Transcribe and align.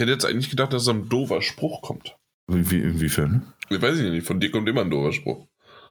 hätte 0.00 0.12
jetzt 0.12 0.24
eigentlich 0.24 0.50
gedacht, 0.50 0.72
dass 0.72 0.84
so 0.84 0.92
ein 0.92 1.08
doofer 1.08 1.42
Spruch 1.42 1.82
kommt. 1.82 2.16
Wie, 2.48 2.80
inwiefern? 2.80 3.52
Ich 3.68 3.80
weiß 3.80 3.98
nicht, 3.98 4.26
von 4.26 4.40
dir 4.40 4.50
kommt 4.50 4.68
immer 4.68 4.80
ein 4.80 4.90
doofer 4.90 5.12
Spruch. 5.12 5.46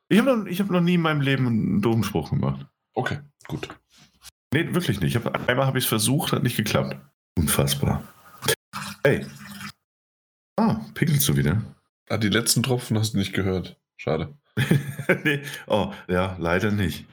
Ich 0.09 0.20
habe 0.20 0.35
noch, 0.35 0.50
hab 0.50 0.71
noch 0.71 0.82
nie 0.82 0.96
in 0.96 1.01
meinem 1.01 1.21
Leben 1.21 1.47
einen 1.47 1.82
doofen 1.82 2.04
Spruch 2.04 2.32
gemacht. 2.32 2.66
Okay, 2.94 3.20
gut. 3.48 3.70
Nee, 4.54 4.74
wirklich 4.74 5.00
nicht. 5.00 5.16
Ich 5.16 5.24
hab, 5.24 5.48
einmal 5.48 5.68
habe 5.68 5.78
ich 5.78 5.86
es 5.86 5.90
versucht, 5.90 6.32
hat 6.34 6.44
nicht 6.44 6.58
geklappt. 6.58 6.98
Unfassbar. 7.38 8.04
Hey. 9.04 9.26
Ah, 10.57 10.82
pinkelst 10.94 11.30
du 11.30 11.38
wieder? 11.38 11.62
Ah, 12.10 12.18
die 12.18 12.30
letzten 12.30 12.64
Tropfen 12.64 12.98
hast 12.98 13.14
du 13.14 13.20
nicht 13.20 13.34
gehört. 13.34 13.80
Schade. 13.96 14.34
nee. 15.23 15.41
Oh, 15.68 15.94
ja, 16.07 16.36
leider 16.39 16.71
nicht. 16.71 17.05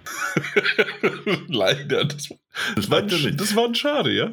leider. 1.48 2.04
Das, 2.06 2.28
das, 2.74 2.90
war, 2.90 3.02
ein, 3.02 3.36
das 3.36 3.54
war 3.54 3.66
ein 3.66 3.74
Schade, 3.74 4.12
ja? 4.12 4.32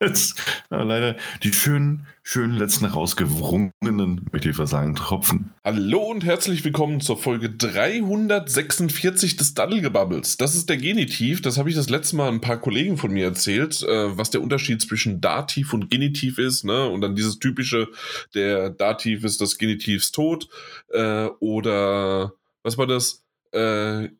Jetzt, 0.00 0.40
leider 0.70 1.16
die 1.42 1.52
schönen, 1.52 2.06
schönen 2.22 2.56
letzten 2.56 2.84
rausgewrungenen, 2.84 4.28
möchte 4.30 4.48
ich 4.48 4.56
sagen, 4.56 4.94
Tropfen. 4.94 5.52
Hallo 5.64 5.98
und 5.98 6.24
herzlich 6.24 6.64
willkommen 6.64 7.00
zur 7.00 7.18
Folge 7.18 7.50
346 7.50 9.36
des 9.36 9.54
Daddelgebubbles. 9.54 10.36
Das 10.36 10.54
ist 10.54 10.68
der 10.68 10.76
Genitiv. 10.76 11.42
Das 11.42 11.58
habe 11.58 11.68
ich 11.68 11.74
das 11.74 11.90
letzte 11.90 12.14
Mal 12.14 12.28
ein 12.28 12.40
paar 12.40 12.60
Kollegen 12.60 12.96
von 12.96 13.10
mir 13.10 13.24
erzählt, 13.24 13.82
äh, 13.82 14.16
was 14.16 14.30
der 14.30 14.40
Unterschied 14.40 14.80
zwischen 14.80 15.20
Dativ 15.20 15.72
und 15.72 15.90
Genitiv 15.90 16.38
ist. 16.38 16.64
Ne? 16.64 16.86
Und 16.86 17.00
dann 17.00 17.16
dieses 17.16 17.40
typische, 17.40 17.88
der 18.34 18.70
Dativ 18.70 19.24
ist 19.24 19.40
das 19.40 19.58
Genitivs 19.58 20.12
tot. 20.12 20.48
Äh, 20.92 21.26
oder 21.40 22.34
was 22.62 22.78
war 22.78 22.86
das? 22.86 23.24
Äh, 23.50 24.10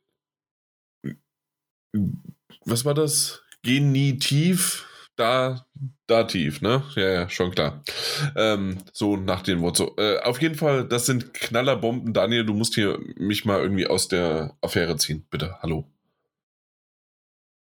was 2.65 2.85
war 2.85 2.95
das? 2.95 3.45
Genitiv 3.63 4.88
da, 5.19 5.67
Dativ, 6.07 6.63
ne? 6.63 6.83
Ja, 6.97 7.09
ja, 7.11 7.29
schon 7.29 7.51
klar. 7.51 7.83
Ähm, 8.35 8.79
so 8.93 9.17
nach 9.17 9.43
dem 9.43 9.61
Wort 9.61 9.77
so. 9.77 9.95
Äh, 9.99 10.21
auf 10.21 10.41
jeden 10.41 10.55
Fall, 10.55 10.89
das 10.89 11.05
sind 11.05 11.35
Knallerbomben. 11.35 12.15
Daniel, 12.15 12.47
du 12.47 12.55
musst 12.55 12.75
hier 12.75 12.99
mich 13.17 13.45
mal 13.45 13.61
irgendwie 13.61 13.87
aus 13.87 14.09
der 14.09 14.57
Affäre 14.63 14.97
ziehen. 14.97 15.27
Bitte, 15.31 15.57
hallo. 15.61 15.85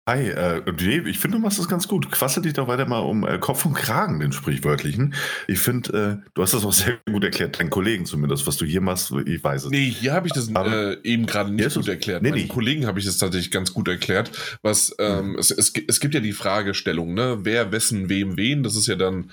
Hi, 0.06 0.20
äh, 0.28 0.62
ich 1.06 1.18
finde, 1.18 1.38
du 1.38 1.42
machst 1.42 1.60
das 1.60 1.70
ganz 1.70 1.88
gut. 1.88 2.12
Quassel 2.12 2.44
dich 2.44 2.52
doch 2.52 2.68
weiter 2.68 2.86
mal 2.86 3.00
um 3.00 3.26
äh, 3.26 3.40
Kopf 3.40 3.66
und 3.66 3.74
Kragen, 3.74 4.20
den 4.20 4.34
sprichwörtlichen. 4.34 5.14
Ich 5.48 5.60
finde, 5.60 6.22
äh, 6.26 6.30
du 6.34 6.42
hast 6.42 6.54
das 6.54 6.66
auch 6.66 6.74
sehr 6.74 7.00
gut 7.10 7.24
erklärt, 7.24 7.58
deinen 7.58 7.70
Kollegen 7.70 8.06
zumindest, 8.06 8.46
was 8.46 8.58
du 8.58 8.66
hier 8.66 8.82
machst, 8.82 9.14
ich 9.26 9.42
weiß 9.42 9.66
es. 9.66 9.70
Nee, 9.70 9.90
hier 9.90 10.12
habe 10.12 10.28
ich 10.28 10.34
das 10.34 10.50
äh, 10.50 10.98
eben 11.04 11.26
gerade 11.26 11.54
nicht 11.54 11.74
gut 11.74 11.88
erklärt. 11.88 12.22
Nee, 12.22 12.32
Meinen 12.32 12.50
Kollegen 12.50 12.86
habe 12.86 13.00
ich 13.00 13.06
das 13.06 13.18
tatsächlich 13.18 13.50
ganz 13.50 13.74
gut 13.74 13.88
erklärt. 13.88 14.60
Was, 14.62 14.94
ähm, 15.00 15.32
mhm. 15.32 15.40
es, 15.40 15.52
es, 15.52 15.72
es 15.88 16.02
gibt 16.02 16.14
ja 16.14 16.20
die 16.20 16.34
Fragestellung, 16.34 17.14
ne? 17.14 17.38
Wer, 17.44 17.72
wessen, 17.72 18.10
wem, 18.10 18.36
wen. 18.36 18.62
Das 18.62 18.76
ist 18.76 18.88
ja 18.88 18.96
dann 18.96 19.32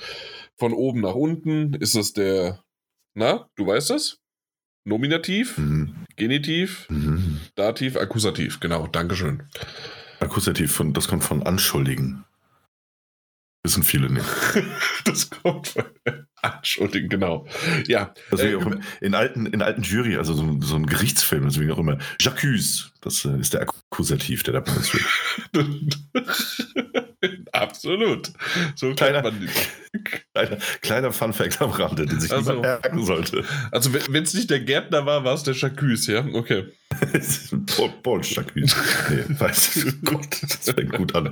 von 0.57 0.73
oben 0.73 1.01
nach 1.01 1.17
unten. 1.17 1.75
Ist 1.75 1.97
das 1.97 2.13
der, 2.13 2.63
na, 3.15 3.49
du 3.57 3.67
weißt 3.67 3.91
das? 3.91 4.19
Nominativ, 4.85 5.59
mhm. 5.59 5.97
Genitiv, 6.15 6.87
mhm. 6.91 7.41
Dativ, 7.57 7.97
Akkusativ. 7.97 8.61
Genau, 8.61 8.87
Dankeschön. 8.87 9.43
Akkusativ, 10.21 10.73
von, 10.73 10.93
das 10.93 11.09
kommt 11.09 11.25
von 11.25 11.43
anschuldigen. 11.43 12.25
Wissen 13.63 13.83
viele 13.83 14.11
nicht. 14.11 14.25
das 15.05 15.29
kommt 15.29 15.69
von 15.69 15.85
anschuldigen, 16.43 17.09
genau. 17.09 17.47
Ja. 17.87 18.15
Deswegen 18.33 18.61
äh, 18.61 18.65
auch 18.65 18.81
in, 19.01 19.15
alten, 19.15 19.47
in 19.47 19.63
alten 19.63 19.83
Jury, 19.83 20.17
also 20.17 20.33
so, 20.35 20.61
so 20.61 20.77
ein 20.77 20.87
Gerichtsfilm, 20.87 21.45
deswegen 21.45 21.71
auch 21.71 21.79
immer 21.79 21.99
J'accuse. 22.19 22.91
Das 23.01 23.25
äh, 23.25 23.39
ist 23.39 23.55
der 23.55 23.63
Akkusativ, 23.63 24.43
der 24.43 24.55
da 24.55 24.61
benutzt 24.61 24.95
wird. 24.95 25.99
Absolut. 27.53 28.33
So 28.77 28.95
kleiner, 28.95 29.23
man 29.23 29.49
kleiner, 30.35 30.59
kleiner 30.81 31.13
Funfact 31.13 31.61
am 31.61 31.71
Rande, 31.71 32.07
den 32.07 32.21
sich 32.21 32.33
also, 32.33 32.53
niemand 32.53 32.83
merken 32.83 33.05
sollte. 33.05 33.45
Also 33.71 33.93
wenn 33.93 34.23
es 34.23 34.35
nicht 34.35 34.51
der 34.51 34.61
Gärtner 34.61 35.05
war, 35.05 35.25
war 35.25 35.35
es 35.35 35.43
der 35.43 35.55
Chacuse, 35.55 36.13
ja? 36.13 36.25
Okay. 36.33 36.67
Paul, 37.77 37.93
Paul 38.03 38.21
Chacuse. 38.23 38.75
Nee, 39.11 39.25
weiß 39.39 39.97
Gott, 40.05 40.43
das 40.43 40.75
fängt 40.75 40.93
gut 40.93 41.15
an. 41.15 41.31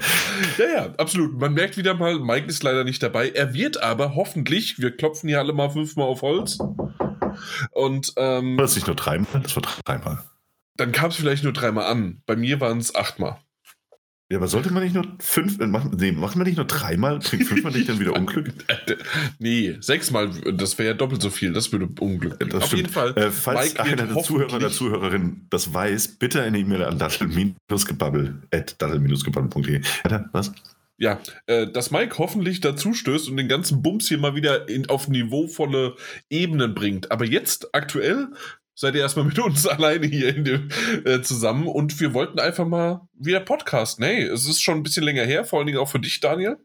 Ja, 0.56 0.66
ja, 0.66 0.94
absolut. 0.96 1.38
Man 1.38 1.54
merkt 1.54 1.76
wieder 1.76 1.94
mal, 1.94 2.18
Mike 2.18 2.46
ist 2.46 2.62
leider 2.62 2.84
nicht 2.84 3.02
dabei. 3.02 3.30
Er 3.30 3.54
wird 3.54 3.82
aber 3.82 4.14
hoffentlich, 4.14 4.78
wir 4.78 4.96
klopfen 4.96 5.28
hier 5.28 5.38
alle 5.38 5.52
mal 5.52 5.70
fünfmal 5.70 6.06
auf 6.06 6.22
Holz. 6.22 6.58
Und 7.72 8.12
ähm, 8.16 8.56
war 8.56 8.62
das 8.62 8.74
nicht 8.74 8.86
nur 8.86 8.96
dreimal? 8.96 9.42
Das 9.42 9.54
war 9.56 9.62
dreimal. 9.84 10.22
Dann 10.78 10.92
kam 10.92 11.10
es 11.10 11.16
vielleicht 11.16 11.44
nur 11.44 11.52
dreimal 11.52 11.86
an. 11.86 12.22
Bei 12.24 12.36
mir 12.36 12.60
waren 12.60 12.78
es 12.78 12.94
achtmal. 12.94 13.38
Ja, 14.30 14.36
aber 14.36 14.46
sollte 14.46 14.70
man 14.70 14.82
nicht 14.82 14.94
nur 14.94 15.06
fünf, 15.20 15.58
äh, 15.58 15.66
machen, 15.66 15.96
nee, 15.98 16.12
macht 16.12 16.36
man 16.36 16.46
nicht 16.46 16.58
nur 16.58 16.66
dreimal, 16.66 17.18
bringt 17.18 17.46
fünfmal 17.46 17.72
nicht 17.72 17.88
dann 17.88 17.98
wieder 17.98 18.12
Unglück? 18.16 18.52
nee, 19.38 19.78
sechsmal, 19.80 20.28
das 20.52 20.76
wäre 20.76 20.90
ja 20.90 20.94
doppelt 20.94 21.22
so 21.22 21.30
viel, 21.30 21.54
das 21.54 21.72
würde 21.72 21.88
Unglück 21.98 22.38
bringen. 22.38 22.52
Auf 22.52 22.66
stimmt. 22.66 22.82
jeden 22.82 22.92
Fall. 22.92 23.16
Äh, 23.16 23.30
falls 23.30 23.74
Mike 23.74 23.82
einer 23.82 24.06
der 24.06 24.22
Zuhörer 24.22 24.56
oder 24.56 24.70
Zuhörerin 24.70 25.46
das 25.48 25.72
weiß, 25.72 26.18
bitte 26.18 26.42
eine 26.42 26.58
E-Mail 26.58 26.84
an 26.84 26.98
dattel-gebabbel 26.98 28.42
at 28.52 28.80
dattel-gebabbel.de. 28.82 29.80
Was? 30.32 30.52
Ja, 30.98 31.20
äh, 31.46 31.66
dass 31.66 31.90
Mike 31.90 32.18
hoffentlich 32.18 32.60
dazu 32.60 32.92
stößt 32.92 33.30
und 33.30 33.38
den 33.38 33.48
ganzen 33.48 33.82
Bums 33.82 34.08
hier 34.08 34.18
mal 34.18 34.34
wieder 34.34 34.68
in, 34.68 34.90
auf 34.90 35.08
niveauvolle 35.08 35.94
Ebenen 36.28 36.74
bringt. 36.74 37.10
Aber 37.10 37.24
jetzt 37.24 37.74
aktuell 37.74 38.28
seid 38.78 38.94
ihr 38.94 39.00
erstmal 39.00 39.24
mit 39.26 39.38
uns 39.38 39.66
alleine 39.66 40.06
hier 40.06 40.34
in 40.34 40.44
dem, 40.44 40.68
äh, 41.04 41.20
zusammen 41.20 41.66
und 41.66 41.98
wir 42.00 42.14
wollten 42.14 42.38
einfach 42.38 42.66
mal 42.66 43.08
wieder 43.12 43.40
Podcast. 43.40 43.98
Nee, 43.98 44.22
es 44.22 44.48
ist 44.48 44.62
schon 44.62 44.78
ein 44.78 44.82
bisschen 44.82 45.04
länger 45.04 45.24
her, 45.24 45.44
vor 45.44 45.58
allen 45.58 45.66
Dingen 45.66 45.78
auch 45.78 45.88
für 45.88 46.00
dich, 46.00 46.20
Daniel. 46.20 46.58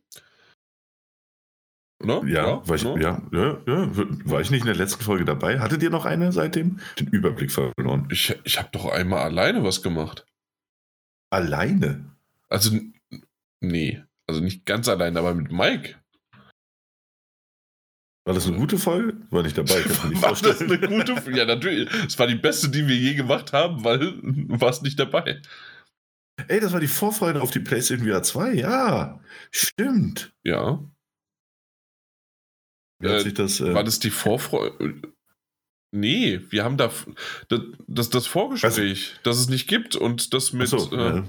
Ne? 2.04 2.22
Ja, 2.26 2.48
ja, 2.48 2.68
war 2.68 2.76
ich, 2.76 2.84
ne? 2.84 3.02
ja, 3.02 3.22
ja, 3.32 3.62
ja, 3.66 3.92
war 4.26 4.42
ich 4.42 4.52
nicht 4.52 4.62
in 4.62 4.68
der 4.68 4.76
letzten 4.76 5.04
Folge 5.04 5.24
dabei? 5.24 5.60
Hattet 5.60 5.82
ihr 5.82 5.90
noch 5.90 6.06
eine 6.06 6.34
seitdem? 6.34 6.80
Den 7.00 7.08
Überblick 7.08 7.50
verloren. 7.50 8.10
Ich, 8.12 8.36
ich 8.44 8.58
habe 8.60 8.70
doch 8.74 8.86
einmal 8.92 9.22
alleine 9.22 9.64
was 9.64 9.82
gemacht. 9.82 10.26
Alleine? 11.30 12.14
Also, 12.50 12.78
nee, 13.62 14.04
also 14.28 14.42
nicht 14.42 14.66
ganz 14.66 14.90
alleine, 14.90 15.18
aber 15.18 15.34
mit 15.34 15.52
Mike. 15.52 15.96
War 18.26 18.34
das 18.34 18.48
eine 18.48 18.56
gute 18.56 18.78
Folge? 18.78 19.18
War 19.32 19.44
nicht 19.44 19.58
dabei. 19.58 19.80
Ich 19.82 20.04
nicht 20.06 20.22
war 20.22 20.34
das 20.34 20.62
eine 20.62 20.80
gute 20.80 21.16
Folge? 21.18 21.38
Ja, 21.38 21.46
natürlich. 21.46 21.90
Es 22.08 22.18
war 22.18 22.28
die 22.28 22.36
beste, 22.36 22.70
die 22.70 22.88
wir 22.88 22.96
je 22.96 23.16
gemacht 23.16 23.52
haben, 23.52 23.84
weil 23.84 24.00
du 24.00 24.62
warst 24.62 24.82
nicht 24.82 24.98
dabei. 24.98 25.42
Ey, 26.48 26.60
das 26.60 26.72
war 26.72 26.80
die 26.80 26.88
Vorfreude 26.88 27.42
auf 27.42 27.52
die 27.52 27.60
PlayStation 27.60 28.08
VR 28.08 28.24
2. 28.24 28.54
Ja, 28.54 29.20
stimmt. 29.52 30.34
Ja. 30.44 30.84
Äh, 33.02 33.20
sich 33.20 33.34
das, 33.34 33.60
äh, 33.60 33.74
war 33.74 33.84
das 33.84 34.00
die 34.00 34.10
Vorfreude? 34.10 35.13
Nee, 35.96 36.42
wir 36.50 36.64
haben 36.64 36.76
da 36.76 36.90
das, 37.50 37.60
das, 37.86 38.10
das 38.10 38.26
Vorgespräch, 38.26 38.80
also, 38.80 39.20
das 39.22 39.38
es 39.38 39.48
nicht 39.48 39.68
gibt 39.68 39.96
und 39.96 40.34
das 40.34 40.52
mit. 40.52 40.68
So, 40.68 40.92
äh, 40.92 41.18
ja. 41.18 41.24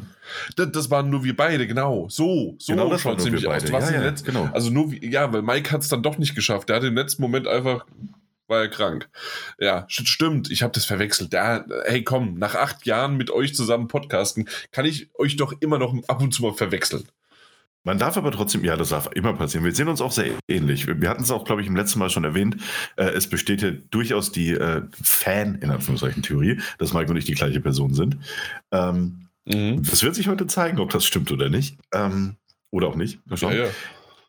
das, 0.57 0.73
das, 0.73 0.91
waren 0.91 1.11
nur 1.11 1.23
wir 1.23 1.37
beide, 1.37 1.67
genau. 1.67 2.09
So, 2.09 2.57
so 2.59 2.73
genau, 2.73 2.97
schaut 2.97 3.19
es 3.19 3.27
nämlich 3.27 3.47
aus. 3.47 3.69
Ja, 3.69 3.91
ja, 3.91 4.01
Netz, 4.01 4.25
genau. 4.25 4.49
Also 4.55 4.71
nur, 4.71 4.91
ja, 5.05 5.31
weil 5.35 5.43
Mike 5.43 5.71
hat 5.71 5.83
es 5.83 5.89
dann 5.89 6.03
doch 6.03 6.17
nicht 6.17 6.35
geschafft. 6.35 6.71
Der 6.71 6.77
hat 6.77 6.85
im 6.85 6.95
letzten 6.95 7.21
Moment 7.21 7.47
einfach 7.47 7.85
war 8.47 8.63
er 8.63 8.69
krank. 8.69 9.11
Ja, 9.59 9.85
stimmt, 9.89 10.51
ich 10.51 10.63
habe 10.63 10.73
das 10.73 10.87
verwechselt. 10.87 11.35
Ja, 11.35 11.67
hey, 11.85 12.03
komm, 12.03 12.39
nach 12.39 12.55
acht 12.55 12.87
Jahren 12.87 13.19
mit 13.19 13.31
euch 13.31 13.55
zusammen 13.55 13.89
podcasten, 13.89 14.49
kann 14.73 14.87
ich 14.87 15.11
euch 15.19 15.37
doch 15.37 15.53
immer 15.61 15.79
noch 15.79 15.95
ab 16.09 16.23
und 16.23 16.33
zu 16.33 16.43
mal 16.43 16.55
verwechseln. 16.55 17.07
Man 17.85 17.99
darf 17.99 18.17
aber 18.17 18.33
trotzdem, 18.33 18.65
ja, 18.65 18.77
das 18.77 18.89
darf 18.89 19.11
immer 19.15 19.35
passieren. 19.35 19.65
Wir 19.65 19.75
sehen 19.75 19.89
uns 19.89 20.01
auch 20.01 20.11
sehr 20.11 20.33
ähnlich. 20.49 20.87
Wir 20.87 21.09
hatten 21.09 21.23
es 21.23 21.31
auch, 21.31 21.45
glaube 21.45 21.61
ich, 21.61 21.69
im 21.69 21.77
letzten 21.77 21.99
Mal 21.99 22.09
schon 22.09 22.25
erwähnt. 22.25 22.57
Äh, 22.97 23.11
es 23.11 23.29
besteht 23.29 23.61
ja 23.61 23.71
durchaus 23.91 24.33
die 24.33 24.53
äh, 24.53 24.83
Fan, 25.03 25.57
in 25.57 25.71
Anführungszeichen, 25.71 26.23
Theorie, 26.23 26.61
dass 26.79 26.95
Mike 26.95 27.11
und 27.11 27.19
ich 27.19 27.27
die 27.27 27.35
gleiche 27.35 27.61
Person 27.61 27.93
sind. 27.93 28.17
Ähm, 28.73 29.29
mhm. 29.45 29.83
Das 29.83 30.03
wird 30.03 30.15
sich 30.15 30.29
heute 30.29 30.47
zeigen, 30.47 30.81
ob 30.81 30.91
das 30.91 31.05
stimmt 31.05 31.31
oder 31.31 31.51
nicht. 31.51 31.79
Ähm, 31.93 32.37
oder 32.71 32.89
auch 32.89 32.97
nicht. 32.97 33.25
Mal 33.27 33.37
schauen. 33.37 33.53
Ja, 33.53 33.65
ja. 33.65 33.71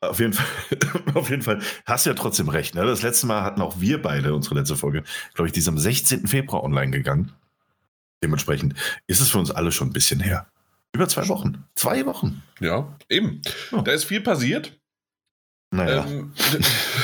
Auf 0.01 0.19
jeden, 0.19 0.33
Fall, 0.33 0.45
auf 1.13 1.29
jeden 1.29 1.41
Fall 1.41 1.59
hast 1.85 2.05
du 2.05 2.09
ja 2.09 2.15
trotzdem 2.15 2.49
recht. 2.49 2.75
Ne? 2.75 2.85
Das 2.85 3.03
letzte 3.03 3.25
Mal 3.25 3.41
hatten 3.41 3.61
auch 3.61 3.79
wir 3.79 4.01
beide 4.01 4.35
unsere 4.35 4.55
letzte 4.55 4.75
Folge, 4.75 5.03
glaube 5.33 5.47
ich, 5.47 5.53
die 5.53 5.59
ist 5.59 5.67
am 5.69 5.79
16. 5.79 6.27
Februar 6.27 6.63
online 6.63 6.91
gegangen. 6.91 7.31
Dementsprechend 8.21 8.75
ist 9.07 9.21
es 9.21 9.29
für 9.29 9.39
uns 9.39 9.49
alle 9.49 9.71
schon 9.71 9.89
ein 9.89 9.93
bisschen 9.93 10.19
her. 10.19 10.47
Über 10.95 11.09
zwei 11.09 11.27
Wochen. 11.27 11.65
Zwei 11.75 12.05
Wochen. 12.05 12.41
Ja, 12.61 12.97
eben. 13.09 13.41
Oh. 13.73 13.81
Da 13.81 13.91
ist 13.91 14.05
viel 14.05 14.21
passiert. 14.21 14.79
Naja. 15.71 16.05
Ähm, 16.07 16.31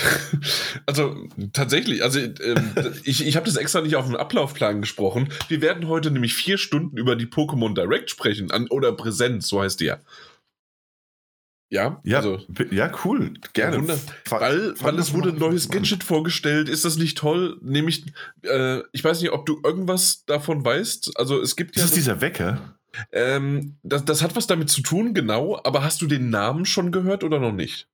also 0.85 1.27
tatsächlich, 1.51 2.01
also 2.01 2.19
ähm, 2.19 2.73
ich, 3.03 3.27
ich 3.27 3.35
habe 3.35 3.45
das 3.45 3.57
extra 3.57 3.81
nicht 3.81 3.97
auf 3.97 4.05
den 4.05 4.15
Ablaufplan 4.15 4.79
gesprochen. 4.79 5.27
Wir 5.49 5.61
werden 5.61 5.89
heute 5.89 6.09
nämlich 6.09 6.35
vier 6.35 6.57
Stunden 6.57 6.95
über 6.95 7.17
die 7.17 7.25
Pokémon 7.25 7.73
Direct 7.73 8.09
sprechen, 8.09 8.49
an, 8.49 8.67
oder 8.69 8.93
Präsenz, 8.93 9.49
so 9.49 9.61
heißt 9.61 9.81
die 9.81 9.85
ja. 9.85 9.99
Ja, 11.69 12.01
ja, 12.03 12.17
also, 12.17 12.39
ja, 12.69 12.91
cool, 13.03 13.33
gerne. 13.51 13.77
Wunder, 13.77 13.97
weil, 14.29 14.73
weil 14.81 14.99
es 14.99 15.13
wurde 15.13 15.29
ein 15.29 15.37
neues 15.37 15.69
Gadget 15.69 16.03
vorgestellt. 16.03 16.69
Ist 16.69 16.83
das 16.83 16.97
nicht 16.97 17.17
toll? 17.17 17.57
Nämlich, 17.61 18.05
äh, 18.43 18.81
ich 18.93 19.03
weiß 19.03 19.21
nicht, 19.21 19.31
ob 19.31 19.45
du 19.45 19.59
irgendwas 19.63 20.23
davon 20.25 20.63
weißt. 20.63 21.17
Also 21.17 21.41
es 21.41 21.57
gibt 21.57 21.71
ist 21.71 21.77
ja. 21.77 21.83
Ist 21.83 21.91
das 21.91 21.95
dieser 21.95 22.21
Wecker? 22.21 22.77
Ähm, 23.11 23.77
das, 23.83 24.05
das 24.05 24.21
hat 24.21 24.35
was 24.35 24.47
damit 24.47 24.69
zu 24.69 24.81
tun, 24.81 25.13
genau, 25.13 25.59
aber 25.63 25.83
hast 25.83 26.01
du 26.01 26.07
den 26.07 26.29
Namen 26.29 26.65
schon 26.65 26.91
gehört 26.91 27.23
oder 27.23 27.39
noch 27.39 27.53
nicht? 27.53 27.87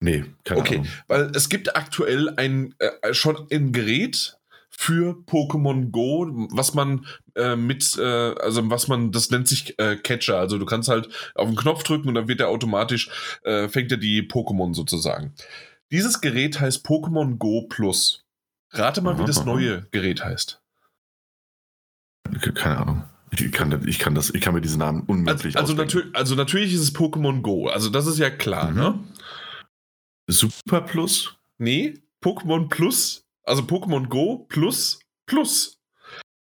Nee, 0.00 0.24
keine 0.44 0.60
okay, 0.60 0.74
Ahnung. 0.76 0.88
weil 1.08 1.32
es 1.34 1.48
gibt 1.48 1.76
aktuell 1.76 2.30
ein 2.36 2.74
äh, 2.78 3.14
schon 3.14 3.46
ein 3.50 3.72
Gerät 3.72 4.38
für 4.76 5.14
Pokémon 5.26 5.90
Go, 5.90 6.26
was 6.50 6.74
man 6.74 7.06
äh, 7.36 7.54
mit, 7.54 7.96
äh, 7.96 8.02
also 8.02 8.68
was 8.70 8.88
man, 8.88 9.12
das 9.12 9.30
nennt 9.30 9.46
sich 9.46 9.78
äh, 9.78 9.96
Catcher. 9.96 10.38
Also 10.38 10.58
du 10.58 10.66
kannst 10.66 10.88
halt 10.88 11.08
auf 11.34 11.48
den 11.48 11.56
Knopf 11.56 11.84
drücken 11.84 12.08
und 12.08 12.14
dann 12.14 12.28
wird 12.28 12.40
er 12.40 12.48
automatisch, 12.48 13.08
äh, 13.44 13.68
fängt 13.68 13.92
er 13.92 13.98
die 13.98 14.22
Pokémon 14.22 14.74
sozusagen. 14.74 15.32
Dieses 15.92 16.20
Gerät 16.20 16.60
heißt 16.60 16.84
Pokémon 16.84 17.36
Go 17.36 17.66
Plus. 17.68 18.24
Rate 18.72 19.00
mal, 19.00 19.14
aha, 19.14 19.22
wie 19.22 19.26
das 19.26 19.38
aha. 19.38 19.46
neue 19.46 19.86
Gerät 19.92 20.24
heißt. 20.24 20.60
Keine 22.54 22.78
Ahnung. 22.78 23.04
Ich 23.40 23.52
kann, 23.52 23.86
ich 23.86 23.98
kann, 23.98 24.14
das, 24.14 24.30
ich 24.30 24.40
kann 24.40 24.54
mir 24.54 24.60
diesen 24.60 24.78
Namen 24.78 25.02
unmöglich 25.06 25.56
also, 25.56 25.72
also, 25.72 25.74
natür 25.74 26.10
also 26.12 26.34
natürlich 26.34 26.72
ist 26.72 26.80
es 26.80 26.94
Pokémon 26.94 27.40
Go. 27.42 27.68
Also 27.68 27.90
das 27.90 28.06
ist 28.06 28.18
ja 28.18 28.30
klar, 28.30 28.70
mhm. 28.70 28.76
ne? 28.76 28.98
Super 30.26 30.80
Plus? 30.80 31.36
Nee, 31.58 31.94
Pokémon 32.22 32.68
Plus. 32.68 33.24
Also 33.44 33.62
Pokémon 33.62 34.08
Go 34.08 34.46
Plus 34.48 35.00
Plus. 35.26 35.78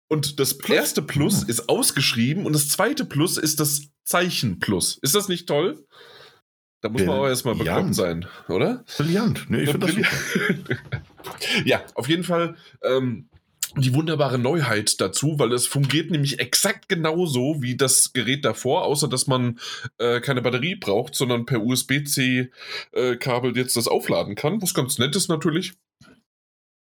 Und 0.08 0.38
das 0.38 0.58
Plus? 0.58 0.76
erste 0.76 1.02
Plus 1.02 1.44
mhm. 1.44 1.50
ist 1.50 1.68
ausgeschrieben 1.68 2.46
und 2.46 2.52
das 2.52 2.68
zweite 2.68 3.04
Plus 3.04 3.36
ist 3.36 3.60
das 3.60 3.88
Zeichen 4.04 4.60
Plus. 4.60 4.98
Ist 5.02 5.14
das 5.14 5.28
nicht 5.28 5.46
toll? 5.46 5.84
Da 6.82 6.90
muss 6.90 7.02
man 7.02 7.18
auch 7.18 7.26
erstmal 7.26 7.54
bekommen 7.54 7.94
sein, 7.94 8.26
oder? 8.46 8.84
Brillant. 8.98 9.46
Nee, 9.48 9.62
ich 9.62 9.70
finde 9.70 9.86
das 9.86 9.96
super. 9.96 10.76
ja, 11.64 11.82
auf 11.94 12.10
jeden 12.10 12.24
Fall 12.24 12.56
ähm, 12.82 13.30
die 13.76 13.94
wunderbare 13.94 14.38
Neuheit 14.38 15.00
dazu, 15.00 15.38
weil 15.38 15.52
es 15.52 15.66
fungiert 15.66 16.10
nämlich 16.10 16.38
exakt 16.38 16.88
genauso 16.88 17.60
wie 17.60 17.76
das 17.76 18.12
Gerät 18.12 18.44
davor, 18.44 18.84
außer 18.84 19.08
dass 19.08 19.26
man 19.26 19.58
äh, 19.98 20.20
keine 20.20 20.42
Batterie 20.42 20.76
braucht, 20.76 21.14
sondern 21.14 21.46
per 21.46 21.62
USB-C-Kabel 21.62 23.56
äh, 23.56 23.58
jetzt 23.58 23.76
das 23.76 23.88
aufladen 23.88 24.34
kann, 24.34 24.62
was 24.62 24.74
ganz 24.74 24.98
nett 24.98 25.16
ist 25.16 25.28
natürlich. 25.28 25.74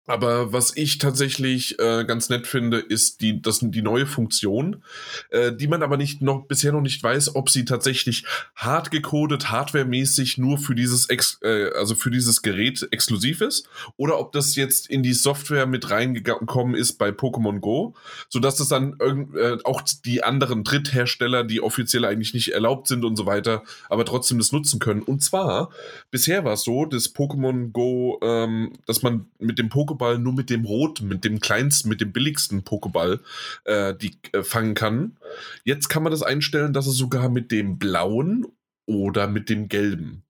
Aber 0.06 0.52
was 0.52 0.76
ich 0.76 0.98
tatsächlich 0.98 1.78
äh, 1.78 2.04
ganz 2.04 2.28
nett 2.28 2.46
finde, 2.46 2.78
ist 2.78 3.22
die, 3.22 3.40
das, 3.40 3.60
die 3.62 3.80
neue 3.80 4.04
Funktion, 4.04 4.82
äh, 5.30 5.50
die 5.50 5.66
man 5.66 5.82
aber 5.82 5.96
nicht 5.96 6.20
noch 6.20 6.46
bisher 6.46 6.72
noch 6.72 6.82
nicht 6.82 7.02
weiß, 7.02 7.36
ob 7.36 7.48
sie 7.48 7.64
tatsächlich 7.64 8.26
hart 8.54 8.90
gecodet, 8.90 9.50
hardwaremäßig 9.50 10.36
nur 10.36 10.58
für 10.58 10.74
dieses 10.74 11.08
Ex, 11.08 11.38
äh, 11.42 11.70
also 11.74 11.94
für 11.94 12.10
dieses 12.10 12.42
Gerät 12.42 12.86
exklusiv 12.90 13.40
ist, 13.40 13.66
oder 13.96 14.18
ob 14.18 14.32
das 14.32 14.56
jetzt 14.56 14.90
in 14.90 15.02
die 15.02 15.14
Software 15.14 15.66
mit 15.66 15.90
reingekommen 15.90 16.74
ist 16.74 16.98
bei 16.98 17.08
Pokémon 17.08 17.60
Go, 17.60 17.94
so 18.28 18.40
dass 18.40 18.56
das 18.56 18.68
dann 18.68 18.96
irgend, 19.00 19.34
äh, 19.36 19.56
auch 19.64 19.80
die 20.04 20.22
anderen 20.22 20.64
Dritthersteller, 20.64 21.44
die 21.44 21.62
offiziell 21.62 22.04
eigentlich 22.04 22.34
nicht 22.34 22.52
erlaubt 22.52 22.88
sind 22.88 23.06
und 23.06 23.16
so 23.16 23.24
weiter, 23.24 23.62
aber 23.88 24.04
trotzdem 24.04 24.36
das 24.36 24.52
nutzen 24.52 24.80
können. 24.80 25.00
Und 25.00 25.22
zwar 25.22 25.70
bisher 26.10 26.44
war 26.44 26.52
es 26.52 26.64
so, 26.64 26.84
dass 26.84 27.14
Pokémon 27.14 27.72
Go, 27.72 28.18
ähm, 28.22 28.74
dass 28.84 29.00
man 29.00 29.28
mit 29.38 29.58
dem 29.58 29.70
Pokémon 29.70 29.93
Pokéball 29.94 30.18
nur 30.18 30.32
mit 30.32 30.50
dem 30.50 30.64
roten, 30.64 31.08
mit 31.08 31.24
dem 31.24 31.40
kleinsten, 31.40 31.88
mit 31.88 32.00
dem 32.00 32.12
billigsten 32.12 32.64
Pokéball 32.64 33.20
äh, 33.64 33.94
die 33.94 34.18
äh, 34.32 34.42
fangen 34.42 34.74
kann. 34.74 35.16
Jetzt 35.64 35.88
kann 35.88 36.02
man 36.02 36.12
das 36.12 36.22
einstellen, 36.22 36.72
dass 36.72 36.86
es 36.86 36.96
sogar 36.96 37.28
mit 37.28 37.50
dem 37.50 37.78
blauen 37.78 38.46
oder 38.86 39.26
mit 39.28 39.48
dem 39.48 39.68
gelben. 39.68 40.24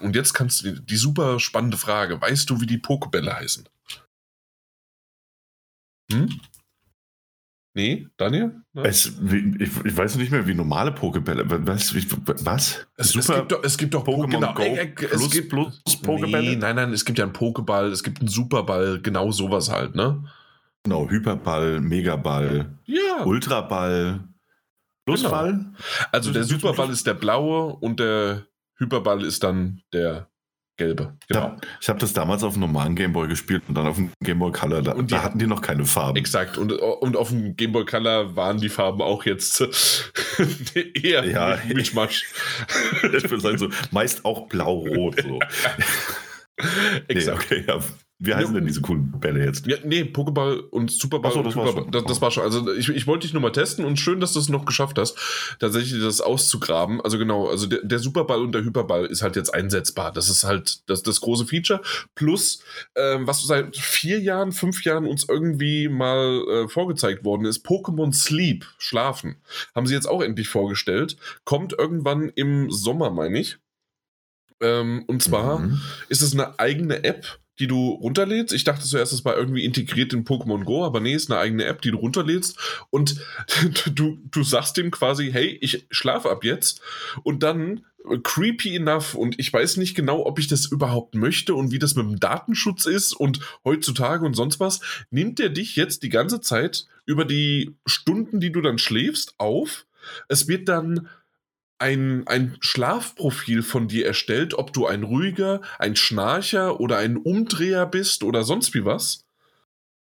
Und 0.00 0.16
jetzt 0.16 0.34
kannst 0.34 0.64
du 0.64 0.72
die 0.80 0.96
super 0.96 1.38
spannende 1.38 1.76
Frage: 1.76 2.20
Weißt 2.20 2.50
du, 2.50 2.60
wie 2.60 2.66
die 2.66 2.78
Pokébälle 2.78 3.32
heißen? 3.32 3.68
Hm? 6.12 6.40
Nee, 7.76 8.08
Daniel? 8.16 8.62
Es, 8.72 9.20
ich, 9.58 9.70
ich, 9.84 9.96
weiß 9.96 10.16
nicht 10.16 10.32
mehr, 10.32 10.46
wie 10.46 10.54
normale 10.54 10.92
Pokebälle. 10.92 11.44
Was? 11.46 11.94
was? 12.42 12.86
Es, 12.96 13.10
Super 13.10 13.18
es 13.18 13.36
gibt 13.36 13.52
doch, 13.52 13.64
es 13.64 13.76
gibt 13.76 13.92
doch 13.92 14.02
Pokémon 14.02 14.30
genau, 14.30 14.54
Go 14.54 14.62
äh, 14.62 14.86
plus, 14.86 15.12
es 15.12 15.30
gibt, 15.30 15.50
plus 15.50 15.82
Pokebälle? 16.02 16.52
Nee, 16.52 16.56
nein, 16.56 16.76
nein, 16.76 16.94
es 16.94 17.04
gibt 17.04 17.18
ja 17.18 17.26
einen 17.26 17.34
Pokéball, 17.34 17.90
es 17.92 18.02
gibt 18.02 18.20
einen 18.20 18.28
Superball, 18.28 19.02
genau 19.02 19.30
sowas 19.30 19.70
halt, 19.70 19.94
ne? 19.94 20.24
Genau, 20.84 21.10
Hyperball, 21.10 21.80
Megaball, 21.82 22.78
ja. 22.86 23.24
Ultraball, 23.26 24.20
Plusball. 25.04 25.52
Genau. 25.52 25.74
Also 26.12 26.32
der 26.32 26.44
Superball 26.44 26.88
ist 26.88 27.06
der 27.06 27.12
blaue 27.12 27.76
und 27.76 28.00
der 28.00 28.46
Hyperball 28.78 29.22
ist 29.22 29.44
dann 29.44 29.82
der 29.92 30.30
gelbe. 30.76 31.16
Genau. 31.28 31.56
Ich 31.80 31.88
habe 31.88 31.98
das 31.98 32.12
damals 32.12 32.42
auf 32.42 32.54
dem 32.54 32.60
normalen 32.60 32.94
Gameboy 32.94 33.28
gespielt 33.28 33.62
und 33.68 33.74
dann 33.74 33.86
auf 33.86 33.96
dem 33.96 34.10
Gameboy 34.22 34.52
Color. 34.52 34.82
Da, 34.82 34.92
und 34.92 35.10
die, 35.10 35.14
da 35.14 35.22
hatten 35.22 35.38
die 35.38 35.46
noch 35.46 35.62
keine 35.62 35.84
Farben. 35.84 36.16
Exakt. 36.16 36.58
Und, 36.58 36.72
und 36.72 37.16
auf 37.16 37.30
dem 37.30 37.56
Gameboy 37.56 37.84
Color 37.84 38.36
waren 38.36 38.58
die 38.58 38.68
Farben 38.68 39.02
auch 39.02 39.24
jetzt 39.24 39.60
eher 40.94 41.24
ja, 41.24 41.58
Mischmasch. 41.72 42.26
ich 43.02 43.30
würde 43.30 43.40
sagen, 43.40 43.58
so 43.58 43.68
meist 43.90 44.24
auch 44.24 44.48
blau-rot. 44.48 45.22
So. 45.22 45.38
Exakt. 47.08 47.50
Nee, 47.50 47.58
okay, 47.58 47.64
ja. 47.66 47.80
Wie 48.18 48.34
heißen 48.34 48.54
ja, 48.54 48.60
denn 48.60 48.66
diese 48.66 48.80
coolen 48.80 49.12
Bälle 49.20 49.44
jetzt? 49.44 49.66
Ja, 49.66 49.76
nee, 49.84 50.02
Pokéball 50.02 50.60
und 50.70 50.90
Superball. 50.90 51.32
Achso, 51.32 51.42
das, 51.42 51.54
war 51.54 51.66
schon. 51.66 51.90
Das, 51.90 52.04
das, 52.04 52.22
war 52.22 52.30
schon. 52.30 52.44
Also 52.44 52.72
ich, 52.72 52.88
ich 52.88 53.06
wollte 53.06 53.26
dich 53.26 53.34
nur 53.34 53.42
mal 53.42 53.52
testen 53.52 53.84
und 53.84 54.00
schön, 54.00 54.20
dass 54.20 54.32
du 54.32 54.38
es 54.38 54.48
noch 54.48 54.64
geschafft 54.64 54.98
hast, 54.98 55.18
tatsächlich 55.60 56.00
das 56.00 56.22
auszugraben. 56.22 57.02
Also 57.02 57.18
genau, 57.18 57.46
also 57.46 57.66
der, 57.66 57.80
der 57.82 57.98
Superball 57.98 58.40
und 58.40 58.52
der 58.52 58.64
Hyperball 58.64 59.04
ist 59.04 59.20
halt 59.20 59.36
jetzt 59.36 59.52
einsetzbar. 59.52 60.12
Das 60.12 60.30
ist 60.30 60.44
halt 60.44 60.88
das, 60.88 61.02
das 61.02 61.20
große 61.20 61.44
Feature. 61.44 61.82
Plus, 62.14 62.62
ähm, 62.94 63.26
was 63.26 63.42
seit 63.42 63.76
vier 63.76 64.18
Jahren, 64.20 64.52
fünf 64.52 64.82
Jahren 64.84 65.04
uns 65.04 65.28
irgendwie 65.28 65.88
mal 65.88 66.42
äh, 66.48 66.68
vorgezeigt 66.68 67.22
worden 67.22 67.44
ist, 67.44 67.66
Pokémon 67.66 68.14
Sleep, 68.14 68.64
Schlafen, 68.78 69.36
haben 69.74 69.86
sie 69.86 69.94
jetzt 69.94 70.08
auch 70.08 70.22
endlich 70.22 70.48
vorgestellt. 70.48 71.18
Kommt 71.44 71.74
irgendwann 71.78 72.30
im 72.34 72.70
Sommer, 72.70 73.10
meine 73.10 73.38
ich. 73.40 73.58
Ähm, 74.62 75.04
und 75.06 75.22
zwar 75.22 75.58
mhm. 75.58 75.82
ist 76.08 76.22
es 76.22 76.32
eine 76.32 76.58
eigene 76.58 77.04
App, 77.04 77.38
die 77.58 77.66
du 77.66 77.90
runterlädst. 77.90 78.54
Ich 78.54 78.64
dachte 78.64 78.84
zuerst, 78.84 79.12
das 79.12 79.24
war 79.24 79.36
irgendwie 79.36 79.64
integriert 79.64 80.12
in 80.12 80.24
Pokémon 80.24 80.64
Go, 80.64 80.84
aber 80.84 81.00
nee, 81.00 81.14
ist 81.14 81.30
eine 81.30 81.40
eigene 81.40 81.64
App, 81.64 81.82
die 81.82 81.90
du 81.90 81.98
runterlädst 81.98 82.58
und 82.90 83.20
du, 83.94 84.18
du 84.30 84.42
sagst 84.42 84.76
dem 84.76 84.90
quasi, 84.90 85.30
hey, 85.32 85.58
ich 85.60 85.86
schlafe 85.90 86.30
ab 86.30 86.44
jetzt 86.44 86.80
und 87.22 87.42
dann 87.42 87.84
äh, 88.08 88.18
creepy 88.22 88.76
enough 88.76 89.14
und 89.14 89.38
ich 89.38 89.52
weiß 89.52 89.76
nicht 89.78 89.94
genau, 89.94 90.24
ob 90.24 90.38
ich 90.38 90.48
das 90.48 90.66
überhaupt 90.66 91.14
möchte 91.14 91.54
und 91.54 91.70
wie 91.70 91.78
das 91.78 91.94
mit 91.94 92.06
dem 92.06 92.20
Datenschutz 92.20 92.86
ist 92.86 93.12
und 93.12 93.40
heutzutage 93.64 94.24
und 94.24 94.34
sonst 94.34 94.60
was, 94.60 94.80
nimmt 95.10 95.40
er 95.40 95.50
dich 95.50 95.76
jetzt 95.76 96.02
die 96.02 96.10
ganze 96.10 96.40
Zeit 96.40 96.86
über 97.04 97.24
die 97.24 97.76
Stunden, 97.86 98.40
die 98.40 98.52
du 98.52 98.60
dann 98.60 98.78
schläfst, 98.78 99.34
auf. 99.38 99.86
Es 100.28 100.46
wird 100.46 100.68
dann 100.68 101.08
ein, 101.78 102.26
ein 102.26 102.56
Schlafprofil 102.60 103.62
von 103.62 103.88
dir 103.88 104.06
erstellt, 104.06 104.54
ob 104.54 104.72
du 104.72 104.86
ein 104.86 105.02
ruhiger, 105.02 105.60
ein 105.78 105.96
Schnarcher 105.96 106.80
oder 106.80 106.98
ein 106.98 107.16
Umdreher 107.16 107.86
bist 107.86 108.22
oder 108.22 108.44
sonst 108.44 108.74
wie 108.74 108.84
was. 108.84 109.26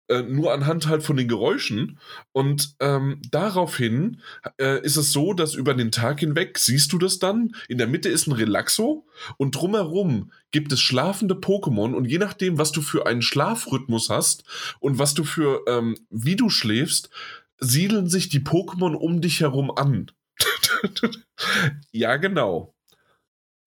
Äh, 0.09 0.23
nur 0.23 0.51
anhand 0.51 0.87
halt 0.87 1.01
von 1.01 1.15
den 1.15 1.29
Geräuschen. 1.29 1.97
Und 2.33 2.75
ähm, 2.81 3.21
daraufhin 3.31 4.19
äh, 4.59 4.83
ist 4.83 4.97
es 4.97 5.13
so, 5.13 5.33
dass 5.33 5.55
über 5.55 5.73
den 5.73 5.91
Tag 5.91 6.19
hinweg 6.19 6.57
siehst 6.59 6.91
du 6.91 6.97
das 6.97 7.19
dann. 7.19 7.55
In 7.69 7.77
der 7.77 7.87
Mitte 7.87 8.09
ist 8.09 8.27
ein 8.27 8.33
Relaxo 8.33 9.05
und 9.37 9.55
drumherum 9.55 10.31
gibt 10.51 10.73
es 10.73 10.81
schlafende 10.81 11.35
Pokémon. 11.35 11.93
Und 11.93 12.05
je 12.05 12.17
nachdem, 12.17 12.57
was 12.57 12.73
du 12.73 12.81
für 12.81 13.07
einen 13.07 13.21
Schlafrhythmus 13.21 14.09
hast 14.09 14.43
und 14.81 14.99
was 14.99 15.13
du 15.13 15.23
für, 15.23 15.61
ähm, 15.67 15.95
wie 16.09 16.35
du 16.35 16.49
schläfst, 16.49 17.09
siedeln 17.59 18.09
sich 18.09 18.27
die 18.27 18.41
Pokémon 18.41 18.95
um 18.95 19.21
dich 19.21 19.39
herum 19.39 19.71
an. 19.71 20.11
ja, 21.91 22.17
genau. 22.17 22.73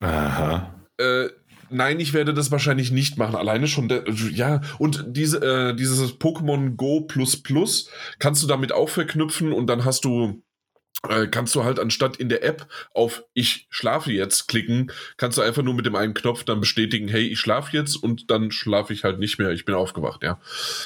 Aha. 0.01 0.75
Äh, 0.99 1.29
nein, 1.71 2.01
ich 2.01 2.13
werde 2.13 2.35
das 2.35 2.51
wahrscheinlich 2.51 2.91
nicht 2.91 3.19
machen. 3.19 3.37
Alleine 3.37 3.67
schon, 3.67 3.89
der, 3.89 4.05
ja, 4.09 4.61
und 4.79 5.05
diese, 5.09 5.39
äh, 5.39 5.77
dieses 5.77 6.19
Pokémon 6.19 6.77
Go 6.77 7.03
Plus 7.03 7.43
Plus 7.43 7.91
kannst 8.19 8.43
du 8.43 8.47
damit 8.47 8.73
auch 8.73 8.89
verknüpfen 8.89 9.53
und 9.53 9.67
dann 9.67 9.85
hast 9.85 10.05
du 10.05 10.43
äh, 11.09 11.27
kannst 11.29 11.55
du 11.55 11.65
halt 11.65 11.79
anstatt 11.79 12.17
in 12.17 12.29
der 12.29 12.43
App 12.43 12.67
auf 12.95 13.23
Ich 13.35 13.67
schlafe 13.71 14.13
jetzt 14.13 14.49
klicken, 14.49 14.91
kannst 15.17 15.39
du 15.39 15.43
einfach 15.43 15.63
nur 15.63 15.75
mit 15.75 15.87
dem 15.87 15.95
einen 15.95 16.15
Knopf 16.15 16.45
dann 16.45 16.61
bestätigen, 16.61 17.09
hey, 17.09 17.27
ich 17.27 17.39
schlafe 17.39 17.77
jetzt 17.77 17.97
und 17.97 18.31
dann 18.31 18.51
schlafe 18.51 18.93
ich 18.93 19.05
halt 19.05 19.19
nicht 19.19 19.39
mehr, 19.39 19.51
ich 19.51 19.65
bin 19.65 19.75
aufgewacht, 19.75 20.23
ja. 20.23 20.41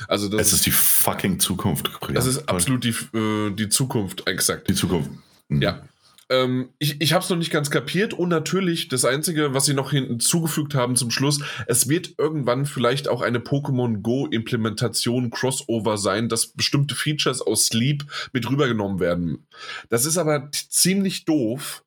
Also 0.09 0.29
das 0.29 0.49
es 0.49 0.53
ist 0.55 0.67
die 0.67 0.73
fucking 0.73 1.39
Zukunft. 1.39 1.91
Das 2.13 2.27
ist 2.27 2.49
absolut 2.49 2.85
die, 2.85 2.95
äh, 3.17 3.51
die 3.53 3.69
Zukunft, 3.69 4.27
exakt. 4.27 4.69
Die 4.69 4.75
Zukunft. 4.75 5.11
Mhm. 5.49 5.63
Ja. 5.63 5.83
Ähm, 6.31 6.71
ich 6.79 7.01
ich 7.01 7.13
habe 7.13 7.25
es 7.25 7.29
noch 7.29 7.37
nicht 7.37 7.51
ganz 7.51 7.71
kapiert 7.71 8.15
und 8.15 8.29
natürlich 8.29 8.89
das 8.89 9.05
Einzige, 9.05 9.53
was 9.53 9.67
sie 9.67 9.75
noch 9.75 9.91
hinzugefügt 9.91 10.75
haben 10.75 10.95
zum 10.95 11.11
Schluss, 11.11 11.41
es 11.67 11.89
wird 11.89 12.15
irgendwann 12.19 12.67
vielleicht 12.67 13.09
auch 13.09 13.21
eine 13.21 13.41
Pokémon 13.41 14.01
Go 14.01 14.27
Implementation 14.27 15.31
Crossover 15.31 15.99
sein, 15.99 16.29
dass 16.29 16.47
bestimmte 16.47 16.95
Features 16.95 17.43
aus 17.43 17.67
Sleep 17.67 18.05
mit 18.33 18.49
rübergenommen 18.49 19.01
werden. 19.01 19.47
Das 19.89 20.07
ist 20.07 20.17
aber 20.17 20.49
ziemlich 20.53 21.25
doof, 21.25 21.83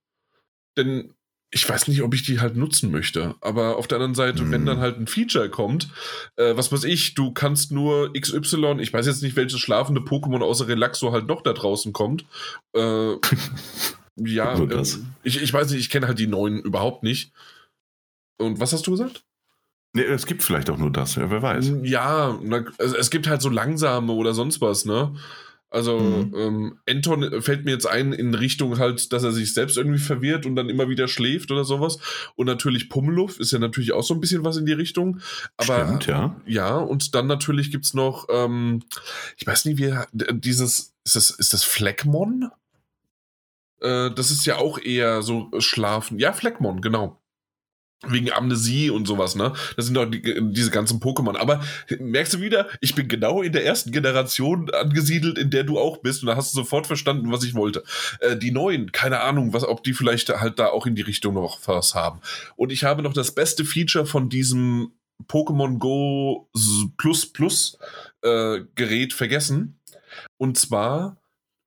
denn 0.77 1.13
ich 1.53 1.69
weiß 1.69 1.87
nicht, 1.87 2.01
ob 2.01 2.13
ich 2.15 2.23
die 2.23 2.39
halt 2.39 2.57
nutzen 2.57 2.91
möchte. 2.91 3.35
Aber 3.39 3.77
auf 3.77 3.87
der 3.87 3.97
anderen 3.97 4.15
Seite, 4.15 4.43
mhm. 4.43 4.51
wenn 4.51 4.65
dann 4.65 4.79
halt 4.79 4.97
ein 4.97 5.07
Feature 5.07 5.49
kommt, 5.49 5.87
äh, 6.35 6.57
was 6.57 6.71
weiß 6.71 6.83
ich, 6.83 7.13
du 7.13 7.31
kannst 7.31 7.71
nur 7.71 8.11
XY, 8.11 8.77
ich 8.79 8.91
weiß 8.91 9.05
jetzt 9.05 9.21
nicht, 9.21 9.35
welches 9.35 9.59
schlafende 9.59 10.01
Pokémon 10.01 10.41
außer 10.41 10.67
Relaxo 10.67 11.11
halt 11.11 11.27
noch 11.27 11.43
da 11.43 11.53
draußen 11.53 11.93
kommt. 11.93 12.25
Äh, 12.75 13.13
ja, 14.15 14.57
äh, 14.57 14.83
ich, 15.23 15.41
ich 15.41 15.53
weiß 15.53 15.71
nicht, 15.71 15.79
ich 15.79 15.89
kenne 15.89 16.07
halt 16.07 16.19
die 16.19 16.27
neuen 16.27 16.59
überhaupt 16.61 17.03
nicht. 17.03 17.33
Und 18.37 18.59
was 18.59 18.73
hast 18.73 18.85
du 18.87 18.91
gesagt? 18.91 19.25
Nee, 19.95 20.03
es 20.03 20.25
gibt 20.25 20.41
vielleicht 20.41 20.69
auch 20.69 20.77
nur 20.77 20.91
das, 20.91 21.15
ja, 21.15 21.29
wer 21.29 21.41
weiß. 21.41 21.73
Ja, 21.83 22.39
es 22.79 23.11
gibt 23.11 23.27
halt 23.27 23.41
so 23.41 23.49
langsame 23.49 24.11
oder 24.13 24.33
sonst 24.33 24.59
was, 24.59 24.85
ne? 24.85 25.15
Also 25.73 25.99
mhm. 25.99 26.35
ähm, 26.37 26.79
Anton 26.87 27.41
fällt 27.41 27.65
mir 27.65 27.71
jetzt 27.71 27.87
ein 27.87 28.13
in 28.13 28.35
Richtung 28.35 28.77
halt, 28.77 29.11
dass 29.11 29.23
er 29.23 29.31
sich 29.31 29.55
selbst 29.55 29.75
irgendwie 29.75 29.99
verwirrt 29.99 30.45
und 30.45 30.55
dann 30.55 30.69
immer 30.69 30.87
wieder 30.87 31.07
schläft 31.07 31.49
oder 31.49 31.63
sowas. 31.63 31.97
Und 32.35 32.45
natürlich 32.45 32.89
Pummeluff 32.89 33.39
ist 33.39 33.53
ja 33.53 33.59
natürlich 33.59 33.91
auch 33.91 34.03
so 34.03 34.13
ein 34.13 34.19
bisschen 34.19 34.45
was 34.45 34.57
in 34.57 34.67
die 34.67 34.73
Richtung. 34.73 35.19
Aber 35.57 35.85
Stimmt, 35.85 36.05
ja. 36.05 36.39
Ja, 36.45 36.77
und 36.77 37.15
dann 37.15 37.25
natürlich 37.25 37.71
gibt 37.71 37.85
es 37.85 37.95
noch, 37.95 38.27
ähm, 38.29 38.83
ich 39.35 39.47
weiß 39.47 39.65
nicht, 39.65 39.79
wie 39.79 39.95
dieses, 40.33 40.93
ist 41.05 41.15
das, 41.15 41.31
ist 41.31 41.53
das 41.53 41.63
Fleckmon? 41.63 42.51
Äh, 43.83 44.11
das 44.11 44.31
ist 44.31 44.45
ja 44.45 44.57
auch 44.57 44.79
eher 44.79 45.21
so 45.21 45.51
Schlafen. 45.59 46.19
Ja, 46.19 46.33
Fleckmon, 46.33 46.81
genau 46.81 47.19
wegen 48.07 48.31
Amnesie 48.31 48.89
und 48.89 49.07
sowas, 49.07 49.35
ne? 49.35 49.53
Das 49.75 49.85
sind 49.85 49.95
doch 49.95 50.05
die, 50.05 50.21
diese 50.51 50.71
ganzen 50.71 50.99
Pokémon. 50.99 51.37
Aber 51.37 51.61
merkst 51.99 52.33
du 52.33 52.41
wieder, 52.41 52.67
ich 52.81 52.95
bin 52.95 53.07
genau 53.07 53.41
in 53.41 53.53
der 53.53 53.65
ersten 53.65 53.91
Generation 53.91 54.69
angesiedelt, 54.71 55.37
in 55.37 55.49
der 55.49 55.63
du 55.63 55.79
auch 55.79 55.97
bist. 55.97 56.21
Und 56.21 56.27
da 56.27 56.35
hast 56.35 56.53
du 56.53 56.57
sofort 56.57 56.87
verstanden, 56.87 57.31
was 57.31 57.43
ich 57.43 57.53
wollte. 57.53 57.83
Äh, 58.19 58.37
die 58.37 58.51
neuen, 58.51 58.91
keine 58.91 59.21
Ahnung, 59.21 59.53
was, 59.53 59.63
ob 59.63 59.83
die 59.83 59.93
vielleicht 59.93 60.29
halt 60.29 60.59
da 60.59 60.67
auch 60.67 60.85
in 60.85 60.95
die 60.95 61.01
Richtung 61.01 61.35
noch 61.35 61.59
was 61.65 61.95
haben. 61.95 62.19
Und 62.55 62.71
ich 62.71 62.83
habe 62.83 63.03
noch 63.03 63.13
das 63.13 63.33
beste 63.33 63.65
Feature 63.65 64.05
von 64.05 64.29
diesem 64.29 64.91
Pokémon 65.27 65.77
Go 65.77 66.49
Plus 66.97 67.31
Plus 67.31 67.77
äh, 68.21 68.61
Gerät 68.75 69.13
vergessen. 69.13 69.79
Und 70.37 70.57
zwar 70.57 71.17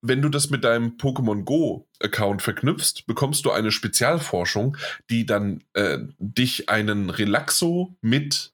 wenn 0.08 0.22
du 0.22 0.28
das 0.28 0.50
mit 0.50 0.64
deinem 0.64 0.96
Pokémon 0.96 1.44
Go-Account 1.44 2.42
verknüpfst, 2.42 3.06
bekommst 3.06 3.44
du 3.44 3.50
eine 3.50 3.70
Spezialforschung, 3.70 4.76
die 5.10 5.26
dann 5.26 5.64
äh, 5.74 5.98
dich 6.18 6.68
einen 6.68 7.10
Relaxo 7.10 7.96
mit 8.00 8.52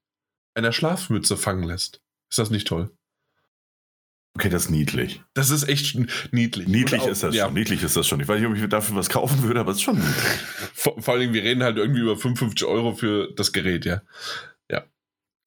einer 0.54 0.72
Schlafmütze 0.72 1.36
fangen 1.36 1.64
lässt. 1.64 2.00
Ist 2.30 2.38
das 2.38 2.50
nicht 2.50 2.66
toll? 2.66 2.90
Okay, 4.34 4.48
das 4.48 4.64
ist 4.64 4.70
niedlich. 4.70 5.22
Das 5.34 5.50
ist 5.50 5.68
echt 5.68 5.98
niedlich. 6.32 6.66
Niedlich 6.66 7.02
auch, 7.02 7.08
ist 7.08 7.22
das 7.22 7.34
ja. 7.34 7.44
schon. 7.44 7.54
Niedlich 7.54 7.82
ist 7.82 7.96
das 7.96 8.06
schon. 8.06 8.18
Ich 8.20 8.28
weiß 8.28 8.40
nicht, 8.40 8.48
ob 8.48 8.56
ich 8.56 8.66
dafür 8.66 8.96
was 8.96 9.10
kaufen 9.10 9.42
würde, 9.42 9.60
aber 9.60 9.72
es 9.72 9.78
ist 9.78 9.82
schon 9.82 9.96
niedlich. 9.96 10.38
Vor, 10.72 11.00
vor 11.00 11.14
allem, 11.14 11.34
wir 11.34 11.42
reden 11.42 11.62
halt 11.62 11.76
irgendwie 11.76 12.00
über 12.00 12.16
55 12.16 12.66
Euro 12.66 12.94
für 12.94 13.30
das 13.36 13.52
Gerät, 13.52 13.84
ja. 13.84 14.00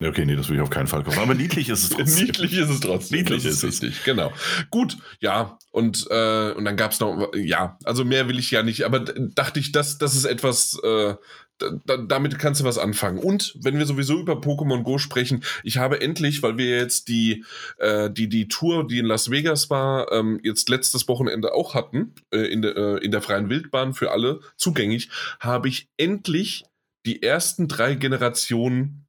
Okay, 0.03 0.25
nee, 0.25 0.35
das 0.35 0.49
will 0.49 0.57
ich 0.57 0.61
auf 0.61 0.69
keinen 0.69 0.87
Fall 0.87 1.03
kaufen. 1.03 1.19
Aber 1.19 1.35
niedlich 1.35 1.69
ist 1.69 1.83
es 1.83 1.89
trotzdem. 1.95 2.25
niedlich 2.25 2.53
ist 2.53 2.69
es 2.69 2.79
trotzdem. 2.81 3.19
Niedlich 3.19 3.45
ist, 3.45 3.63
ist 3.63 3.81
es. 3.81 4.03
Genau. 4.03 4.33
Gut, 4.69 4.97
ja. 5.21 5.57
Und, 5.71 6.07
äh, 6.09 6.51
und 6.51 6.65
dann 6.65 6.75
gab 6.75 6.91
es 6.91 6.99
noch, 6.99 7.31
ja, 7.33 7.77
also 7.85 8.03
mehr 8.03 8.27
will 8.27 8.37
ich 8.37 8.51
ja 8.51 8.61
nicht, 8.61 8.83
aber 8.83 8.99
dachte 8.99 9.59
ich, 9.59 9.71
das, 9.71 9.97
das 9.97 10.15
ist 10.15 10.25
etwas, 10.25 10.77
äh, 10.83 11.15
da, 11.57 11.97
damit 11.97 12.37
kannst 12.39 12.59
du 12.59 12.65
was 12.65 12.77
anfangen. 12.77 13.19
Und 13.19 13.55
wenn 13.61 13.77
wir 13.77 13.85
sowieso 13.85 14.19
über 14.19 14.33
Pokémon 14.33 14.83
Go 14.83 14.97
sprechen, 14.97 15.43
ich 15.63 15.77
habe 15.77 16.01
endlich, 16.01 16.43
weil 16.43 16.57
wir 16.57 16.77
jetzt 16.77 17.07
die, 17.07 17.45
äh, 17.77 18.11
die, 18.11 18.27
die 18.27 18.49
Tour, 18.49 18.87
die 18.87 18.99
in 18.99 19.05
Las 19.05 19.31
Vegas 19.31 19.69
war, 19.69 20.11
ähm, 20.11 20.41
jetzt 20.43 20.67
letztes 20.67 21.07
Wochenende 21.07 21.53
auch 21.53 21.73
hatten, 21.73 22.13
äh, 22.31 22.39
in, 22.39 22.61
de, 22.61 22.75
äh, 22.75 22.97
in 23.03 23.11
der 23.11 23.21
freien 23.21 23.49
Wildbahn 23.49 23.93
für 23.93 24.11
alle 24.11 24.41
zugänglich, 24.57 25.09
habe 25.39 25.69
ich 25.69 25.87
endlich 25.95 26.65
die 27.05 27.23
ersten 27.23 27.67
drei 27.67 27.95
Generationen 27.95 29.04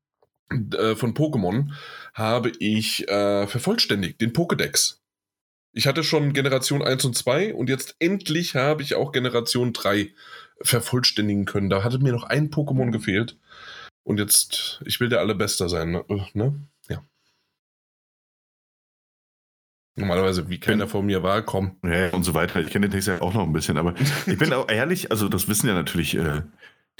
äh, 0.50 0.94
von 0.94 1.14
Pokémon 1.14 1.72
habe 2.14 2.52
ich 2.58 3.08
äh, 3.08 3.46
vervollständigt, 3.46 4.20
den 4.20 4.32
Pokédex. 4.32 4.98
Ich 5.72 5.86
hatte 5.86 6.04
schon 6.04 6.32
Generation 6.32 6.82
1 6.82 7.04
und 7.04 7.16
2 7.16 7.54
und 7.54 7.68
jetzt 7.68 7.96
endlich 7.98 8.54
habe 8.54 8.82
ich 8.82 8.94
auch 8.94 9.12
Generation 9.12 9.72
3 9.72 10.12
vervollständigen 10.62 11.44
können. 11.44 11.68
Da 11.68 11.84
hatte 11.84 11.98
mir 11.98 12.12
noch 12.12 12.24
ein 12.24 12.50
Pokémon 12.50 12.90
gefehlt. 12.90 13.36
Und 14.02 14.18
jetzt, 14.18 14.80
ich 14.86 15.00
will 15.00 15.08
der 15.08 15.18
Allerbester 15.18 15.68
sein, 15.68 15.90
ne? 15.90 16.04
Äh, 16.08 16.22
ne? 16.32 16.54
Ja. 16.88 17.04
Normalerweise, 19.96 20.48
wie 20.48 20.60
keiner 20.60 20.86
vor 20.86 21.02
mir 21.02 21.22
war, 21.22 21.42
komm. 21.42 21.76
Ja, 21.82 22.10
und 22.10 22.22
so 22.22 22.32
weiter. 22.32 22.60
Ich 22.60 22.70
kenne 22.70 22.86
den 22.86 22.92
Text 22.92 23.08
ja 23.08 23.20
auch 23.20 23.34
noch 23.34 23.42
ein 23.42 23.52
bisschen, 23.52 23.76
aber 23.76 23.94
ich 24.26 24.38
bin 24.38 24.52
auch 24.52 24.68
ehrlich, 24.68 25.10
also 25.10 25.28
das 25.28 25.48
wissen 25.48 25.66
ja 25.66 25.74
natürlich 25.74 26.14
äh, 26.14 26.42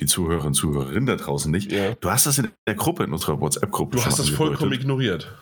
die 0.01 0.07
Zuhörer 0.07 0.45
und 0.45 0.55
Zuhörerinnen 0.55 1.07
da 1.07 1.17
draußen 1.17 1.51
nicht. 1.51 1.73
Ja. 1.73 1.95
Du 1.95 2.11
hast 2.11 2.27
das 2.27 2.39
in 2.39 2.51
der 2.67 2.75
Gruppe, 2.75 3.05
in 3.05 3.13
unserer 3.13 3.41
WhatsApp-Gruppe. 3.41 3.97
Du 3.97 4.05
hast 4.05 4.19
das 4.19 4.29
vollkommen 4.29 4.73
ignoriert. 4.73 5.33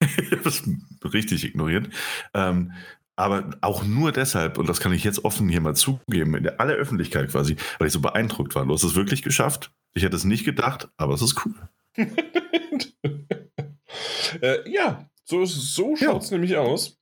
ich 0.00 0.08
habe 0.32 0.42
das 0.42 0.62
richtig 1.04 1.44
ignoriert. 1.44 1.88
Ähm, 2.34 2.72
aber 3.16 3.50
auch 3.60 3.84
nur 3.84 4.10
deshalb, 4.10 4.58
und 4.58 4.68
das 4.68 4.80
kann 4.80 4.92
ich 4.92 5.04
jetzt 5.04 5.24
offen 5.24 5.48
hier 5.48 5.60
mal 5.60 5.76
zugeben, 5.76 6.34
in 6.34 6.48
aller 6.48 6.74
Öffentlichkeit 6.74 7.30
quasi, 7.30 7.56
weil 7.78 7.86
ich 7.86 7.92
so 7.92 8.00
beeindruckt 8.00 8.56
war. 8.56 8.66
Du 8.66 8.72
hast 8.72 8.82
es 8.82 8.96
wirklich 8.96 9.22
geschafft. 9.22 9.70
Ich 9.94 10.02
hätte 10.02 10.16
es 10.16 10.24
nicht 10.24 10.44
gedacht, 10.44 10.88
aber 10.96 11.14
es 11.14 11.22
ist 11.22 11.40
cool. 11.46 11.54
äh, 14.40 14.68
ja, 14.68 15.08
so, 15.24 15.44
so 15.44 15.94
schaut 15.94 16.22
es 16.22 16.30
ja. 16.30 16.34
nämlich 16.36 16.56
aus. 16.56 16.98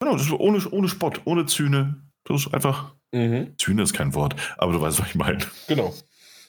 Genau, 0.00 0.14
das 0.14 0.26
ist 0.26 0.32
ohne, 0.32 0.68
ohne 0.70 0.88
Spott, 0.88 1.20
ohne 1.24 1.46
Zühne. 1.46 2.02
Das 2.24 2.46
ist 2.46 2.52
einfach. 2.52 2.96
Mhm. 3.12 3.54
Zühne 3.58 3.82
ist 3.82 3.92
kein 3.92 4.14
Wort, 4.14 4.34
aber 4.56 4.72
du 4.72 4.80
weißt, 4.80 4.98
was 4.98 5.08
ich 5.08 5.14
meine. 5.14 5.38
Genau. 5.68 5.94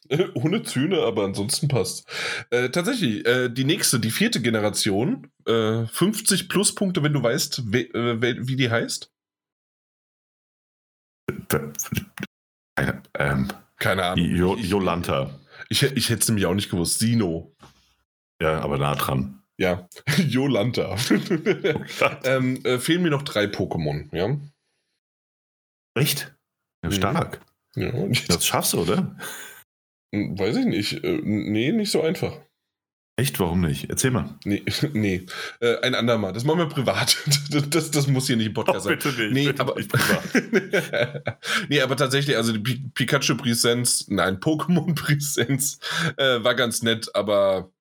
Ohne 0.33 0.63
Züne, 0.63 1.01
aber 1.03 1.25
ansonsten 1.25 1.67
passt. 1.67 2.07
Äh, 2.49 2.69
tatsächlich, 2.69 3.25
äh, 3.25 3.49
die 3.49 3.63
nächste, 3.63 3.99
die 3.99 4.11
vierte 4.11 4.41
Generation, 4.41 5.31
äh, 5.45 5.85
50 5.85 6.49
Pluspunkte, 6.49 7.03
wenn 7.03 7.13
du 7.13 7.23
weißt, 7.23 7.71
we, 7.71 7.81
äh, 7.93 8.47
wie 8.47 8.55
die 8.55 8.69
heißt? 8.69 9.11
Keine, 12.75 13.01
ähm, 13.17 13.47
Keine 13.77 14.03
Ahnung. 14.03 14.25
Jo 14.25 14.55
Jolanta. 14.55 15.39
Ich, 15.69 15.83
ich, 15.83 15.95
ich 15.95 16.09
hätte 16.09 16.21
es 16.21 16.27
nämlich 16.27 16.45
auch 16.45 16.53
nicht 16.53 16.69
gewusst. 16.69 16.99
Sino. 16.99 17.55
Ja, 18.41 18.59
aber 18.61 18.77
nah 18.77 18.95
dran. 18.95 19.43
Ja, 19.57 19.87
Jolanta. 20.27 20.97
ähm, 22.23 22.59
äh, 22.65 22.79
fehlen 22.79 23.03
mir 23.03 23.11
noch 23.11 23.21
drei 23.21 23.45
Pokémon, 23.45 24.13
ja? 24.15 24.35
Echt? 25.95 26.35
Ja, 26.83 26.91
stark. 26.91 27.39
Ja, 27.75 27.91
das 28.27 28.45
schaffst 28.45 28.73
du, 28.73 28.81
oder? 28.81 29.15
Hm, 30.13 30.37
weiß 30.37 30.57
ich 30.57 30.65
nicht. 30.65 31.03
Äh, 31.03 31.19
nee, 31.23 31.71
nicht 31.71 31.91
so 31.91 32.01
einfach. 32.01 32.39
Echt? 33.15 33.39
Warum 33.39 33.61
nicht? 33.61 33.89
Erzähl 33.89 34.11
mal. 34.11 34.37
Nee, 34.43 34.63
nee. 34.93 35.25
Äh, 35.59 35.77
ein 35.81 35.95
andermal. 35.95 36.33
Das 36.33 36.43
machen 36.45 36.59
wir 36.59 36.67
privat. 36.67 37.17
Das, 37.69 37.91
das 37.91 38.07
muss 38.07 38.25
hier 38.25 38.35
nicht 38.35 38.47
im 38.47 38.53
Podcast 38.53 38.87
oh, 38.87 38.89
bitte 38.89 39.11
sein. 39.11 39.31
Nicht, 39.31 39.33
nee, 39.33 39.47
bitte 39.47 39.61
aber, 39.61 39.75
nicht 39.75 39.91
privat. 39.91 41.37
nee, 41.69 41.81
aber 41.81 41.95
tatsächlich, 41.95 42.35
also 42.35 42.51
die 42.51 42.89
Pikachu-Präsenz, 42.95 44.07
nein, 44.09 44.39
Pokémon-Präsenz 44.39 45.79
äh, 46.17 46.43
war 46.43 46.55
ganz 46.55 46.81
nett, 46.81 47.15
aber 47.15 47.71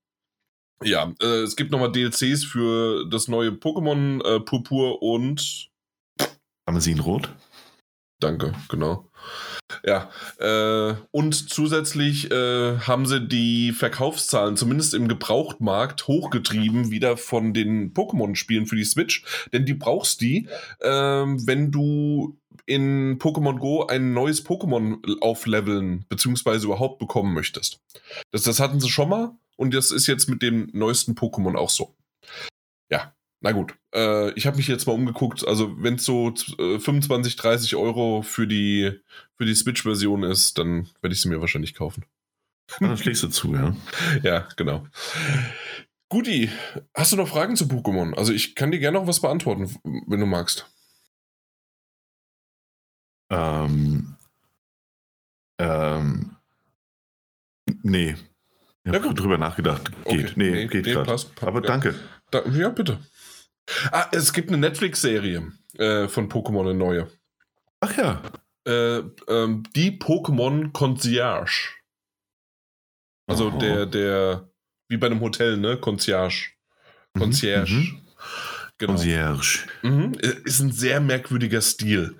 ja, 0.84 1.14
äh, 1.22 1.42
es 1.42 1.56
gibt 1.56 1.70
nochmal 1.70 1.90
DLCs 1.90 2.44
für 2.44 3.08
das 3.08 3.28
neue 3.28 3.50
Pokémon 3.50 4.22
äh, 4.24 4.40
Purpur 4.40 5.00
und 5.00 5.70
Rot. 7.02 7.30
Danke, 8.20 8.52
genau. 8.68 9.10
Ja, 9.84 10.10
äh, 10.38 10.94
und 11.10 11.50
zusätzlich 11.50 12.30
äh, 12.30 12.78
haben 12.78 13.06
sie 13.06 13.20
die 13.20 13.72
Verkaufszahlen, 13.72 14.56
zumindest 14.56 14.94
im 14.94 15.08
Gebrauchtmarkt, 15.08 16.06
hochgetrieben, 16.06 16.90
wieder 16.90 17.16
von 17.16 17.52
den 17.52 17.92
Pokémon-Spielen 17.94 18.66
für 18.66 18.76
die 18.76 18.84
Switch. 18.84 19.24
Denn 19.52 19.66
die 19.66 19.74
brauchst 19.74 20.20
die, 20.20 20.48
äh, 20.80 20.88
wenn 20.88 21.70
du 21.70 22.38
in 22.66 23.18
Pokémon 23.18 23.58
Go 23.58 23.86
ein 23.86 24.12
neues 24.12 24.44
Pokémon 24.44 24.98
aufleveln, 25.20 26.04
beziehungsweise 26.08 26.66
überhaupt 26.66 26.98
bekommen 26.98 27.34
möchtest. 27.34 27.80
Das, 28.30 28.42
das 28.42 28.60
hatten 28.60 28.80
sie 28.80 28.90
schon 28.90 29.08
mal 29.08 29.32
und 29.56 29.74
das 29.74 29.90
ist 29.90 30.06
jetzt 30.06 30.28
mit 30.28 30.42
dem 30.42 30.68
neuesten 30.72 31.14
Pokémon 31.14 31.56
auch 31.56 31.70
so. 31.70 31.94
Ja, 33.42 33.50
na 33.50 33.52
gut, 33.52 33.74
äh, 33.94 34.32
ich 34.32 34.46
habe 34.46 34.56
mich 34.56 34.68
jetzt 34.68 34.86
mal 34.86 34.92
umgeguckt. 34.92 35.46
Also, 35.46 35.82
wenn 35.82 35.96
es 35.96 36.04
so 36.04 36.32
äh, 36.58 36.78
25, 36.78 37.36
30 37.36 37.76
Euro 37.76 38.22
für 38.22 38.46
die, 38.46 39.00
für 39.36 39.44
die 39.44 39.54
Switch-Version 39.54 40.22
ist, 40.22 40.58
dann 40.58 40.88
werde 41.00 41.14
ich 41.14 41.20
sie 41.20 41.28
mir 41.28 41.40
wahrscheinlich 41.40 41.74
kaufen. 41.74 42.04
Dann 42.80 42.96
schlägst 42.96 43.22
du 43.22 43.28
zu, 43.28 43.54
ja. 43.54 43.76
ja, 44.22 44.48
genau. 44.56 44.86
Guti, 46.08 46.50
hast 46.94 47.12
du 47.12 47.16
noch 47.16 47.28
Fragen 47.28 47.56
zu 47.56 47.64
Pokémon? 47.64 48.14
Also, 48.14 48.32
ich 48.32 48.54
kann 48.54 48.70
dir 48.70 48.78
gerne 48.78 48.98
noch 48.98 49.06
was 49.06 49.20
beantworten, 49.20 49.74
wenn 50.06 50.20
du 50.20 50.26
magst. 50.26 50.66
Ähm. 53.30 54.16
Ähm. 55.58 56.36
Nee. 57.82 58.16
Ich 58.84 58.92
habe 58.92 59.06
ja, 59.06 59.12
drüber 59.12 59.38
nachgedacht. 59.38 59.90
Geht. 60.04 60.24
Okay. 60.24 60.32
Nee, 60.36 60.50
nee, 60.50 60.66
geht 60.66 60.86
nee, 60.86 60.92
gerade. 60.92 61.16
Aber 61.40 61.60
ja. 61.60 61.66
danke. 61.66 61.94
Da, 62.30 62.44
ja, 62.48 62.68
bitte. 62.70 62.98
Ah, 63.90 64.08
es 64.12 64.32
gibt 64.32 64.48
eine 64.48 64.58
Netflix-Serie 64.58 65.52
äh, 65.78 66.08
von 66.08 66.28
Pokémon, 66.28 66.62
eine 66.62 66.74
neue. 66.74 67.10
Ach 67.80 67.96
ja. 67.96 68.22
Äh, 68.66 68.98
ähm, 69.28 69.64
die 69.74 69.98
Pokémon 69.98 70.72
Concierge. 70.72 71.70
Also 73.26 73.52
oh. 73.52 73.58
der, 73.58 73.86
der, 73.86 74.50
wie 74.88 74.96
bei 74.96 75.06
einem 75.06 75.20
Hotel, 75.20 75.56
ne? 75.56 75.76
Concierge. 75.76 76.50
Mhm, 77.14 77.20
Concierge. 77.20 77.72
Mhm. 77.72 78.02
Genau. 78.78 78.92
Concierge. 78.92 79.66
Mhm. 79.82 80.12
Ist 80.44 80.60
ein 80.60 80.72
sehr 80.72 81.00
merkwürdiger 81.00 81.60
Stil. 81.60 82.18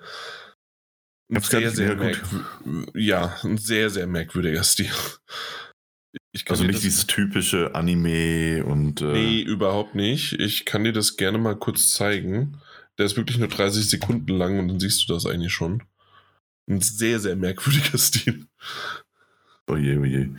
Ein 1.29 1.41
sehr, 1.41 1.71
sehr 1.71 1.95
merkwürdiger. 1.95 2.91
Ja, 2.93 3.37
ein 3.43 3.57
sehr, 3.57 3.89
sehr 3.89 4.07
merkwürdiger 4.07 4.63
Stil. 4.63 4.91
Also 6.47 6.63
nicht 6.63 6.83
dieses 6.83 7.05
typische 7.05 7.75
Anime 7.75 8.65
und. 8.65 9.01
Äh 9.01 9.13
nee, 9.13 9.41
überhaupt 9.41 9.95
nicht. 9.95 10.33
Ich 10.33 10.65
kann 10.65 10.83
dir 10.83 10.93
das 10.93 11.15
gerne 11.15 11.37
mal 11.37 11.55
kurz 11.55 11.93
zeigen. 11.93 12.57
Der 12.97 13.05
ist 13.05 13.17
wirklich 13.17 13.37
nur 13.37 13.47
30 13.47 13.87
Sekunden 13.87 14.35
lang 14.35 14.59
und 14.59 14.67
dann 14.67 14.79
siehst 14.79 15.07
du 15.07 15.13
das 15.13 15.25
eigentlich 15.25 15.53
schon. 15.53 15.83
Ein 16.67 16.81
sehr, 16.81 17.19
sehr 17.19 17.35
merkwürdiger 17.35 17.97
Stil. 17.97 18.47
Oje, 19.67 19.99
oje. 19.99 20.35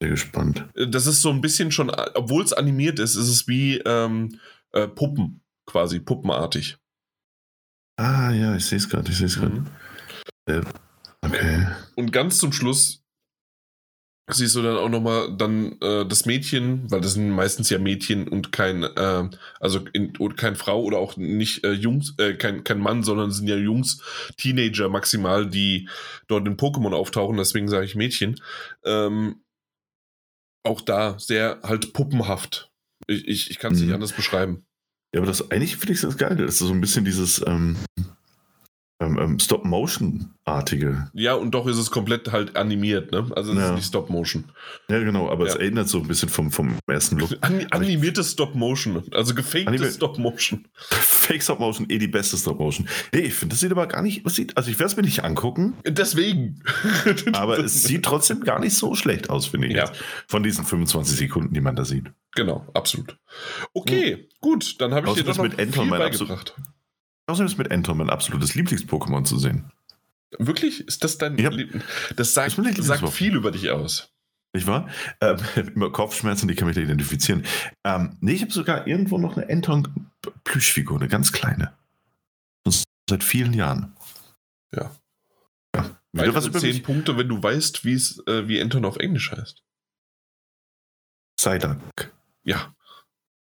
Sehr 0.00 0.10
gespannt. 0.10 0.66
Das 0.74 1.06
ist 1.06 1.22
so 1.22 1.30
ein 1.30 1.40
bisschen 1.40 1.70
schon, 1.70 1.90
obwohl 2.14 2.42
es 2.42 2.52
animiert 2.52 2.98
ist, 2.98 3.14
ist 3.14 3.28
es 3.28 3.46
wie 3.46 3.78
ähm, 3.78 4.40
äh, 4.72 4.88
Puppen, 4.88 5.40
quasi, 5.66 6.00
puppenartig. 6.00 6.76
Ah, 7.96 8.32
ja, 8.32 8.56
ich 8.56 8.66
sehe 8.66 8.78
es 8.78 8.88
gerade, 8.88 9.10
ich 9.10 9.18
sehe 9.18 9.26
es 9.26 9.36
gerade. 9.36 9.60
Mhm. 9.60 9.66
Äh, 10.46 10.62
okay. 11.22 11.68
Und 11.94 12.12
ganz 12.12 12.38
zum 12.38 12.52
Schluss 12.52 13.03
siehst 14.30 14.56
du 14.56 14.62
dann 14.62 14.76
auch 14.76 14.88
nochmal 14.88 15.36
dann 15.36 15.78
äh, 15.80 16.06
das 16.06 16.24
Mädchen, 16.24 16.90
weil 16.90 17.00
das 17.00 17.14
sind 17.14 17.30
meistens 17.30 17.68
ja 17.68 17.78
Mädchen 17.78 18.26
und 18.26 18.52
kein, 18.52 18.82
äh, 18.82 19.28
also 19.60 19.80
in, 19.92 20.16
und 20.16 20.36
kein 20.36 20.56
Frau 20.56 20.82
oder 20.82 20.98
auch 20.98 21.16
nicht 21.16 21.64
äh, 21.64 21.72
Jungs, 21.72 22.14
äh, 22.18 22.34
kein, 22.34 22.64
kein 22.64 22.78
Mann, 22.78 23.02
sondern 23.02 23.30
sind 23.30 23.48
ja 23.48 23.56
Jungs, 23.56 24.02
Teenager 24.38 24.88
maximal, 24.88 25.46
die 25.46 25.88
dort 26.26 26.46
in 26.46 26.56
Pokémon 26.56 26.94
auftauchen, 26.94 27.36
deswegen 27.36 27.68
sage 27.68 27.84
ich 27.84 27.96
Mädchen. 27.96 28.40
Ähm, 28.84 29.42
auch 30.64 30.80
da 30.80 31.18
sehr 31.18 31.60
halt 31.62 31.92
puppenhaft. 31.92 32.70
Ich, 33.06 33.28
ich, 33.28 33.50
ich 33.50 33.58
kann 33.58 33.74
es 33.74 33.80
mhm. 33.80 33.86
nicht 33.86 33.94
anders 33.94 34.12
beschreiben. 34.12 34.64
Ja, 35.14 35.20
aber 35.20 35.26
das 35.26 35.50
eigentlich 35.50 35.76
finde 35.76 35.92
ich 35.92 36.00
das 36.00 36.16
geil. 36.16 36.36
Das 36.36 36.54
ist 36.54 36.58
so 36.60 36.72
ein 36.72 36.80
bisschen 36.80 37.04
dieses, 37.04 37.44
ähm, 37.46 37.76
ähm, 39.00 39.18
ähm, 39.20 39.38
Stop-Motion-artige. 39.40 41.10
Ja, 41.14 41.34
und 41.34 41.50
doch 41.50 41.66
ist 41.66 41.78
es 41.78 41.90
komplett 41.90 42.30
halt 42.30 42.56
animiert, 42.56 43.10
ne? 43.10 43.26
Also 43.34 43.52
es 43.52 43.58
ja. 43.58 43.70
ist 43.70 43.74
nicht 43.74 43.86
Stop-Motion. 43.86 44.44
Ja, 44.88 45.00
genau, 45.00 45.28
aber 45.28 45.46
ja. 45.46 45.52
es 45.52 45.56
erinnert 45.56 45.88
so 45.88 45.98
ein 45.98 46.06
bisschen 46.06 46.28
vom, 46.28 46.52
vom 46.52 46.78
ersten 46.86 47.18
Look. 47.18 47.30
An, 47.40 47.66
animiertes 47.70 48.32
Stop-Motion, 48.32 49.02
also 49.12 49.34
gefakte 49.34 49.90
Stop-Motion. 49.90 50.66
Fake 50.88 51.42
Stop-Motion, 51.42 51.90
eh 51.90 51.98
die 51.98 52.08
beste 52.08 52.36
Stop-Motion. 52.36 52.88
Nee, 53.12 53.22
ich 53.22 53.34
finde, 53.34 53.54
das 53.54 53.60
sieht 53.60 53.72
aber 53.72 53.88
gar 53.88 54.02
nicht, 54.02 54.28
sieht, 54.30 54.56
also 54.56 54.70
ich 54.70 54.78
werde 54.78 54.92
es 54.92 54.96
mir 54.96 55.02
nicht 55.02 55.24
angucken. 55.24 55.74
Deswegen. 55.84 56.62
aber 57.32 57.58
es 57.58 57.82
sieht 57.82 58.04
trotzdem 58.04 58.40
gar 58.40 58.60
nicht 58.60 58.76
so 58.76 58.94
schlecht 58.94 59.28
aus, 59.28 59.46
finde 59.46 59.68
ich. 59.68 59.74
Ja. 59.74 59.90
Von 60.28 60.44
diesen 60.44 60.64
25 60.64 61.16
Sekunden, 61.16 61.52
die 61.52 61.60
man 61.60 61.74
da 61.74 61.84
sieht. 61.84 62.12
Genau, 62.36 62.64
absolut. 62.74 63.18
Okay, 63.72 64.12
hm. 64.14 64.24
gut, 64.40 64.80
dann 64.80 64.94
habe 64.94 65.08
ich 65.08 65.14
dir 65.14 65.24
das 65.24 65.38
mit 65.38 65.58
Enter 65.58 65.84
beigebracht. 65.86 66.54
Außerdem 67.26 67.46
ist 67.46 67.58
mit 67.58 67.70
Entom 67.70 67.98
mein 67.98 68.10
absolutes 68.10 68.54
Lieblings-Pokémon 68.54 69.24
zu 69.24 69.38
sehen. 69.38 69.70
Wirklich? 70.38 70.86
Ist 70.86 71.04
das 71.04 71.18
dein 71.18 71.38
ja. 71.38 71.50
Lieb 71.50 71.82
Das 72.16 72.34
sagt, 72.34 72.58
das 72.58 72.86
sagt 72.86 73.08
viel 73.10 73.34
über 73.34 73.50
dich 73.50 73.70
aus. 73.70 74.10
Ich 74.52 74.66
war? 74.66 74.88
Ähm, 75.20 75.38
immer 75.74 75.90
Kopfschmerzen, 75.90 76.48
die 76.48 76.54
kann 76.54 76.66
mich 76.66 76.76
da 76.76 76.82
identifizieren. 76.82 77.44
Ähm, 77.82 78.16
nee, 78.20 78.32
ich 78.32 78.42
habe 78.42 78.52
sogar 78.52 78.86
irgendwo 78.86 79.18
noch 79.18 79.36
eine 79.36 79.48
Enton-Plüschfigur, 79.48 80.98
eine 80.98 81.08
ganz 81.08 81.32
kleine. 81.32 81.72
Seit 83.08 83.22
vielen 83.22 83.52
Jahren. 83.52 83.94
Ja. 84.74 84.90
ja. 85.76 85.90
Wieder 86.12 86.34
was 86.34 86.46
über 86.46 86.58
zehn 86.58 86.82
Punkte, 86.82 87.18
wenn 87.18 87.28
du 87.28 87.42
weißt, 87.42 87.84
äh, 87.84 88.48
wie 88.48 88.58
Enton 88.58 88.86
auf 88.86 88.96
Englisch 88.96 89.30
heißt. 89.30 89.62
Psyduck. 91.36 91.78
Ja. 92.44 92.74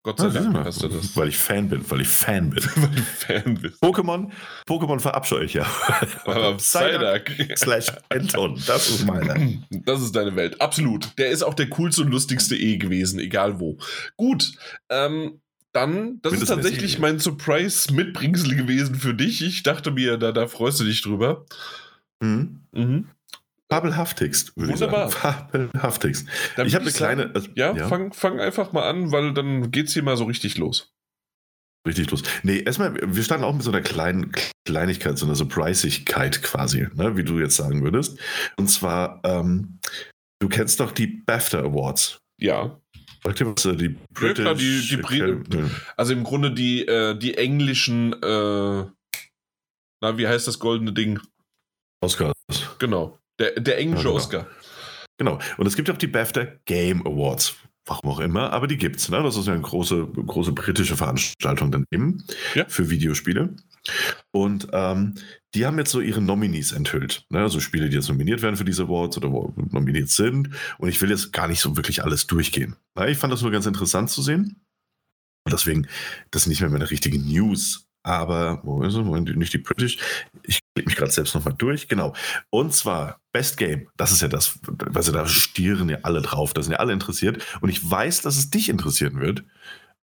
Gott 0.06 0.20
sei 0.20 0.30
Dank 0.30 0.56
hast 0.64 0.84
du 0.84 0.88
das. 0.88 1.18
Weil 1.18 1.30
ich 1.30 1.38
Fan 1.38 1.68
bin, 1.68 1.84
weil 1.90 2.02
ich 2.02 2.08
Fan 2.08 2.52
bin. 2.52 2.64
weil 2.76 2.90
du 2.90 3.02
Fan 3.02 3.56
bist. 3.56 3.82
Pokémon, 3.82 4.30
Pokémon 4.68 5.00
verabscheue 5.00 5.46
ich 5.46 5.56
ja. 5.56 5.66
Aber 6.26 6.54
Psyduck 6.58 7.24
slash 7.58 7.88
Anton, 8.10 8.62
das 8.68 8.88
ist 8.88 9.06
meine. 9.06 9.64
Das 9.86 10.02
ist 10.02 10.16
deine 10.16 10.36
Welt, 10.36 10.62
absolut. 10.62 11.18
Der 11.18 11.30
ist 11.30 11.42
auch 11.42 11.56
der 11.56 11.70
coolste 11.70 12.04
und 12.04 12.12
lustigste 12.12 12.56
E 12.56 12.78
gewesen, 12.78 13.20
egal 13.20 13.60
wo. 13.60 13.78
Gut, 14.16 14.54
ähm, 14.90 15.42
dann, 15.72 16.20
das 16.22 16.34
ist 16.34 16.48
tatsächlich 16.48 17.00
mein 17.00 17.20
Surprise-Mitbringsel 17.20 18.56
gewesen 18.56 18.96
für 18.96 19.16
dich. 19.16 19.42
Ich 19.42 19.64
dachte 19.64 19.90
mir, 19.90 20.18
da, 20.18 20.32
da 20.32 20.48
freust 20.48 20.80
du 20.80 20.84
dich 20.84 21.02
drüber. 21.02 21.46
Mhm. 22.20 22.62
Mhm. 22.72 23.08
Fabelhaftigst. 23.76 24.54
Wunderbar. 24.56 25.10
Fabelhaftigst. 25.10 26.28
ich 26.64 26.76
habe 26.76 26.86
eine 26.86 26.94
kleine. 26.94 27.32
Also, 27.36 27.50
ja, 27.56 27.76
ja, 27.76 27.90
Fang, 27.90 28.14
fang 28.14 28.40
einfach 28.40 28.72
mal 28.72 28.88
an, 28.90 29.12
weil 29.12 29.34
dann 29.34 29.70
geht 29.70 29.88
es 29.88 29.94
hier 29.94 30.04
mal 30.04 30.16
so 30.16 30.24
richtig 30.24 30.58
los. 30.58 30.94
Richtig 31.86 32.10
los. 32.10 32.24
Nee, 32.44 32.60
erstmal, 32.60 32.96
wir 32.96 33.22
starten 33.22 33.44
auch 33.44 33.54
mit 33.54 33.64
so 33.64 33.72
einer 33.72 33.82
kleinen 33.82 34.32
Kleinigkeit, 34.66 35.18
so 35.18 35.26
einer 35.26 35.36
Surprisigkeit 35.36 36.42
quasi, 36.42 36.88
ne, 36.94 37.18
wie 37.18 37.26
du 37.26 37.38
jetzt 37.38 37.58
sagen 37.58 37.84
würdest. 37.84 38.18
Und 38.56 38.70
zwar, 38.70 39.20
ähm, 39.26 39.80
du 40.40 40.48
kennst 40.48 40.80
doch 40.80 40.94
die 40.94 41.08
BAFTA 41.08 41.60
Awards. 41.60 42.20
Ja. 42.40 42.80
Sagt 43.26 43.42
ihr 43.42 43.48
was? 43.48 43.66
Äh, 43.66 43.76
die 43.76 43.98
British, 44.14 44.46
ja, 44.46 44.54
klar, 44.54 44.56
die, 44.56 44.88
die 44.88 44.98
Brit 44.98 45.70
Also 45.98 46.14
im 46.14 46.24
Grunde 46.24 46.54
die, 46.54 46.88
äh, 46.88 47.14
die 47.18 47.36
englischen, 47.36 48.14
äh, 48.14 48.86
na, 50.02 50.18
wie 50.18 50.28
heißt 50.28 50.48
das 50.48 50.60
goldene 50.60 50.94
Ding? 50.94 51.20
Oscars. 52.02 52.34
Genau. 52.80 53.20
Der, 53.40 53.60
der 53.60 53.78
englische 53.78 54.06
ja, 54.06 54.10
genau. 54.10 54.16
Oscar. 54.16 54.48
Genau. 55.18 55.40
Und 55.58 55.68
es 55.68 55.76
gibt 55.76 55.90
auch 55.90 55.98
die 55.98 56.08
BAFTA 56.08 56.48
Game 56.66 57.06
Awards. 57.06 57.56
Warum 57.88 58.10
auch 58.10 58.20
immer, 58.20 58.52
aber 58.52 58.66
die 58.66 58.78
gibt's. 58.78 59.10
Ne? 59.10 59.22
Das 59.22 59.38
ist 59.38 59.46
ja 59.46 59.54
eine 59.54 59.62
große, 59.62 60.08
große 60.08 60.54
britische 60.54 60.98
Veranstaltung 60.98 61.72
dann 61.72 61.86
eben 61.92 62.24
ja. 62.56 62.66
für 62.68 62.90
Videospiele. 62.90 63.56
Und 64.32 64.68
ähm, 64.74 65.14
die 65.54 65.68
haben 65.68 65.78
jetzt 65.78 65.92
so 65.92 66.02
ihre 66.02 66.20
Nominees 66.20 66.72
enthüllt. 66.72 67.26
Ne? 67.30 67.42
Also 67.42 67.60
Spiele, 67.60 67.88
die 67.90 67.96
jetzt 67.96 68.10
nominiert 68.10 68.42
werden 68.42 68.56
für 68.56 68.66
diese 68.66 68.84
Awards 68.84 69.18
oder 69.18 69.32
wo 69.32 69.54
nominiert 69.70 70.10
sind. 70.10 70.50
Und 70.80 70.90
ich 70.90 71.00
will 71.00 71.12
jetzt 71.12 71.32
gar 71.32 71.48
nicht 71.48 71.60
so 71.60 71.78
wirklich 71.78 72.04
alles 72.04 72.26
durchgehen. 72.26 72.76
Na, 72.96 73.08
ich 73.08 73.20
fand 73.20 73.32
das 73.32 73.44
nur 73.44 73.52
ganz 73.52 73.68
interessant 73.68 74.10
zu 74.10 74.24
sehen. 74.24 74.66
Und 75.46 75.54
deswegen, 75.54 75.88
das 76.32 76.44
ist 76.44 76.48
nicht 76.48 76.62
mehr 76.62 76.72
meine 76.72 76.90
richtige 76.90 77.20
News 77.20 77.85
aber 78.06 78.62
wo 78.64 78.84
ist 78.84 78.94
es? 78.94 79.04
Nicht 79.36 79.54
die 79.54 79.58
British. 79.58 79.98
Ich 80.44 80.60
klicke 80.76 80.90
mich 80.90 80.96
gerade 80.96 81.12
selbst 81.12 81.34
nochmal 81.34 81.56
durch. 81.58 81.88
Genau. 81.88 82.14
Und 82.52 82.72
zwar 82.72 83.20
Best 83.32 83.58
Game. 83.58 83.88
Das 83.98 84.12
ist 84.12 84.22
ja 84.22 84.28
das, 84.28 84.60
also 84.94 85.12
da 85.12 85.28
stieren 85.28 85.90
ja 85.90 85.98
alle 86.04 86.22
drauf. 86.22 86.54
Da 86.54 86.62
sind 86.62 86.74
ja 86.74 86.78
alle 86.78 86.94
interessiert. 86.94 87.44
Und 87.62 87.70
ich 87.70 87.90
weiß, 87.90 88.22
dass 88.22 88.38
es 88.38 88.52
dich 88.52 88.70
interessieren 88.70 89.20
wird. 89.20 89.44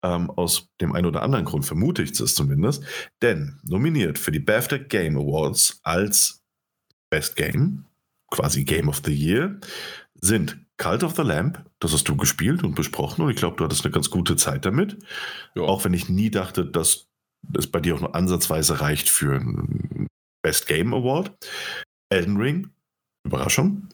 Ähm, 0.04 0.32
aus 0.32 0.68
dem 0.82 0.94
einen 0.94 1.06
oder 1.06 1.22
anderen 1.22 1.46
Grund 1.46 1.64
vermute 1.64 2.02
ich 2.02 2.20
es 2.20 2.34
zumindest. 2.34 2.84
Denn 3.22 3.60
nominiert 3.62 4.18
für 4.18 4.32
die 4.32 4.40
BAFTA 4.40 4.80
Game 4.80 5.16
Awards 5.16 5.80
als 5.84 6.42
Best 7.12 7.36
Game, 7.36 7.86
quasi 8.32 8.64
Game 8.64 8.90
of 8.90 9.04
the 9.06 9.14
Year, 9.14 9.60
sind 10.16 10.58
Cult 10.78 11.04
of 11.04 11.16
the 11.16 11.22
Lamp, 11.22 11.64
das 11.80 11.94
hast 11.94 12.10
du 12.10 12.18
gespielt 12.18 12.64
und 12.64 12.74
besprochen 12.74 13.24
und 13.24 13.30
ich 13.30 13.36
glaube, 13.36 13.58
du 13.58 13.64
hattest 13.64 13.86
eine 13.86 13.92
ganz 13.92 14.10
gute 14.10 14.36
Zeit 14.36 14.66
damit. 14.66 14.98
Ja. 15.54 15.62
Auch 15.62 15.86
wenn 15.86 15.94
ich 15.94 16.10
nie 16.10 16.32
dachte, 16.32 16.66
dass 16.66 17.11
das 17.44 17.68
bei 17.68 17.80
dir 17.80 17.96
auch 17.96 18.02
nur 18.02 18.16
ansatzweise 18.16 18.82
reicht 18.82 19.10
für 19.10 19.36
einen 19.36 20.08
Best 20.44 20.68
Game 20.68 20.94
Award. 20.94 21.36
Elden 22.10 22.38
Ring, 22.38 22.70
Überraschung. 23.26 23.90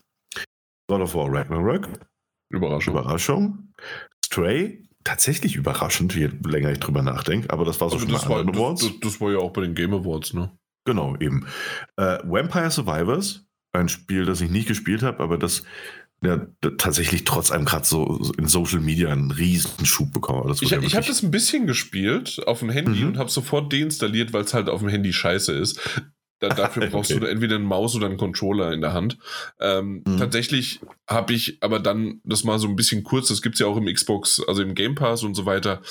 God 0.89 1.01
of 1.01 1.15
War 1.15 1.31
Ragnarok, 1.31 1.87
Überraschung. 2.49 2.93
Überraschung. 2.93 3.73
Stray, 4.25 4.87
tatsächlich 5.03 5.55
überraschend, 5.55 6.15
je 6.15 6.29
länger 6.45 6.71
ich 6.71 6.79
drüber 6.79 7.01
nachdenke, 7.01 7.49
aber 7.49 7.65
das 7.65 7.79
war 7.81 7.89
so 7.89 7.95
also 7.95 8.05
schon 8.05 8.13
das 8.13 8.25
bei 8.25 8.35
anderen 8.35 8.57
Awards. 8.57 8.81
Das, 8.81 8.99
das, 9.01 9.21
war 9.21 9.31
ja 9.31 9.37
auch 9.39 9.51
bei 9.51 9.61
den 9.61 9.75
Game 9.75 9.93
Awards, 9.93 10.33
ne? 10.33 10.51
Genau, 10.85 11.15
eben. 11.17 11.45
Äh, 11.97 12.19
Vampire 12.23 12.71
Survivors, 12.71 13.45
ein 13.73 13.89
Spiel, 13.89 14.25
das 14.25 14.41
ich 14.41 14.49
nicht 14.49 14.67
gespielt 14.67 15.03
habe, 15.03 15.21
aber 15.21 15.37
das 15.37 15.63
ja, 16.23 16.47
tatsächlich 16.77 17.25
trotz 17.25 17.51
einem 17.51 17.65
gerade 17.65 17.85
so 17.85 18.31
in 18.37 18.47
Social 18.47 18.79
Media 18.79 19.11
einen 19.11 19.29
riesen 19.29 19.85
Schub 19.85 20.11
bekommen. 20.11 20.51
ich 20.59 20.69
ja 20.71 20.81
ich 20.81 20.95
habe 20.95 21.05
das 21.05 21.21
ein 21.21 21.29
bisschen 21.29 21.67
gespielt 21.67 22.41
auf 22.47 22.59
dem 22.59 22.69
Handy 22.69 23.01
mhm. 23.01 23.09
und 23.09 23.17
habe 23.17 23.29
sofort 23.29 23.71
deinstalliert, 23.71 24.33
weil 24.33 24.43
es 24.43 24.53
halt 24.53 24.67
auf 24.67 24.79
dem 24.79 24.89
Handy 24.89 25.13
scheiße 25.13 25.53
ist. 25.53 25.79
Da, 26.39 26.49
dafür 26.49 26.87
brauchst 26.91 27.11
okay. 27.11 27.19
du 27.19 27.27
entweder 27.27 27.55
einen 27.55 27.65
Maus 27.65 27.95
oder 27.95 28.07
einen 28.07 28.17
Controller 28.17 28.73
in 28.73 28.81
der 28.81 28.93
Hand. 28.93 29.19
Ähm, 29.59 30.03
mhm. 30.07 30.17
Tatsächlich 30.17 30.79
habe 31.07 31.33
ich 31.33 31.57
aber 31.61 31.79
dann 31.79 32.19
das 32.23 32.43
mal 32.43 32.57
so 32.57 32.67
ein 32.67 32.75
bisschen 32.75 33.03
kurz, 33.03 33.27
das 33.27 33.43
gibt 33.43 33.55
es 33.55 33.59
ja 33.59 33.67
auch 33.67 33.77
im 33.77 33.85
Xbox, 33.85 34.41
also 34.47 34.63
im 34.63 34.73
Game 34.73 34.95
Pass 34.95 35.23
und 35.23 35.35
so 35.35 35.45
weiter. 35.45 35.81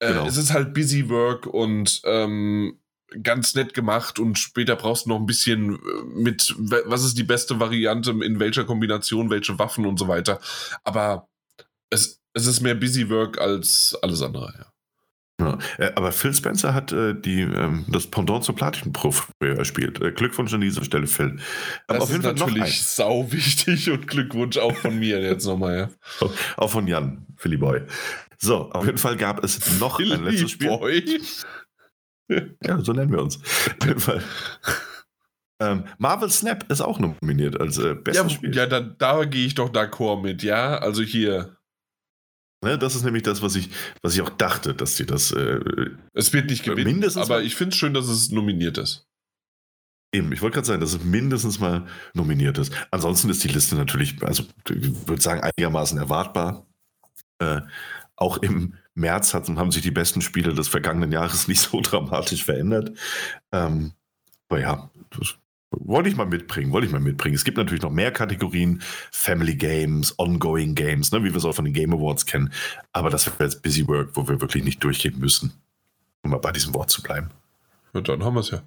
Äh, 0.00 0.08
genau. 0.08 0.26
Es 0.26 0.36
ist 0.36 0.52
halt 0.52 0.74
Busy 0.74 1.08
Work 1.08 1.46
und 1.46 2.02
ähm, 2.04 2.78
ganz 3.22 3.54
nett 3.54 3.74
gemacht 3.74 4.18
und 4.18 4.38
später 4.38 4.76
brauchst 4.76 5.06
du 5.06 5.10
noch 5.10 5.18
ein 5.18 5.26
bisschen 5.26 5.74
äh, 5.74 5.78
mit, 6.14 6.54
was 6.58 7.04
ist 7.04 7.18
die 7.18 7.24
beste 7.24 7.60
Variante, 7.60 8.10
in 8.10 8.40
welcher 8.40 8.64
Kombination, 8.64 9.30
welche 9.30 9.58
Waffen 9.58 9.86
und 9.86 9.98
so 9.98 10.08
weiter. 10.08 10.40
Aber 10.84 11.28
es, 11.90 12.20
es 12.34 12.46
ist 12.46 12.60
mehr 12.60 12.74
Busy 12.74 13.10
Work 13.10 13.40
als 13.40 13.96
alles 14.02 14.22
andere, 14.22 14.54
ja. 14.58 14.72
Ja, 15.40 15.58
äh, 15.78 15.92
aber 15.94 16.12
Phil 16.12 16.34
Spencer 16.34 16.74
hat 16.74 16.92
äh, 16.92 17.14
die, 17.14 17.40
ähm, 17.40 17.84
das 17.88 18.06
Pendant 18.06 18.44
zur 18.44 18.54
Platin-Pro 18.54 19.12
erspielt. 19.40 20.00
Äh, 20.00 20.12
Glückwunsch 20.12 20.52
an 20.52 20.60
dieser 20.60 20.84
Stelle, 20.84 21.06
Phil. 21.06 21.38
Aber 21.86 21.98
das 21.98 22.02
auf 22.02 22.10
jeden 22.10 22.20
ist 22.20 22.38
Fall 22.38 22.48
natürlich 22.48 22.82
sau 22.82 23.32
wichtig 23.32 23.90
und 23.90 24.06
Glückwunsch 24.06 24.58
auch 24.58 24.76
von 24.76 24.98
mir 24.98 25.20
jetzt 25.20 25.46
nochmal. 25.46 25.90
Ja. 26.20 26.28
Auch 26.56 26.70
von 26.70 26.86
Jan, 26.86 27.26
Philly 27.36 27.56
Boy. 27.56 27.82
So, 28.38 28.70
auf 28.70 28.84
jeden 28.86 28.98
Fall 28.98 29.16
gab 29.16 29.42
es 29.42 29.80
noch 29.80 29.96
Philly 29.96 30.14
ein 30.14 30.24
letztes 30.24 30.50
Spiel. 30.52 30.68
Boy? 30.68 31.20
ja, 32.62 32.80
so 32.80 32.92
nennen 32.92 33.12
wir 33.12 33.22
uns. 33.22 33.38
Ähm, 35.62 35.84
Marvel 35.98 36.30
Snap 36.30 36.70
ist 36.70 36.80
auch 36.80 36.98
nominiert 36.98 37.60
als 37.60 37.78
äh, 37.78 37.94
bestes 37.94 38.24
ja, 38.24 38.28
Spiel. 38.28 38.56
Ja, 38.56 38.66
da, 38.66 38.80
da 38.80 39.24
gehe 39.24 39.46
ich 39.46 39.54
doch 39.54 39.70
d'accord 39.70 40.20
mit, 40.22 40.42
ja. 40.42 40.78
Also 40.78 41.02
hier. 41.02 41.56
Ne, 42.64 42.78
das 42.78 42.96
ist 42.96 43.04
nämlich 43.04 43.22
das, 43.22 43.42
was 43.42 43.54
ich, 43.54 43.70
was 44.02 44.14
ich 44.14 44.22
auch 44.22 44.30
dachte, 44.30 44.74
dass 44.74 44.96
sie 44.96 45.06
das. 45.06 45.30
Äh, 45.30 45.60
es 46.14 46.32
wird 46.32 46.50
nicht 46.50 46.64
gewinnen, 46.64 46.92
mindestens 46.92 47.22
aber 47.22 47.42
ich 47.42 47.54
finde 47.54 47.74
es 47.74 47.76
schön, 47.76 47.94
dass 47.94 48.08
es 48.08 48.30
nominiert 48.30 48.78
ist. 48.78 49.06
Eben, 50.14 50.32
ich 50.32 50.42
wollte 50.42 50.56
gerade 50.56 50.66
sagen, 50.66 50.80
dass 50.80 50.94
es 50.94 51.04
mindestens 51.04 51.58
mal 51.58 51.86
nominiert 52.12 52.58
ist. 52.58 52.72
Ansonsten 52.90 53.30
ist 53.30 53.42
die 53.44 53.48
Liste 53.48 53.76
natürlich, 53.76 54.22
also 54.22 54.44
ich 54.68 55.08
würde 55.08 55.22
sagen, 55.22 55.40
einigermaßen 55.40 55.98
erwartbar. 55.98 56.66
Äh, 57.38 57.62
auch 58.16 58.38
im 58.38 58.74
März 58.94 59.34
hat, 59.34 59.48
haben 59.48 59.72
sich 59.72 59.82
die 59.82 59.90
besten 59.90 60.20
Spiele 60.20 60.54
des 60.54 60.68
vergangenen 60.68 61.12
Jahres 61.12 61.48
nicht 61.48 61.60
so 61.60 61.80
dramatisch 61.80 62.44
verändert. 62.44 62.96
Ähm, 63.52 63.92
aber 64.48 64.60
ja, 64.60 64.90
das 65.10 65.36
wollte 65.70 66.08
ich 66.08 66.16
mal 66.16 66.26
mitbringen, 66.26 66.72
wollte 66.72 66.86
ich 66.86 66.92
mal 66.92 67.00
mitbringen. 67.00 67.34
Es 67.34 67.44
gibt 67.44 67.56
natürlich 67.56 67.82
noch 67.82 67.90
mehr 67.90 68.12
Kategorien, 68.12 68.82
Family 69.10 69.56
Games, 69.56 70.18
Ongoing 70.18 70.74
Games, 70.74 71.12
ne, 71.12 71.24
wie 71.24 71.30
wir 71.30 71.36
es 71.36 71.44
auch 71.44 71.54
von 71.54 71.64
den 71.64 71.74
Game 71.74 71.92
Awards 71.92 72.26
kennen. 72.26 72.52
Aber 72.92 73.10
das 73.10 73.26
wäre 73.26 73.44
jetzt 73.44 73.62
Busy 73.62 73.86
Work, 73.88 74.10
wo 74.14 74.28
wir 74.28 74.40
wirklich 74.40 74.64
nicht 74.64 74.84
durchgehen 74.84 75.18
müssen, 75.18 75.52
um 76.22 76.30
mal 76.30 76.38
bei 76.38 76.52
diesem 76.52 76.74
Wort 76.74 76.90
zu 76.90 77.02
bleiben. 77.02 77.30
Ja, 77.94 78.00
dann 78.00 78.22
haben 78.24 78.34
wir 78.34 78.40
es 78.40 78.50
ja. 78.50 78.62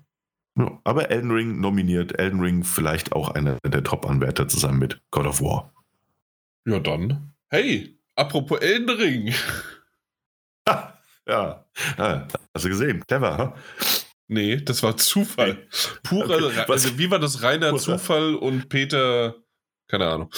ja. 0.58 0.80
Aber 0.84 1.12
Elden 1.12 1.32
Ring 1.32 1.60
nominiert, 1.60 2.18
Elden 2.20 2.40
Ring 2.40 2.64
vielleicht 2.64 3.14
auch 3.14 3.30
einer 3.30 3.58
der 3.66 3.84
Top-Anwärter 3.84 4.48
zusammen 4.48 4.80
mit 4.80 5.00
God 5.12 5.28
of 5.28 5.42
War. 5.42 5.72
Ja, 6.66 6.80
dann. 6.80 7.34
Hey, 7.50 7.96
apropos 8.16 8.60
Elden 8.60 8.90
Ring. 8.90 9.34
ja, 11.28 11.66
ja, 11.98 12.28
hast 12.54 12.66
du 12.66 12.70
gesehen, 12.70 13.04
clever, 13.08 13.38
ha? 13.38 13.56
Nee, 14.28 14.58
das 14.58 14.82
war 14.82 14.98
Zufall. 14.98 15.68
Purer, 16.04 16.44
okay. 16.46 16.66
also 16.68 16.98
wie 16.98 17.12
war 17.12 17.20
das? 17.20 17.44
Reiner 17.44 17.70
Purer. 17.70 17.82
Zufall 17.82 18.36
und 18.36 18.70
Peter, 18.70 19.36
keine 19.88 20.08
Ahnung. 20.08 20.32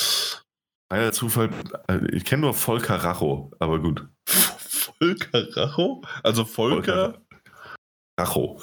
Reiner 0.91 1.11
Zufall, 1.13 1.49
äh, 1.87 1.99
ich 2.11 2.25
kenne 2.25 2.41
nur 2.41 2.53
Volker 2.53 2.95
Racho, 2.95 3.51
aber 3.59 3.79
gut. 3.79 4.05
Volker 4.25 5.47
Racho? 5.55 6.03
Also 6.23 6.45
Volker? 6.45 7.13
Volker 7.13 7.21
Racho. 8.19 8.61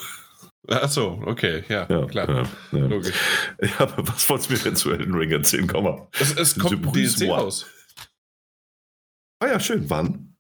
Achso, 0.68 1.22
okay, 1.26 1.62
ja, 1.68 1.86
ja 1.90 2.06
klar. 2.06 2.28
Ja, 2.28 2.78
ja. 2.78 2.86
Logisch. 2.86 3.14
Ja, 3.60 3.80
aber 3.80 4.08
was 4.08 4.28
wolltest 4.28 4.50
du 4.50 4.54
mir 4.54 4.60
denn 4.60 4.76
zu 4.76 4.90
Elden 4.90 5.14
Ring 5.14 5.30
erzählen? 5.30 5.66
Komm 5.66 5.84
mal. 5.84 6.08
Es, 6.18 6.34
es 6.36 6.58
kommt 6.58 6.94
DLC 6.94 7.28
raus. 7.28 7.66
Ah 9.40 9.48
ja, 9.48 9.60
schön. 9.60 9.88
Wann? 9.90 10.33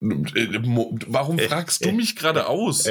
Äh, 0.00 0.60
warum 1.06 1.38
fragst 1.38 1.84
du 1.84 1.92
mich 1.92 2.16
gerade 2.16 2.46
aus? 2.46 2.88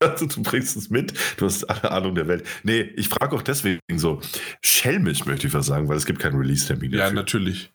Also, 0.00 0.26
du 0.26 0.42
bringst 0.42 0.76
es 0.76 0.88
mit, 0.88 1.12
du 1.36 1.46
hast 1.46 1.64
alle 1.64 1.90
Ahnung 1.90 2.14
der 2.14 2.28
Welt. 2.28 2.44
Nee, 2.62 2.80
ich 2.96 3.08
frage 3.08 3.36
auch 3.36 3.42
deswegen 3.42 3.80
so 3.96 4.20
schelmisch, 4.62 5.26
möchte 5.26 5.46
ich 5.46 5.54
was 5.54 5.66
sagen, 5.66 5.88
weil 5.88 5.96
es 5.96 6.06
gibt 6.06 6.20
keinen 6.20 6.36
Release-Termin. 6.36 6.92
Ja, 6.92 7.10
natürlich. 7.10 7.72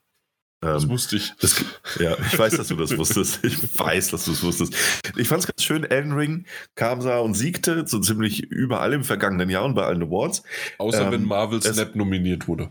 Das 0.61 0.83
ähm, 0.83 0.89
wusste 0.89 1.17
ich. 1.17 1.33
Das, 1.39 1.63
ja, 1.99 2.17
ich 2.19 2.37
weiß, 2.37 2.57
dass 2.57 2.69
du 2.69 2.75
das 2.75 2.97
wusstest. 2.97 3.39
Ich 3.43 3.77
weiß, 3.77 4.09
dass 4.09 4.25
du 4.25 4.31
es 4.31 4.43
wusstest. 4.43 4.75
Ich 5.15 5.27
fand 5.27 5.41
es 5.41 5.47
ganz 5.47 5.63
schön, 5.63 5.83
Elden 5.83 6.13
Ring 6.13 6.45
kam 6.75 7.01
da 7.01 7.19
und 7.19 7.35
siegte 7.35 7.85
so 7.87 7.99
ziemlich 7.99 8.43
überall 8.43 8.93
im 8.93 9.03
vergangenen 9.03 9.49
Jahr 9.49 9.65
und 9.65 9.75
bei 9.75 9.83
allen 9.83 10.01
Awards. 10.01 10.43
Außer 10.77 11.05
ähm, 11.05 11.11
wenn 11.11 11.23
Marvel 11.25 11.61
Snap 11.61 11.95
nominiert 11.95 12.47
wurde. 12.47 12.69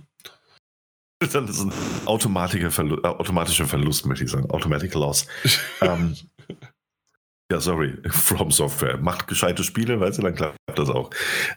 Dann 1.33 1.49
ist 1.49 1.61
ein 1.61 1.73
automatischer 2.07 2.71
Verlust, 2.71 3.05
automatischer 3.05 3.67
Verlust, 3.67 4.07
möchte 4.07 4.25
ich 4.25 4.31
sagen. 4.31 4.51
Automatic 4.51 4.95
Loss. 4.95 5.27
ähm, 5.81 6.17
ja, 7.51 7.61
sorry, 7.61 7.97
From 8.11 8.51
Software. 8.51 8.99
Macht 8.99 9.27
gescheite 9.27 9.65
Spiele, 9.65 10.01
weißt 10.01 10.19
du, 10.19 10.23
dann 10.23 10.35
klappt 10.35 10.57
das 10.75 10.89
auch. 10.89 11.11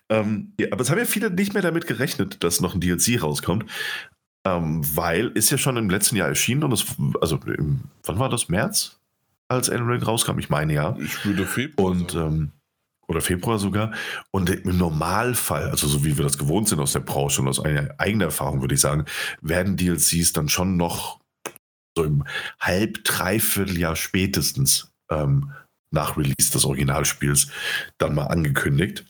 Ähm, 0.09 0.53
ja, 0.59 0.67
aber 0.71 0.81
es 0.81 0.89
haben 0.89 0.99
ja 0.99 1.05
viele 1.05 1.31
nicht 1.31 1.53
mehr 1.53 1.63
damit 1.63 1.87
gerechnet, 1.87 2.43
dass 2.43 2.61
noch 2.61 2.75
ein 2.75 2.81
DLC 2.81 3.21
rauskommt. 3.21 3.65
Ähm, 4.45 4.81
weil 4.95 5.27
ist 5.29 5.49
ja 5.49 5.57
schon 5.57 5.77
im 5.77 5.89
letzten 5.89 6.15
Jahr 6.15 6.27
erschienen 6.27 6.63
und 6.63 6.71
es, 6.71 6.85
also 7.21 7.37
im, 7.45 7.81
wann 8.03 8.19
war 8.19 8.29
das? 8.29 8.49
März? 8.49 8.99
Als 9.49 9.69
Elden 9.69 9.89
Ring 9.89 10.03
rauskam? 10.03 10.39
Ich 10.39 10.49
meine 10.49 10.73
ja. 10.73 10.95
Ich 10.99 11.25
würde 11.25 11.45
Februar. 11.45 11.91
Und, 11.91 12.13
ähm, 12.15 12.51
oder 13.07 13.21
Februar 13.21 13.59
sogar. 13.59 13.93
Und 14.31 14.49
im 14.49 14.77
Normalfall, 14.77 15.69
also 15.69 15.87
so 15.87 16.03
wie 16.03 16.17
wir 16.17 16.23
das 16.23 16.37
gewohnt 16.37 16.67
sind 16.67 16.79
aus 16.79 16.93
der 16.93 16.99
Branche 16.99 17.41
und 17.41 17.47
aus 17.47 17.63
eigener 17.63 18.25
Erfahrung, 18.25 18.61
würde 18.61 18.75
ich 18.75 18.81
sagen, 18.81 19.05
werden 19.41 19.77
DLCs 19.77 20.33
dann 20.33 20.49
schon 20.49 20.77
noch 20.77 21.19
so 21.97 22.03
im 22.03 22.23
halb, 22.59 23.03
dreiviertel 23.03 23.77
Jahr 23.77 23.95
spätestens 23.95 24.91
ähm, 25.09 25.51
nach 25.91 26.17
Release 26.17 26.51
des 26.51 26.65
Originalspiels 26.65 27.47
dann 27.97 28.13
mal 28.13 28.25
angekündigt. 28.25 29.05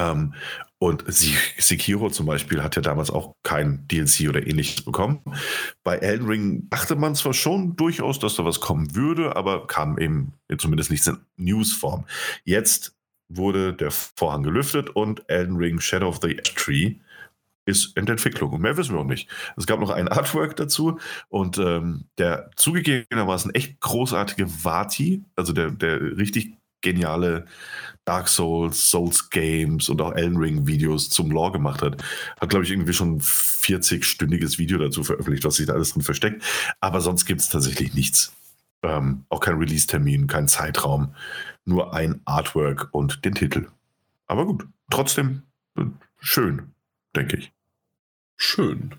Ähm, 0.00 0.34
und 0.78 1.04
Sekiro 1.06 2.10
zum 2.10 2.26
Beispiel 2.26 2.62
hat 2.62 2.76
ja 2.76 2.82
damals 2.82 3.10
auch 3.10 3.34
kein 3.42 3.86
DLC 3.88 4.28
oder 4.28 4.46
ähnliches 4.46 4.82
bekommen. 4.82 5.20
Bei 5.82 5.96
Elden 5.96 6.26
Ring 6.26 6.68
dachte 6.68 6.96
man 6.96 7.14
zwar 7.14 7.32
schon 7.32 7.74
durchaus, 7.76 8.18
dass 8.18 8.34
da 8.34 8.44
was 8.44 8.60
kommen 8.60 8.94
würde, 8.94 9.36
aber 9.36 9.66
kam 9.66 9.98
eben 9.98 10.34
zumindest 10.58 10.90
nichts 10.90 11.06
in 11.06 11.18
Newsform. 11.36 12.04
Jetzt 12.44 12.94
wurde 13.28 13.72
der 13.72 13.90
Vorhang 13.90 14.42
gelüftet 14.42 14.90
und 14.90 15.28
Elden 15.28 15.56
Ring 15.56 15.80
Shadow 15.80 16.08
of 16.08 16.20
the 16.22 16.34
Tree 16.36 16.96
ist 17.66 17.96
in 17.96 18.06
Entwicklung. 18.06 18.52
Und 18.52 18.60
mehr 18.60 18.76
wissen 18.76 18.94
wir 18.94 19.00
auch 19.00 19.06
nicht. 19.06 19.28
Es 19.56 19.66
gab 19.66 19.80
noch 19.80 19.90
ein 19.90 20.08
Artwork 20.08 20.56
dazu 20.56 20.98
und 21.28 21.58
ähm, 21.58 22.04
der 22.18 22.50
zugegebenermaßen 22.56 23.54
echt 23.54 23.80
großartige 23.80 24.46
Vati, 24.64 25.24
also 25.36 25.52
der, 25.52 25.70
der 25.70 26.18
richtig 26.18 26.52
geniale 26.84 27.46
Dark 28.04 28.28
Souls, 28.28 28.90
Souls 28.90 29.30
Games 29.30 29.88
und 29.88 30.00
auch 30.00 30.14
Elden 30.14 30.36
Ring 30.36 30.66
Videos 30.66 31.08
zum 31.08 31.30
Lore 31.30 31.52
gemacht 31.52 31.82
hat, 31.82 32.02
hat, 32.40 32.50
glaube 32.50 32.64
ich, 32.64 32.70
irgendwie 32.70 32.92
schon 32.92 33.16
ein 33.16 33.20
40-stündiges 33.20 34.58
Video 34.58 34.78
dazu 34.78 35.02
veröffentlicht, 35.02 35.44
was 35.44 35.56
sich 35.56 35.66
da 35.66 35.72
alles 35.72 35.94
drin 35.94 36.02
versteckt. 36.02 36.44
Aber 36.80 37.00
sonst 37.00 37.24
gibt 37.24 37.40
es 37.40 37.48
tatsächlich 37.48 37.94
nichts. 37.94 38.32
Ähm, 38.82 39.24
auch 39.30 39.40
kein 39.40 39.56
Release-Termin, 39.56 40.26
kein 40.26 40.46
Zeitraum, 40.46 41.14
nur 41.64 41.94
ein 41.94 42.20
Artwork 42.26 42.88
und 42.92 43.24
den 43.24 43.34
Titel. 43.34 43.68
Aber 44.26 44.44
gut, 44.44 44.66
trotzdem 44.90 45.42
äh, 45.78 45.84
schön, 46.20 46.74
denke 47.16 47.38
ich. 47.38 47.52
Schön. 48.36 48.94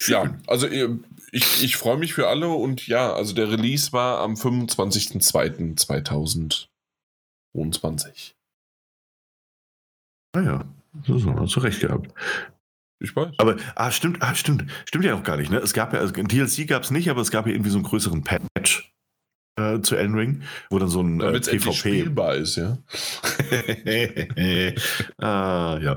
Schön. 0.00 0.12
Ja, 0.12 0.38
also 0.48 0.66
ich, 0.66 1.62
ich 1.62 1.76
freue 1.76 1.96
mich 1.96 2.12
für 2.12 2.26
alle 2.26 2.48
und 2.48 2.88
ja, 2.88 3.12
also 3.12 3.34
der 3.34 3.52
Release 3.52 3.92
war 3.92 4.18
am 4.18 4.36
25.02.2022. 7.56 8.32
Naja, 10.34 10.64
das 11.06 11.24
hast 11.26 11.56
du 11.56 11.60
recht 11.60 11.80
gehabt. 11.80 12.12
Ich 13.00 13.14
weiß. 13.16 13.32
Aber, 13.38 13.56
ah, 13.74 13.90
stimmt, 13.90 14.22
ah, 14.22 14.34
stimmt, 14.34 14.64
stimmt 14.86 15.04
ja 15.04 15.14
auch 15.14 15.24
gar 15.24 15.36
nicht, 15.36 15.50
ne? 15.50 15.58
Es 15.58 15.72
gab 15.72 15.92
ja, 15.92 15.98
also 15.98 16.12
DLC 16.12 16.66
gab 16.68 16.84
es 16.84 16.90
nicht, 16.90 17.10
aber 17.10 17.20
es 17.20 17.30
gab 17.30 17.46
ja 17.46 17.52
irgendwie 17.52 17.70
so 17.70 17.78
einen 17.78 17.84
größeren 17.84 18.22
Patch 18.22 18.92
äh, 19.56 19.80
zu 19.80 19.96
Elden 19.96 20.14
Ring, 20.14 20.42
wo 20.70 20.78
dann 20.78 20.88
so 20.88 21.02
ein 21.02 21.20
äh, 21.20 21.40
PvP 21.40 21.72
spielbar 21.72 22.36
ist, 22.36 22.56
ja. 22.56 22.78
ah, 25.18 25.78
ja. 25.82 25.96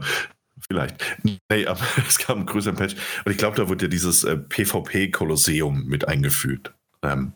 Vielleicht. 0.68 0.96
Nee, 1.24 1.68
aber 1.68 1.80
es 2.08 2.18
gab 2.18 2.38
einen 2.38 2.48
größeren 2.48 2.76
Patch. 2.76 2.96
Und 3.24 3.32
ich 3.32 3.38
glaube, 3.38 3.56
da 3.56 3.70
wurde 3.70 3.86
ja 3.86 3.90
dieses 3.90 4.24
äh, 4.24 4.36
PvP-Kolosseum 4.36 5.86
mit 5.86 6.08
eingeführt. 6.08 6.74
Ähm, 7.04 7.34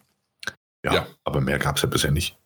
ja, 0.83 0.93
ja, 0.93 1.07
aber 1.25 1.41
mehr 1.41 1.59
gab 1.59 1.75
es 1.75 1.83
ja 1.83 1.89
bisher 1.89 2.11
nicht. 2.11 2.38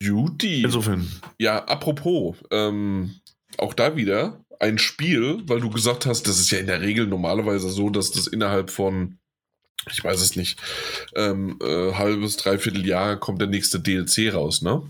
Judy. 0.00 0.62
Insofern. 0.62 1.10
Ja, 1.38 1.64
apropos, 1.64 2.36
ähm, 2.50 3.20
auch 3.58 3.74
da 3.74 3.96
wieder 3.96 4.44
ein 4.58 4.78
Spiel, 4.78 5.42
weil 5.46 5.60
du 5.60 5.70
gesagt 5.70 6.06
hast, 6.06 6.26
das 6.28 6.38
ist 6.38 6.50
ja 6.50 6.58
in 6.58 6.66
der 6.66 6.80
Regel 6.80 7.06
normalerweise 7.06 7.70
so, 7.70 7.90
dass 7.90 8.10
das 8.10 8.26
innerhalb 8.26 8.70
von, 8.70 9.18
ich 9.90 10.02
weiß 10.02 10.20
es 10.20 10.36
nicht, 10.36 10.58
ähm, 11.14 11.58
äh, 11.62 11.92
halbes, 11.94 12.36
dreiviertel 12.36 12.86
Jahr 12.86 13.16
kommt 13.16 13.40
der 13.40 13.48
nächste 13.48 13.80
DLC 13.80 14.32
raus, 14.32 14.62
ne? 14.62 14.82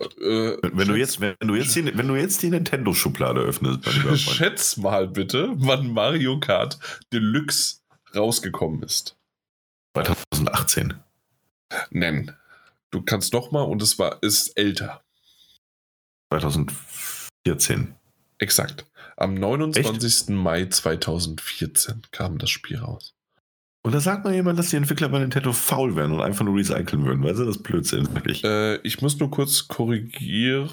Äh, 0.00 0.56
wenn, 0.62 0.88
du 0.88 0.94
jetzt, 0.94 1.20
wenn, 1.20 1.36
du 1.40 1.54
jetzt 1.56 1.76
die, 1.76 1.84
wenn 1.96 2.08
du 2.08 2.14
jetzt 2.14 2.42
die 2.42 2.48
Nintendo-Schublade 2.48 3.40
öffnest, 3.40 3.84
schätz 4.18 4.78
mal 4.78 5.06
bitte, 5.06 5.50
wann 5.56 5.92
Mario 5.92 6.40
Kart 6.40 6.78
Deluxe 7.12 7.80
rausgekommen 8.14 8.82
ist. 8.82 9.16
2018. 9.94 10.94
Nennen. 11.90 12.34
Du 12.90 13.02
kannst 13.02 13.32
noch 13.32 13.50
mal 13.50 13.62
und 13.62 13.82
es 13.82 13.98
war 13.98 14.22
ist 14.22 14.56
älter. 14.56 15.02
2014. 16.32 17.94
Exakt. 18.38 18.86
Am 19.16 19.34
29. 19.34 20.04
Echt? 20.04 20.30
Mai 20.30 20.66
2014 20.66 22.02
kam 22.10 22.38
das 22.38 22.50
Spiel 22.50 22.78
raus. 22.78 23.14
Und 23.82 23.94
da 23.94 24.00
sagt 24.00 24.24
mal 24.24 24.34
jemand, 24.34 24.58
dass 24.58 24.70
die 24.70 24.76
Entwickler 24.76 25.08
bei 25.08 25.18
Nintendo 25.18 25.52
faul 25.52 25.96
wären 25.96 26.12
und 26.12 26.20
einfach 26.20 26.44
nur 26.44 26.56
recyceln 26.56 27.06
würden. 27.06 27.24
Weißt 27.24 27.38
du, 27.38 27.44
das 27.46 27.56
ist 27.56 27.62
Blödsinn, 27.62 28.12
wirklich. 28.14 28.44
Äh, 28.44 28.76
ich 28.82 29.00
muss 29.00 29.18
nur 29.18 29.30
kurz 29.30 29.68
korrigieren. 29.68 30.68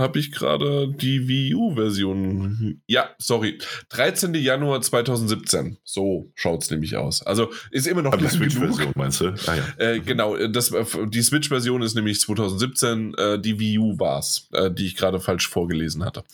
Habe 0.00 0.18
ich 0.18 0.32
gerade 0.32 0.88
die 0.88 1.28
Wii 1.28 1.54
U-Version. 1.54 2.80
Ja, 2.86 3.10
sorry. 3.18 3.58
13. 3.90 4.34
Januar 4.34 4.80
2017. 4.80 5.78
So 5.84 6.32
schaut 6.34 6.62
es 6.62 6.70
nämlich 6.70 6.96
aus. 6.96 7.22
Also 7.22 7.50
ist 7.70 7.86
immer 7.86 8.02
noch 8.02 8.16
die 8.16 8.26
Switch-Version, 8.26 8.92
meinst 8.96 9.20
du? 9.20 9.34
Ah, 9.46 9.54
ja. 9.54 9.62
Äh, 9.76 10.00
genau, 10.00 10.36
das, 10.48 10.72
die 11.08 11.22
Switch-Version 11.22 11.82
ist 11.82 11.94
nämlich 11.94 12.20
2017. 12.20 13.14
Äh, 13.14 13.38
die 13.38 13.58
Wii 13.58 13.78
U 13.78 13.98
war 13.98 14.18
es, 14.18 14.48
äh, 14.52 14.70
die 14.70 14.86
ich 14.86 14.96
gerade 14.96 15.20
falsch 15.20 15.48
vorgelesen 15.48 16.04
hatte. 16.04 16.24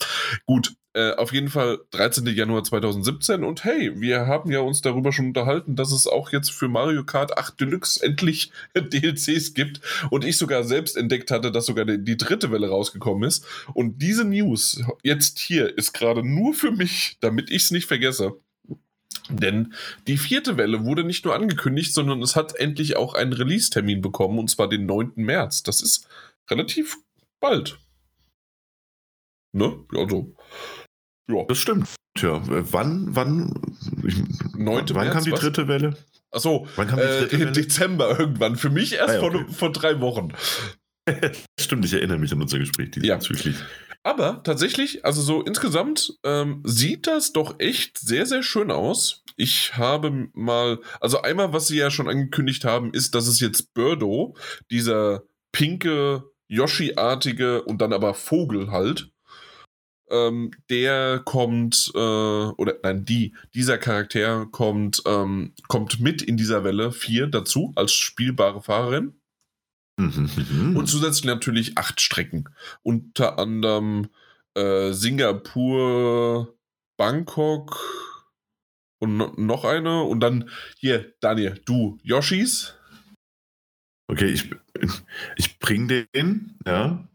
Gut, 0.45 0.73
äh, 0.97 1.15
auf 1.15 1.31
jeden 1.31 1.49
Fall 1.49 1.79
13. 1.91 2.25
Januar 2.25 2.63
2017 2.63 3.43
und 3.43 3.63
hey, 3.63 3.91
wir 4.01 4.25
haben 4.25 4.51
ja 4.51 4.61
uns 4.61 4.81
darüber 4.81 5.11
schon 5.11 5.27
unterhalten, 5.27 5.75
dass 5.75 5.91
es 5.91 6.07
auch 6.07 6.31
jetzt 6.31 6.51
für 6.51 6.67
Mario 6.67 7.03
Kart 7.03 7.37
8 7.37 7.59
Deluxe 7.61 8.03
endlich 8.03 8.51
DLCs 8.75 9.53
gibt 9.53 9.79
und 10.09 10.25
ich 10.25 10.37
sogar 10.37 10.63
selbst 10.63 10.97
entdeckt 10.97 11.29
hatte, 11.29 11.51
dass 11.51 11.67
sogar 11.67 11.85
die, 11.85 12.03
die 12.03 12.17
dritte 12.17 12.51
Welle 12.51 12.69
rausgekommen 12.69 13.27
ist 13.27 13.45
und 13.75 14.01
diese 14.01 14.25
News 14.25 14.83
jetzt 15.03 15.37
hier 15.37 15.77
ist 15.77 15.93
gerade 15.93 16.27
nur 16.27 16.55
für 16.55 16.71
mich, 16.71 17.17
damit 17.19 17.51
ich 17.51 17.65
es 17.65 17.71
nicht 17.71 17.85
vergesse. 17.85 18.33
Denn 19.29 19.73
die 20.07 20.17
vierte 20.17 20.57
Welle 20.57 20.83
wurde 20.83 21.03
nicht 21.03 21.25
nur 21.25 21.35
angekündigt, 21.35 21.93
sondern 21.93 22.23
es 22.23 22.35
hat 22.35 22.55
endlich 22.55 22.95
auch 22.95 23.13
einen 23.13 23.33
Release-Termin 23.33 24.01
bekommen, 24.01 24.39
und 24.39 24.49
zwar 24.49 24.69
den 24.69 24.85
9. 24.85 25.11
März. 25.15 25.63
Das 25.63 25.81
ist 25.81 26.07
relativ 26.49 26.97
bald. 27.39 27.77
Ne? 29.53 29.83
Also, 29.95 30.35
ja. 31.29 31.45
Das 31.47 31.57
stimmt. 31.57 31.87
Ja, 32.17 32.41
wann, 32.43 33.07
wann, 33.09 33.53
ich, 34.05 34.15
wann 34.53 34.63
März, 34.63 35.13
kam 35.13 35.23
die 35.23 35.31
was? 35.31 35.39
dritte 35.39 35.67
Welle? 35.67 35.95
Achso, 36.31 36.67
wann 36.75 36.87
kam 36.87 36.99
die 36.99 37.05
dritte 37.05 37.35
äh, 37.35 37.39
Welle? 37.39 37.51
Dezember 37.51 38.19
irgendwann. 38.19 38.55
Für 38.55 38.69
mich 38.69 38.93
erst 38.93 39.15
ah, 39.15 39.17
ja, 39.17 39.23
okay. 39.23 39.45
vor, 39.45 39.53
vor 39.53 39.71
drei 39.71 39.99
Wochen. 40.01 40.33
Stimmt, 41.59 41.85
ich 41.85 41.93
erinnere 41.93 42.17
mich 42.17 42.31
an 42.31 42.41
unser 42.41 42.59
Gespräch 42.59 42.91
diesbezüglich. 42.91 43.55
Ja. 43.55 43.65
Aber 44.03 44.41
tatsächlich, 44.43 45.03
also 45.03 45.21
so 45.21 45.41
insgesamt 45.41 46.17
ähm, 46.23 46.61
sieht 46.63 47.07
das 47.07 47.33
doch 47.33 47.59
echt 47.59 47.97
sehr, 47.97 48.25
sehr 48.25 48.41
schön 48.41 48.71
aus. 48.71 49.23
Ich 49.35 49.75
habe 49.75 50.29
mal, 50.33 50.79
also 51.01 51.21
einmal, 51.21 51.51
was 51.51 51.67
sie 51.67 51.77
ja 51.77 51.91
schon 51.91 52.07
angekündigt 52.07 52.63
haben, 52.63 52.93
ist, 52.93 53.15
dass 53.15 53.27
es 53.27 53.39
jetzt 53.39 53.73
Birdo, 53.73 54.35
dieser 54.71 55.23
pinke, 55.51 56.23
Yoshi-artige 56.47 57.63
und 57.63 57.81
dann 57.81 57.91
aber 57.91 58.13
Vogel 58.13 58.71
halt, 58.71 59.11
ähm, 60.09 60.51
der 60.69 61.21
kommt, 61.23 61.91
äh, 61.93 61.97
oder 61.97 62.75
nein, 62.83 63.05
die, 63.05 63.35
dieser 63.53 63.77
Charakter 63.77 64.45
kommt, 64.45 65.01
ähm, 65.05 65.53
kommt 65.67 65.99
mit 65.99 66.21
in 66.21 66.37
dieser 66.37 66.63
Welle 66.63 66.91
4 66.91 67.27
dazu 67.27 67.73
als 67.75 67.93
spielbare 67.93 68.61
Fahrerin. 68.61 69.13
Mhm. 69.99 70.75
Und 70.77 70.87
zusätzlich 70.87 71.25
natürlich 71.25 71.77
acht 71.77 71.99
Strecken. 72.01 72.49
Unter 72.83 73.39
anderem 73.39 74.09
äh, 74.53 74.91
Singapur, 74.91 76.55
Bangkok 76.97 77.79
und 78.99 79.17
no 79.17 79.33
noch 79.37 79.65
eine. 79.65 80.03
Und 80.03 80.19
dann 80.19 80.49
hier, 80.77 81.13
Daniel, 81.19 81.59
du, 81.65 81.99
Yoshis. 82.03 82.75
Okay, 84.07 84.27
ich, 84.27 84.49
ich 85.35 85.59
bring 85.59 85.87
den, 85.87 86.57
ja. 86.65 87.07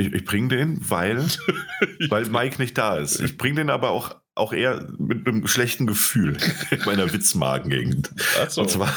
Ich, 0.00 0.14
ich 0.14 0.24
bring 0.24 0.48
den, 0.48 0.80
weil, 0.88 1.26
weil 2.08 2.24
Mike 2.26 2.60
nicht 2.60 2.78
da 2.78 2.96
ist. 2.96 3.20
Ich 3.20 3.36
bring 3.36 3.54
den 3.54 3.68
aber 3.68 3.90
auch, 3.90 4.16
auch 4.34 4.54
eher 4.54 4.88
mit 4.98 5.28
einem 5.28 5.46
schlechten 5.46 5.86
Gefühl 5.86 6.38
in 6.70 6.80
meiner 6.86 7.12
Witzmagengegend. 7.12 8.10
So. 8.48 8.62
Und 8.62 8.70
zwar, 8.70 8.92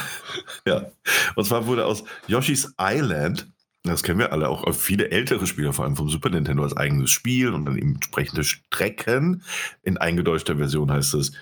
ja. 0.66 0.92
Und 1.36 1.46
zwar 1.46 1.68
wurde 1.68 1.86
aus 1.86 2.06
Yoshi's 2.28 2.74
Island, 2.80 3.48
das 3.84 4.02
kennen 4.02 4.20
wir 4.20 4.32
alle, 4.32 4.48
auch 4.48 4.74
viele 4.74 5.12
ältere 5.12 5.46
Spieler, 5.46 5.74
vor 5.74 5.84
allem 5.84 5.98
vom 5.98 6.08
Super 6.08 6.30
Nintendo, 6.30 6.64
als 6.64 6.78
eigenes 6.78 7.12
Spiel 7.12 7.50
und 7.50 7.66
dann 7.66 7.78
entsprechende 7.78 8.46
Strecken. 8.46 9.44
In 9.82 9.98
eingedeutschter 9.98 10.56
Version 10.56 10.90
heißt 10.90 11.16
es 11.16 11.34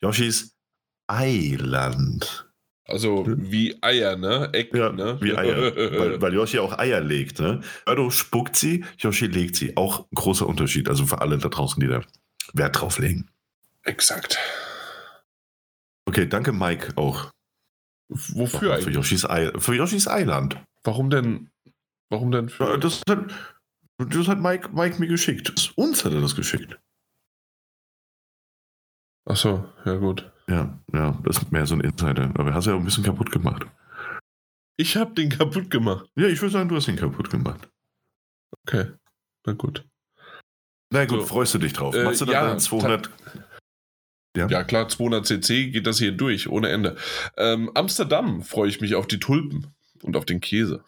Yoshi's 0.00 0.56
Island. 1.12 2.49
Also 2.90 3.24
wie 3.26 3.80
Eier, 3.82 4.16
ne? 4.16 4.50
Eck, 4.52 4.74
ja, 4.74 4.90
ne? 4.90 5.18
wie 5.20 5.36
Eier. 5.36 5.76
weil, 5.98 6.20
weil 6.20 6.34
Yoshi 6.34 6.58
auch 6.58 6.78
Eier 6.78 7.00
legt, 7.00 7.38
ne? 7.38 7.60
Birdo 7.86 8.10
spuckt 8.10 8.56
sie, 8.56 8.84
Yoshi 8.98 9.26
legt 9.26 9.56
sie. 9.56 9.76
Auch 9.76 10.00
ein 10.00 10.14
großer 10.14 10.46
Unterschied. 10.46 10.88
Also 10.88 11.06
für 11.06 11.20
alle 11.20 11.38
da 11.38 11.48
draußen, 11.48 11.80
die 11.80 11.88
da 11.88 12.02
Wert 12.52 12.80
drauf 12.80 12.98
legen. 12.98 13.30
Exakt. 13.84 14.38
Okay, 16.06 16.26
danke 16.26 16.52
Mike 16.52 16.92
auch. 16.96 17.30
Wofür 18.08 18.72
eigentlich? 18.72 18.84
Für 18.84 18.90
Yoshis, 18.90 19.26
für 19.58 19.74
Yoshis 19.74 20.06
Island. 20.10 20.56
Warum 20.82 21.10
denn? 21.10 21.50
Warum 22.08 22.32
denn? 22.32 22.48
Für 22.48 22.76
das, 22.78 23.02
hat, 23.08 23.30
das 23.98 24.28
hat 24.28 24.40
Mike, 24.40 24.70
Mike 24.72 24.98
mir 24.98 25.06
geschickt. 25.06 25.72
Uns 25.76 26.04
hat 26.04 26.12
er 26.12 26.20
das 26.20 26.34
geschickt. 26.34 26.78
Ach 29.26 29.36
so, 29.36 29.68
ja 29.84 29.94
gut. 29.94 30.28
Ja, 30.50 30.76
ja, 30.92 31.16
das 31.22 31.38
ist 31.38 31.52
mehr 31.52 31.64
so 31.64 31.76
ein 31.76 31.80
Insider. 31.80 32.32
Aber 32.34 32.52
hast 32.52 32.66
ja 32.66 32.74
auch 32.74 32.78
ein 32.78 32.84
bisschen 32.84 33.04
kaputt 33.04 33.30
gemacht. 33.30 33.66
Ich 34.76 34.96
habe 34.96 35.14
den 35.14 35.30
kaputt 35.30 35.70
gemacht. 35.70 36.10
Ja, 36.16 36.26
ich 36.26 36.40
würde 36.40 36.52
sagen, 36.52 36.68
du 36.68 36.74
hast 36.74 36.88
den 36.88 36.96
kaputt 36.96 37.30
gemacht. 37.30 37.68
Okay, 38.66 38.90
na 39.46 39.52
gut. 39.52 39.86
Na 40.92 41.04
gut, 41.04 41.20
so, 41.20 41.26
freust 41.26 41.54
du 41.54 41.58
dich 41.58 41.72
drauf? 41.72 41.94
Äh, 41.94 42.02
Machst 42.02 42.20
du 42.20 42.24
dann 42.24 42.34
ja, 42.34 42.58
200? 42.58 43.10
Ja. 44.36 44.48
ja. 44.48 44.64
klar, 44.64 44.88
200 44.88 45.24
cc 45.24 45.70
geht 45.70 45.86
das 45.86 45.98
hier 45.98 46.12
durch, 46.12 46.48
ohne 46.48 46.68
Ende. 46.70 46.96
Ähm, 47.36 47.70
Amsterdam 47.74 48.42
freue 48.42 48.68
ich 48.68 48.80
mich 48.80 48.96
auf 48.96 49.06
die 49.06 49.20
Tulpen 49.20 49.68
und 50.02 50.16
auf 50.16 50.24
den 50.24 50.40
Käse. 50.40 50.84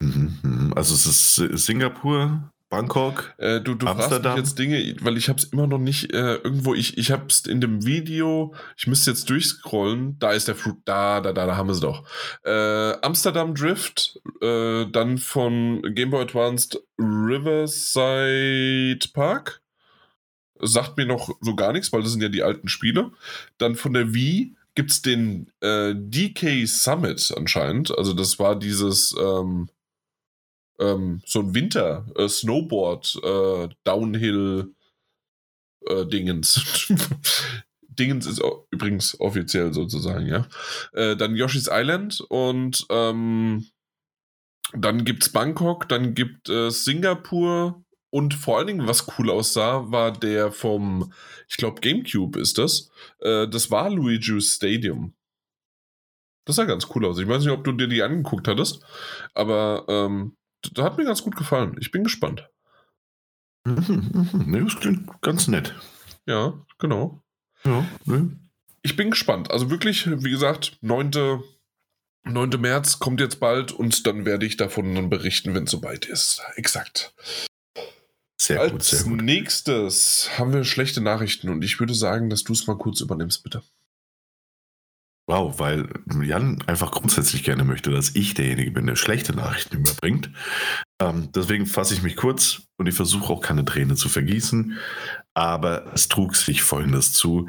Mhm, 0.00 0.38
mhm. 0.42 0.72
also 0.74 0.94
es 0.94 1.06
ist 1.06 1.66
Singapur, 1.66 2.52
Bangkok, 2.74 3.34
äh, 3.38 3.60
du, 3.60 3.74
du 3.74 3.86
Amsterdam. 3.86 4.36
jetzt 4.36 4.58
Dinge, 4.58 4.96
weil 5.00 5.16
ich 5.16 5.28
habe 5.28 5.38
es 5.38 5.44
immer 5.44 5.66
noch 5.66 5.78
nicht 5.78 6.12
äh, 6.12 6.36
irgendwo. 6.36 6.74
Ich, 6.74 6.98
ich 6.98 7.10
habe 7.10 7.26
es 7.28 7.46
in 7.46 7.60
dem 7.60 7.84
Video. 7.84 8.54
Ich 8.76 8.86
müsste 8.86 9.10
jetzt 9.10 9.28
durchscrollen. 9.30 10.18
Da 10.18 10.32
ist 10.32 10.48
der 10.48 10.54
Flug. 10.54 10.78
Da, 10.84 11.20
da, 11.20 11.32
da, 11.32 11.46
da 11.46 11.56
haben 11.56 11.68
wir 11.68 11.72
es 11.72 11.80
doch. 11.80 12.04
Äh, 12.44 12.92
Amsterdam 13.02 13.54
Drift, 13.54 14.20
äh, 14.40 14.86
dann 14.86 15.18
von 15.18 15.82
Game 15.94 16.10
Boy 16.10 16.22
Advanced 16.22 16.80
Riverside 16.98 18.98
Park. 19.12 19.62
Sagt 20.60 20.96
mir 20.96 21.06
noch 21.06 21.30
so 21.40 21.54
gar 21.54 21.72
nichts, 21.72 21.92
weil 21.92 22.02
das 22.02 22.12
sind 22.12 22.22
ja 22.22 22.28
die 22.28 22.42
alten 22.42 22.68
Spiele. 22.68 23.10
Dann 23.58 23.74
von 23.74 23.92
der 23.92 24.14
Wii 24.14 24.56
gibt 24.74 24.90
es 24.90 25.02
den 25.02 25.50
äh, 25.60 25.94
DK 25.94 26.66
Summit 26.66 27.32
anscheinend. 27.36 27.96
Also 27.96 28.12
das 28.12 28.38
war 28.38 28.58
dieses 28.58 29.14
ähm, 29.18 29.68
ähm, 30.78 31.22
so 31.24 31.40
ein 31.40 31.54
Winter 31.54 32.06
äh, 32.16 32.28
Snowboard 32.28 33.20
äh, 33.22 33.68
Downhill 33.84 34.74
äh, 35.86 36.06
Dingens. 36.06 36.88
Dingens 37.88 38.26
ist 38.26 38.42
übrigens 38.70 39.20
offiziell 39.20 39.72
sozusagen, 39.72 40.26
ja. 40.26 40.48
Äh, 40.92 41.16
dann 41.16 41.36
Yoshi's 41.36 41.68
Island 41.70 42.20
und 42.28 42.86
ähm, 42.90 43.66
dann 44.72 45.04
gibt's 45.04 45.28
Bangkok, 45.28 45.88
dann 45.88 46.14
gibt 46.14 46.48
es 46.48 46.84
Singapur 46.84 47.84
und 48.10 48.34
vor 48.34 48.58
allen 48.58 48.68
Dingen, 48.68 48.86
was 48.86 49.06
cool 49.18 49.28
aussah, 49.28 49.90
war 49.90 50.12
der 50.12 50.52
vom, 50.52 51.12
ich 51.48 51.56
glaube, 51.56 51.80
GameCube 51.80 52.38
ist 52.38 52.58
das. 52.58 52.90
Äh, 53.18 53.48
das 53.48 53.70
war 53.70 53.90
Luigi's 53.90 54.54
Stadium. 54.54 55.14
Das 56.44 56.56
sah 56.56 56.64
ganz 56.64 56.86
cool 56.94 57.06
aus. 57.06 57.18
Ich 57.18 57.26
weiß 57.26 57.42
nicht, 57.42 57.52
ob 57.52 57.64
du 57.64 57.72
dir 57.72 57.88
die 57.88 58.02
angeguckt 58.02 58.46
hattest, 58.46 58.84
aber 59.34 59.84
ähm, 59.88 60.36
das 60.72 60.84
hat 60.84 60.98
mir 60.98 61.04
ganz 61.04 61.22
gut 61.22 61.36
gefallen. 61.36 61.76
Ich 61.80 61.90
bin 61.90 62.04
gespannt. 62.04 62.48
Mhm, 63.64 64.28
mhm. 64.32 64.44
Nee, 64.46 64.60
das 64.60 64.76
klingt 64.76 65.22
ganz 65.22 65.48
nett. 65.48 65.74
Ja, 66.26 66.54
genau. 66.78 67.22
Ja, 67.64 67.86
ne? 68.04 68.38
Ich 68.82 68.96
bin 68.96 69.10
gespannt. 69.10 69.50
Also 69.50 69.70
wirklich, 69.70 70.06
wie 70.06 70.30
gesagt, 70.30 70.78
9. 70.82 71.42
9. 72.26 72.50
März 72.60 72.98
kommt 72.98 73.20
jetzt 73.20 73.40
bald 73.40 73.72
und 73.72 74.06
dann 74.06 74.24
werde 74.24 74.46
ich 74.46 74.56
davon 74.56 75.10
berichten, 75.10 75.54
wenn 75.54 75.64
es 75.64 75.70
soweit 75.70 76.06
ist. 76.06 76.42
Exakt. 76.56 77.14
Sehr 78.40 78.60
Als 78.60 78.72
gut, 78.72 78.82
sehr 78.82 79.04
gut. 79.04 79.22
nächstes 79.22 80.30
haben 80.38 80.52
wir 80.52 80.64
schlechte 80.64 81.00
Nachrichten 81.00 81.48
und 81.48 81.62
ich 81.62 81.80
würde 81.80 81.94
sagen, 81.94 82.28
dass 82.28 82.44
du 82.44 82.52
es 82.52 82.66
mal 82.66 82.76
kurz 82.76 83.00
übernimmst, 83.00 83.42
bitte. 83.42 83.62
Wow, 85.26 85.58
weil 85.58 85.88
Jan 86.22 86.62
einfach 86.66 86.90
grundsätzlich 86.90 87.44
gerne 87.44 87.64
möchte, 87.64 87.90
dass 87.90 88.14
ich 88.14 88.34
derjenige 88.34 88.70
bin, 88.70 88.86
der 88.86 88.96
schlechte 88.96 89.34
Nachrichten 89.34 89.78
überbringt. 89.78 90.30
Ähm, 91.00 91.30
deswegen 91.34 91.64
fasse 91.66 91.94
ich 91.94 92.02
mich 92.02 92.16
kurz 92.16 92.62
und 92.76 92.86
ich 92.86 92.94
versuche 92.94 93.32
auch 93.32 93.40
keine 93.40 93.64
Träne 93.64 93.94
zu 93.94 94.10
vergießen. 94.10 94.76
Aber 95.32 95.92
es 95.94 96.08
trug 96.08 96.36
sich 96.36 96.62
folgendes 96.62 97.12
zu. 97.12 97.48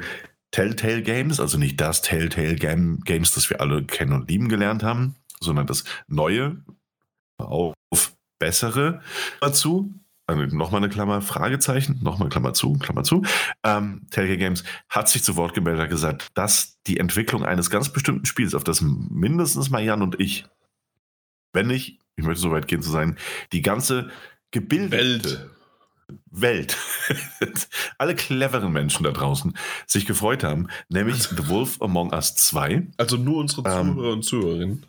Telltale 0.52 1.02
Games, 1.02 1.38
also 1.38 1.58
nicht 1.58 1.78
das 1.78 2.00
Telltale 2.00 2.54
Game, 2.54 3.00
Games, 3.00 3.32
das 3.32 3.50
wir 3.50 3.60
alle 3.60 3.84
kennen 3.84 4.12
und 4.12 4.30
lieben 4.30 4.48
gelernt 4.48 4.82
haben, 4.82 5.16
sondern 5.40 5.66
das 5.66 5.84
neue, 6.08 6.56
auf 7.38 7.74
bessere 8.38 9.02
dazu, 9.40 9.92
also 10.26 10.42
nochmal 10.56 10.82
eine 10.82 10.88
Klammer, 10.88 11.22
Fragezeichen, 11.22 12.00
nochmal 12.02 12.28
Klammer 12.28 12.52
zu, 12.52 12.74
Klammer 12.74 13.04
zu. 13.04 13.22
Ähm, 13.62 14.06
Telltale 14.10 14.38
Games 14.38 14.64
hat 14.88 15.08
sich 15.08 15.22
zu 15.22 15.36
Wort 15.36 15.54
gemeldet 15.54 15.84
und 15.84 15.90
gesagt, 15.90 16.28
dass 16.34 16.82
die 16.86 16.98
Entwicklung 16.98 17.44
eines 17.44 17.70
ganz 17.70 17.92
bestimmten 17.92 18.26
Spiels, 18.26 18.54
auf 18.54 18.64
das 18.64 18.80
mindestens 18.80 19.70
mal 19.70 19.82
Jan 19.82 20.02
und 20.02 20.18
ich, 20.20 20.46
wenn 21.52 21.68
nicht, 21.68 22.00
ich 22.16 22.24
möchte 22.24 22.40
so 22.40 22.50
weit 22.50 22.66
gehen 22.66 22.82
zu 22.82 22.90
sein, 22.90 23.16
die 23.52 23.62
ganze 23.62 24.10
gebildete 24.50 24.96
Welt. 25.28 25.50
Welt, 26.30 26.76
alle 27.98 28.14
cleveren 28.14 28.72
Menschen 28.72 29.02
da 29.02 29.10
draußen 29.10 29.56
sich 29.86 30.06
gefreut 30.06 30.44
haben, 30.44 30.68
nämlich 30.88 31.24
The 31.24 31.48
Wolf 31.48 31.82
Among 31.82 32.12
Us 32.12 32.36
2. 32.36 32.88
Also 32.96 33.16
nur 33.16 33.38
unsere 33.38 33.68
Ähm, 33.68 33.94
Zuhörer 33.94 34.12
und 34.12 34.22
Zuhörerinnen. 34.22 34.86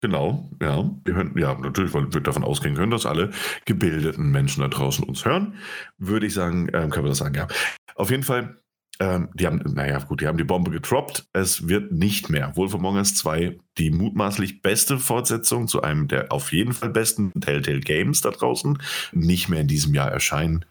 Genau, 0.00 0.50
ja. 0.62 0.90
Wir 1.04 1.14
hören, 1.14 1.34
ja, 1.36 1.54
natürlich, 1.54 1.92
weil 1.92 2.12
wir 2.12 2.20
davon 2.22 2.44
ausgehen 2.44 2.74
können, 2.74 2.90
dass 2.90 3.04
alle 3.04 3.30
gebildeten 3.66 4.30
Menschen 4.30 4.62
da 4.62 4.68
draußen 4.68 5.04
uns 5.04 5.24
hören. 5.24 5.54
Würde 5.98 6.26
ich 6.26 6.34
sagen, 6.34 6.68
ähm, 6.72 6.90
können 6.90 7.04
wir 7.04 7.10
das 7.10 7.18
sagen, 7.18 7.34
ja. 7.34 7.48
Auf 7.96 8.10
jeden 8.10 8.22
Fall, 8.22 8.56
ähm, 8.98 9.28
die 9.34 9.46
haben, 9.46 9.62
naja, 9.74 9.98
gut, 9.98 10.22
die 10.22 10.26
haben 10.26 10.38
die 10.38 10.44
Bombe 10.44 10.70
getroppt. 10.70 11.26
Es 11.34 11.68
wird 11.68 11.92
nicht 11.92 12.30
mehr 12.30 12.56
Wolf 12.56 12.74
Among 12.74 12.96
Us 12.96 13.14
2 13.14 13.58
die 13.76 13.90
mutmaßlich 13.90 14.62
beste 14.62 14.98
Fortsetzung 14.98 15.68
zu 15.68 15.82
einem 15.82 16.08
der 16.08 16.32
auf 16.32 16.52
jeden 16.52 16.72
Fall 16.72 16.90
besten 16.90 17.38
Telltale 17.40 17.80
Games 17.80 18.22
da 18.22 18.30
draußen 18.30 18.78
nicht 19.12 19.48
mehr 19.50 19.60
in 19.60 19.68
diesem 19.68 19.94
Jahr 19.94 20.10
erscheinen, 20.10 20.64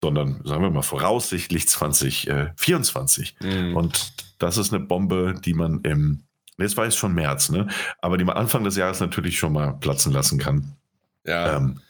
sondern, 0.00 0.40
sagen 0.44 0.62
wir 0.62 0.70
mal, 0.70 0.82
voraussichtlich 0.82 1.68
2024. 1.68 3.36
Mhm. 3.40 3.76
Und 3.76 4.12
das 4.38 4.56
ist 4.56 4.72
eine 4.72 4.84
Bombe, 4.84 5.34
die 5.44 5.54
man 5.54 5.80
im, 5.82 6.22
jetzt 6.58 6.76
war 6.76 6.86
es 6.86 6.96
schon 6.96 7.14
März, 7.14 7.50
ne? 7.50 7.68
Aber 8.00 8.18
die 8.18 8.24
man 8.24 8.36
Anfang 8.36 8.64
des 8.64 8.76
Jahres 8.76 9.00
natürlich 9.00 9.38
schon 9.38 9.52
mal 9.52 9.72
platzen 9.74 10.12
lassen 10.12 10.38
kann. 10.38 10.76
ja. 11.24 11.56
Ähm, 11.56 11.80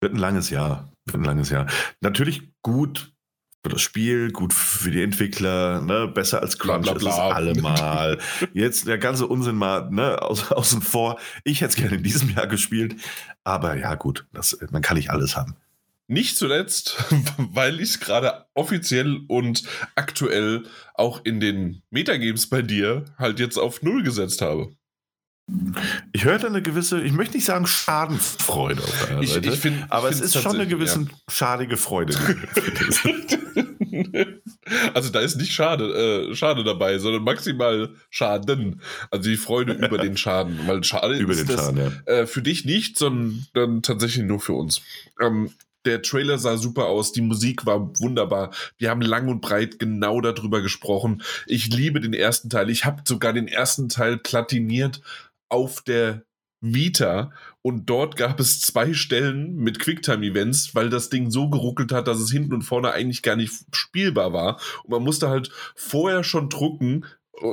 wird 0.00 0.14
ein 0.14 0.18
langes 0.18 0.50
Jahr. 0.50 0.88
Wird 1.06 1.16
ein 1.16 1.24
langes 1.24 1.50
Jahr. 1.50 1.66
Natürlich 2.00 2.52
gut 2.62 3.12
für 3.62 3.70
das 3.70 3.80
Spiel, 3.80 4.30
gut 4.30 4.52
für 4.52 4.90
die 4.90 5.02
Entwickler, 5.02 5.80
ne? 5.80 6.06
besser 6.06 6.40
als 6.40 6.56
Bla, 6.56 6.74
Crunch, 6.74 6.84
bla, 6.84 6.94
das 6.94 7.02
bla. 7.02 7.12
ist 7.12 7.34
allemal. 7.34 8.18
Jetzt 8.52 8.86
der 8.86 8.98
ganze 8.98 9.26
Unsinn 9.26 9.56
mal 9.56 9.90
ne? 9.90 10.22
Aus, 10.22 10.52
außen 10.52 10.82
vor. 10.82 11.18
Ich 11.44 11.60
hätte 11.60 11.70
es 11.70 11.76
gerne 11.76 11.96
in 11.96 12.02
diesem 12.02 12.30
Jahr 12.30 12.46
gespielt, 12.46 12.96
aber 13.44 13.76
ja 13.76 13.94
gut, 13.96 14.26
das, 14.32 14.56
man 14.70 14.82
kann 14.82 14.96
nicht 14.96 15.10
alles 15.10 15.36
haben. 15.36 15.56
Nicht 16.10 16.38
zuletzt, 16.38 16.96
weil 17.36 17.76
ich 17.80 17.90
es 17.90 18.00
gerade 18.00 18.46
offiziell 18.54 19.20
und 19.28 19.62
aktuell 19.94 20.64
auch 20.94 21.22
in 21.24 21.38
den 21.38 21.82
Metagames 21.90 22.48
bei 22.48 22.62
dir 22.62 23.04
halt 23.18 23.38
jetzt 23.40 23.58
auf 23.58 23.82
Null 23.82 24.02
gesetzt 24.02 24.40
habe. 24.40 24.70
Ich 26.12 26.24
hörte 26.24 26.46
eine 26.46 26.62
gewisse, 26.62 27.00
ich 27.02 27.12
möchte 27.12 27.36
nicht 27.36 27.44
sagen 27.46 27.66
Schadenfreude 27.66 28.82
auf 28.82 29.06
deiner 29.06 29.22
Ich- 29.22 29.32
Seite, 29.32 29.48
ich 29.50 29.58
find- 29.58 29.90
aber 29.90 30.08
es 30.08 30.20
ist 30.20 30.40
schon 30.40 30.56
eine 30.56 30.66
gewisse 30.66 31.06
schadige 31.30 31.76
Freude. 31.76 32.14
also 34.94 35.10
da 35.10 35.20
ist 35.20 35.36
nicht 35.36 35.52
schade, 35.52 36.28
äh, 36.30 36.34
schade 36.34 36.64
dabei, 36.64 36.98
sondern 36.98 37.22
maximal 37.24 37.90
Schaden. 38.10 38.80
Also 39.10 39.28
die 39.30 39.36
Freude 39.36 39.72
über 39.74 39.98
den 39.98 40.16
Schaden. 40.16 40.58
Weil 40.66 40.84
schade 40.84 41.16
Über 41.16 41.32
ist 41.32 41.40
den 41.40 41.46
das 41.48 41.56
Schaden, 41.66 42.02
ja. 42.06 42.12
äh, 42.12 42.26
für 42.26 42.42
dich 42.42 42.64
nicht, 42.64 42.98
sondern 42.98 43.82
tatsächlich 43.82 44.24
nur 44.26 44.40
für 44.40 44.54
uns. 44.54 44.80
Ähm, 45.20 45.50
der 45.88 46.02
Trailer 46.02 46.38
sah 46.38 46.56
super 46.56 46.86
aus, 46.86 47.12
die 47.12 47.22
Musik 47.22 47.64
war 47.66 47.98
wunderbar. 47.98 48.52
Wir 48.76 48.90
haben 48.90 49.00
lang 49.00 49.28
und 49.28 49.40
breit 49.40 49.78
genau 49.78 50.20
darüber 50.20 50.60
gesprochen. 50.60 51.22
Ich 51.46 51.68
liebe 51.68 52.00
den 52.00 52.12
ersten 52.12 52.50
Teil. 52.50 52.68
Ich 52.70 52.84
habe 52.84 53.02
sogar 53.06 53.32
den 53.32 53.48
ersten 53.48 53.88
Teil 53.88 54.18
platiniert 54.18 55.00
auf 55.48 55.82
der 55.82 56.24
Vita 56.60 57.32
und 57.62 57.88
dort 57.88 58.16
gab 58.16 58.40
es 58.40 58.60
zwei 58.60 58.92
Stellen 58.92 59.56
mit 59.56 59.78
Quicktime-Events, 59.78 60.74
weil 60.74 60.90
das 60.90 61.08
Ding 61.08 61.30
so 61.30 61.48
geruckelt 61.48 61.92
hat, 61.92 62.08
dass 62.08 62.18
es 62.18 62.30
hinten 62.30 62.52
und 62.52 62.62
vorne 62.62 62.92
eigentlich 62.92 63.22
gar 63.22 63.36
nicht 63.36 63.52
spielbar 63.72 64.32
war. 64.32 64.60
Und 64.84 64.90
man 64.90 65.04
musste 65.04 65.28
halt 65.28 65.50
vorher 65.74 66.24
schon 66.24 66.48
drücken, 66.48 67.06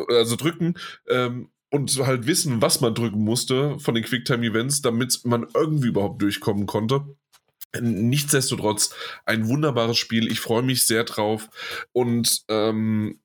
also 0.10 0.36
drücken, 0.36 0.76
ähm, 1.08 1.50
und 1.71 1.98
halt 2.06 2.26
wissen, 2.26 2.62
was 2.62 2.80
man 2.80 2.95
drücken 2.95 3.24
musste 3.24 3.78
von 3.80 3.95
den 3.95 4.04
Quicktime-Events, 4.04 4.82
damit 4.82 5.21
man 5.26 5.45
irgendwie 5.54 5.89
überhaupt 5.89 6.21
durchkommen 6.21 6.65
konnte. 6.65 7.06
Nichtsdestotrotz 7.82 8.94
ein 9.26 9.48
wunderbares 9.48 9.98
Spiel. 9.98 10.32
Ich 10.32 10.40
freue 10.40 10.64
mich 10.64 10.86
sehr 10.86 11.04
drauf. 11.04 11.50
Und 11.94 12.44
ähm, 12.50 13.20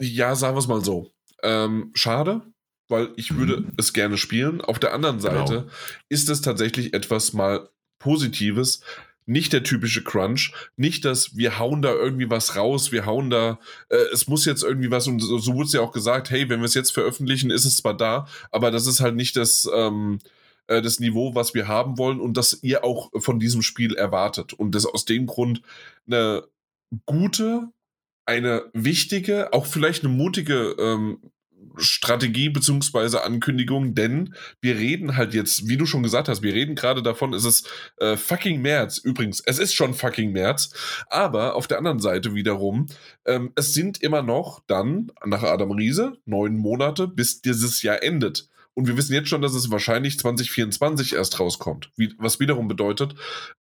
ja, 0.00 0.34
sagen 0.34 0.54
wir 0.54 0.60
es 0.60 0.68
mal 0.68 0.84
so. 0.84 1.10
Ähm, 1.42 1.90
schade, 1.94 2.42
weil 2.88 3.10
ich 3.16 3.36
würde 3.36 3.58
Mhm. 3.60 3.72
es 3.78 3.92
gerne 3.92 4.16
spielen. 4.18 4.60
Auf 4.60 4.78
der 4.78 4.92
anderen 4.92 5.20
Seite 5.20 5.54
Genau. 5.62 5.70
ist 6.08 6.28
es 6.28 6.40
tatsächlich 6.40 6.94
etwas 6.94 7.32
mal 7.32 7.68
Positives. 7.98 8.80
Nicht 9.28 9.52
der 9.52 9.64
typische 9.64 10.04
Crunch, 10.04 10.52
nicht 10.76 11.04
das, 11.04 11.36
wir 11.36 11.58
hauen 11.58 11.82
da 11.82 11.92
irgendwie 11.92 12.30
was 12.30 12.54
raus, 12.54 12.92
wir 12.92 13.06
hauen 13.06 13.28
da, 13.28 13.58
äh, 13.88 13.96
es 14.12 14.28
muss 14.28 14.44
jetzt 14.44 14.62
irgendwie 14.62 14.92
was, 14.92 15.08
und 15.08 15.18
so, 15.18 15.38
so 15.38 15.54
wurde 15.54 15.66
es 15.66 15.72
ja 15.72 15.80
auch 15.80 15.90
gesagt, 15.90 16.30
hey, 16.30 16.48
wenn 16.48 16.60
wir 16.60 16.66
es 16.66 16.74
jetzt 16.74 16.92
veröffentlichen, 16.92 17.50
ist 17.50 17.64
es 17.64 17.78
zwar 17.78 17.96
da, 17.96 18.28
aber 18.52 18.70
das 18.70 18.86
ist 18.86 19.00
halt 19.00 19.16
nicht 19.16 19.36
das, 19.36 19.68
ähm, 19.74 20.20
äh, 20.66 20.82
das 20.82 21.00
Niveau, 21.00 21.34
was 21.34 21.54
wir 21.54 21.68
haben 21.68 21.98
wollen 21.98 22.20
und 22.20 22.36
das 22.36 22.62
ihr 22.62 22.84
auch 22.84 23.10
von 23.20 23.38
diesem 23.38 23.62
Spiel 23.62 23.94
erwartet. 23.94 24.52
Und 24.52 24.74
das 24.74 24.86
aus 24.86 25.04
dem 25.04 25.26
Grund 25.26 25.62
eine 26.06 26.44
gute, 27.04 27.68
eine 28.24 28.64
wichtige, 28.72 29.52
auch 29.52 29.66
vielleicht 29.66 30.04
eine 30.04 30.12
mutige 30.12 30.76
ähm, 30.78 31.18
Strategie 31.78 32.48
beziehungsweise 32.48 33.22
Ankündigung, 33.22 33.94
denn 33.94 34.34
wir 34.60 34.76
reden 34.76 35.16
halt 35.16 35.34
jetzt, 35.34 35.68
wie 35.68 35.76
du 35.76 35.86
schon 35.86 36.02
gesagt 36.02 36.28
hast, 36.28 36.42
wir 36.42 36.54
reden 36.54 36.74
gerade 36.74 37.02
davon, 37.02 37.34
es 37.34 37.44
ist 37.44 37.68
äh, 37.98 38.16
fucking 38.16 38.62
März. 38.62 38.98
Übrigens, 38.98 39.40
es 39.44 39.58
ist 39.58 39.74
schon 39.74 39.94
fucking 39.94 40.32
März, 40.32 40.70
aber 41.08 41.54
auf 41.54 41.66
der 41.66 41.78
anderen 41.78 42.00
Seite 42.00 42.34
wiederum, 42.34 42.86
ähm, 43.26 43.52
es 43.56 43.74
sind 43.74 44.02
immer 44.02 44.22
noch 44.22 44.62
dann, 44.66 45.12
nach 45.24 45.42
Adam 45.42 45.72
Riese, 45.72 46.16
neun 46.24 46.56
Monate, 46.56 47.08
bis 47.08 47.42
dieses 47.42 47.82
Jahr 47.82 48.02
endet. 48.02 48.48
Und 48.78 48.86
wir 48.86 48.96
wissen 48.98 49.14
jetzt 49.14 49.30
schon, 49.30 49.40
dass 49.40 49.54
es 49.54 49.70
wahrscheinlich 49.70 50.18
2024 50.18 51.14
erst 51.14 51.40
rauskommt. 51.40 51.90
Wie, 51.96 52.14
was 52.18 52.40
wiederum 52.40 52.68
bedeutet, 52.68 53.14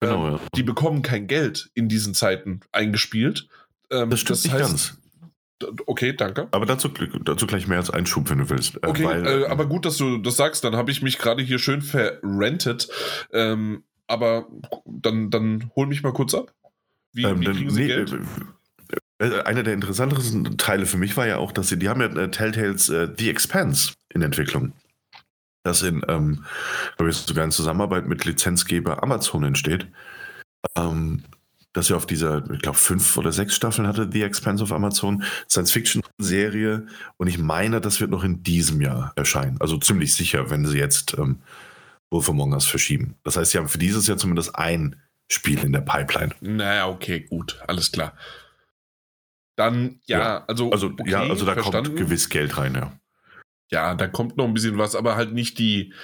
Genau, 0.01 0.27
ähm, 0.27 0.33
ja. 0.35 0.41
die 0.57 0.63
bekommen 0.63 1.03
kein 1.03 1.27
Geld 1.27 1.71
in 1.75 1.89
diesen 1.89 2.15
Zeiten 2.15 2.61
eingespielt. 2.73 3.47
Ähm, 3.91 4.09
Das 4.09 4.21
stimmt 4.21 4.43
nicht 4.45 4.57
ganz. 4.57 4.97
D- 5.63 5.67
Okay, 5.87 6.15
danke. 6.17 6.49
Aber 6.51 6.65
dazu, 6.65 6.89
dazu 6.89 7.47
gleich 7.47 7.69
mehr 7.69 7.77
als 7.79 7.91
Einschub, 7.91 8.31
wenn 8.31 8.39
du 8.39 8.49
willst. 8.49 8.77
Äh, 8.77 8.87
Okay, 8.89 9.05
weil, 9.05 9.27
äh, 9.43 9.45
aber 9.47 9.67
gut, 9.67 9.85
dass 9.85 9.99
du 9.99 10.17
das 10.17 10.37
sagst. 10.37 10.65
Dann 10.65 10.77
habe 10.77 10.91
ich 10.91 11.03
mich 11.03 11.19
gerade 11.19 11.43
hier 11.43 11.59
schön 11.59 11.83
verrentet. 11.83 12.89
Ähm, 13.33 13.85
aber 14.07 14.47
dann, 14.87 15.31
dann 15.31 15.71
hol 15.77 15.87
mich 15.87 16.03
mal 16.03 16.13
kurz 16.15 16.35
ab. 16.35 16.55
Wie, 17.13 17.25
ähm, 17.25 17.41
wie 17.43 17.45
kriegen 17.45 17.71
sie 17.71 17.81
nee, 17.83 17.87
Geld? 17.89 18.15
äh, 19.19 19.41
einer 19.43 19.63
der 19.63 19.75
interessanteren 19.75 20.57
Teile 20.57 20.87
für 20.87 20.97
mich 20.97 21.17
war 21.19 21.27
ja 21.27 21.37
auch, 21.37 21.53
dass 21.53 21.69
sie, 21.69 21.79
die 21.79 21.89
haben 21.91 22.01
ja 22.01 22.07
äh, 22.09 22.31
Telltales 22.31 22.89
äh, 22.89 23.09
The 23.17 23.29
Expanse 23.31 23.93
in 24.09 24.23
Entwicklung. 24.23 24.73
Das 25.63 25.83
in, 25.83 26.03
ähm, 26.09 26.45
glaube 26.97 27.11
ich, 27.11 27.17
sogar 27.17 27.45
in 27.45 27.51
Zusammenarbeit 27.53 28.07
mit 28.07 28.25
Lizenzgeber 28.25 29.03
Amazon 29.03 29.45
entsteht. 29.45 29.87
Ähm, 30.77 31.25
dass 31.73 31.89
ja 31.89 31.97
auf 31.97 32.07
dieser, 32.07 32.49
ich 32.51 32.61
glaube, 32.61 32.77
fünf 32.77 33.17
oder 33.17 33.33
sechs 33.33 33.55
Staffeln 33.55 33.89
hatte 33.89 34.09
The 34.11 34.23
Expanse 34.23 34.63
auf 34.63 34.73
Amazon, 34.73 35.25
Science-Fiction-Serie. 35.49 36.87
Und 37.17 37.27
ich 37.29 37.39
meine, 37.39 37.81
das 37.81 38.01
wird 38.01 38.11
noch 38.11 38.25
in 38.25 38.43
diesem 38.43 38.81
Jahr 38.83 39.13
erscheinen. 39.17 39.59
Also 39.61 39.79
ziemlich 39.79 40.15
sicher, 40.15 40.51
wenn 40.51 40.67
sie 40.67 40.79
jetzt 40.79 41.17
ähm, 41.19 41.39
Wolf 42.11 42.29
Among 42.29 42.53
Us 42.53 42.67
verschieben. 42.67 43.17
Das 43.25 43.37
heißt, 43.37 43.53
sie 43.53 43.59
haben 43.59 43.69
für 43.69 43.79
dieses 43.79 44.07
Jahr 44.07 44.19
zumindest 44.19 44.55
ein 44.55 44.97
Spiel 45.31 45.61
in 45.65 45.73
der 45.73 45.81
Pipeline. 45.81 46.35
Naja, 46.41 46.89
okay, 46.89 47.21
gut, 47.21 47.59
alles 47.67 47.91
klar. 47.91 48.13
Dann, 49.57 50.01
ja, 50.07 50.19
Ja, 50.19 50.45
also, 50.47 50.71
Also, 50.73 50.89
okay, 50.89 51.11
ja, 51.11 51.21
also 51.23 51.47
da 51.47 51.55
verstanden. 51.55 51.89
kommt 51.91 51.99
gewiss 51.99 52.29
Geld 52.29 52.59
rein, 52.59 52.75
ja. 52.75 52.93
Ja, 53.73 53.95
da 53.95 54.07
kommt 54.07 54.37
noch 54.37 54.45
ein 54.47 54.55
bisschen 54.55 54.77
was, 54.79 54.95
aber 54.95 55.17
halt 55.17 55.33
nicht 55.33 55.59
die, 55.59 55.95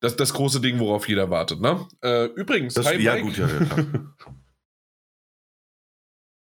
das, 0.00 0.16
das 0.16 0.32
große 0.34 0.60
Ding, 0.60 0.78
worauf 0.78 1.08
jeder 1.08 1.30
wartet, 1.30 1.60
ne? 1.60 1.86
Äh, 2.02 2.26
übrigens, 2.36 2.74
Das, 2.74 2.86
hi 2.86 3.00
ja, 3.02 3.14
Mike. 3.14 3.26
gut, 3.26 3.38
ja, 3.38 3.48
ja. 3.48 4.04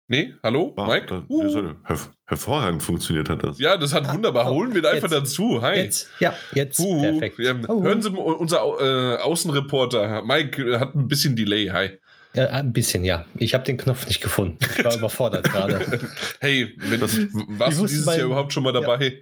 Nee, 0.08 0.36
hallo, 0.43 0.71
Ah, 0.77 0.86
Mike? 0.86 1.08
da- 1.08 1.23
Uh. 1.27 1.73
herv- 1.84 2.10
hervorragend 2.27 2.84
funktioniert 2.84 3.27
hat 3.27 3.41
das. 3.43 3.58
Ja, 3.58 3.75
das 3.75 3.91
hat 3.91 4.08
Ah, 4.08 4.13
wunderbar. 4.13 4.45
Holen 4.51 4.71
wir 4.75 4.81
ihn 4.81 4.86
einfach 4.86 5.10
jetzt. 5.10 5.31
dazu. 5.31 5.63
Hi. 5.63 5.77
Jetzt, 5.79 6.10
ja, 6.19 6.36
jetzt. 6.53 6.79
Uh, 6.79 7.01
Perfekt. 7.01 7.39
ja, 7.39 7.55
Oh. 7.67 7.81
hören 7.81 8.03
Sie 8.03 8.10
unser 8.12 8.58
äh, 8.79 9.17
Außenreporter, 9.23 10.21
Mike, 10.23 10.62
äh, 10.62 10.77
hat 10.79 10.93
ein 10.93 11.08
bisschen 11.08 11.36
Delay. 11.36 11.69
Hi. 11.71 11.97
Ja, 12.36 12.47
ein 12.49 12.71
bisschen, 12.71 13.03
ja. 13.03 13.25
Ich 13.36 13.55
habe 13.55 13.63
den 13.63 13.77
Knopf 13.77 14.05
nicht 14.05 14.21
gefunden. 14.21 14.60
Ich 14.77 14.84
war 14.86 14.93
überfordert 14.95 15.45
gerade. 15.51 15.99
Hey, 16.39 16.75
wenn, 16.77 16.99
Das- 16.99 17.17
warst 17.58 17.79
du 17.79 17.88
dieses 17.88 18.05
mein- 18.05 18.19
Jahr 18.19 18.27
überhaupt 18.27 18.53
schon 18.53 18.62
mal 18.62 18.75
Ja. 18.75 18.81
dabei? 18.81 19.21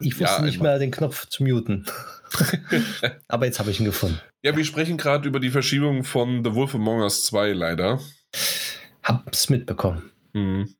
Ich 0.00 0.20
wusste 0.20 0.24
Ja, 0.24 0.42
nicht 0.42 0.56
einmal. 0.58 0.72
mehr 0.72 0.78
den 0.78 0.90
Knopf 0.90 1.26
zu 1.28 1.42
muten. 1.44 1.86
Aber 3.28 3.46
jetzt 3.46 3.58
habe 3.58 3.70
ich 3.70 3.80
ihn 3.80 3.86
gefunden. 3.86 4.20
Ja, 4.42 4.56
wir 4.56 4.64
sprechen 4.64 4.96
gerade 4.96 5.28
über 5.28 5.40
die 5.40 5.50
Verschiebung 5.50 6.04
von 6.04 6.44
The 6.44 6.54
Wolf 6.54 6.74
Among 6.74 7.00
Us 7.00 7.24
2 7.24 7.52
leider. 7.52 8.00
Hab's 9.02 9.48
mitbekommen. 9.48 10.10
Hm. 10.34 10.74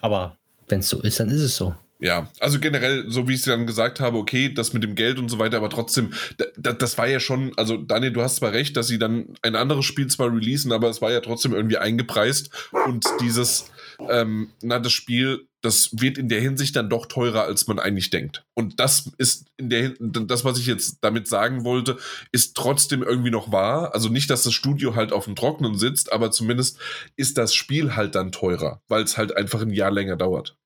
Aber 0.00 0.38
wenn 0.68 0.80
es 0.80 0.88
so 0.88 1.00
ist, 1.02 1.20
dann 1.20 1.28
ist 1.30 1.40
es 1.42 1.56
so. 1.56 1.74
Ja, 1.98 2.30
also 2.40 2.60
generell, 2.60 3.06
so 3.08 3.26
wie 3.26 3.32
ich 3.32 3.40
es 3.40 3.46
dann 3.46 3.66
gesagt 3.66 4.00
habe, 4.00 4.18
okay, 4.18 4.52
das 4.52 4.74
mit 4.74 4.82
dem 4.82 4.94
Geld 4.94 5.18
und 5.18 5.30
so 5.30 5.38
weiter, 5.38 5.56
aber 5.56 5.70
trotzdem, 5.70 6.12
da, 6.58 6.72
das 6.74 6.98
war 6.98 7.06
ja 7.08 7.20
schon, 7.20 7.52
also 7.56 7.78
Daniel, 7.78 8.12
du 8.12 8.20
hast 8.20 8.36
zwar 8.36 8.52
recht, 8.52 8.76
dass 8.76 8.86
sie 8.88 8.98
dann 8.98 9.34
ein 9.40 9.56
anderes 9.56 9.86
Spiel 9.86 10.06
zwar 10.08 10.30
releasen, 10.30 10.72
aber 10.72 10.90
es 10.90 11.00
war 11.00 11.10
ja 11.10 11.20
trotzdem 11.20 11.54
irgendwie 11.54 11.78
eingepreist 11.78 12.50
und 12.86 13.06
dieses, 13.22 13.70
ähm, 14.10 14.50
na, 14.60 14.78
das 14.78 14.92
Spiel, 14.92 15.46
das 15.66 15.90
wird 16.00 16.16
in 16.16 16.28
der 16.28 16.40
Hinsicht 16.40 16.76
dann 16.76 16.88
doch 16.88 17.06
teurer, 17.06 17.42
als 17.42 17.66
man 17.66 17.78
eigentlich 17.78 18.10
denkt. 18.10 18.44
Und 18.54 18.78
das 18.80 19.10
ist 19.18 19.46
in 19.56 19.68
der 19.68 19.94
das, 19.98 20.44
was 20.44 20.58
ich 20.58 20.66
jetzt 20.66 20.98
damit 21.00 21.26
sagen 21.28 21.64
wollte, 21.64 21.98
ist 22.32 22.56
trotzdem 22.56 23.02
irgendwie 23.02 23.30
noch 23.30 23.50
wahr. 23.50 23.92
Also 23.94 24.08
nicht, 24.08 24.30
dass 24.30 24.44
das 24.44 24.54
Studio 24.54 24.94
halt 24.94 25.12
auf 25.12 25.24
dem 25.24 25.34
Trockenen 25.34 25.76
sitzt, 25.76 26.12
aber 26.12 26.30
zumindest 26.30 26.78
ist 27.16 27.36
das 27.36 27.54
Spiel 27.54 27.96
halt 27.96 28.14
dann 28.14 28.32
teurer, 28.32 28.80
weil 28.88 29.02
es 29.02 29.18
halt 29.18 29.36
einfach 29.36 29.60
ein 29.60 29.70
Jahr 29.70 29.90
länger 29.90 30.16
dauert. 30.16 30.56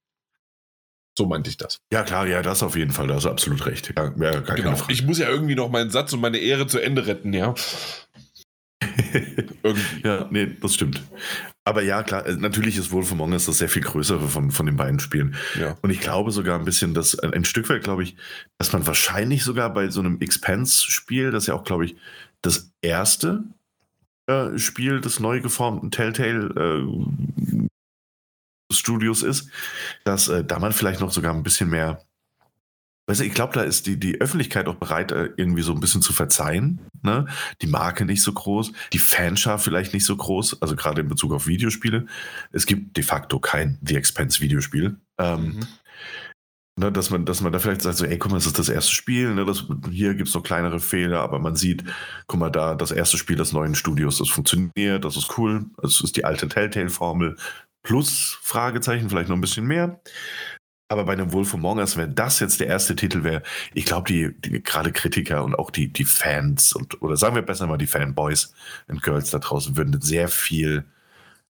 So 1.18 1.26
meinte 1.26 1.50
ich 1.50 1.56
das. 1.56 1.78
Ja, 1.92 2.02
klar, 2.02 2.26
ja, 2.26 2.42
das 2.42 2.62
auf 2.62 2.76
jeden 2.76 2.92
Fall, 2.92 3.06
da 3.06 3.14
hast 3.14 3.24
du 3.24 3.30
absolut 3.30 3.66
recht. 3.66 3.92
Ja, 3.96 4.12
ja, 4.18 4.40
genau. 4.40 4.76
Ich 4.88 5.02
muss 5.02 5.18
ja 5.18 5.28
irgendwie 5.28 5.54
noch 5.54 5.70
meinen 5.70 5.90
Satz 5.90 6.12
und 6.12 6.20
meine 6.20 6.38
Ehre 6.38 6.66
zu 6.66 6.78
Ende 6.78 7.06
retten, 7.06 7.32
ja. 7.32 7.54
ja, 10.04 10.28
nee, 10.30 10.56
das 10.60 10.74
stimmt. 10.74 11.02
Aber 11.70 11.82
ja, 11.82 12.02
klar, 12.02 12.26
äh, 12.26 12.34
natürlich 12.34 12.76
ist 12.76 12.90
Wolf 12.90 13.12
Among 13.12 13.30
Us 13.30 13.46
das 13.46 13.58
sehr 13.58 13.68
viel 13.68 13.82
größere 13.82 14.26
von, 14.26 14.50
von 14.50 14.66
den 14.66 14.74
beiden 14.74 14.98
Spielen. 14.98 15.36
Ja. 15.56 15.76
Und 15.82 15.90
ich 15.90 16.00
glaube 16.00 16.32
sogar 16.32 16.58
ein 16.58 16.64
bisschen, 16.64 16.94
dass 16.94 17.16
ein, 17.16 17.32
ein 17.32 17.44
Stück 17.44 17.68
weit, 17.68 17.84
glaube 17.84 18.02
ich, 18.02 18.16
dass 18.58 18.72
man 18.72 18.88
wahrscheinlich 18.88 19.44
sogar 19.44 19.72
bei 19.72 19.88
so 19.88 20.00
einem 20.00 20.20
Expanse-Spiel, 20.20 21.30
das 21.30 21.46
ja 21.46 21.54
auch, 21.54 21.62
glaube 21.62 21.84
ich, 21.84 21.94
das 22.42 22.72
erste 22.82 23.44
äh, 24.26 24.58
Spiel 24.58 25.00
des 25.00 25.20
neu 25.20 25.40
geformten 25.40 25.92
Telltale 25.92 26.82
äh, 26.82 27.68
Studios 28.72 29.22
ist, 29.22 29.48
dass 30.02 30.26
äh, 30.26 30.42
da 30.42 30.58
man 30.58 30.72
vielleicht 30.72 31.00
noch 31.00 31.12
sogar 31.12 31.32
ein 31.32 31.44
bisschen 31.44 31.70
mehr 31.70 32.02
Weißt 33.10 33.18
du, 33.18 33.24
ich 33.24 33.34
glaube, 33.34 33.54
da 33.54 33.62
ist 33.62 33.88
die, 33.88 33.98
die 33.98 34.20
Öffentlichkeit 34.20 34.68
auch 34.68 34.76
bereit, 34.76 35.10
äh, 35.10 35.30
irgendwie 35.36 35.62
so 35.62 35.72
ein 35.72 35.80
bisschen 35.80 36.00
zu 36.00 36.12
verzeihen. 36.12 36.78
Ne? 37.02 37.26
Die 37.60 37.66
Marke 37.66 38.04
nicht 38.04 38.22
so 38.22 38.32
groß, 38.32 38.70
die 38.92 39.00
Fanschar 39.00 39.58
vielleicht 39.58 39.92
nicht 39.92 40.04
so 40.04 40.16
groß, 40.16 40.62
also 40.62 40.76
gerade 40.76 41.00
in 41.00 41.08
Bezug 41.08 41.32
auf 41.32 41.48
Videospiele. 41.48 42.06
Es 42.52 42.66
gibt 42.66 42.96
de 42.96 43.02
facto 43.02 43.40
kein 43.40 43.80
The 43.84 43.96
Expense 43.96 44.40
Videospiel. 44.40 44.96
Ähm, 45.18 45.42
mhm. 45.42 45.66
ne, 46.78 46.92
dass, 46.92 47.10
man, 47.10 47.26
dass 47.26 47.40
man 47.40 47.52
da 47.52 47.58
vielleicht 47.58 47.82
sagt, 47.82 47.96
so, 47.96 48.04
ey, 48.04 48.16
guck 48.16 48.30
mal, 48.30 48.36
das 48.36 48.46
ist 48.46 48.60
das 48.60 48.68
erste 48.68 48.92
Spiel, 48.92 49.34
ne, 49.34 49.44
das, 49.44 49.64
hier 49.90 50.14
gibt 50.14 50.28
es 50.28 50.34
noch 50.36 50.44
kleinere 50.44 50.78
Fehler, 50.78 51.18
aber 51.18 51.40
man 51.40 51.56
sieht, 51.56 51.82
guck 52.28 52.38
mal, 52.38 52.50
da 52.50 52.76
das 52.76 52.92
erste 52.92 53.18
Spiel 53.18 53.34
des 53.34 53.52
neuen 53.52 53.74
Studios, 53.74 54.18
das 54.18 54.28
funktioniert, 54.28 55.04
das 55.04 55.16
ist 55.16 55.36
cool, 55.36 55.66
das 55.82 56.00
ist 56.00 56.16
die 56.16 56.24
alte 56.24 56.46
Telltale-Formel, 56.46 57.34
plus 57.82 58.38
Fragezeichen, 58.40 59.10
vielleicht 59.10 59.30
noch 59.30 59.36
ein 59.36 59.40
bisschen 59.40 59.66
mehr. 59.66 60.00
Aber 60.90 61.04
bei 61.04 61.12
einem 61.12 61.32
Wolf 61.32 61.54
Among 61.54 61.78
Us, 61.78 61.96
wenn 61.96 62.16
das 62.16 62.40
jetzt 62.40 62.58
der 62.58 62.66
erste 62.66 62.96
Titel 62.96 63.22
wäre, 63.22 63.44
ich 63.74 63.84
glaube, 63.84 64.08
die, 64.08 64.34
die 64.40 64.60
gerade 64.60 64.90
Kritiker 64.90 65.44
und 65.44 65.54
auch 65.54 65.70
die, 65.70 65.86
die 65.92 66.04
Fans 66.04 66.72
und 66.72 67.00
oder 67.00 67.16
sagen 67.16 67.36
wir 67.36 67.42
besser 67.42 67.68
mal 67.68 67.78
die 67.78 67.86
Fanboys 67.86 68.52
und 68.88 69.00
Girls 69.00 69.30
da 69.30 69.38
draußen 69.38 69.76
würden 69.76 70.00
sehr 70.00 70.26
viel 70.26 70.84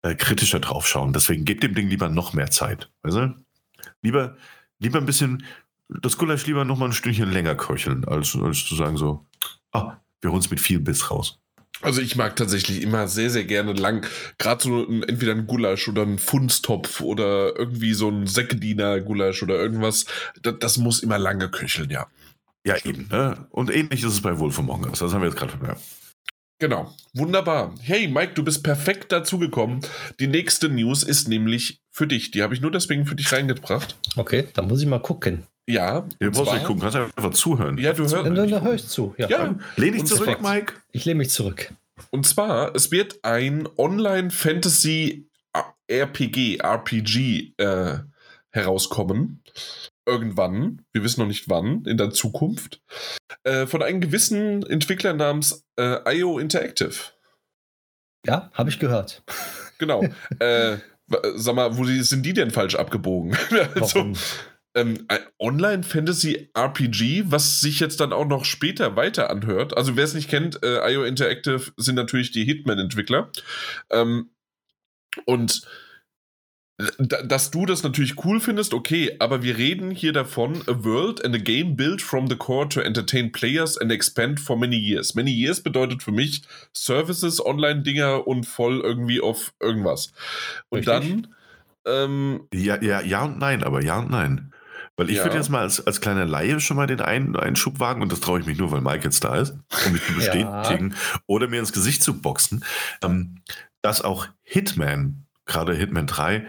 äh, 0.02 0.16
kritischer 0.16 0.60
drauf 0.60 0.86
schauen. 0.86 1.14
Deswegen 1.14 1.46
gebt 1.46 1.64
dem 1.64 1.74
Ding 1.74 1.88
lieber 1.88 2.10
noch 2.10 2.34
mehr 2.34 2.52
Zeit. 2.52 2.92
Weißt 3.04 3.16
du? 3.16 3.36
Lieber, 4.02 4.36
lieber 4.80 5.00
ein 5.00 5.06
bisschen, 5.06 5.46
das 5.88 6.18
Gulasch 6.18 6.46
lieber 6.46 6.66
noch 6.66 6.78
mal 6.78 6.88
ein 6.88 6.94
Stündchen 6.94 7.32
länger 7.32 7.56
köcheln, 7.56 8.04
als, 8.04 8.36
als 8.36 8.66
zu 8.66 8.76
sagen 8.76 8.98
so, 8.98 9.26
ah, 9.72 9.96
wir 10.20 10.32
holen 10.32 10.42
es 10.42 10.52
mit 10.52 10.60
viel 10.60 10.82
Biss 10.82 11.10
raus. 11.10 11.41
Also 11.82 12.02
ich 12.02 12.16
mag 12.16 12.36
tatsächlich 12.36 12.82
immer 12.82 13.08
sehr, 13.08 13.30
sehr 13.30 13.44
gerne 13.44 13.74
lang, 13.74 14.08
gerade 14.38 14.64
so 14.64 14.88
ein, 14.88 15.04
entweder 15.04 15.34
ein 15.34 15.48
Gulasch 15.48 15.88
oder 15.88 16.04
ein 16.04 16.20
Funstopf 16.20 17.02
oder 17.02 17.58
irgendwie 17.58 17.94
so 17.94 18.10
ein 18.10 18.28
Säckediener-Gulasch 18.28 19.42
oder 19.44 19.56
irgendwas. 19.56 20.06
Das, 20.42 20.56
das, 20.60 20.78
muss 20.78 21.02
immer 21.02 21.18
lange 21.18 21.50
köcheln, 21.50 21.90
ja. 21.90 22.08
Ja, 22.66 22.76
eben. 22.86 23.08
Ne? 23.10 23.48
Und 23.50 23.74
ähnlich 23.74 24.04
ist 24.04 24.14
es 24.14 24.22
bei 24.22 24.38
Wolf 24.38 24.60
Among 24.60 24.86
Us. 24.86 25.00
Das 25.00 25.14
haben 25.14 25.22
wir 25.22 25.30
jetzt 25.30 25.38
gerade 25.38 25.54
ja. 25.66 25.76
Genau. 26.60 26.94
Wunderbar. 27.16 27.74
Hey, 27.82 28.08
Mike, 28.08 28.34
du 28.36 28.44
bist 28.44 28.64
perfekt 28.64 29.12
dazugekommen. 29.12 29.82
Die 30.20 30.28
nächste 30.28 30.70
News 30.70 31.02
ist 31.02 31.28
nämlich 31.28 31.82
für 31.90 32.06
dich. 32.06 32.30
Die 32.30 32.44
habe 32.44 32.54
ich 32.54 32.62
nur 32.62 32.70
deswegen 32.70 33.08
für 33.08 33.16
dich 33.16 33.32
reingebracht. 33.32 33.98
Okay, 34.16 34.48
dann 34.54 34.68
muss 34.68 34.80
ich 34.80 34.88
mal 34.88 35.02
gucken. 35.02 35.48
Ja. 35.68 36.08
Du 36.20 36.32
brauchst 36.32 36.54
nicht 36.54 36.66
gucken, 36.66 36.82
kannst 36.82 36.98
einfach 36.98 37.32
zuhören. 37.32 37.78
Ja, 37.78 37.94
du 37.94 38.02
hörst. 38.04 38.14
Dann, 38.14 38.36
dann 38.36 38.64
höre 38.64 38.74
ich 38.74 38.86
zu. 38.88 39.16
Ja. 39.18 39.30
ja. 39.30 39.56
Lehn 39.78 39.94
dich 39.94 40.04
zurück, 40.06 40.26
perfekt. 40.26 40.44
Mike. 40.44 40.74
Ich 40.92 41.06
lehne 41.06 41.20
mich 41.20 41.30
zurück. 41.30 41.74
Und 42.10 42.26
zwar, 42.26 42.76
es 42.76 42.90
wird 42.92 43.24
ein 43.24 43.70
Online-Fantasy-RPG, 43.78 46.58
RPG 46.58 47.54
äh, 47.58 48.00
herauskommen. 48.50 49.44
Irgendwann, 50.06 50.82
wir 50.94 51.04
wissen 51.04 51.22
noch 51.22 51.28
nicht 51.28 51.48
wann, 51.48 51.86
in 51.86 51.98
der 51.98 52.10
Zukunft, 52.10 52.82
äh, 53.44 53.68
von 53.68 53.84
einem 53.84 54.02
gewissen 54.02 54.66
Entwickler 54.66 55.14
namens 55.14 55.64
äh, 55.80 56.18
IO 56.18 56.40
Interactive. 56.40 56.96
Ja, 58.26 58.50
habe 58.54 58.70
ich 58.70 58.80
gehört. 58.80 59.22
Genau. 59.78 60.04
äh, 60.40 60.78
sag 61.36 61.56
mal, 61.56 61.78
wo 61.78 61.86
sind 61.86 62.26
die 62.26 62.34
denn 62.34 62.52
falsch 62.52 62.76
abgebogen? 62.76 63.38
also, 63.76 64.00
Warum? 64.00 64.14
Ähm, 64.76 65.08
Online-Fantasy-RPG, 65.40 67.26
was 67.28 67.62
sich 67.62 67.80
jetzt 67.80 68.00
dann 68.00 68.14
auch 68.14 68.28
noch 68.28 68.46
später 68.46 68.96
weiter 68.96 69.30
anhört. 69.30 69.76
Also 69.76 69.96
wer 69.96 70.06
es 70.06 70.14
nicht 70.14 70.30
kennt, 70.30 70.64
äh, 70.64 70.94
IO 70.94 71.04
Interactive 71.04 71.72
sind 71.78 71.96
natürlich 71.96 72.32
die 72.32 72.46
Hitman-Entwickler. 72.46 73.30
Ähm, 73.90 74.30
und 75.26 75.68
dass 77.00 77.52
du 77.52 77.66
das 77.66 77.84
natürlich 77.84 78.24
cool 78.26 78.40
findest, 78.40 78.74
okay, 78.74 79.16
aber 79.20 79.44
wir 79.44 79.58
reden 79.58 79.92
hier 79.92 80.14
davon, 80.14 80.64
a 80.68 80.84
world 80.84 81.24
and 81.24 81.36
a 81.36 81.38
game 81.38 81.76
built 81.76 82.02
from 82.02 82.28
the 82.28 82.36
core 82.36 82.68
to 82.70 82.80
entertain 82.80 83.32
players 83.32 83.78
and 83.78 83.92
expand 83.92 84.40
for 84.40 84.58
many 84.58 84.78
years. 84.78 85.14
Many 85.14 85.32
years 85.32 85.62
bedeutet 85.62 86.02
für 86.02 86.12
mich 86.12 86.42
Services, 86.74 87.44
Online-Dinger 87.46 88.28
und 88.28 88.46
voll 88.46 88.80
irgendwie 88.82 89.22
auf 89.22 89.54
irgendwas. 89.60 90.12
Und 90.70 90.88
Richtig? 90.88 91.24
dann. 91.24 91.36
Ähm, 91.86 92.48
ja, 92.54 92.82
ja, 92.82 93.02
ja 93.02 93.26
und 93.26 93.40
nein, 93.40 93.64
aber 93.64 93.84
ja 93.84 94.00
und 94.00 94.10
nein. 94.10 94.52
Weil 95.02 95.10
ich 95.10 95.18
ja. 95.18 95.24
würde 95.24 95.38
jetzt 95.38 95.50
mal 95.50 95.62
als, 95.62 95.84
als 95.88 96.00
kleiner 96.00 96.28
Laie 96.28 96.60
schon 96.60 96.78
mal 96.78 96.86
den 96.86 97.02
Ein 97.02 97.36
Einschub 97.36 97.80
wagen, 97.80 98.04
und 98.04 98.12
das 98.12 98.20
traue 98.20 98.40
ich 98.40 98.46
mich 98.46 98.60
nur, 98.60 98.72
weil 98.72 98.82
Mike 98.82 99.04
jetzt 99.04 99.24
da 99.24 99.36
ist, 99.38 99.56
um 99.88 99.94
mich 99.94 100.06
zu 100.06 100.14
bestätigen 100.16 100.92
ja. 100.92 101.20
oder 101.26 101.48
mir 101.48 101.60
ins 101.60 101.74
Gesicht 101.74 102.04
zu 102.04 102.22
boxen, 102.22 102.64
ähm, 103.04 103.42
dass 103.82 104.04
auch 104.04 104.28
Hitman, 104.44 105.26
gerade 105.48 105.74
Hitman 105.74 106.06
3, 106.06 106.46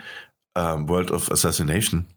ähm, 0.55 0.87
World 0.87 1.13
of 1.13 1.33
Assassination, 1.33 2.09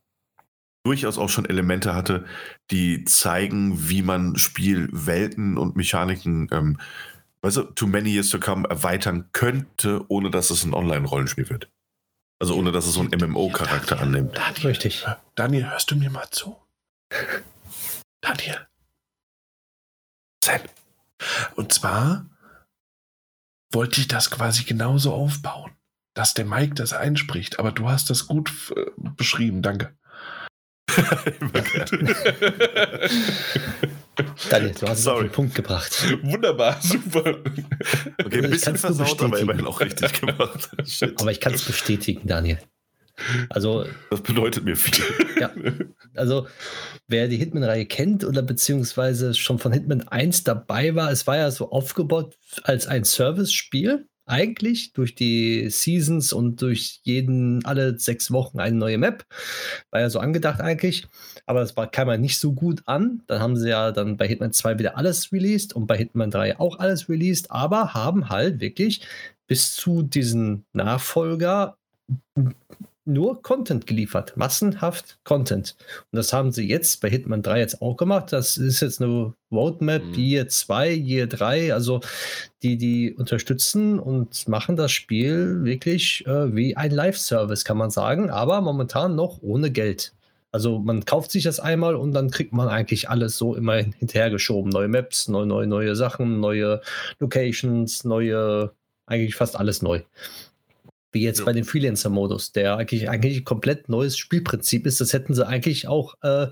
durchaus 0.83 1.17
auch 1.17 1.29
schon 1.29 1.45
Elemente 1.45 1.95
hatte, 1.95 2.25
die 2.69 3.05
zeigen, 3.05 3.87
wie 3.89 4.01
man 4.01 4.35
Spielwelten 4.35 5.57
und 5.57 5.77
Mechaniken, 5.77 6.49
ähm, 6.51 6.79
weißt 7.43 7.55
du, 7.55 7.63
to 7.63 7.87
many 7.87 8.09
years 8.09 8.29
to 8.29 8.41
come 8.41 8.67
erweitern 8.67 9.29
könnte, 9.31 10.03
ohne 10.09 10.31
dass 10.31 10.49
es 10.49 10.65
ein 10.65 10.73
Online-Rollenspiel 10.73 11.49
wird. 11.49 11.69
Also 12.39 12.55
ohne 12.55 12.71
dass 12.71 12.85
es 12.85 12.93
so 12.93 13.01
einen 13.01 13.11
MMO-Charakter 13.11 13.99
annimmt. 13.99 14.37
Daniel, 14.37 14.67
Richtig. 14.67 15.05
Daniel, 15.35 15.69
hörst 15.69 15.91
du 15.91 15.95
mir 15.95 16.09
mal 16.09 16.29
zu? 16.31 16.57
Daniel. 18.21 18.67
Sam. 20.43 20.61
Und 21.55 21.73
zwar 21.73 22.25
wollte 23.71 24.01
ich 24.01 24.07
das 24.07 24.31
quasi 24.31 24.63
genauso 24.63 25.13
aufbauen, 25.13 25.71
dass 26.13 26.33
der 26.33 26.45
Mike 26.45 26.75
das 26.75 26.93
einspricht. 26.93 27.59
Aber 27.59 27.71
du 27.71 27.89
hast 27.89 28.09
das 28.09 28.27
gut 28.27 28.73
äh, 28.75 28.85
beschrieben. 28.95 29.61
Danke. 29.61 29.97
Daniel, 34.49 34.73
du 34.79 34.87
hast 34.87 34.99
es 34.99 35.07
auf 35.07 35.19
den 35.19 35.31
Punkt 35.31 35.55
gebracht. 35.55 36.05
Wunderbar, 36.23 36.79
super. 36.81 37.37
Okay, 38.23 38.43
ein 38.43 38.49
bisschen 38.49 38.77
versaut, 38.77 39.21
aber 39.21 39.39
immerhin 39.39 39.65
auch 39.65 39.79
richtig 39.79 40.21
gemacht. 40.21 40.69
aber 41.17 41.31
ich 41.31 41.39
kann 41.39 41.53
es 41.53 41.63
bestätigen, 41.63 42.27
Daniel. 42.27 42.59
Also, 43.49 43.85
das 44.09 44.21
bedeutet 44.21 44.65
mir 44.65 44.75
viel. 44.75 45.03
Ja, 45.39 45.49
also 46.15 46.47
wer 47.07 47.27
die 47.27 47.37
Hitman-Reihe 47.37 47.85
kennt 47.85 48.25
oder 48.25 48.41
beziehungsweise 48.41 49.33
schon 49.33 49.57
von 49.57 49.71
Hitman 49.71 50.07
1 50.07 50.43
dabei 50.43 50.95
war, 50.95 51.11
es 51.11 51.25
war 51.25 51.37
ja 51.37 51.49
so 51.51 51.71
aufgebaut 51.71 52.37
als 52.63 52.87
ein 52.87 53.05
Service-Spiel 53.05 54.07
eigentlich 54.25 54.93
durch 54.93 55.15
die 55.15 55.69
Seasons 55.69 56.33
und 56.33 56.61
durch 56.61 56.99
jeden, 57.03 57.63
alle 57.65 57.99
sechs 57.99 58.31
Wochen 58.31 58.59
eine 58.59 58.75
neue 58.75 58.97
Map. 58.97 59.25
War 59.91 60.01
ja 60.01 60.09
so 60.09 60.19
angedacht 60.19 60.61
eigentlich, 60.61 61.07
aber 61.45 61.59
das 61.59 61.77
war, 61.77 61.87
kam 61.89 62.07
ja 62.07 62.17
nicht 62.17 62.39
so 62.39 62.53
gut 62.53 62.83
an. 62.85 63.21
Dann 63.27 63.39
haben 63.41 63.57
sie 63.57 63.69
ja 63.69 63.91
dann 63.91 64.17
bei 64.17 64.27
Hitman 64.27 64.53
2 64.53 64.79
wieder 64.79 64.97
alles 64.97 65.31
released 65.31 65.73
und 65.73 65.87
bei 65.87 65.97
Hitman 65.97 66.31
3 66.31 66.59
auch 66.59 66.79
alles 66.79 67.09
released, 67.09 67.51
aber 67.51 67.93
haben 67.93 68.29
halt 68.29 68.59
wirklich 68.59 69.01
bis 69.47 69.75
zu 69.75 70.01
diesen 70.01 70.65
Nachfolger 70.73 71.77
nur 73.05 73.41
Content 73.41 73.87
geliefert, 73.87 74.35
massenhaft 74.35 75.19
Content. 75.23 75.75
Und 76.11 76.17
das 76.17 76.33
haben 76.33 76.51
sie 76.51 76.67
jetzt 76.67 77.01
bei 77.01 77.09
Hitman 77.09 77.43
3 77.43 77.59
jetzt 77.59 77.81
auch 77.81 77.95
gemacht. 77.95 78.33
Das 78.33 78.57
ist 78.57 78.81
jetzt 78.81 79.01
eine 79.01 79.33
Roadmap, 79.51 80.03
mhm. 80.03 80.13
Year 80.15 80.47
2, 80.47 80.91
Year 80.91 81.27
3, 81.27 81.73
also 81.73 82.01
die, 82.63 82.77
die 82.77 83.13
unterstützen 83.13 83.99
und 83.99 84.47
machen 84.47 84.75
das 84.75 84.91
Spiel 84.91 85.63
wirklich 85.63 86.25
äh, 86.25 86.55
wie 86.55 86.75
ein 86.75 86.91
Live-Service, 86.91 87.63
kann 87.63 87.77
man 87.77 87.91
sagen, 87.91 88.29
aber 88.29 88.61
momentan 88.61 89.15
noch 89.15 89.41
ohne 89.41 89.71
Geld. 89.71 90.13
Also 90.55 90.79
man 90.79 91.03
kauft 91.03 91.31
sich 91.31 91.43
das 91.43 91.59
einmal 91.59 91.95
und 91.95 92.13
dann 92.13 92.31
kriegt 92.31 92.53
man 92.53 92.69
eigentlich 92.69 93.09
alles 93.09 93.37
so 93.37 93.55
immer 93.55 93.75
hinterhergeschoben. 93.75 94.71
Neue 94.71 94.87
Maps, 94.87 95.27
neue, 95.27 95.45
neue, 95.45 95.67
neue 95.67 95.97
Sachen, 95.97 96.39
neue 96.39 96.79
Locations, 97.19 98.05
neue, 98.05 98.71
eigentlich 99.05 99.35
fast 99.35 99.59
alles 99.59 99.81
neu. 99.81 100.01
Wie 101.15 101.23
jetzt 101.23 101.39
ja. 101.39 101.45
bei 101.45 101.53
dem 101.53 101.63
Freelancer-Modus, 101.63 102.51
der 102.51 102.75
eigentlich, 102.75 103.09
eigentlich 103.09 103.37
ein 103.37 103.45
komplett 103.45 103.87
neues 103.87 104.17
Spielprinzip 104.17 104.85
ist. 104.85 104.99
Das 104.99 105.13
hätten 105.13 105.33
sie 105.33 105.47
eigentlich 105.47 105.87
auch 105.87 106.15
äh, 106.23 106.47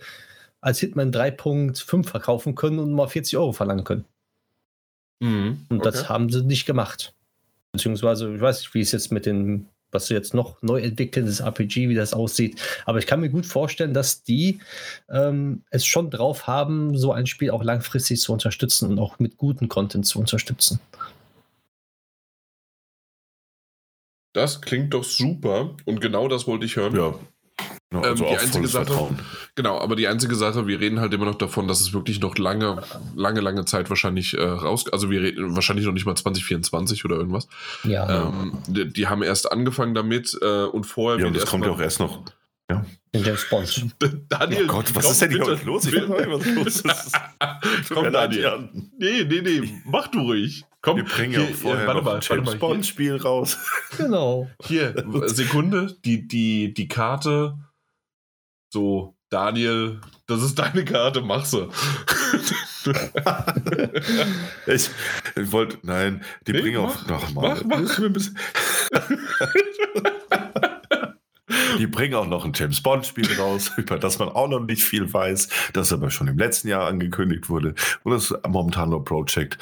als 0.62 0.80
Hitman 0.80 1.12
3.5 1.12 2.06
verkaufen 2.06 2.56
können 2.56 2.80
und 2.80 2.94
mal 2.94 3.10
40 3.10 3.36
Euro 3.38 3.52
verlangen 3.52 3.84
können. 3.84 4.06
Mhm, 5.20 5.66
und 5.68 5.82
okay. 5.82 5.92
das 5.92 6.08
haben 6.08 6.30
sie 6.30 6.46
nicht 6.46 6.66
gemacht. 6.66 7.14
Beziehungsweise, 7.74 8.34
ich 8.34 8.40
weiß 8.40 8.60
nicht, 8.60 8.74
wie 8.74 8.80
es 8.80 8.94
jetzt 8.94 9.12
mit 9.12 9.26
den, 9.26 9.68
was 9.92 10.08
sie 10.08 10.14
jetzt 10.14 10.34
noch 10.34 10.62
neu 10.62 10.80
entwickeln, 10.80 11.26
das 11.26 11.42
RPG, 11.42 11.90
wie 11.90 11.96
das 11.96 12.14
aussieht. 12.14 12.62
Aber 12.86 13.00
ich 13.00 13.06
kann 13.06 13.20
mir 13.20 13.30
gut 13.30 13.46
vorstellen, 13.46 13.94
dass 13.94 14.24
die 14.24 14.62
ähm, 15.10 15.64
es 15.72 15.86
schon 15.86 16.10
drauf 16.10 16.48
haben, 16.48 16.98
so 16.98 17.12
ein 17.12 17.26
Spiel 17.26 17.52
auch 17.52 17.66
langfristig 17.66 18.22
zu 18.22 18.32
unterstützen 18.32 18.90
und 18.90 18.98
auch 18.98 19.20
mit 19.20 19.36
gutem 19.36 19.68
Content 19.68 20.06
zu 20.06 20.20
unterstützen. 20.20 20.80
Das 24.34 24.62
klingt 24.62 24.94
doch 24.94 25.04
super 25.04 25.76
und 25.86 26.02
genau 26.02 26.28
das 26.28 26.48
wollte 26.48 26.66
ich 26.66 26.76
hören. 26.76 26.96
Ja, 26.96 27.14
ähm, 27.94 28.04
also 28.04 28.26
die 28.26 28.38
einzige 28.38 28.68
Sache, 28.68 28.86
Vertrauen. 28.86 29.20
genau, 29.56 29.80
aber 29.80 29.96
die 29.96 30.08
einzige 30.08 30.36
Sache, 30.36 30.68
wir 30.68 30.80
reden 30.80 31.00
halt 31.00 31.14
immer 31.14 31.26
noch 31.26 31.36
davon, 31.36 31.68
dass 31.68 31.82
es 31.82 31.94
wirklich 31.94 32.20
noch 32.20 32.38
lange, 32.38 32.82
lange, 33.16 33.42
lange 33.42 33.66
Zeit 33.66 33.90
wahrscheinlich 33.90 34.36
äh, 34.36 34.44
raus, 34.44 34.86
also 34.92 35.12
wir 35.12 35.22
reden 35.22 35.56
wahrscheinlich 35.56 35.86
noch 35.86 35.94
nicht 35.94 36.06
mal 36.06 36.16
2024 36.16 37.06
oder 37.06 37.16
irgendwas. 37.16 37.48
Ja. 37.84 38.28
Ähm, 38.28 38.58
die, 38.68 38.92
die, 38.92 39.08
haben 39.08 39.22
erst 39.22 39.52
angefangen 39.52 39.94
damit 39.94 40.38
äh, 40.42 40.64
und 40.64 40.86
vorher. 40.86 41.20
Ja, 41.20 41.28
und 41.28 41.36
das 41.36 41.46
kommt 41.46 41.66
ja 41.66 41.72
auch 41.72 41.80
erst 41.80 42.00
noch. 42.00 42.24
Ja. 42.70 42.86
In 43.12 43.24
James 43.24 43.48
Bond. 43.50 43.96
Daniel, 44.30 44.64
oh 44.64 44.68
Gott, 44.68 44.96
was 44.96 45.12
ist 45.12 45.22
denn 45.22 45.32
hier 45.32 45.46
heute 45.46 45.66
los? 45.66 45.86
Ich 45.86 45.94
nicht, 45.94 46.10
was 46.10 46.46
los 46.48 46.82
ist. 46.82 47.14
komm, 47.94 48.12
Daniel. 48.12 48.70
Nee, 48.98 49.26
nee, 49.26 49.42
nee, 49.42 49.82
mach 49.86 50.08
du 50.08 50.22
ruhig. 50.22 50.66
Komm, 50.84 50.98
wir 50.98 51.06
bringen 51.06 51.34
ja 51.34 51.42
auch 51.42 51.56
vorher 51.56 51.88
warte 51.88 52.04
mal, 52.04 52.16
ein 52.18 52.22
James 52.22 52.60
Bond-Spiel 52.60 53.16
raus. 53.16 53.58
Genau. 53.98 54.50
Hier, 54.64 54.96
Sekunde, 55.28 55.96
die, 56.04 56.28
die, 56.28 56.74
die 56.74 56.88
Karte 56.88 57.56
so, 58.74 59.16
Daniel, 59.30 60.02
das 60.26 60.42
ist 60.42 60.58
deine 60.58 60.84
Karte, 60.84 61.22
mach 61.22 61.46
sie. 61.46 61.68
ich, 64.66 64.90
ich 65.36 65.52
wollte, 65.52 65.78
nein, 65.84 66.24
die 66.48 66.54
nee, 66.54 66.62
bringen 66.62 66.78
auch 66.78 67.06
noch 67.06 67.32
mal. 67.36 67.62
Mach, 67.64 67.70
mach. 67.70 68.00
Die 71.80 71.88
bringen 71.88 72.16
auch 72.16 72.28
noch 72.28 72.46
ein 72.46 72.54
James 72.54 72.82
Bond-Spiel 72.82 73.28
raus, 73.38 73.72
über 73.78 73.98
das 73.98 74.20
man 74.20 74.30
auch 74.30 74.48
noch 74.48 74.62
nicht 74.62 74.84
viel 74.84 75.12
weiß, 75.12 75.50
das 75.74 75.94
aber 75.94 76.12
schon 76.12 76.28
im 76.28 76.38
letzten 76.38 76.68
Jahr 76.68 76.88
angekündigt 76.88 77.50
wurde 77.50 77.76
und 78.04 78.12
das 78.12 78.34
momentan 78.48 78.90
nur 78.90 79.04
Project 79.04 79.58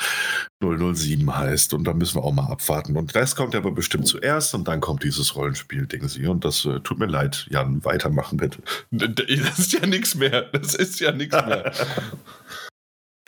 007 0.61 1.35
heißt. 1.35 1.73
Und 1.73 1.85
da 1.85 1.93
müssen 1.93 2.17
wir 2.17 2.23
auch 2.23 2.33
mal 2.33 2.51
abwarten. 2.51 2.95
Und 2.95 3.15
das 3.15 3.35
kommt 3.35 3.55
aber 3.55 3.71
bestimmt 3.71 4.07
zuerst 4.07 4.53
und 4.53 4.67
dann 4.67 4.79
kommt 4.79 5.03
dieses 5.03 5.35
Rollenspiel, 5.35 5.87
denken 5.87 6.07
Sie. 6.07 6.27
Und 6.27 6.45
das 6.45 6.65
äh, 6.65 6.79
tut 6.81 6.99
mir 6.99 7.07
leid, 7.07 7.47
Jan, 7.49 7.83
weitermachen 7.83 8.37
bitte. 8.37 8.59
Das 8.91 9.59
ist 9.59 9.73
ja 9.73 9.85
nichts 9.85 10.15
mehr. 10.15 10.43
Das 10.43 10.75
ist 10.75 10.99
ja 10.99 11.11
nichts 11.11 11.35
mehr. 11.35 11.71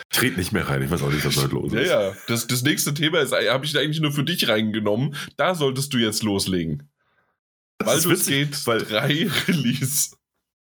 Tret 0.09 0.38
nicht 0.38 0.51
mehr 0.51 0.68
rein, 0.70 0.82
ich 0.84 0.91
weiß 0.91 1.01
auch 1.01 1.11
nicht, 1.11 1.26
was 1.26 1.38
heute 1.38 1.55
los 1.55 1.74
ist. 1.74 1.88
Ja, 1.88 2.09
ja. 2.09 2.14
Das, 2.28 2.45
das 2.45 2.61
nächste 2.61 2.93
Thema 2.93 3.20
ist, 3.20 3.34
habe 3.34 3.66
ich 3.66 3.78
eigentlich 3.78 3.99
nur 3.99 4.11
für 4.11 4.24
dich 4.24 4.47
reingenommen. 4.47 5.16
Da 5.38 5.55
solltest 5.55 5.93
du 5.93 5.97
jetzt 5.97 6.22
loslegen. 6.22 6.88
Baldur's 7.86 8.26
Gate 8.26 8.68
weil 8.68 8.80
3 8.80 9.30
Release. 9.48 10.16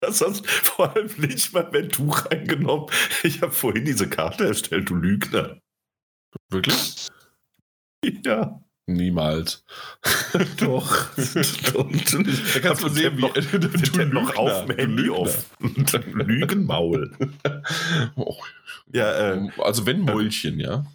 Sonst 0.08 0.47
vor 0.47 0.95
allem 0.95 1.10
nicht 1.18 1.53
mal, 1.53 1.68
wenn 1.72 1.89
du 1.89 2.10
reingenommen. 2.10 2.88
Ich 3.24 3.41
habe 3.41 3.51
vorhin 3.51 3.86
diese 3.86 4.08
Karte 4.08 4.45
erstellt, 4.45 4.89
du 4.89 4.95
Lügner. 4.95 5.60
Wirklich? 6.49 7.08
Ja. 8.24 8.62
Niemals. 8.88 9.66
Doch. 10.58 11.08
da 11.16 12.60
kannst 12.62 12.84
du 12.84 12.89
sehen, 12.89 13.18
wie 13.18 13.58
du, 13.58 13.60
du 13.60 14.06
noch 14.06 14.36
auf 14.36 14.66
dem 14.66 14.78
Handy 14.78 15.10
auf. 15.10 15.49
Lügenmaul. 16.14 17.12
Oh. 18.16 18.36
Ja, 18.93 19.34
äh, 19.34 19.49
also 19.58 19.88
wenn 19.88 20.01
Mäulchen, 20.01 20.60
ja. 20.60 20.86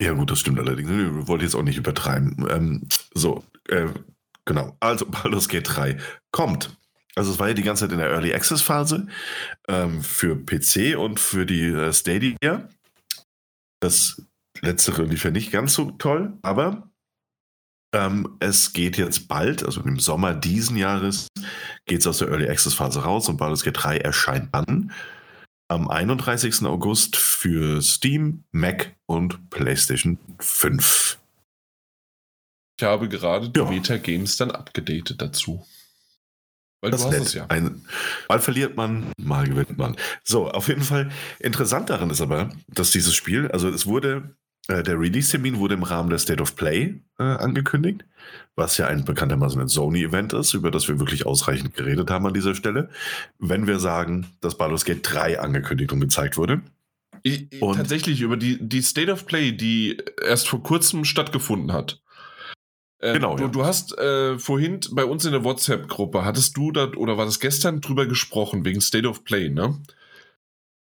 Ja, 0.00 0.12
gut, 0.12 0.30
das 0.30 0.40
stimmt 0.40 0.58
allerdings. 0.58 0.90
Ich 0.90 1.28
wollte 1.28 1.44
jetzt 1.44 1.54
auch 1.54 1.62
nicht 1.62 1.78
übertreiben. 1.78 2.46
Ähm, 2.50 2.88
so, 3.14 3.44
äh, 3.68 3.86
Genau. 4.44 4.76
Also 4.80 5.06
Baldur's 5.10 5.48
Gate 5.48 5.68
3 5.68 5.98
kommt. 6.30 6.76
Also 7.14 7.32
es 7.32 7.38
war 7.38 7.48
ja 7.48 7.54
die 7.54 7.62
ganze 7.62 7.84
Zeit 7.84 7.92
in 7.92 7.98
der 7.98 8.10
Early 8.10 8.32
Access 8.32 8.62
Phase 8.62 9.06
ähm, 9.68 10.02
für 10.02 10.36
PC 10.36 10.96
und 10.96 11.20
für 11.20 11.44
die 11.44 11.66
äh, 11.66 11.92
Stadia. 11.92 12.68
Das 13.80 14.22
letztere 14.60 15.04
lief 15.04 15.24
ja 15.24 15.30
nicht 15.30 15.52
ganz 15.52 15.74
so 15.74 15.90
toll, 15.92 16.38
aber 16.42 16.90
ähm, 17.94 18.36
es 18.40 18.72
geht 18.72 18.96
jetzt 18.96 19.28
bald, 19.28 19.64
also 19.64 19.82
im 19.82 19.98
Sommer 19.98 20.32
diesen 20.32 20.76
Jahres, 20.76 21.28
geht 21.84 22.00
es 22.00 22.06
aus 22.06 22.18
der 22.18 22.28
Early 22.28 22.48
Access 22.48 22.74
Phase 22.74 23.02
raus 23.02 23.28
und 23.28 23.36
Baldur's 23.36 23.64
Gate 23.64 23.76
3 23.82 23.98
erscheint 23.98 24.54
dann 24.54 24.92
am 25.68 25.88
31. 25.88 26.64
August 26.64 27.16
für 27.16 27.80
Steam, 27.82 28.44
Mac 28.52 28.94
und 29.06 29.50
PlayStation 29.50 30.18
5. 30.38 31.18
Ich 32.82 32.88
habe 32.88 33.08
gerade 33.08 33.48
die 33.48 33.60
ja. 33.60 33.96
Games 33.98 34.36
dann 34.38 34.50
abgedatet 34.50 35.22
dazu. 35.22 35.64
Weil 36.80 36.90
das 36.90 37.02
du 37.02 37.06
hast 37.06 37.26
es 37.26 37.34
ja. 37.34 37.46
Ein, 37.46 37.84
mal 38.28 38.40
verliert 38.40 38.76
man, 38.76 39.12
mal 39.16 39.46
gewinnt 39.46 39.78
man. 39.78 39.94
So, 40.24 40.50
auf 40.50 40.66
jeden 40.66 40.82
Fall. 40.82 41.12
Interessant 41.38 41.90
daran 41.90 42.10
ist 42.10 42.20
aber, 42.20 42.50
dass 42.66 42.90
dieses 42.90 43.14
Spiel, 43.14 43.48
also 43.52 43.68
es 43.68 43.86
wurde, 43.86 44.34
äh, 44.66 44.82
der 44.82 44.98
Release-Termin 44.98 45.58
wurde 45.58 45.74
im 45.74 45.84
Rahmen 45.84 46.10
der 46.10 46.18
State 46.18 46.42
of 46.42 46.56
Play 46.56 47.00
äh, 47.20 47.22
angekündigt, 47.22 48.04
was 48.56 48.78
ja 48.78 48.88
ein 48.88 49.04
bekanntermaßen 49.04 49.60
ein 49.60 49.68
Sony-Event 49.68 50.32
ist, 50.32 50.52
über 50.52 50.72
das 50.72 50.88
wir 50.88 50.98
wirklich 50.98 51.24
ausreichend 51.24 51.74
geredet 51.74 52.10
haben 52.10 52.26
an 52.26 52.34
dieser 52.34 52.56
Stelle. 52.56 52.90
Wenn 53.38 53.68
wir 53.68 53.78
sagen, 53.78 54.26
dass 54.40 54.58
Baldur's 54.58 54.84
Gate 54.84 55.02
3 55.08 55.38
angekündigt 55.38 55.92
und 55.92 56.00
gezeigt 56.00 56.36
wurde. 56.36 56.62
Ich, 57.22 57.62
und 57.62 57.76
tatsächlich 57.76 58.22
über 58.22 58.36
die, 58.36 58.58
die 58.60 58.82
State 58.82 59.12
of 59.12 59.26
Play, 59.26 59.52
die 59.52 59.98
erst 60.20 60.48
vor 60.48 60.64
kurzem 60.64 61.04
stattgefunden 61.04 61.72
hat. 61.72 62.01
Äh, 63.02 63.14
genau. 63.14 63.36
Du, 63.36 63.44
ja. 63.44 63.48
du 63.48 63.64
hast 63.64 63.98
äh, 63.98 64.38
vorhin 64.38 64.80
bei 64.92 65.04
uns 65.04 65.24
in 65.24 65.32
der 65.32 65.44
WhatsApp-Gruppe, 65.44 66.24
hattest 66.24 66.56
du 66.56 66.70
da, 66.70 66.86
oder 66.96 67.18
war 67.18 67.26
das 67.26 67.40
gestern 67.40 67.80
drüber 67.80 68.06
gesprochen, 68.06 68.64
wegen 68.64 68.80
State 68.80 69.08
of 69.08 69.24
Play, 69.24 69.48
ne? 69.50 69.80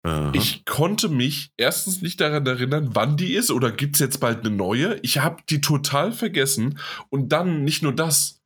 Aha. 0.03 0.31
Ich 0.35 0.65
konnte 0.65 1.09
mich 1.09 1.51
erstens 1.57 2.03
nicht 2.03 2.21
daran 2.21 2.45
erinnern, 2.45 2.91
wann 2.93 3.17
die 3.17 3.33
ist 3.33 3.49
oder 3.49 3.71
gibt 3.71 3.95
es 3.95 3.99
jetzt 4.01 4.19
bald 4.19 4.45
eine 4.45 4.55
neue. 4.55 4.99
Ich 5.01 5.17
habe 5.17 5.41
die 5.49 5.61
total 5.61 6.11
vergessen. 6.11 6.77
Und 7.09 7.29
dann 7.29 7.63
nicht 7.63 7.81
nur 7.81 7.91
das. 7.91 8.39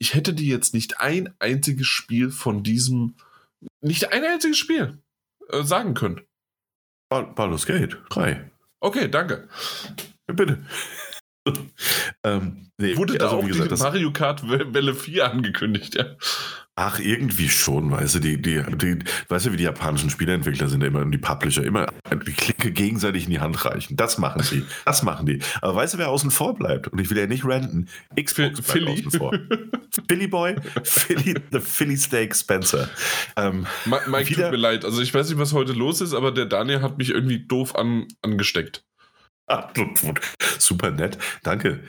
Ich 0.00 0.14
hätte 0.14 0.34
dir 0.34 0.48
jetzt 0.48 0.74
nicht 0.74 1.00
ein 1.00 1.32
einziges 1.38 1.86
Spiel 1.86 2.30
von 2.30 2.64
diesem, 2.64 3.14
nicht 3.80 4.12
ein 4.12 4.24
einziges 4.24 4.58
Spiel 4.58 4.98
äh, 5.50 5.62
sagen 5.62 5.94
können. 5.94 6.20
Baldur's 7.10 7.64
Gate 7.64 7.96
3. 8.10 8.50
Okay, 8.80 9.08
danke. 9.08 9.48
bitte. 10.26 10.64
ähm, 12.24 12.70
nee, 12.78 12.96
Wurde 12.96 13.14
also, 13.14 13.26
da 13.26 13.32
auch 13.32 13.44
wie 13.44 13.48
gesagt, 13.48 13.78
Mario 13.78 14.12
Kart 14.12 14.48
Welle 14.48 14.94
4 14.94 15.30
angekündigt, 15.30 15.94
ja? 15.94 16.16
Ach, 16.80 17.00
irgendwie 17.00 17.48
schon, 17.48 17.90
weißt 17.90 18.14
du, 18.14 18.18
die, 18.20 18.40
die, 18.40 18.62
die, 18.76 18.98
weißt 19.26 19.46
du, 19.46 19.52
wie 19.52 19.56
die 19.56 19.64
japanischen 19.64 20.10
Spieleentwickler 20.10 20.68
sind 20.68 20.84
immer 20.84 21.00
und 21.00 21.10
die 21.10 21.18
Publisher 21.18 21.64
immer 21.64 21.88
die 22.24 22.32
Klicke 22.32 22.70
gegenseitig 22.70 23.24
in 23.24 23.30
die 23.30 23.40
Hand 23.40 23.64
reichen. 23.64 23.96
Das 23.96 24.16
machen 24.18 24.44
sie. 24.44 24.64
Das 24.84 25.02
machen 25.02 25.26
die. 25.26 25.40
Aber 25.60 25.74
weißt 25.74 25.94
du, 25.94 25.98
wer 25.98 26.08
außen 26.08 26.30
vor 26.30 26.54
bleibt? 26.54 26.86
Und 26.86 27.00
ich 27.00 27.10
will 27.10 27.18
ja 27.18 27.26
nicht 27.26 27.44
ranten. 27.44 27.88
Xbox 28.14 28.60
Philly. 28.60 28.92
außen 28.92 29.10
vor. 29.10 29.36
Philly 30.08 30.28
Boy, 30.28 30.54
Philly, 30.84 31.34
the 31.50 31.58
Philly 31.58 31.96
Steak 31.96 32.36
Spencer. 32.36 32.88
Ähm, 33.36 33.66
Mike, 33.84 34.30
wieder, 34.30 34.44
tut 34.44 34.52
mir 34.52 34.58
leid. 34.58 34.84
Also 34.84 35.02
ich 35.02 35.12
weiß 35.12 35.30
nicht, 35.30 35.38
was 35.40 35.52
heute 35.52 35.72
los 35.72 36.00
ist, 36.00 36.14
aber 36.14 36.30
der 36.30 36.46
Daniel 36.46 36.82
hat 36.82 36.96
mich 36.96 37.10
irgendwie 37.10 37.44
doof 37.44 37.74
an, 37.74 38.06
angesteckt. 38.22 38.84
Super 40.58 40.90
nett. 40.90 41.18
Danke. 41.42 41.80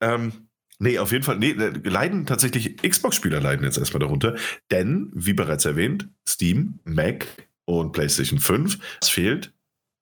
Ähm, 0.00 0.32
nee, 0.78 0.98
auf 0.98 1.12
jeden 1.12 1.24
Fall. 1.24 1.38
Nee, 1.38 1.50
äh, 1.50 1.72
leiden 1.88 2.26
tatsächlich 2.26 2.76
Xbox-Spieler 2.82 3.40
leiden 3.40 3.64
jetzt 3.64 3.78
erstmal 3.78 4.00
darunter. 4.00 4.36
Denn, 4.70 5.10
wie 5.14 5.34
bereits 5.34 5.64
erwähnt, 5.64 6.08
Steam, 6.28 6.80
Mac 6.84 7.26
und 7.64 7.92
PlayStation 7.92 8.38
5, 8.38 8.78
es 9.00 9.08
fehlt 9.08 9.52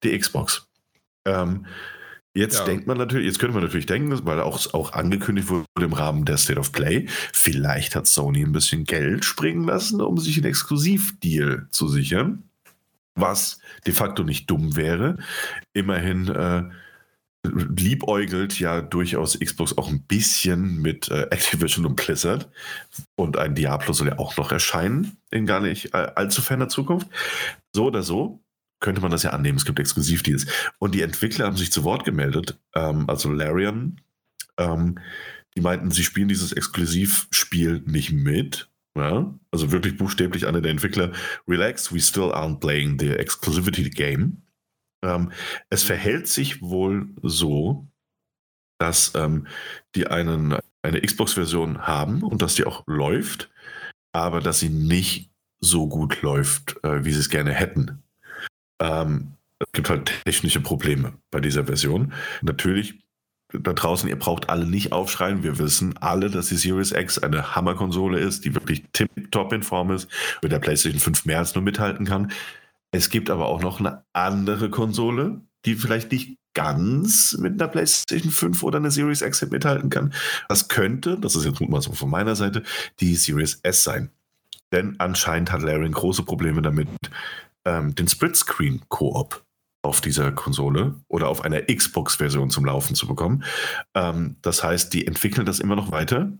die 0.03 0.17
Xbox. 0.17 0.67
Ähm, 1.25 1.65
Jetzt 2.33 2.59
ja. 2.59 2.65
denkt 2.65 2.87
man 2.87 2.97
natürlich, 2.97 3.27
jetzt 3.27 3.39
könnte 3.39 3.55
man 3.55 3.63
natürlich 3.63 3.87
denken, 3.87 4.25
weil 4.25 4.39
auch, 4.39 4.73
auch 4.73 4.93
angekündigt 4.93 5.49
wurde 5.49 5.65
im 5.81 5.91
Rahmen 5.91 6.23
der 6.23 6.37
State 6.37 6.59
of 6.59 6.71
Play, 6.71 7.07
vielleicht 7.33 7.95
hat 7.95 8.07
Sony 8.07 8.41
ein 8.41 8.53
bisschen 8.53 8.85
Geld 8.85 9.25
springen 9.25 9.65
lassen, 9.65 9.99
um 9.99 10.17
sich 10.17 10.37
einen 10.37 10.45
Exklusivdeal 10.45 11.67
zu 11.71 11.89
sichern, 11.89 12.43
was 13.15 13.59
de 13.85 13.93
facto 13.93 14.23
nicht 14.23 14.49
dumm 14.49 14.77
wäre. 14.77 15.17
Immerhin 15.73 16.29
äh, 16.29 16.69
liebäugelt 17.43 18.59
ja 18.59 18.81
durchaus 18.81 19.39
Xbox 19.39 19.77
auch 19.77 19.89
ein 19.89 20.03
bisschen 20.03 20.81
mit 20.81 21.09
äh, 21.09 21.23
Activision 21.31 21.85
und 21.85 21.95
Blizzard. 21.95 22.49
Und 23.15 23.37
ein 23.37 23.55
Diablo 23.55 23.93
soll 23.93 24.09
ja 24.09 24.19
auch 24.19 24.37
noch 24.37 24.51
erscheinen 24.51 25.17
in 25.31 25.45
gar 25.45 25.59
nicht 25.59 25.93
äh, 25.93 26.11
allzu 26.15 26.41
ferner 26.41 26.69
Zukunft. 26.69 27.07
So 27.73 27.85
oder 27.85 28.03
so 28.03 28.43
könnte 28.79 29.01
man 29.01 29.11
das 29.11 29.23
ja 29.23 29.31
annehmen. 29.31 29.57
Es 29.57 29.65
gibt 29.65 29.79
Exklusivdeals. 29.79 30.45
Und 30.79 30.93
die 30.93 31.01
Entwickler 31.01 31.45
haben 31.45 31.57
sich 31.57 31.71
zu 31.71 31.83
Wort 31.83 32.03
gemeldet, 32.03 32.59
ähm, 32.75 33.05
also 33.07 33.31
Larian, 33.31 34.01
ähm, 34.57 34.99
die 35.55 35.61
meinten, 35.61 35.91
sie 35.91 36.03
spielen 36.03 36.27
dieses 36.27 36.51
Exklusivspiel 36.51 37.83
nicht 37.85 38.11
mit. 38.11 38.69
Ja? 38.95 39.33
Also 39.51 39.71
wirklich 39.71 39.97
buchstäblich 39.97 40.47
einer 40.47 40.61
der 40.61 40.71
Entwickler, 40.71 41.11
relax, 41.47 41.93
we 41.93 41.99
still 41.99 42.31
aren't 42.31 42.59
playing 42.59 42.99
the 42.99 43.11
exclusivity 43.11 43.89
game. 43.89 44.43
Ähm, 45.03 45.31
es 45.69 45.83
verhält 45.83 46.27
sich 46.27 46.61
wohl 46.61 47.09
so, 47.21 47.87
dass 48.79 49.13
ähm, 49.15 49.47
die 49.95 50.07
einen, 50.07 50.57
eine 50.81 51.01
Xbox-Version 51.01 51.85
haben 51.85 52.23
und 52.23 52.41
dass 52.41 52.55
die 52.55 52.65
auch 52.65 52.83
läuft, 52.87 53.49
aber 54.11 54.39
dass 54.41 54.59
sie 54.59 54.69
nicht 54.69 55.29
so 55.59 55.87
gut 55.87 56.21
läuft, 56.21 56.83
äh, 56.83 57.05
wie 57.05 57.13
sie 57.13 57.19
es 57.19 57.29
gerne 57.29 57.53
hätten. 57.53 58.01
Ähm, 58.81 59.33
es 59.59 59.71
gibt 59.73 59.89
halt 59.89 60.11
technische 60.25 60.59
Probleme 60.59 61.13
bei 61.29 61.39
dieser 61.39 61.65
Version. 61.65 62.13
Natürlich, 62.41 62.95
da 63.53 63.73
draußen, 63.73 64.09
ihr 64.09 64.17
braucht 64.17 64.49
alle 64.49 64.65
nicht 64.65 64.91
aufschreien. 64.91 65.43
Wir 65.43 65.59
wissen 65.59 65.97
alle, 65.97 66.31
dass 66.31 66.47
die 66.47 66.55
Series 66.55 66.91
X 66.91 67.19
eine 67.19 67.55
Hammerkonsole 67.55 68.19
ist, 68.19 68.43
die 68.45 68.55
wirklich 68.55 68.83
tip-top 68.93 69.53
in 69.53 69.61
Form 69.61 69.91
ist, 69.91 70.09
mit 70.41 70.51
der 70.51 70.59
PlayStation 70.59 70.99
5 70.99 71.25
mehr 71.25 71.39
als 71.39 71.53
nur 71.53 71.63
mithalten 71.63 72.05
kann. 72.07 72.31
Es 72.91 73.09
gibt 73.09 73.29
aber 73.29 73.47
auch 73.47 73.61
noch 73.61 73.79
eine 73.79 74.03
andere 74.13 74.69
Konsole, 74.69 75.41
die 75.65 75.75
vielleicht 75.75 76.11
nicht 76.11 76.37
ganz 76.53 77.37
mit 77.37 77.53
einer 77.53 77.69
PlayStation 77.69 78.31
5 78.31 78.63
oder 78.63 78.77
einer 78.77 78.91
Series 78.91 79.21
X 79.21 79.49
mithalten 79.49 79.89
kann. 79.89 80.13
Das 80.49 80.67
könnte, 80.67 81.17
das 81.17 81.35
ist 81.35 81.45
jetzt 81.45 81.61
mal 81.61 81.81
so 81.81 81.93
von 81.93 82.09
meiner 82.09 82.35
Seite, 82.35 82.63
die 82.99 83.15
Series 83.15 83.59
S 83.63 83.83
sein. 83.83 84.09
Denn 84.71 84.95
anscheinend 84.99 85.51
hat 85.51 85.61
Larian 85.61 85.91
große 85.91 86.23
Probleme 86.23 86.61
damit, 86.61 86.89
ähm, 87.65 87.95
den 87.95 88.07
Split-Screen-Koop 88.07 89.43
auf 89.83 90.01
dieser 90.01 90.31
Konsole 90.31 90.95
oder 91.07 91.27
auf 91.27 91.41
einer 91.41 91.61
Xbox-Version 91.61 92.49
zum 92.49 92.65
Laufen 92.65 92.95
zu 92.95 93.07
bekommen. 93.07 93.43
Ähm, 93.95 94.35
das 94.41 94.63
heißt, 94.63 94.93
die 94.93 95.07
entwickeln 95.07 95.45
das 95.45 95.59
immer 95.59 95.75
noch 95.75 95.91
weiter. 95.91 96.31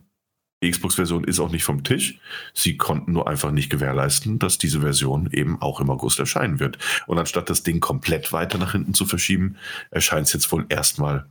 Die 0.63 0.69
Xbox-Version 0.69 1.23
ist 1.23 1.39
auch 1.39 1.49
nicht 1.51 1.63
vom 1.63 1.83
Tisch. 1.83 2.19
Sie 2.53 2.77
konnten 2.77 3.13
nur 3.13 3.27
einfach 3.27 3.51
nicht 3.51 3.71
gewährleisten, 3.71 4.37
dass 4.37 4.59
diese 4.59 4.81
Version 4.81 5.29
eben 5.31 5.59
auch 5.59 5.79
im 5.79 5.89
August 5.89 6.19
erscheinen 6.19 6.59
wird. 6.59 6.77
Und 7.07 7.17
anstatt 7.17 7.49
das 7.49 7.63
Ding 7.63 7.79
komplett 7.79 8.31
weiter 8.31 8.59
nach 8.59 8.73
hinten 8.73 8.93
zu 8.93 9.05
verschieben, 9.05 9.57
erscheint 9.89 10.27
es 10.27 10.33
jetzt 10.33 10.51
wohl 10.51 10.65
erstmal 10.69 11.25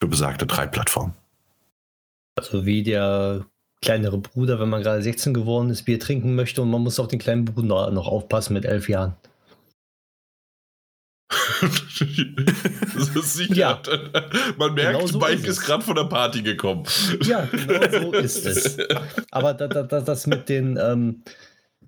für 0.00 0.08
besagte 0.08 0.46
drei 0.46 0.66
Plattformen. 0.66 1.12
Also 2.34 2.64
wie 2.64 2.82
der 2.82 3.44
kleinere 3.82 4.16
Bruder, 4.16 4.58
wenn 4.58 4.70
man 4.70 4.82
gerade 4.82 5.02
16 5.02 5.34
geworden 5.34 5.68
ist, 5.68 5.82
Bier 5.82 6.00
trinken 6.00 6.34
möchte 6.34 6.62
und 6.62 6.70
man 6.70 6.82
muss 6.82 6.98
auf 6.98 7.08
den 7.08 7.18
kleinen 7.18 7.44
Bruder 7.44 7.90
noch 7.90 8.06
aufpassen 8.06 8.54
mit 8.54 8.64
elf 8.64 8.88
Jahren. 8.88 9.14
Das 11.62 13.08
ist 13.08 13.34
sicher. 13.34 13.54
Ja. 13.54 13.82
Man 14.58 14.74
merkt, 14.74 14.98
genau 14.98 15.06
so 15.06 15.18
Mike 15.18 15.34
ist, 15.34 15.48
ist 15.48 15.60
gerade 15.62 15.84
von 15.84 15.94
der 15.94 16.04
Party 16.04 16.42
gekommen. 16.42 16.84
Ja, 17.22 17.48
genau 17.50 18.10
so 18.10 18.12
ist 18.12 18.46
es. 18.46 18.78
Aber 19.30 19.54
da, 19.54 19.68
da, 19.68 20.00
das 20.00 20.26
mit 20.26 20.48
den, 20.48 20.78
ähm, 20.80 21.22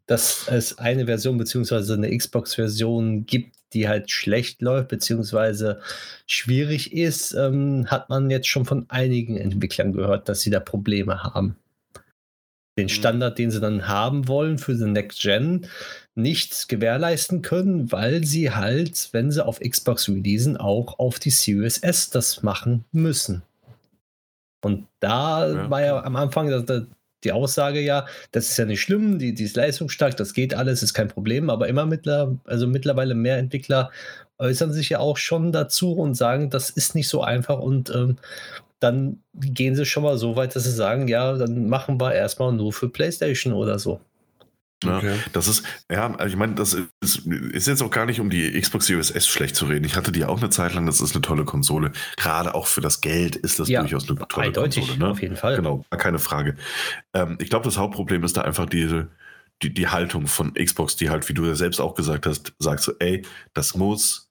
dass 0.06 0.48
es 0.48 0.78
eine 0.78 1.06
Version 1.06 1.38
beziehungsweise 1.38 1.94
eine 1.94 2.16
Xbox-Version 2.16 3.26
gibt, 3.26 3.56
die 3.72 3.88
halt 3.88 4.10
schlecht 4.10 4.62
läuft 4.62 4.88
beziehungsweise 4.88 5.80
schwierig 6.26 6.92
ist, 6.92 7.32
ähm, 7.32 7.86
hat 7.88 8.08
man 8.08 8.30
jetzt 8.30 8.46
schon 8.46 8.64
von 8.64 8.86
einigen 8.88 9.36
Entwicklern 9.36 9.92
gehört, 9.92 10.28
dass 10.28 10.42
sie 10.42 10.50
da 10.50 10.60
Probleme 10.60 11.22
haben 11.22 11.56
den 12.78 12.86
mhm. 12.86 12.90
Standard, 12.90 13.38
den 13.38 13.50
sie 13.50 13.60
dann 13.60 13.88
haben 13.88 14.28
wollen 14.28 14.58
für 14.58 14.74
die 14.74 14.84
Next 14.84 15.20
Gen, 15.20 15.66
nicht 16.14 16.68
gewährleisten 16.68 17.42
können, 17.42 17.90
weil 17.90 18.24
sie 18.24 18.52
halt, 18.52 19.08
wenn 19.12 19.30
sie 19.30 19.44
auf 19.44 19.60
Xbox 19.60 20.08
releasen, 20.08 20.56
auch 20.56 20.98
auf 20.98 21.18
die 21.18 21.30
Series 21.30 21.78
S 21.78 22.10
das 22.10 22.42
machen 22.42 22.84
müssen. 22.92 23.42
Und 24.62 24.86
da 25.00 25.48
ja. 25.48 25.70
war 25.70 25.82
ja 25.82 26.02
am 26.02 26.16
Anfang 26.16 26.48
die 27.24 27.32
Aussage 27.32 27.80
ja, 27.80 28.06
das 28.32 28.50
ist 28.50 28.56
ja 28.58 28.64
nicht 28.64 28.80
schlimm, 28.80 29.18
die, 29.18 29.34
die 29.34 29.44
ist 29.44 29.56
leistungsstark, 29.56 30.16
das 30.16 30.34
geht 30.34 30.54
alles, 30.54 30.82
ist 30.82 30.94
kein 30.94 31.08
Problem, 31.08 31.50
aber 31.50 31.68
immer 31.68 31.86
mittler, 31.86 32.36
also 32.44 32.66
mittlerweile 32.66 33.14
mehr 33.14 33.38
Entwickler 33.38 33.90
äußern 34.38 34.72
sich 34.72 34.90
ja 34.90 34.98
auch 34.98 35.16
schon 35.16 35.52
dazu 35.52 35.92
und 35.92 36.14
sagen, 36.14 36.50
das 36.50 36.70
ist 36.70 36.94
nicht 36.94 37.08
so 37.08 37.22
einfach 37.22 37.58
und 37.58 37.90
ähm, 37.94 38.16
dann 38.80 39.20
gehen 39.34 39.74
sie 39.74 39.86
schon 39.86 40.02
mal 40.02 40.18
so 40.18 40.36
weit, 40.36 40.54
dass 40.54 40.64
sie 40.64 40.72
sagen, 40.72 41.08
ja, 41.08 41.34
dann 41.34 41.68
machen 41.68 42.00
wir 42.00 42.12
erstmal 42.14 42.52
nur 42.52 42.72
für 42.72 42.88
PlayStation 42.88 43.54
oder 43.54 43.78
so. 43.78 44.00
Ja, 44.84 44.98
okay. 44.98 45.16
Das 45.32 45.48
ist, 45.48 45.64
ja, 45.90 46.14
also 46.14 46.32
ich 46.32 46.36
meine, 46.36 46.54
das 46.54 46.74
ist, 47.00 47.26
ist, 47.26 47.66
jetzt 47.66 47.82
auch 47.82 47.90
gar 47.90 48.06
nicht, 48.06 48.20
um 48.20 48.30
die 48.30 48.60
Xbox 48.60 48.86
Series 48.86 49.10
S 49.10 49.26
schlecht 49.26 49.56
zu 49.56 49.66
reden. 49.66 49.84
Ich 49.84 49.96
hatte 49.96 50.12
die 50.12 50.24
auch 50.24 50.38
eine 50.38 50.50
Zeit 50.50 50.74
lang, 50.74 50.86
das 50.86 51.00
ist 51.00 51.14
eine 51.14 51.22
tolle 51.22 51.44
Konsole. 51.44 51.92
Gerade 52.16 52.54
auch 52.54 52.66
für 52.66 52.80
das 52.80 53.00
Geld 53.00 53.36
ist 53.36 53.58
das 53.58 53.68
ja, 53.68 53.80
durchaus 53.80 54.08
eine 54.08 54.18
tolle 54.28 54.46
eindeutig, 54.46 54.86
Konsole. 54.86 54.98
Ne? 54.98 55.08
Auf 55.10 55.22
jeden 55.22 55.36
Fall. 55.36 55.56
Genau, 55.56 55.84
keine 55.90 56.18
Frage. 56.18 56.56
Ähm, 57.12 57.36
ich 57.40 57.50
glaube, 57.50 57.64
das 57.64 57.78
Hauptproblem 57.78 58.24
ist 58.24 58.36
da 58.36 58.42
einfach 58.42 58.66
diese, 58.66 59.08
die, 59.62 59.72
die 59.72 59.88
Haltung 59.88 60.26
von 60.26 60.54
Xbox, 60.54 60.96
die 60.96 61.10
halt, 61.10 61.28
wie 61.28 61.34
du 61.34 61.46
ja 61.46 61.54
selbst 61.54 61.80
auch 61.80 61.94
gesagt 61.94 62.26
hast, 62.26 62.52
sagst 62.58 62.84
so, 62.84 62.92
ey, 62.98 63.22
das 63.54 63.74
muss 63.74 64.30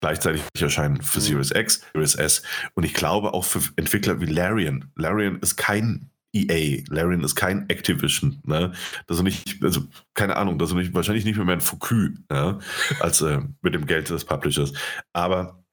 gleichzeitig 0.00 0.42
erscheinen 0.58 1.00
für 1.00 1.20
mhm. 1.20 1.24
Series 1.24 1.50
X, 1.50 1.82
Series 1.94 2.14
S. 2.14 2.42
Und 2.74 2.84
ich 2.84 2.92
glaube 2.92 3.32
auch 3.32 3.44
für 3.44 3.60
Entwickler 3.76 4.20
wie 4.20 4.26
Larian. 4.26 4.90
Larian 4.96 5.38
ist 5.40 5.56
kein 5.56 6.10
EA, 6.34 6.82
Larian 6.88 7.22
ist 7.22 7.34
kein 7.34 7.68
Activision, 7.68 8.40
ne? 8.44 8.72
Das 9.06 9.18
ist 9.18 9.22
nicht, 9.22 9.62
also 9.62 9.82
keine 10.14 10.36
Ahnung, 10.36 10.58
das 10.58 10.70
ist 10.70 10.76
nicht, 10.76 10.94
wahrscheinlich 10.94 11.24
nicht 11.24 11.36
mehr, 11.36 11.54
ein 11.54 11.60
Foucault, 11.60 12.12
ja? 12.30 12.58
als 13.00 13.20
äh, 13.22 13.40
mit 13.62 13.74
dem 13.74 13.86
Geld 13.86 14.10
des 14.10 14.24
Publishers. 14.24 14.72
Aber 15.12 15.64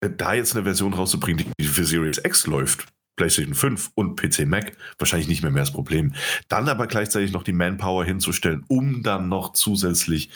äh, 0.00 0.10
da 0.10 0.34
jetzt 0.34 0.54
eine 0.54 0.64
Version 0.64 0.94
rauszubringen, 0.94 1.52
die 1.58 1.64
für 1.64 1.84
Series 1.84 2.20
X 2.24 2.46
läuft, 2.46 2.86
PlayStation 3.18 3.54
5 3.54 3.90
und 3.94 4.16
PC 4.16 4.46
Mac 4.46 4.72
wahrscheinlich 4.98 5.28
nicht 5.28 5.42
mehr, 5.42 5.50
mehr 5.50 5.62
das 5.62 5.72
Problem. 5.72 6.14
Dann 6.48 6.68
aber 6.68 6.86
gleichzeitig 6.86 7.32
noch 7.32 7.42
die 7.42 7.52
Manpower 7.52 8.04
hinzustellen, 8.04 8.64
um 8.68 9.02
dann 9.02 9.28
noch 9.28 9.52
zusätzlich 9.52 10.30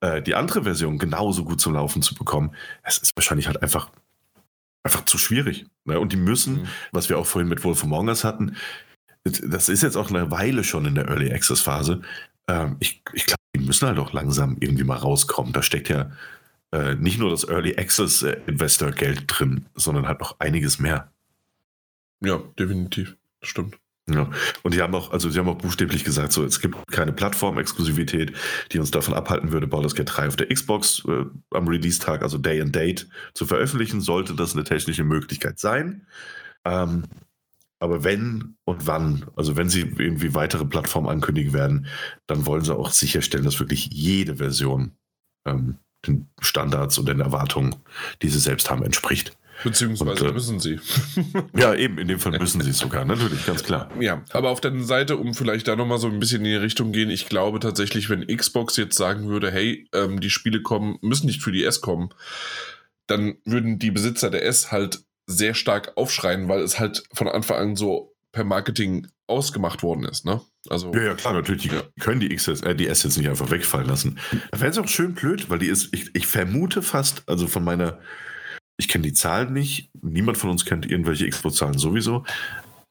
äh, 0.00 0.22
die 0.22 0.34
andere 0.34 0.62
Version 0.62 0.98
genauso 0.98 1.44
gut 1.44 1.60
zum 1.60 1.74
Laufen 1.74 2.00
zu 2.00 2.14
bekommen, 2.14 2.54
es 2.82 2.98
ist 2.98 3.14
wahrscheinlich 3.16 3.48
halt 3.48 3.62
einfach, 3.62 3.90
einfach 4.82 5.04
zu 5.04 5.18
schwierig. 5.18 5.66
Ne? 5.84 6.00
Und 6.00 6.12
die 6.12 6.16
müssen, 6.16 6.62
mhm. 6.62 6.68
was 6.92 7.10
wir 7.10 7.18
auch 7.18 7.26
vorhin 7.26 7.48
mit 7.48 7.62
Wolf 7.64 7.84
Among 7.84 8.08
Us 8.08 8.24
hatten, 8.24 8.56
das 9.24 9.68
ist 9.68 9.82
jetzt 9.82 9.96
auch 9.96 10.10
eine 10.10 10.30
Weile 10.30 10.64
schon 10.64 10.86
in 10.86 10.94
der 10.94 11.08
Early 11.08 11.32
Access 11.32 11.60
Phase. 11.60 12.02
Ähm, 12.48 12.76
ich 12.80 13.02
ich 13.12 13.26
glaube, 13.26 13.40
die 13.54 13.60
müssen 13.60 13.86
halt 13.86 13.98
auch 13.98 14.12
langsam 14.12 14.56
irgendwie 14.60 14.84
mal 14.84 14.96
rauskommen. 14.96 15.52
Da 15.52 15.62
steckt 15.62 15.88
ja 15.88 16.10
äh, 16.72 16.94
nicht 16.94 17.18
nur 17.18 17.30
das 17.30 17.44
Early 17.44 17.76
Access 17.76 18.22
äh, 18.22 18.40
Investor 18.46 18.92
Geld 18.92 19.24
drin, 19.26 19.66
sondern 19.74 20.06
halt 20.06 20.20
noch 20.20 20.38
einiges 20.38 20.78
mehr. 20.78 21.12
Ja, 22.20 22.40
definitiv. 22.58 23.16
Stimmt. 23.42 23.78
Ja. 24.08 24.28
Und 24.62 24.74
die 24.74 24.82
haben 24.82 24.94
auch, 24.94 25.12
also 25.12 25.30
sie 25.30 25.38
haben 25.38 25.48
auch 25.48 25.58
buchstäblich 25.58 26.04
gesagt, 26.04 26.32
so, 26.32 26.44
es 26.44 26.60
gibt 26.60 26.76
keine 26.90 27.12
Plattform-Exklusivität, 27.12 28.32
die 28.72 28.78
uns 28.78 28.90
davon 28.90 29.14
abhalten 29.14 29.52
würde, 29.52 29.66
Baldur's 29.66 29.94
Gate 29.94 30.10
3 30.12 30.28
auf 30.28 30.36
der 30.36 30.48
Xbox 30.48 31.02
äh, 31.06 31.24
am 31.52 31.68
Release-Tag, 31.68 32.22
also 32.22 32.38
Day 32.38 32.60
and 32.60 32.74
Date, 32.74 33.08
zu 33.34 33.46
veröffentlichen. 33.46 34.00
Sollte 34.00 34.34
das 34.34 34.54
eine 34.54 34.64
technische 34.64 35.04
Möglichkeit 35.04 35.58
sein. 35.58 36.06
Ähm, 36.64 37.04
aber 37.80 38.04
wenn 38.04 38.56
und 38.64 38.86
wann, 38.86 39.26
also 39.36 39.56
wenn 39.56 39.70
sie 39.70 39.80
irgendwie 39.80 40.34
weitere 40.34 40.66
Plattformen 40.66 41.08
ankündigen 41.08 41.52
werden, 41.52 41.86
dann 42.26 42.46
wollen 42.46 42.62
sie 42.62 42.76
auch 42.76 42.92
sicherstellen, 42.92 43.44
dass 43.44 43.58
wirklich 43.58 43.88
jede 43.92 44.36
Version 44.36 44.92
ähm, 45.46 45.78
den 46.06 46.28
Standards 46.40 46.98
und 46.98 47.08
den 47.08 47.20
Erwartungen, 47.20 47.76
die 48.22 48.28
sie 48.28 48.38
selbst 48.38 48.70
haben, 48.70 48.84
entspricht. 48.84 49.36
Beziehungsweise 49.64 50.24
und, 50.24 50.30
äh, 50.30 50.32
müssen 50.32 50.60
sie. 50.60 50.78
ja, 51.56 51.74
eben, 51.74 51.98
in 51.98 52.08
dem 52.08 52.18
Fall 52.18 52.38
müssen 52.38 52.60
sie 52.60 52.70
es 52.70 52.78
sogar, 52.78 53.04
natürlich, 53.04 53.44
ganz 53.46 53.62
klar. 53.62 53.90
Ja, 53.98 54.22
aber 54.32 54.50
auf 54.50 54.60
der 54.60 54.78
Seite, 54.82 55.16
um 55.16 55.34
vielleicht 55.34 55.66
da 55.66 55.74
nochmal 55.74 55.98
so 55.98 56.08
ein 56.08 56.20
bisschen 56.20 56.38
in 56.38 56.50
die 56.50 56.56
Richtung 56.56 56.92
gehen, 56.92 57.10
ich 57.10 57.28
glaube 57.28 57.60
tatsächlich, 57.60 58.10
wenn 58.10 58.26
Xbox 58.26 58.76
jetzt 58.76 58.96
sagen 58.96 59.28
würde, 59.28 59.50
hey, 59.50 59.88
ähm, 59.94 60.20
die 60.20 60.30
Spiele 60.30 60.62
kommen, 60.62 60.98
müssen 61.00 61.26
nicht 61.26 61.42
für 61.42 61.52
die 61.52 61.64
S 61.64 61.80
kommen, 61.80 62.10
dann 63.06 63.36
würden 63.44 63.78
die 63.78 63.90
Besitzer 63.90 64.30
der 64.30 64.44
S 64.44 64.70
halt 64.70 65.02
sehr 65.30 65.54
stark 65.54 65.92
aufschreien, 65.96 66.48
weil 66.48 66.60
es 66.60 66.78
halt 66.78 67.04
von 67.12 67.28
Anfang 67.28 67.56
an 67.58 67.76
so 67.76 68.14
per 68.32 68.44
Marketing 68.44 69.06
ausgemacht 69.26 69.82
worden 69.82 70.04
ist, 70.04 70.24
ne? 70.24 70.40
Also, 70.68 70.92
ja, 70.92 71.02
ja, 71.02 71.14
klar, 71.14 71.34
natürlich. 71.34 71.62
Die 71.62 72.00
können 72.00 72.20
die, 72.20 72.34
XS, 72.34 72.62
äh, 72.62 72.74
die 72.74 72.86
S 72.86 73.02
jetzt 73.02 73.16
nicht 73.16 73.28
einfach 73.28 73.50
wegfallen 73.50 73.86
lassen. 73.86 74.18
Da 74.50 74.60
wäre 74.60 74.70
es 74.70 74.78
auch 74.78 74.88
schön 74.88 75.14
blöd, 75.14 75.48
weil 75.48 75.58
die 75.58 75.68
ist, 75.68 75.94
ich, 75.94 76.14
ich 76.14 76.26
vermute 76.26 76.82
fast, 76.82 77.22
also 77.28 77.46
von 77.46 77.64
meiner 77.64 77.98
ich 78.80 78.88
kenne 78.88 79.02
die 79.02 79.12
Zahlen 79.12 79.52
nicht. 79.52 79.90
Niemand 80.00 80.38
von 80.38 80.50
uns 80.50 80.64
kennt 80.64 80.90
irgendwelche 80.90 81.26
Expo-Zahlen 81.26 81.78
sowieso. 81.78 82.24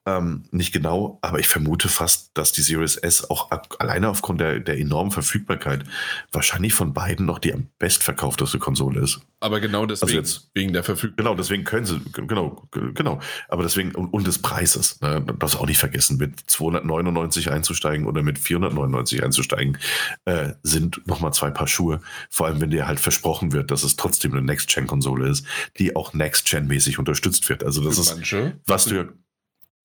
Ähm, 0.10 0.44
nicht 0.52 0.72
genau, 0.72 1.20
aber 1.22 1.40
ich 1.40 1.48
vermute 1.48 1.88
fast, 1.88 2.32
dass 2.34 2.52
die 2.52 2.62
Series 2.62 2.96
S 2.96 3.30
auch 3.30 3.52
alleine 3.78 4.10
aufgrund 4.10 4.42
der, 4.42 4.60
der 4.60 4.80
enormen 4.80 5.12
Verfügbarkeit 5.12 5.84
wahrscheinlich 6.32 6.74
von 6.74 6.94
beiden 6.94 7.26
noch 7.26 7.38
die 7.38 7.54
am 7.54 7.68
bestverkaufteste 7.78 8.58
Konsole 8.58 9.02
ist. 9.02 9.20
Aber 9.40 9.60
genau 9.60 9.82
also 9.84 9.94
deswegen, 9.94 10.18
also 10.18 10.18
jetzt, 10.18 10.50
wegen 10.54 10.74
der 10.74 10.84
Verfügbarkeit. 10.84 11.18
Genau, 11.18 11.36
deswegen 11.36 11.64
können 11.64 11.86
sie, 11.86 12.02
genau, 12.12 12.68
genau. 12.72 13.20
Aber 13.50 13.64
deswegen, 13.64 13.94
und, 13.94 14.08
und 14.08 14.26
des 14.26 14.40
Preises, 14.40 15.00
ne, 15.02 15.24
das 15.38 15.56
auch 15.56 15.68
nicht 15.68 15.78
vergessen, 15.78 16.18
mit 16.18 16.40
299 16.40 17.52
einzusteigen 17.52 18.08
oder 18.08 18.24
mit 18.24 18.40
499 18.40 19.24
einzusteigen, 19.24 19.78
äh, 20.26 20.54
sind 20.64 21.06
nochmal 21.08 21.34
zwei 21.34 21.52
Paar 21.52 21.68
Schuhe. 21.68 22.02
Vor 22.30 22.48
allem, 22.48 22.62
wenn 22.62 22.72
dir 22.72 22.88
halt 22.88 23.00
versprochen 23.00 23.52
wird, 23.52 23.70
dass 23.70 23.84
es 23.84 23.96
trotzdem 23.96 24.32
eine 24.34 24.42
Next-Gen-Konsole 24.42 25.30
ist, 25.30 25.46
die 25.78 25.96
auch 25.96 26.14
Next-Gen-mäßig 26.14 26.98
unterstützt 26.98 27.48
wird. 27.50 27.64
Also 27.64 27.84
das 27.84 27.96
Für 27.96 28.02
ist, 28.02 28.16
manche. 28.16 28.60
was 28.66 28.86
du 28.86 28.96
ja 28.96 29.06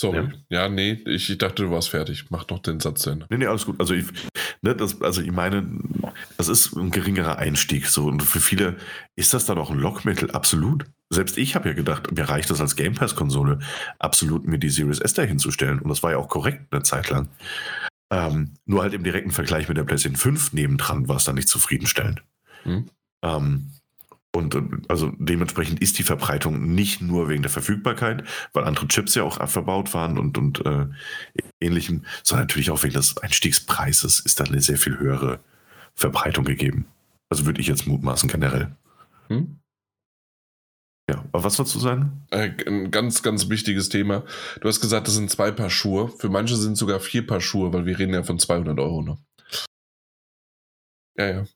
Sorry. 0.00 0.28
Ja. 0.48 0.62
ja, 0.62 0.68
nee, 0.68 1.02
ich, 1.06 1.30
ich, 1.30 1.38
dachte, 1.38 1.62
du 1.62 1.70
warst 1.70 1.90
fertig. 1.90 2.26
Mach 2.30 2.44
doch 2.44 2.58
den 2.58 2.80
Satz 2.80 3.02
zu 3.02 3.10
Ende. 3.10 3.26
Nee, 3.30 3.38
nee, 3.38 3.46
alles 3.46 3.64
gut. 3.64 3.78
Also 3.78 3.94
ich, 3.94 4.06
ne, 4.60 4.74
das, 4.74 5.00
also 5.00 5.20
ich 5.20 5.30
meine, 5.30 5.64
das 6.36 6.48
ist 6.48 6.74
ein 6.76 6.90
geringerer 6.90 7.38
Einstieg. 7.38 7.86
So, 7.86 8.06
und 8.06 8.22
für 8.22 8.40
viele 8.40 8.76
ist 9.16 9.34
das 9.34 9.46
dann 9.46 9.58
auch 9.58 9.70
ein 9.70 9.78
Lockmittel, 9.78 10.32
absolut. 10.32 10.84
Selbst 11.10 11.38
ich 11.38 11.54
habe 11.54 11.68
ja 11.68 11.74
gedacht, 11.74 12.10
mir 12.10 12.28
reicht 12.28 12.50
das 12.50 12.60
als 12.60 12.74
Game 12.74 12.94
Pass-Konsole, 12.94 13.60
absolut 14.00 14.46
mir 14.46 14.58
die 14.58 14.70
Series 14.70 14.98
S 14.98 15.14
dahinzustellen. 15.14 15.78
Und 15.78 15.88
das 15.88 16.02
war 16.02 16.10
ja 16.10 16.18
auch 16.18 16.28
korrekt 16.28 16.72
eine 16.72 16.82
Zeit 16.82 17.08
lang. 17.10 17.28
Ähm, 18.10 18.54
nur 18.66 18.82
halt 18.82 18.94
im 18.94 19.04
direkten 19.04 19.30
Vergleich 19.30 19.68
mit 19.68 19.76
der 19.76 19.84
PlayStation 19.84 20.16
5 20.16 20.52
nebendran 20.52 21.08
war 21.08 21.16
es 21.16 21.24
dann 21.24 21.36
nicht 21.36 21.48
zufriedenstellend. 21.48 22.22
Hm. 22.64 22.86
Ähm, 23.22 23.70
und 24.34 24.56
also 24.88 25.12
dementsprechend 25.18 25.80
ist 25.80 25.98
die 25.98 26.02
Verbreitung 26.02 26.74
nicht 26.74 27.00
nur 27.00 27.28
wegen 27.28 27.42
der 27.42 27.50
Verfügbarkeit, 27.50 28.24
weil 28.52 28.64
andere 28.64 28.88
Chips 28.88 29.14
ja 29.14 29.22
auch 29.22 29.48
verbaut 29.48 29.94
waren 29.94 30.18
und, 30.18 30.36
und 30.36 30.66
äh, 30.66 30.86
ähnlichem, 31.60 32.04
sondern 32.24 32.46
natürlich 32.46 32.70
auch 32.70 32.82
wegen 32.82 32.94
des 32.94 33.16
Einstiegspreises 33.18 34.20
ist 34.20 34.40
da 34.40 34.44
eine 34.44 34.60
sehr 34.60 34.76
viel 34.76 34.98
höhere 34.98 35.38
Verbreitung 35.94 36.44
gegeben. 36.44 36.86
Also 37.30 37.46
würde 37.46 37.60
ich 37.60 37.68
jetzt 37.68 37.86
mutmaßen 37.86 38.28
generell. 38.28 38.74
Hm? 39.28 39.60
Ja, 41.08 41.24
aber 41.32 41.44
was 41.44 41.56
dazu 41.56 41.78
sagen? 41.78 42.26
Äh, 42.30 42.50
ein 42.66 42.90
ganz, 42.90 43.22
ganz 43.22 43.48
wichtiges 43.50 43.88
Thema. 43.88 44.24
Du 44.60 44.68
hast 44.68 44.80
gesagt, 44.80 45.06
das 45.06 45.14
sind 45.14 45.30
zwei 45.30 45.52
Paar 45.52 45.70
Schuhe. 45.70 46.08
Für 46.08 46.28
manche 46.28 46.56
sind 46.56 46.72
es 46.72 46.78
sogar 46.78 46.98
vier 46.98 47.26
Paar 47.26 47.40
Schuhe, 47.40 47.72
weil 47.72 47.86
wir 47.86 47.98
reden 47.98 48.14
ja 48.14 48.22
von 48.24 48.38
200 48.38 48.78
Euro. 48.80 49.02
Ne? 49.02 49.18
Ja, 51.16 51.28
ja. 51.28 51.46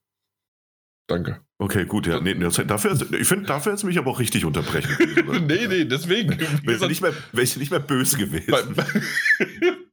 Danke. 1.09 1.48
Okay, 1.61 1.87
gut, 1.87 2.07
ja. 2.07 2.21
Nee, 2.21 2.35
dafür, 2.35 2.97
ich 3.19 3.27
finde, 3.27 3.47
dafür 3.47 3.73
hätte 3.73 3.85
mich 3.85 3.99
aber 3.99 4.13
auch 4.13 4.21
richtig 4.21 4.45
unterbrechen 4.45 4.97
nee, 5.47 5.67
nee, 5.67 5.85
deswegen. 5.85 6.39
Wäre 6.63 6.77
ich, 6.77 6.89
nicht 6.89 7.03
mehr, 7.03 7.13
wär 7.33 7.43
ich 7.43 7.57
nicht 7.57 7.73
mehr 7.73 7.81
böse 7.81 8.17
gewesen. 8.17 8.77
Bei, 8.77 8.85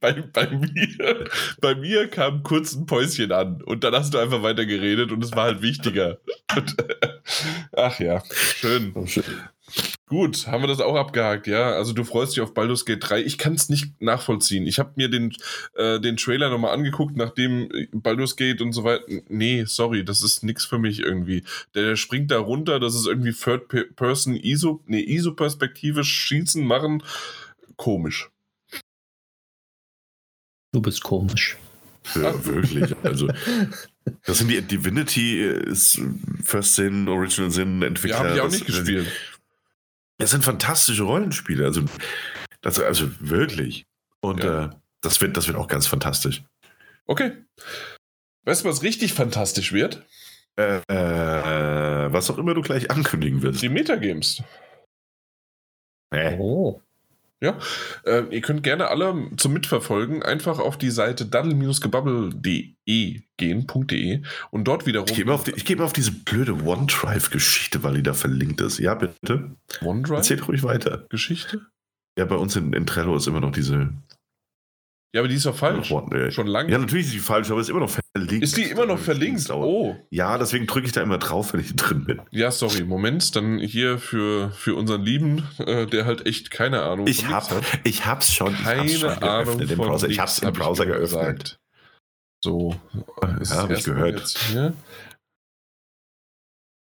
bei, 0.00 0.12
bei, 0.22 0.46
mir, 0.48 1.24
bei 1.60 1.74
mir 1.74 2.08
kam 2.08 2.44
kurz 2.44 2.72
ein 2.76 2.86
Päuschen 2.86 3.32
an 3.32 3.62
und 3.62 3.82
dann 3.82 3.94
hast 3.94 4.14
du 4.14 4.18
einfach 4.18 4.44
weiter 4.44 4.64
geredet 4.64 5.10
und 5.10 5.24
es 5.24 5.32
war 5.32 5.44
halt 5.44 5.60
wichtiger. 5.60 6.18
Und, 6.56 6.76
ach 7.76 7.98
ja, 7.98 8.22
schön. 8.30 8.92
Oh, 8.94 9.06
schön. 9.06 9.24
Gut, 10.08 10.46
haben 10.46 10.62
wir 10.62 10.68
das 10.68 10.80
auch 10.80 10.94
abgehakt, 10.94 11.48
ja. 11.48 11.72
Also 11.72 11.92
du 11.92 12.04
freust 12.04 12.36
dich 12.36 12.40
auf 12.40 12.54
Baldur's 12.54 12.84
Gate 12.84 13.02
3. 13.02 13.22
Ich 13.22 13.38
kann 13.38 13.54
es 13.54 13.68
nicht 13.68 14.00
nachvollziehen. 14.00 14.64
Ich 14.64 14.78
habe 14.78 14.92
mir 14.94 15.08
den, 15.08 15.34
äh, 15.74 15.98
den 15.98 16.16
Trailer 16.16 16.48
nochmal 16.48 16.72
angeguckt, 16.74 17.16
nachdem 17.16 17.68
Baldur's 17.92 18.36
Gate 18.36 18.60
und 18.60 18.72
so 18.72 18.84
weiter. 18.84 19.04
Nee, 19.28 19.64
sorry, 19.66 20.04
das 20.04 20.22
ist 20.22 20.44
nichts 20.44 20.64
für 20.64 20.78
mich 20.78 21.00
irgendwie. 21.00 21.42
Der, 21.74 21.86
der 21.86 21.96
springt 21.96 22.30
da 22.30 22.38
runter, 22.38 22.78
das 22.78 22.94
ist 22.94 23.08
irgendwie 23.08 23.32
Third 23.32 23.96
Person 23.96 24.36
ISO, 24.36 24.80
nee, 24.86 25.00
ISO-Perspektive 25.00 26.04
schießen, 26.04 26.64
machen. 26.64 27.02
Komisch. 27.74 28.30
Du 30.70 30.80
bist 30.80 31.02
komisch. 31.02 31.56
Ja, 32.14 32.44
wirklich. 32.44 32.94
Also, 33.02 33.28
das 34.24 34.38
sind 34.38 34.52
die 34.52 34.62
Divinity 34.62 35.42
äh, 35.42 35.74
First 36.44 36.76
Sin, 36.76 37.08
Original 37.08 37.50
Sin 37.50 37.82
Entwickler. 37.82 38.18
Ja, 38.18 38.24
habe 38.24 38.34
ich 38.34 38.40
auch 38.40 38.50
nicht 38.50 38.66
gespielt. 38.66 39.08
Es 40.18 40.30
sind 40.30 40.44
fantastische 40.44 41.02
Rollenspiele. 41.02 41.64
Also, 41.64 41.84
das, 42.62 42.78
also 42.80 43.10
wirklich. 43.20 43.86
Und 44.20 44.42
ja. 44.42 44.66
äh, 44.66 44.70
das, 45.02 45.20
wird, 45.20 45.36
das 45.36 45.46
wird 45.46 45.56
auch 45.56 45.68
ganz 45.68 45.86
fantastisch. 45.86 46.42
Okay. 47.06 47.32
Weißt 48.44 48.64
du, 48.64 48.68
was 48.68 48.82
richtig 48.82 49.12
fantastisch 49.12 49.72
wird? 49.72 50.06
Äh, 50.58 50.78
äh, 50.88 52.12
was 52.12 52.30
auch 52.30 52.38
immer 52.38 52.54
du 52.54 52.62
gleich 52.62 52.90
ankündigen 52.90 53.42
wirst. 53.42 53.60
Die 53.62 53.68
Metagames. 53.68 54.42
Äh. 56.10 56.36
Oh. 56.38 56.80
Ja, 57.42 57.58
äh, 58.04 58.22
ihr 58.30 58.40
könnt 58.40 58.62
gerne 58.62 58.88
alle 58.88 59.30
zum 59.36 59.52
Mitverfolgen 59.52 60.22
einfach 60.22 60.58
auf 60.58 60.78
die 60.78 60.90
Seite 60.90 61.26
daddle-gebubble.de 61.26 63.20
gehen.de 63.36 64.22
und 64.50 64.64
dort 64.64 64.86
wiederum. 64.86 65.06
Ich 65.10 65.16
gehe 65.16 65.26
mal, 65.26 65.38
geh 65.44 65.76
mal, 65.76 65.84
auf 65.84 65.92
diese 65.92 66.12
blöde 66.12 66.54
OneDrive-Geschichte, 66.64 67.82
weil 67.82 67.94
die 67.94 68.02
da 68.02 68.14
verlinkt 68.14 68.62
ist. 68.62 68.78
Ja, 68.78 68.94
bitte. 68.94 69.54
OneDrive? 69.82 70.16
Erzählt 70.16 70.48
ruhig 70.48 70.62
weiter. 70.62 71.04
Geschichte? 71.10 71.66
Ja, 72.18 72.24
bei 72.24 72.36
uns 72.36 72.56
in, 72.56 72.72
in 72.72 72.86
Trello 72.86 73.14
ist 73.14 73.26
immer 73.26 73.40
noch 73.40 73.52
diese 73.52 73.92
ja, 75.12 75.20
aber 75.20 75.28
die 75.28 75.36
ist 75.36 75.46
doch 75.46 75.56
falsch. 75.56 75.90
Oh, 75.90 76.06
Schon 76.30 76.46
lange. 76.46 76.70
Ja, 76.70 76.78
natürlich 76.78 77.06
ist 77.06 77.12
sie 77.12 77.18
falsch, 77.20 77.50
aber 77.50 77.60
ist 77.60 77.70
immer 77.70 77.80
noch 77.80 77.90
verlinkt. 77.90 78.44
Ist 78.44 78.56
die 78.56 78.64
immer 78.64 78.86
noch 78.86 78.98
verlinkt? 78.98 79.48
Oh. 79.50 79.96
Ja, 80.10 80.36
deswegen 80.36 80.66
drücke 80.66 80.86
ich 80.86 80.92
da 80.92 81.02
immer 81.02 81.18
drauf, 81.18 81.52
wenn 81.52 81.60
ich 81.60 81.74
drin 81.74 82.04
bin. 82.04 82.20
Ja, 82.30 82.50
sorry. 82.50 82.84
Moment, 82.84 83.34
dann 83.34 83.58
hier 83.58 83.98
für, 83.98 84.50
für 84.50 84.74
unseren 84.74 85.02
Lieben, 85.02 85.46
äh, 85.58 85.86
der 85.86 86.04
halt 86.04 86.26
echt 86.26 86.50
keine 86.50 86.82
Ahnung 86.82 87.06
ich 87.06 87.28
hab, 87.28 87.50
hat. 87.50 87.64
Ich 87.84 88.04
hab's 88.04 88.34
schon. 88.34 88.54
Keine 88.54 88.84
ich 88.84 89.02
hab's 89.02 89.14
schon 89.14 89.22
Ahnung 89.22 89.58
geöffnet, 89.58 89.70
im 89.70 89.78
Browser. 89.78 90.08
Ich 90.08 90.18
hab's 90.18 90.38
im 90.40 90.52
Browser 90.52 90.82
hab 90.84 90.92
geöffnet. 90.92 91.00
Gesagt. 91.00 91.60
So. 92.42 92.76
Ja, 93.22 93.56
habe 93.56 93.74
ich 93.74 93.84
gehört. 93.84 94.34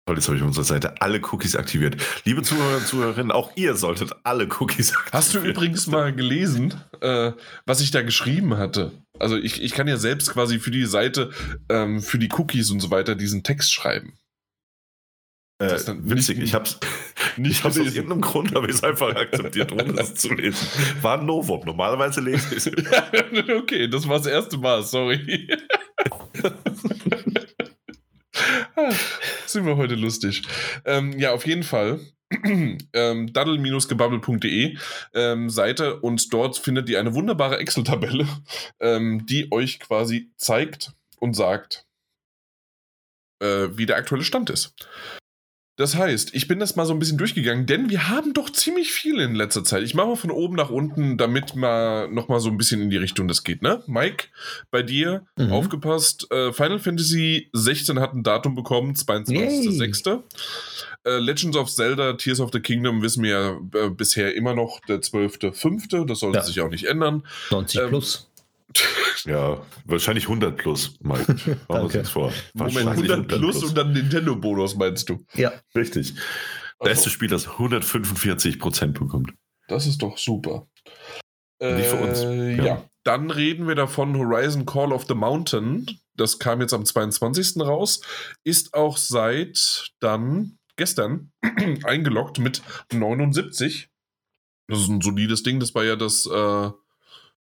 Toll, 0.08 0.16
jetzt 0.16 0.26
habe 0.28 0.38
ich 0.38 0.42
auf 0.42 0.48
unserer 0.48 0.64
Seite 0.64 1.02
alle 1.02 1.20
Cookies 1.20 1.54
aktiviert. 1.54 2.00
Liebe 2.24 2.40
Zuhörer 2.40 2.78
und 2.78 2.86
Zuhörerinnen, 2.86 3.30
auch 3.30 3.52
ihr 3.56 3.74
solltet 3.74 4.10
alle 4.22 4.48
Cookies 4.58 4.92
aktivieren. 4.92 5.12
Hast 5.12 5.34
du 5.34 5.40
übrigens 5.40 5.86
mal 5.86 6.14
gelesen, 6.14 6.72
äh, 7.02 7.32
was 7.66 7.82
ich 7.82 7.90
da 7.90 8.00
geschrieben 8.00 8.56
hatte? 8.56 8.92
Also 9.18 9.36
ich, 9.36 9.62
ich 9.62 9.72
kann 9.72 9.86
ja 9.86 9.98
selbst 9.98 10.30
quasi 10.30 10.60
für 10.60 10.70
die 10.70 10.86
Seite, 10.86 11.30
ähm, 11.68 12.00
für 12.00 12.18
die 12.18 12.30
Cookies 12.32 12.70
und 12.70 12.80
so 12.80 12.90
weiter 12.90 13.16
diesen 13.16 13.42
Text 13.42 13.70
schreiben. 13.70 14.14
Äh, 15.58 15.76
witzig, 15.98 16.38
ich 16.38 16.54
hab's 16.54 16.80
nicht 17.36 17.58
ich 17.58 17.64
hab's 17.64 17.78
aus 17.78 17.84
irgendeinem 17.84 18.22
Grund 18.22 18.54
habe 18.54 18.66
ich 18.66 18.76
es 18.76 18.82
einfach 18.82 19.14
akzeptiert, 19.14 19.72
ohne 19.72 19.92
es 20.00 20.14
zu 20.14 20.32
lesen. 20.34 20.66
War 21.02 21.18
ein 21.18 21.26
Novum. 21.26 21.66
Normalerweise 21.66 22.22
lese 22.22 22.54
ich 22.54 22.66
es. 22.66 23.50
okay, 23.58 23.88
das 23.88 24.08
war 24.08 24.16
das 24.16 24.26
erste 24.26 24.56
Mal, 24.56 24.82
sorry. 24.84 25.48
sind 29.46 29.66
wir 29.66 29.76
heute 29.76 29.94
lustig. 29.94 30.42
Ähm, 30.84 31.18
ja, 31.18 31.32
auf 31.32 31.46
jeden 31.46 31.62
Fall. 31.62 32.00
ähm, 32.92 33.32
daddle-gebubble.de 33.32 34.76
ähm, 35.14 35.50
Seite 35.50 36.00
und 36.00 36.32
dort 36.32 36.58
findet 36.58 36.88
ihr 36.90 37.00
eine 37.00 37.14
wunderbare 37.14 37.58
Excel-Tabelle, 37.58 38.28
ähm, 38.80 39.24
die 39.26 39.50
euch 39.50 39.80
quasi 39.80 40.30
zeigt 40.36 40.92
und 41.18 41.34
sagt, 41.34 41.86
äh, 43.40 43.68
wie 43.72 43.86
der 43.86 43.96
aktuelle 43.96 44.24
Stand 44.24 44.50
ist. 44.50 44.74
Das 45.78 45.94
heißt, 45.94 46.34
ich 46.34 46.48
bin 46.48 46.58
das 46.58 46.74
mal 46.74 46.86
so 46.86 46.92
ein 46.92 46.98
bisschen 46.98 47.18
durchgegangen, 47.18 47.64
denn 47.64 47.88
wir 47.88 48.08
haben 48.08 48.34
doch 48.34 48.50
ziemlich 48.50 48.90
viel 48.90 49.20
in 49.20 49.36
letzter 49.36 49.62
Zeit. 49.62 49.84
Ich 49.84 49.94
mache 49.94 50.08
mal 50.08 50.16
von 50.16 50.32
oben 50.32 50.56
nach 50.56 50.70
unten, 50.70 51.16
damit 51.16 51.54
mal 51.54 52.08
noch 52.08 52.26
mal 52.26 52.40
so 52.40 52.50
ein 52.50 52.58
bisschen 52.58 52.82
in 52.82 52.90
die 52.90 52.96
Richtung 52.96 53.28
das 53.28 53.44
geht, 53.44 53.62
ne? 53.62 53.80
Mike, 53.86 54.26
bei 54.72 54.82
dir 54.82 55.24
mhm. 55.36 55.52
aufgepasst. 55.52 56.32
Äh, 56.32 56.52
Final 56.52 56.80
Fantasy 56.80 57.48
16 57.52 58.00
hat 58.00 58.12
ein 58.12 58.24
Datum 58.24 58.56
bekommen, 58.56 58.94
22.06. 58.94 60.24
Äh, 61.04 61.18
Legends 61.18 61.56
of 61.56 61.70
Zelda, 61.70 62.14
Tears 62.14 62.40
of 62.40 62.50
the 62.52 62.58
Kingdom 62.58 63.00
wissen 63.00 63.22
wir 63.22 63.30
ja 63.30 63.80
äh, 63.80 63.88
bisher 63.88 64.34
immer 64.34 64.54
noch 64.54 64.80
der 64.88 65.00
12.05. 65.00 66.06
Das 66.06 66.18
sollte 66.18 66.38
ja. 66.38 66.44
sich 66.44 66.60
auch 66.60 66.70
nicht 66.70 66.86
ändern. 66.86 67.22
90 67.52 67.80
ähm, 67.80 67.88
plus. 67.90 68.27
Ja, 69.24 69.62
wahrscheinlich 69.84 70.24
100 70.24 70.56
plus, 70.56 70.98
Mike. 71.00 71.32
Machen 71.34 71.66
wir 71.68 71.82
uns 71.82 71.94
nichts 71.94 72.10
vor. 72.10 72.32
Moment, 72.54 72.88
100 72.88 73.28
plus, 73.28 73.64
und 73.64 73.76
dann 73.76 73.92
Nintendo-Bonus, 73.92 74.76
meinst 74.76 75.08
du? 75.08 75.24
Ja. 75.34 75.52
Richtig. 75.74 76.14
Also. 76.78 76.90
Beste 76.90 77.10
Spiel, 77.10 77.28
das 77.28 77.48
145 77.48 78.58
Prozent 78.58 78.98
bekommt. 78.98 79.32
Das 79.68 79.86
ist 79.86 80.02
doch 80.02 80.16
super. 80.16 80.68
Nicht 81.60 81.86
für 81.86 81.96
uns. 81.96 82.20
Äh, 82.20 82.56
ja. 82.56 82.64
ja. 82.64 82.84
Dann 83.04 83.30
reden 83.30 83.66
wir 83.66 83.74
davon 83.74 84.16
Horizon 84.16 84.66
Call 84.66 84.92
of 84.92 85.06
the 85.08 85.14
Mountain. 85.14 85.86
Das 86.14 86.38
kam 86.38 86.60
jetzt 86.60 86.74
am 86.74 86.84
22. 86.84 87.60
raus. 87.60 88.00
Ist 88.44 88.74
auch 88.74 88.96
seit 88.96 89.92
dann 90.00 90.58
gestern 90.76 91.32
eingeloggt 91.84 92.38
mit 92.38 92.62
79. 92.92 93.88
Das 94.68 94.80
ist 94.80 94.88
ein 94.88 95.00
solides 95.00 95.42
Ding. 95.42 95.58
Das 95.58 95.74
war 95.74 95.84
ja 95.84 95.96
das 95.96 96.26
äh, 96.26 96.70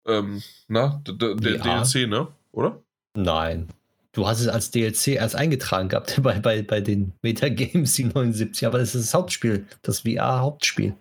ähm, 0.09 0.43
na, 0.67 1.03
der 1.07 1.35
DLC, 1.35 2.09
ne? 2.09 2.29
Oder? 2.53 2.83
Nein. 3.17 3.69
Du 4.13 4.27
hast 4.27 4.41
es 4.41 4.49
als 4.49 4.71
DLC 4.71 5.09
erst 5.09 5.37
eingetragen 5.37 5.89
gehabt 5.89 6.19
bei, 6.23 6.41
bei, 6.41 6.63
bei 6.63 6.81
den 6.81 7.13
Metagames, 7.23 7.95
die 7.95 8.05
79, 8.05 8.67
aber 8.67 8.79
das 8.79 8.95
ist 8.95 9.07
das 9.07 9.15
Hauptspiel, 9.15 9.67
das 9.83 10.01
VR-Hauptspiel. 10.01 10.95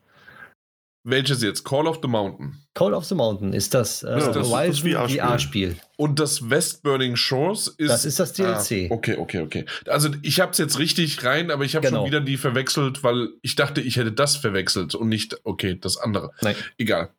Welches 1.09 1.41
jetzt? 1.41 1.63
Call 1.63 1.87
of 1.87 1.99
the 2.01 2.07
Mountain. 2.09 2.57
Call 2.73 2.93
of 2.93 3.05
the 3.05 3.15
Mountain 3.15 3.53
ist 3.53 3.73
das, 3.73 4.03
äh, 4.03 4.09
ja, 4.09 4.31
das, 4.31 4.51
das 4.51 4.79
VR-Spiel. 4.79 5.77
Und 5.95 6.19
das 6.19 6.49
West 6.49 6.83
Burning 6.83 7.15
Shores 7.15 7.69
ist. 7.69 7.89
Das 7.89 8.03
ist 8.03 8.19
das 8.19 8.33
DLC. 8.33 8.91
Ah, 8.91 8.93
okay, 8.93 9.15
okay, 9.17 9.39
okay. 9.39 9.65
Also 9.87 10.09
ich 10.21 10.41
habe 10.41 10.51
es 10.51 10.57
jetzt 10.57 10.79
richtig 10.79 11.23
rein, 11.23 11.49
aber 11.49 11.63
ich 11.63 11.77
habe 11.77 11.87
genau. 11.87 12.01
schon 12.01 12.07
wieder 12.07 12.19
die 12.19 12.35
verwechselt, 12.35 13.03
weil 13.03 13.29
ich 13.41 13.55
dachte, 13.55 13.79
ich 13.79 13.95
hätte 13.95 14.11
das 14.11 14.35
verwechselt 14.35 14.95
und 14.95 15.07
nicht, 15.07 15.39
okay, 15.45 15.77
das 15.79 15.95
andere. 15.97 16.31
Nein. 16.41 16.55
Egal. 16.77 17.09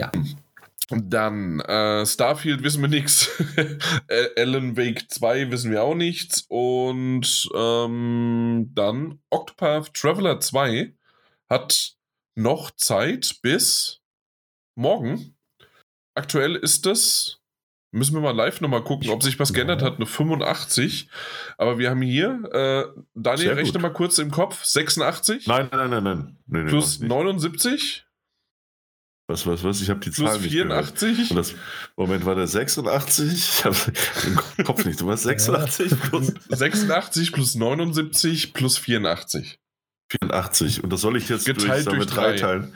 Ja. 0.00 0.10
Dann 0.90 1.60
äh, 1.60 2.06
Starfield 2.06 2.62
wissen 2.62 2.80
wir 2.80 2.88
nichts. 2.88 3.30
Alan 4.36 4.76
Wake 4.76 5.10
2 5.10 5.50
wissen 5.50 5.70
wir 5.70 5.82
auch 5.82 5.94
nichts. 5.94 6.46
Und 6.48 7.48
ähm, 7.54 8.70
dann 8.74 9.18
Octopath 9.28 9.92
Traveler 9.92 10.40
2 10.40 10.94
hat 11.50 11.94
noch 12.34 12.70
Zeit 12.70 13.36
bis 13.42 14.00
morgen. 14.76 15.36
Aktuell 16.14 16.56
ist 16.56 16.86
es, 16.86 17.42
müssen 17.90 18.14
wir 18.14 18.22
mal 18.22 18.34
live 18.34 18.60
nochmal 18.62 18.82
gucken, 18.82 19.10
ob 19.10 19.22
sich 19.22 19.38
was 19.38 19.52
geändert 19.52 19.82
hat, 19.82 19.96
eine 19.96 20.06
85. 20.06 21.10
Aber 21.58 21.78
wir 21.78 21.90
haben 21.90 22.02
hier, 22.02 22.42
äh, 22.52 23.02
Daniel, 23.14 23.52
rechne 23.52 23.78
mal 23.78 23.92
kurz 23.92 24.18
im 24.18 24.30
Kopf, 24.30 24.64
86. 24.64 25.46
Nein, 25.46 25.68
nein, 25.70 25.90
nein, 25.90 26.02
nein. 26.02 26.38
nein. 26.46 26.66
plus 26.66 27.00
79. 27.00 28.07
Was, 29.30 29.46
was, 29.46 29.62
was? 29.62 29.82
Ich 29.82 29.90
habe 29.90 30.00
die 30.00 30.10
Zahl 30.10 30.38
Plus 30.38 30.50
84. 30.50 31.34
Das, 31.34 31.54
Moment, 31.96 32.24
war 32.24 32.34
der 32.34 32.46
86? 32.46 33.32
Ich 33.34 33.64
habe 33.64 33.76
den 34.56 34.64
Kopf 34.64 34.86
nicht. 34.86 35.00
Du 35.02 35.06
warst 35.06 35.24
86 35.24 36.00
plus. 36.00 36.32
86 36.48 37.32
plus 37.32 37.54
79 37.54 38.54
plus 38.54 38.78
84. 38.78 39.60
84. 40.10 40.82
Und 40.82 40.90
das 40.90 41.02
soll 41.02 41.18
ich 41.18 41.28
jetzt 41.28 41.44
Geteilt 41.44 41.86
durch, 41.86 41.98
durch 41.98 42.10
drei 42.10 42.36
teilen. 42.36 42.74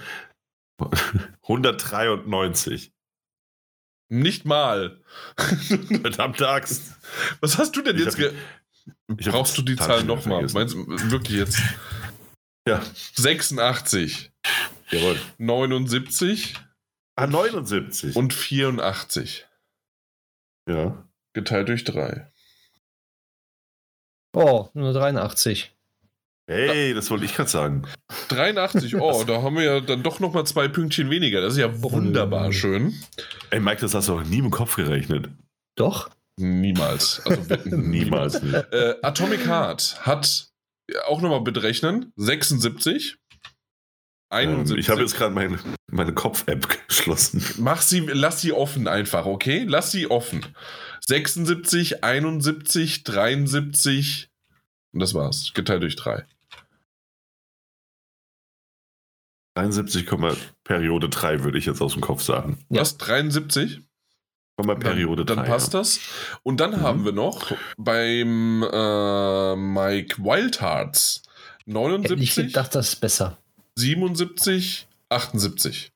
193. 1.43 2.93
Nicht 4.11 4.45
mal. 4.45 5.01
Verdammte 5.37 6.51
Axt. 6.51 6.97
Was 7.41 7.57
hast 7.57 7.75
du 7.77 7.81
denn 7.81 7.97
ich 7.97 8.05
jetzt? 8.05 8.19
Ge 8.19 8.31
Brauchst 9.07 9.57
du 9.57 9.63
die 9.63 9.77
Zahl 9.77 10.05
nochmal? 10.05 10.47
Meinst 10.53 10.75
du 10.75 10.87
wirklich 11.11 11.39
jetzt? 11.39 11.59
Ja. 12.69 12.83
86. 13.15 14.32
Jawohl. 14.93 15.19
79. 15.39 16.55
Ah, 17.17 17.27
79. 17.27 18.17
Und 18.17 18.33
84. 18.33 19.47
Ja. 20.69 21.09
Geteilt 21.35 21.69
durch 21.69 21.85
3. 21.85 22.31
Oh, 24.35 24.69
nur 24.75 24.93
83. 24.93 25.75
Hey, 26.49 26.93
das 26.93 27.11
wollte 27.11 27.25
ich 27.25 27.35
gerade 27.35 27.49
sagen. 27.49 27.83
83, 28.29 28.97
oh, 28.97 29.25
da 29.27 29.43
haben 29.43 29.57
wir 29.57 29.65
ja 29.65 29.81
dann 29.81 30.03
doch 30.03 30.21
nochmal 30.21 30.45
zwei 30.45 30.69
Pünktchen 30.69 31.09
weniger. 31.11 31.41
Das 31.41 31.55
ist 31.55 31.59
ja 31.59 31.83
wunderbar 31.83 32.49
oh. 32.49 32.53
schön. 32.53 32.95
Ey, 33.51 33.61
Mike, 33.61 33.81
das 33.81 33.95
hast 33.95 34.09
du 34.09 34.15
auch 34.15 34.25
nie 34.25 34.39
im 34.39 34.51
Kopf 34.51 34.77
gerechnet. 34.77 35.29
Doch? 35.77 36.11
Niemals. 36.39 37.23
Also, 37.25 37.43
niemals. 37.77 38.43
Äh, 38.43 38.97
Atomic 39.03 39.47
Heart 39.47 40.05
hat 40.05 40.49
auch 41.07 41.21
nochmal 41.21 41.43
berechnen 41.43 42.13
76. 42.17 43.19
71. 44.33 44.73
Ähm, 44.73 44.81
ich 44.81 44.89
habe 44.89 45.01
jetzt 45.01 45.17
gerade 45.17 45.35
meine, 45.35 45.59
meine 45.91 46.13
Kopf-App 46.13 46.69
geschlossen. 46.89 47.45
Mach 47.59 47.83
sie, 47.83 48.01
lass 48.01 48.41
sie 48.41 48.53
offen 48.53 48.89
einfach, 48.89 49.27
okay? 49.27 49.65
Lass 49.67 49.91
sie 49.91 50.11
offen. 50.11 50.45
76, 51.07 52.05
71, 52.05 53.05
73 53.05 54.31
und 54.93 55.01
das 55.01 55.15
war's. 55.15 55.53
Geteilt 55.55 55.83
durch 55.83 55.97
3. 55.97 56.25
73, 59.55 60.09
Periode 60.65 61.09
3 61.09 61.45
würde 61.45 61.59
ich 61.59 61.67
jetzt 61.67 61.83
aus 61.83 61.93
dem 61.93 62.01
Kopf 62.01 62.23
sagen. 62.23 62.65
Was? 62.69 62.97
73? 62.97 63.81
Periode 64.57 65.25
dann, 65.25 65.39
3. 65.39 65.43
Dann 65.43 65.51
passt 65.51 65.75
ja. 65.75 65.81
das. 65.81 66.01
Und 66.43 66.61
dann 66.61 66.73
mhm. 66.73 66.81
haben 66.81 67.05
wir 67.05 67.13
noch 67.13 67.53
beim 67.77 68.63
äh, 68.63 69.57
Mike 69.57 70.23
Wildhearts 70.23 71.23
79. 71.67 72.23
Ich 72.23 72.33
finde, 72.33 72.53
das 72.53 72.75
ist 72.75 72.97
besser. 72.97 73.42
77, 73.83 74.87
78. 75.09 75.93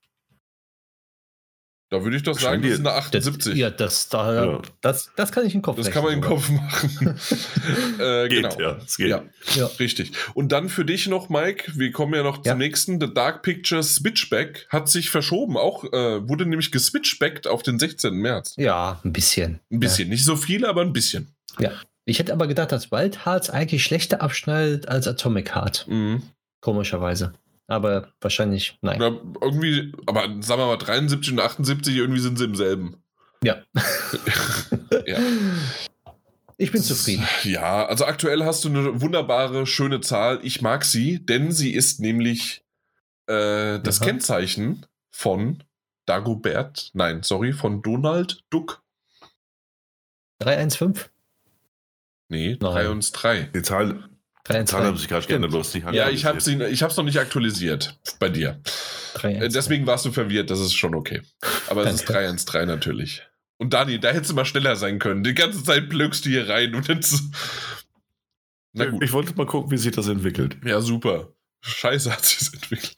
Da 1.89 2.03
würde 2.03 2.17
ich 2.17 2.25
doch 2.25 2.37
sagen, 2.37 2.63
das 2.63 2.73
ist 2.73 2.81
eine 2.81 2.93
78. 2.93 3.53
Das, 3.53 3.59
ja, 3.59 3.71
das, 3.71 4.09
da, 4.09 4.45
ja. 4.45 4.63
Das, 4.81 5.13
das 5.15 5.31
kann 5.31 5.47
ich 5.47 5.55
im 5.55 5.63
Kopf 5.63 5.77
Das 5.77 5.93
kann 5.93 6.03
man 6.03 6.15
im 6.15 6.21
Kopf 6.21 6.51
machen. 6.51 7.07
äh, 8.01 8.29
geht, 8.29 8.43
genau. 8.43 8.61
ja, 8.61 8.79
geht. 8.97 9.09
Ja, 9.09 9.23
ja, 9.55 9.67
richtig. 9.79 10.11
Und 10.35 10.51
dann 10.51 10.69
für 10.69 10.85
dich 10.85 11.07
noch, 11.07 11.29
Mike, 11.29 11.73
wir 11.77 11.93
kommen 11.93 12.15
ja 12.15 12.25
noch 12.25 12.43
zum 12.43 12.59
nächsten. 12.59 13.01
The 13.01 13.15
Dark 13.15 13.43
Picture 13.43 13.85
Switchback 13.85 14.67
hat 14.69 14.89
sich 14.89 15.11
verschoben. 15.11 15.57
Auch 15.57 15.85
äh, 15.85 16.29
wurde 16.29 16.45
nämlich 16.45 16.73
geswitchbackt 16.73 17.47
auf 17.47 17.63
den 17.63 17.79
16. 17.79 18.15
März. 18.15 18.55
Ja, 18.57 19.01
ein 19.05 19.13
bisschen. 19.13 19.61
Ein 19.71 19.79
bisschen. 19.79 20.09
Nicht 20.09 20.25
so 20.25 20.35
viel, 20.35 20.67
aber 20.67 20.81
ein 20.81 20.93
bisschen. 20.93 21.37
Ja. 21.61 21.71
Ich 22.05 22.19
hätte 22.19 22.33
aber 22.33 22.49
gedacht, 22.49 22.73
dass 22.73 22.91
Wild 22.91 23.27
Hearts 23.27 23.49
eigentlich 23.49 23.85
schlechter 23.85 24.23
abschneidet 24.23 24.89
als 24.89 25.07
Atomic 25.07 25.55
Heart. 25.55 25.87
Mhm. 25.89 26.23
Komischerweise. 26.61 27.33
Aber 27.69 28.13
wahrscheinlich 28.21 28.79
nein. 28.81 28.97
Oder 29.01 29.21
irgendwie, 29.41 29.93
aber 30.07 30.23
sagen 30.41 30.61
wir 30.61 30.67
mal 30.67 30.77
73 30.77 31.33
und 31.33 31.41
78, 31.41 31.97
irgendwie 31.97 32.21
sind 32.21 32.39
sie 32.39 32.45
im 32.45 32.55
selben. 32.55 33.03
Ja. 33.43 33.57
ja. 35.07 35.19
Ich 36.59 36.73
bin 36.73 36.83
zufrieden. 36.83 37.27
Ja, 37.43 37.87
also 37.87 38.07
aktuell 38.07 38.45
hast 38.45 38.65
du 38.65 38.69
eine 38.69 39.01
wunderbare, 39.01 39.67
schöne 39.67 40.01
Zahl. 40.01 40.41
Ich 40.43 40.63
mag 40.63 40.85
sie, 40.85 41.25
denn 41.25 41.53
sie 41.53 41.75
ist 41.75 42.01
nämlich 42.01 42.65
äh, 43.27 43.79
das 43.81 44.01
Aha. 44.01 44.07
Kennzeichen 44.07 44.87
von 45.11 45.63
Dagobert, 46.07 46.91
nein, 46.95 47.23
sorry, 47.23 47.53
von 47.53 47.83
Donald 47.83 48.45
Duck. 48.49 48.83
315? 50.39 51.11
Nee, 52.29 52.57
3 52.57 52.91
und 52.91 53.11
3. 53.13 53.51
Die 53.55 53.63
Zahl, 53.63 54.09
3 54.49 54.65
Zahlen 54.65 54.87
haben 54.87 54.97
sich 54.97 55.09
gerade 55.09 55.27
geändert, 55.27 55.51
bloß 55.51 55.75
nicht 55.75 55.93
Ja, 55.93 56.09
ich 56.09 56.25
habe 56.25 56.39
es 56.39 56.47
noch 56.97 57.05
nicht 57.05 57.19
aktualisiert 57.19 57.99
bei 58.19 58.29
dir. 58.29 58.61
3, 59.15 59.43
1, 59.43 59.55
Deswegen 59.55 59.87
warst 59.87 60.05
du 60.05 60.13
verwirrt, 60.13 60.51
das 60.51 60.61
ist 60.61 60.75
schon 60.75 60.95
okay. 60.95 61.23
Aber 61.69 61.85
es 61.85 61.95
ist 61.97 62.05
313 62.05 62.69
natürlich. 62.69 63.23
Und 63.59 63.73
Dani, 63.73 63.99
da 63.99 64.11
hättest 64.11 64.31
du 64.31 64.35
mal 64.35 64.45
schneller 64.45 64.77
sein 64.77 64.99
können. 64.99 65.25
Die 65.25 65.35
ganze 65.35 65.65
Zeit 65.65 65.89
blöckst 65.89 66.27
du 66.27 66.29
hier 66.29 66.49
rein 66.49 66.75
und 66.75 66.89
jetzt. 66.89 67.23
Na 68.73 68.85
gut. 68.87 69.03
Ich 69.03 69.13
wollte 69.13 69.35
mal 69.35 69.47
gucken, 69.47 69.71
wie 69.71 69.79
sich 69.79 69.95
das 69.95 70.09
entwickelt. 70.09 70.59
Ja, 70.65 70.81
super. 70.81 71.33
Scheiße 71.61 72.13
hat 72.13 72.25
sich 72.25 72.53
entwickelt. 72.53 72.95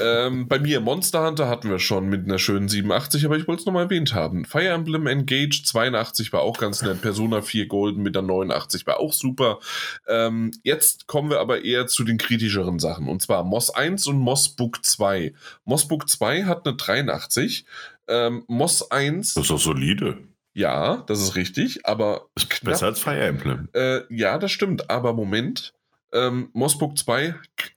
ähm, 0.00 0.46
bei 0.46 0.58
mir, 0.58 0.80
Monster 0.80 1.26
Hunter 1.26 1.48
hatten 1.48 1.70
wir 1.70 1.78
schon 1.78 2.08
mit 2.08 2.24
einer 2.26 2.38
schönen 2.38 2.68
87, 2.68 3.24
aber 3.24 3.36
ich 3.36 3.48
wollte 3.48 3.60
es 3.60 3.66
nochmal 3.66 3.84
erwähnt 3.84 4.14
haben. 4.14 4.44
Fire 4.44 4.68
Emblem 4.68 5.06
Engage 5.06 5.62
82 5.64 6.32
war 6.32 6.42
auch 6.42 6.58
ganz 6.58 6.82
nett. 6.82 7.00
Persona 7.00 7.40
4 7.40 7.66
Golden 7.66 8.02
mit 8.02 8.14
der 8.14 8.22
89 8.22 8.86
war 8.86 9.00
auch 9.00 9.12
super. 9.12 9.58
Ähm, 10.06 10.50
jetzt 10.62 11.06
kommen 11.06 11.30
wir 11.30 11.40
aber 11.40 11.64
eher 11.64 11.86
zu 11.86 12.04
den 12.04 12.18
kritischeren 12.18 12.78
Sachen. 12.78 13.08
Und 13.08 13.22
zwar 13.22 13.44
Moss 13.44 13.70
1 13.70 14.06
und 14.06 14.18
Moss 14.18 14.50
Book 14.50 14.84
2. 14.84 15.32
Moss 15.64 15.88
Book 15.88 16.08
2 16.08 16.44
hat 16.44 16.66
eine 16.66 16.76
83. 16.76 17.64
Ähm, 18.08 18.44
Moss 18.48 18.90
1. 18.90 19.34
Das 19.34 19.44
ist 19.44 19.50
doch 19.50 19.58
solide. 19.58 20.18
Ja, 20.52 21.02
das 21.08 21.20
ist 21.20 21.34
richtig, 21.34 21.84
aber. 21.86 22.28
Ist 22.36 22.62
besser 22.62 22.86
als 22.86 23.00
Fire 23.00 23.24
Emblem. 23.24 23.68
Äh, 23.72 24.02
ja, 24.08 24.38
das 24.38 24.52
stimmt, 24.52 24.88
aber 24.88 25.12
Moment 25.12 25.72
ähm, 26.14 26.50
Mossbook 26.52 26.96
2 26.96 27.34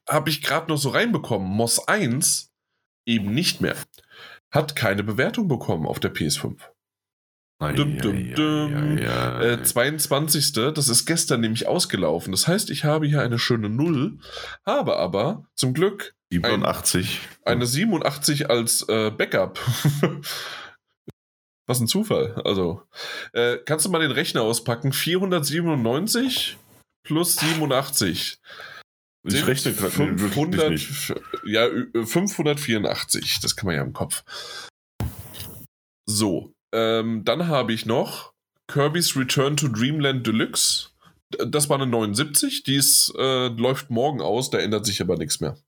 habe 0.08 0.30
ich 0.30 0.42
gerade 0.42 0.68
noch 0.68 0.78
so 0.78 0.90
reinbekommen. 0.90 1.48
Moss 1.48 1.86
1 1.86 2.50
eben 3.06 3.34
nicht 3.34 3.60
mehr. 3.60 3.76
Hat 4.50 4.76
keine 4.76 5.02
Bewertung 5.02 5.48
bekommen 5.48 5.86
auf 5.86 6.00
der 6.00 6.14
PS5. 6.14 6.56
Dum, 7.60 7.98
dum, 7.98 8.34
dum. 8.34 8.98
Äh, 8.98 9.62
22. 9.62 10.52
Das 10.52 10.88
ist 10.88 11.06
gestern 11.06 11.40
nämlich 11.40 11.66
ausgelaufen. 11.66 12.30
Das 12.30 12.46
heißt, 12.46 12.70
ich 12.70 12.84
habe 12.84 13.06
hier 13.06 13.20
eine 13.20 13.38
schöne 13.38 13.68
Null, 13.68 14.18
habe 14.64 14.96
aber 14.96 15.44
zum 15.56 15.74
Glück 15.74 16.14
87. 16.30 17.20
Ein, 17.44 17.54
eine 17.54 17.66
87 17.66 18.48
als 18.48 18.88
äh, 18.88 19.10
Backup. 19.10 19.58
Was 21.66 21.80
ein 21.80 21.88
Zufall. 21.88 22.40
Also, 22.44 22.82
äh, 23.32 23.58
kannst 23.66 23.84
du 23.84 23.90
mal 23.90 23.98
den 23.98 24.12
Rechner 24.12 24.42
auspacken? 24.42 24.92
497 24.92 26.56
plus 27.08 27.36
87. 27.36 28.38
Ich 29.24 29.46
rechne 29.46 29.72
gerade 29.72 29.90
500, 29.90 30.70
nicht. 30.70 31.14
Ja, 31.44 31.68
584. 31.92 33.40
Das 33.42 33.56
kann 33.56 33.66
man 33.66 33.76
ja 33.76 33.82
im 33.82 33.92
Kopf. 33.92 34.22
So, 36.06 36.52
ähm, 36.72 37.24
dann 37.24 37.48
habe 37.48 37.72
ich 37.72 37.84
noch 37.86 38.32
Kirby's 38.68 39.16
Return 39.16 39.56
to 39.56 39.68
Dreamland 39.68 40.26
Deluxe. 40.26 40.90
Das 41.30 41.68
war 41.68 41.76
eine 41.76 41.86
79, 41.86 42.62
die 42.62 42.76
ist, 42.76 43.12
äh, 43.18 43.48
läuft 43.48 43.90
morgen 43.90 44.22
aus, 44.22 44.50
da 44.50 44.58
ändert 44.58 44.86
sich 44.86 45.02
aber 45.02 45.16
nichts 45.16 45.40
mehr. 45.40 45.58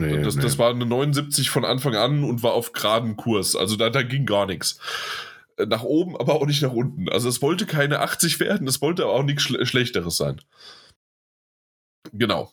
Nee, 0.00 0.22
das, 0.22 0.36
nee. 0.36 0.42
das 0.42 0.58
war 0.58 0.70
eine 0.70 0.86
79 0.86 1.50
von 1.50 1.64
Anfang 1.64 1.96
an 1.96 2.22
und 2.22 2.44
war 2.44 2.52
auf 2.52 2.72
geraden 2.72 3.16
Kurs. 3.16 3.56
Also 3.56 3.74
da, 3.74 3.90
da 3.90 4.02
ging 4.02 4.26
gar 4.26 4.46
nichts 4.46 4.78
nach 5.66 5.82
oben, 5.82 6.16
aber 6.16 6.34
auch 6.34 6.46
nicht 6.46 6.62
nach 6.62 6.72
unten. 6.72 7.08
Also 7.08 7.28
es 7.28 7.42
wollte 7.42 7.66
keine 7.66 8.00
80 8.00 8.40
werden, 8.40 8.68
es 8.68 8.80
wollte 8.80 9.04
aber 9.04 9.12
auch 9.12 9.22
nichts 9.22 9.42
Schle 9.42 9.66
Schlechteres 9.66 10.16
sein. 10.16 10.40
Genau. 12.12 12.52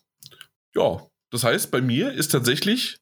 Ja, 0.75 1.07
das 1.31 1.43
heißt, 1.43 1.71
bei 1.71 1.81
mir 1.81 2.11
ist 2.11 2.29
tatsächlich 2.31 2.99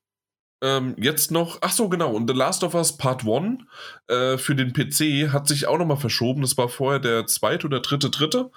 ähm, 0.63 0.95
jetzt 0.97 1.29
noch, 1.29 1.57
ach 1.61 1.73
so, 1.73 1.89
genau, 1.89 2.13
und 2.13 2.29
The 2.29 2.35
Last 2.35 2.63
of 2.63 2.73
Us 2.73 2.95
Part 2.95 3.25
1 3.27 3.63
äh, 4.07 4.37
für 4.37 4.55
den 4.55 4.71
PC 4.71 5.33
hat 5.33 5.47
sich 5.47 5.67
auch 5.67 5.77
nochmal 5.77 5.97
verschoben. 5.97 6.41
Das 6.41 6.57
war 6.57 6.69
vorher 6.69 6.99
der 6.99 7.25
zweite 7.27 7.67
oder 7.67 7.81
dritte, 7.81 8.09
dritte, 8.09 8.49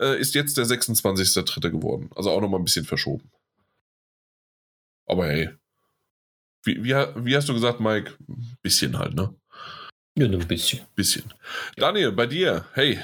äh, 0.00 0.18
ist 0.18 0.34
jetzt 0.34 0.56
der 0.56 0.64
26. 0.64 1.44
dritte 1.44 1.70
geworden. 1.70 2.10
Also 2.16 2.30
auch 2.30 2.40
nochmal 2.40 2.60
ein 2.60 2.64
bisschen 2.64 2.86
verschoben. 2.86 3.30
Aber 5.06 5.26
hey. 5.26 5.50
Wie, 6.64 6.82
wie, 6.84 6.94
wie 6.94 7.36
hast 7.36 7.48
du 7.48 7.54
gesagt, 7.54 7.80
Mike? 7.80 8.16
Bisschen 8.62 8.98
halt, 8.98 9.14
ne? 9.14 9.34
Ja, 10.16 10.26
ein 10.26 10.38
bisschen. 10.46 10.80
Bisschen. 10.94 11.24
Daniel, 11.76 12.12
bei 12.12 12.26
dir, 12.26 12.66
hey. 12.74 12.98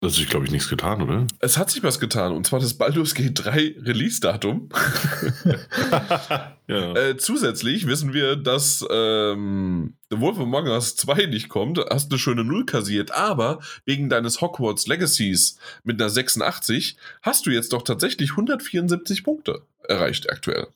Das 0.00 0.12
hat 0.12 0.18
sich, 0.18 0.28
glaube 0.28 0.44
ich, 0.44 0.52
nichts 0.52 0.68
getan, 0.68 1.00
oder? 1.00 1.26
Es 1.38 1.56
hat 1.56 1.70
sich 1.70 1.82
was 1.82 1.98
getan, 1.98 2.32
und 2.32 2.46
zwar 2.46 2.60
das 2.60 2.74
Baldur's 2.74 3.14
Gate 3.14 3.42
3 3.42 3.76
Release-Datum. 3.80 4.68
ja. 6.68 6.94
äh, 6.94 7.16
zusätzlich 7.16 7.86
wissen 7.86 8.12
wir, 8.12 8.36
dass 8.36 8.84
ähm, 8.90 9.94
The 10.10 10.20
Wolf 10.20 10.38
Among 10.38 10.66
Us 10.66 10.96
2 10.96 11.24
nicht 11.24 11.48
kommt. 11.48 11.78
Hast 11.78 12.10
eine 12.10 12.18
schöne 12.18 12.44
Null 12.44 12.66
kassiert, 12.66 13.12
aber 13.12 13.60
wegen 13.86 14.10
deines 14.10 14.42
Hogwarts 14.42 14.86
Legacies 14.86 15.58
mit 15.84 15.98
einer 15.98 16.10
86 16.10 16.98
hast 17.22 17.46
du 17.46 17.50
jetzt 17.50 17.72
doch 17.72 17.82
tatsächlich 17.82 18.32
174 18.32 19.24
Punkte 19.24 19.62
erreicht 19.88 20.30
aktuell. 20.30 20.66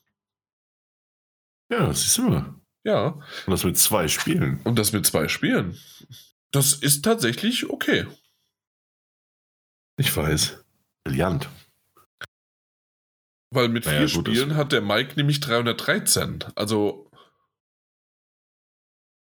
Ja, 1.69 1.85
das 1.85 2.03
ist 2.03 2.17
immer. 2.17 2.58
Ja. 2.83 3.19
Und 3.45 3.51
das 3.51 3.63
mit 3.63 3.77
zwei 3.77 4.07
Spielen. 4.07 4.61
Und 4.63 4.79
das 4.79 4.93
mit 4.93 5.05
zwei 5.05 5.27
Spielen. 5.27 5.77
Das 6.51 6.73
ist 6.73 7.03
tatsächlich 7.03 7.69
okay. 7.69 8.07
Ich 9.97 10.15
weiß. 10.15 10.63
Brillant. 11.03 11.49
Weil 13.51 13.69
mit 13.69 13.85
naja, 13.85 14.07
vier 14.07 14.15
gut, 14.15 14.27
Spielen 14.27 14.55
hat 14.55 14.71
der 14.71 14.81
Mike 14.81 15.15
nämlich 15.15 15.39
313. 15.39 16.45
Also. 16.55 17.09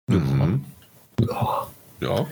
Mhm. 0.09 0.65
Ja. 2.01 2.27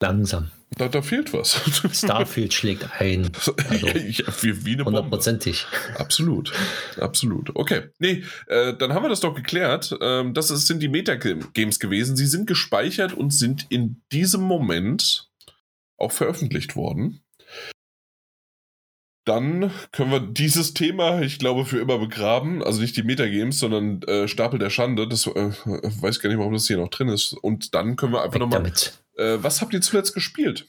Langsam. 0.00 0.50
Da, 0.76 0.88
da, 0.88 1.02
fehlt 1.02 1.32
was. 1.32 1.60
Starfield 1.92 2.52
schlägt 2.52 3.00
ein. 3.00 3.30
Also 3.34 3.54
ja, 3.70 4.24
wie, 4.42 4.64
wie 4.64 4.72
eine 4.74 4.84
Hundertprozentig. 4.84 5.66
Absolut. 5.96 6.52
Absolut. 6.98 7.54
Okay. 7.54 7.82
Nee, 7.98 8.24
äh, 8.48 8.74
dann 8.74 8.92
haben 8.92 9.04
wir 9.04 9.08
das 9.08 9.20
doch 9.20 9.34
geklärt. 9.34 9.96
Ähm, 10.00 10.34
das 10.34 10.50
ist, 10.50 10.66
sind 10.66 10.80
die 10.80 10.88
Metagames 10.88 11.78
gewesen. 11.78 12.16
Sie 12.16 12.26
sind 12.26 12.46
gespeichert 12.46 13.12
und 13.12 13.30
sind 13.30 13.66
in 13.68 14.02
diesem 14.10 14.42
Moment 14.42 15.30
auch 15.96 16.12
veröffentlicht 16.12 16.74
worden. 16.74 17.20
Dann 19.24 19.70
können 19.92 20.10
wir 20.10 20.20
dieses 20.20 20.74
Thema, 20.74 21.22
ich 21.22 21.38
glaube, 21.38 21.64
für 21.64 21.78
immer 21.78 21.98
begraben. 21.98 22.62
Also 22.62 22.80
nicht 22.80 22.96
die 22.96 23.02
Metagames, 23.02 23.58
sondern 23.58 24.02
äh, 24.02 24.28
Stapel 24.28 24.58
der 24.58 24.68
Schande. 24.68 25.08
Das 25.08 25.26
äh, 25.26 25.52
weiß 25.64 26.20
gar 26.20 26.28
nicht, 26.28 26.38
warum 26.38 26.52
das 26.52 26.66
hier 26.66 26.76
noch 26.76 26.90
drin 26.90 27.08
ist. 27.08 27.32
Und 27.32 27.74
dann 27.74 27.96
können 27.96 28.12
wir 28.12 28.22
einfach 28.22 28.38
nochmal. 28.38 28.70
Äh, 29.16 29.38
was 29.42 29.60
habt 29.60 29.74
ihr 29.74 29.80
zuletzt 29.80 30.14
gespielt? 30.14 30.68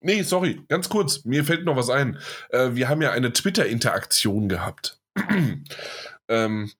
Nee, 0.00 0.22
sorry, 0.22 0.60
ganz 0.68 0.88
kurz. 0.88 1.24
Mir 1.24 1.44
fällt 1.44 1.64
noch 1.64 1.76
was 1.76 1.90
ein. 1.90 2.18
Äh, 2.50 2.74
wir 2.74 2.88
haben 2.88 3.02
ja 3.02 3.12
eine 3.12 3.32
Twitter-Interaktion 3.32 4.48
gehabt. 4.48 5.00
ähm, 6.28 6.70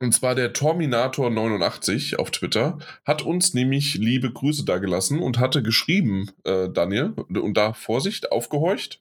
und 0.00 0.12
zwar 0.12 0.34
der 0.34 0.52
Torminator89 0.52 2.16
auf 2.16 2.30
Twitter 2.30 2.78
hat 3.04 3.22
uns 3.22 3.54
nämlich 3.54 3.94
liebe 3.94 4.32
Grüße 4.32 4.64
da 4.64 4.78
gelassen 4.78 5.20
und 5.20 5.38
hatte 5.38 5.62
geschrieben, 5.62 6.30
äh, 6.44 6.68
Daniel, 6.68 7.10
und 7.10 7.56
da 7.56 7.72
Vorsicht, 7.74 8.32
aufgehorcht. 8.32 9.00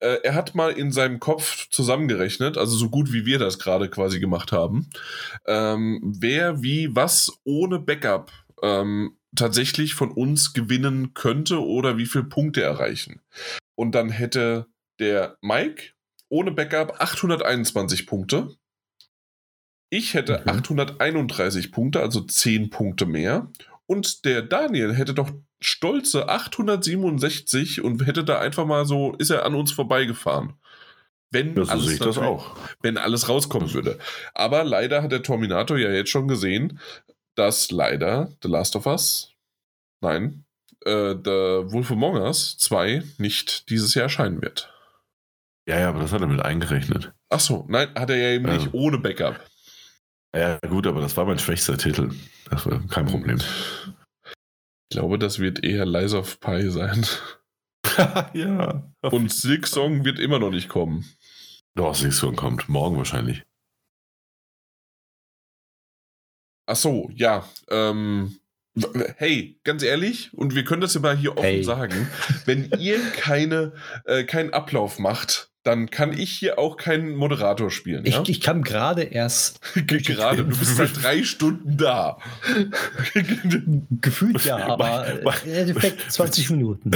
Äh, 0.00 0.18
er 0.22 0.34
hat 0.34 0.54
mal 0.54 0.72
in 0.72 0.92
seinem 0.92 1.20
Kopf 1.20 1.68
zusammengerechnet, 1.70 2.58
also 2.58 2.76
so 2.76 2.88
gut 2.88 3.12
wie 3.12 3.26
wir 3.26 3.38
das 3.38 3.58
gerade 3.58 3.88
quasi 3.88 4.18
gemacht 4.18 4.50
haben, 4.50 4.90
ähm, 5.46 6.00
wer 6.02 6.62
wie 6.62 6.94
was 6.94 7.40
ohne 7.44 7.78
Backup 7.78 8.32
ähm, 8.62 9.16
tatsächlich 9.36 9.94
von 9.94 10.10
uns 10.10 10.52
gewinnen 10.52 11.14
könnte 11.14 11.64
oder 11.64 11.96
wie 11.96 12.06
viele 12.06 12.24
Punkte 12.24 12.62
erreichen. 12.62 13.20
Und 13.74 13.94
dann 13.94 14.10
hätte 14.10 14.66
der 14.98 15.36
Mike 15.40 15.92
ohne 16.28 16.52
Backup 16.52 17.00
821 17.00 18.06
Punkte 18.06 18.56
ich 19.90 20.14
hätte 20.14 20.40
mhm. 20.44 20.50
831 20.50 21.72
Punkte, 21.72 22.00
also 22.00 22.20
10 22.20 22.70
Punkte 22.70 23.06
mehr. 23.06 23.50
Und 23.86 24.24
der 24.24 24.42
Daniel 24.42 24.94
hätte 24.94 25.14
doch 25.14 25.30
stolze 25.60 26.28
867 26.28 27.82
und 27.82 28.06
hätte 28.06 28.24
da 28.24 28.38
einfach 28.38 28.64
mal 28.64 28.86
so, 28.86 29.14
ist 29.16 29.30
er 29.30 29.44
an 29.44 29.56
uns 29.56 29.72
vorbeigefahren. 29.72 30.54
Wenn 31.32 31.56
ja, 31.56 31.64
so 31.64 31.72
alles, 31.72 31.98
das 31.98 32.18
auch. 32.18 32.56
wenn 32.82 32.96
alles 32.96 33.28
rauskommen 33.28 33.72
würde. 33.74 33.98
Aber 34.32 34.64
leider 34.64 35.02
hat 35.02 35.12
der 35.12 35.22
Terminator 35.22 35.76
ja 35.76 35.90
jetzt 35.90 36.10
schon 36.10 36.28
gesehen, 36.28 36.78
dass 37.40 37.70
leider 37.70 38.30
The 38.42 38.48
Last 38.48 38.76
of 38.76 38.84
Us, 38.84 39.32
nein, 40.02 40.44
äh, 40.84 41.14
The 41.14 41.64
Wolf 41.72 41.90
Among 41.90 42.16
Us 42.16 42.58
2 42.58 43.02
nicht 43.16 43.70
dieses 43.70 43.94
Jahr 43.94 44.04
erscheinen 44.04 44.42
wird. 44.42 44.70
Ja, 45.66 45.78
ja, 45.78 45.88
aber 45.88 46.00
das 46.00 46.12
hat 46.12 46.20
er 46.20 46.26
mit 46.26 46.42
eingerechnet. 46.44 47.14
Ach 47.30 47.40
so, 47.40 47.64
nein, 47.68 47.88
hat 47.94 48.10
er 48.10 48.16
ja 48.16 48.28
eben 48.34 48.46
also. 48.46 48.66
nicht 48.66 48.74
ohne 48.74 48.98
Backup. 48.98 49.40
Ja, 50.36 50.58
gut, 50.58 50.86
aber 50.86 51.00
das 51.00 51.16
war 51.16 51.24
mein 51.24 51.38
schwächster 51.38 51.78
Titel. 51.78 52.10
Das 52.50 52.66
war 52.66 52.86
kein 52.88 53.06
Problem. 53.06 53.38
Ich 53.38 54.96
glaube, 54.96 55.18
das 55.18 55.38
wird 55.38 55.64
eher 55.64 55.86
Lies 55.86 56.12
of 56.12 56.40
Pi 56.40 56.70
sein. 56.70 57.06
ja. 58.34 58.92
Und 59.02 59.32
Silksong 59.32 60.04
wird 60.04 60.18
immer 60.18 60.38
noch 60.38 60.50
nicht 60.50 60.68
kommen. 60.68 61.06
Doch, 61.74 61.94
Silksong 61.94 62.36
kommt. 62.36 62.68
Morgen 62.68 62.98
wahrscheinlich. 62.98 63.44
Ach 66.70 66.76
so, 66.76 67.10
ja. 67.16 67.44
Ähm, 67.68 68.36
hey, 69.16 69.58
ganz 69.64 69.82
ehrlich, 69.82 70.32
und 70.34 70.54
wir 70.54 70.62
können 70.62 70.80
das 70.80 70.94
ja 70.94 71.00
mal 71.00 71.16
hier 71.16 71.32
offen 71.32 71.42
hey. 71.42 71.64
sagen, 71.64 72.08
wenn 72.44 72.70
ihr 72.78 73.00
keine, 73.16 73.72
äh, 74.04 74.22
keinen 74.22 74.52
Ablauf 74.52 75.00
macht, 75.00 75.50
dann 75.64 75.90
kann 75.90 76.16
ich 76.16 76.30
hier 76.30 76.60
auch 76.60 76.76
keinen 76.76 77.16
Moderator 77.16 77.72
spielen. 77.72 78.06
Ich, 78.06 78.14
ja? 78.14 78.22
ich 78.24 78.40
kam 78.40 78.62
gerade 78.62 79.02
erst. 79.02 79.60
gerade, 79.86 80.44
du 80.44 80.56
bist 80.56 80.76
seit 80.76 81.02
drei 81.02 81.24
Stunden 81.24 81.76
da. 81.76 82.18
Gefühlt 84.00 84.44
ja, 84.44 84.58
aber 84.58 85.06
im 85.44 85.52
Endeffekt 85.52 86.12
20 86.12 86.50
Minuten. 86.50 86.92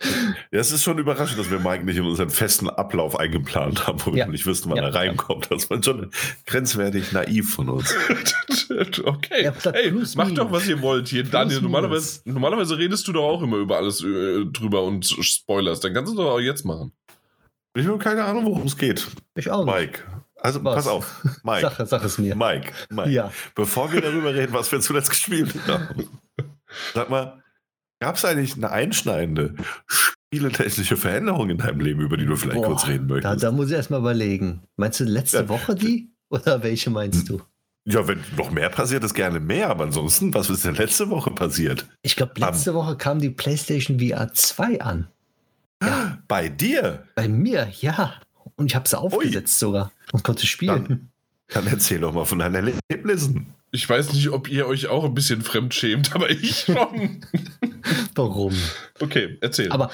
Ja, 0.00 0.60
es 0.60 0.70
ist 0.70 0.84
schon 0.84 0.98
überraschend, 0.98 1.38
dass 1.38 1.50
wir 1.50 1.58
Mike 1.58 1.84
nicht 1.84 1.96
in 1.96 2.04
unseren 2.04 2.30
festen 2.30 2.70
Ablauf 2.70 3.18
eingeplant 3.18 3.86
haben, 3.86 3.98
wo 4.04 4.10
ja. 4.10 4.26
wir 4.26 4.32
nicht 4.32 4.46
wissen, 4.46 4.70
wann 4.70 4.78
ja. 4.78 4.84
er 4.84 4.94
reinkommt. 4.94 5.50
Das 5.50 5.68
war 5.70 5.82
schon 5.82 6.10
grenzwertig 6.46 7.12
naiv 7.12 7.52
von 7.52 7.68
uns. 7.68 7.94
okay. 9.04 9.44
Ja, 9.44 9.52
hey, 9.72 9.92
macht 10.14 10.38
doch, 10.38 10.52
was 10.52 10.68
ihr 10.68 10.80
wollt 10.82 11.08
hier, 11.08 11.24
Daniel. 11.24 11.60
Normalerweise, 11.60 12.20
normalerweise 12.24 12.78
redest 12.78 13.08
du 13.08 13.12
doch 13.12 13.24
auch 13.24 13.42
immer 13.42 13.56
über 13.56 13.76
alles 13.76 14.02
äh, 14.02 14.44
drüber 14.46 14.84
und 14.84 15.04
spoilerst. 15.04 15.82
Dann 15.82 15.94
kannst 15.94 16.12
du 16.12 16.16
doch 16.16 16.32
auch 16.32 16.40
jetzt 16.40 16.64
machen. 16.64 16.92
Ich 17.74 17.86
habe 17.86 17.98
keine 17.98 18.24
Ahnung, 18.24 18.46
worum 18.46 18.66
es 18.66 18.76
geht. 18.76 19.06
Ich 19.34 19.50
auch 19.50 19.64
nicht. 19.64 19.74
Mike. 19.74 20.02
Also 20.40 20.62
was? 20.62 20.76
pass 20.76 20.86
auf, 20.86 21.24
Mike. 21.42 21.60
Sag, 21.60 21.86
sag 21.88 22.04
es 22.04 22.18
mir. 22.18 22.36
Mike, 22.36 22.72
Mike. 22.90 23.10
Ja. 23.10 23.32
Bevor 23.54 23.92
wir 23.92 24.00
darüber 24.00 24.32
reden, 24.32 24.52
was 24.52 24.70
wir 24.70 24.80
zuletzt 24.80 25.10
gespielt 25.10 25.54
haben, 25.66 26.08
sag 26.94 27.10
mal, 27.10 27.42
gab 28.00 28.16
es 28.16 28.24
eigentlich 28.24 28.56
eine 28.56 28.70
einschneidende 28.70 29.54
spieletechnische 29.86 30.96
Veränderung 30.96 31.50
in 31.50 31.58
deinem 31.58 31.80
Leben, 31.80 32.00
über 32.00 32.16
die 32.16 32.26
du 32.26 32.36
vielleicht 32.36 32.60
Boah, 32.60 32.66
kurz 32.68 32.86
reden 32.86 33.06
möchtest? 33.06 33.42
Da, 33.42 33.50
da 33.50 33.52
muss 33.52 33.68
ich 33.68 33.74
erstmal 33.74 34.00
überlegen. 34.00 34.62
Meinst 34.76 35.00
du 35.00 35.04
letzte 35.04 35.38
ja. 35.38 35.48
Woche 35.48 35.74
die? 35.74 36.10
Oder 36.30 36.62
welche 36.62 36.90
meinst 36.90 37.28
du? 37.28 37.40
Ja, 37.84 38.06
wenn 38.06 38.22
noch 38.36 38.50
mehr 38.50 38.68
passiert, 38.68 39.02
ist 39.02 39.14
gerne 39.14 39.40
mehr. 39.40 39.70
Aber 39.70 39.84
ansonsten, 39.84 40.34
was 40.34 40.50
ist 40.50 40.64
denn 40.64 40.74
letzte 40.74 41.08
Woche 41.08 41.30
passiert? 41.30 41.86
Ich 42.02 42.16
glaube, 42.16 42.32
letzte 42.36 42.72
um, 42.72 42.76
Woche 42.76 42.96
kam 42.96 43.18
die 43.18 43.30
PlayStation 43.30 43.98
VR 43.98 44.30
2 44.32 44.82
an. 44.82 45.08
Ja. 45.82 46.18
Bei 46.28 46.50
dir? 46.50 47.04
Bei 47.14 47.28
mir, 47.28 47.68
ja. 47.80 48.14
Und 48.56 48.66
ich 48.66 48.76
habe 48.76 48.86
sie 48.88 48.98
aufgesetzt 48.98 49.62
Ui. 49.62 49.68
sogar 49.68 49.92
und 50.12 50.22
konnte 50.22 50.46
spielen. 50.46 50.84
Dann, 50.88 51.08
dann, 51.48 51.66
erzähl 51.68 52.00
doch 52.00 52.12
mal 52.12 52.26
von 52.26 52.40
deinen 52.40 52.74
Erlebnissen. 52.90 53.54
Ich 53.70 53.88
weiß 53.88 54.12
nicht, 54.12 54.30
ob 54.30 54.48
ihr 54.48 54.66
euch 54.66 54.86
auch 54.88 55.04
ein 55.04 55.14
bisschen 55.14 55.42
fremd 55.42 55.74
schämt, 55.74 56.12
aber 56.14 56.30
ich 56.30 56.60
schon. 56.60 57.20
Warum? 58.14 58.54
Okay, 59.00 59.38
erzähl. 59.40 59.70
Aber 59.70 59.90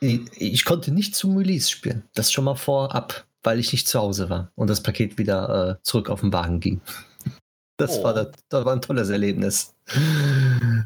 ich, 0.00 0.20
ich, 0.36 0.64
konnte 0.64 0.92
nicht 0.92 1.14
zum 1.14 1.36
Release 1.36 1.70
spielen. 1.70 2.04
Das 2.14 2.32
schon 2.32 2.44
mal 2.44 2.54
vorab, 2.54 3.26
weil 3.42 3.58
ich 3.58 3.72
nicht 3.72 3.88
zu 3.88 3.98
Hause 3.98 4.30
war 4.30 4.50
und 4.54 4.70
das 4.70 4.82
Paket 4.82 5.18
wieder 5.18 5.78
äh, 5.78 5.82
zurück 5.82 6.08
auf 6.08 6.20
den 6.20 6.32
Wagen 6.32 6.60
ging. 6.60 6.80
Das, 7.78 7.98
oh. 7.98 8.04
war, 8.04 8.14
das, 8.14 8.28
das 8.48 8.64
war 8.64 8.72
ein 8.72 8.80
tolles 8.80 9.10
Erlebnis. 9.10 9.74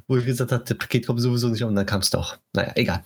Wo 0.08 0.16
ich 0.16 0.26
gesagt 0.26 0.50
habe, 0.50 0.64
das 0.64 0.76
Paket 0.76 1.06
kommt 1.06 1.20
sowieso 1.20 1.48
nicht 1.48 1.62
und 1.62 1.74
dann 1.76 1.86
kam 1.86 2.00
es 2.00 2.10
doch. 2.10 2.38
Naja, 2.52 2.72
egal. 2.74 3.02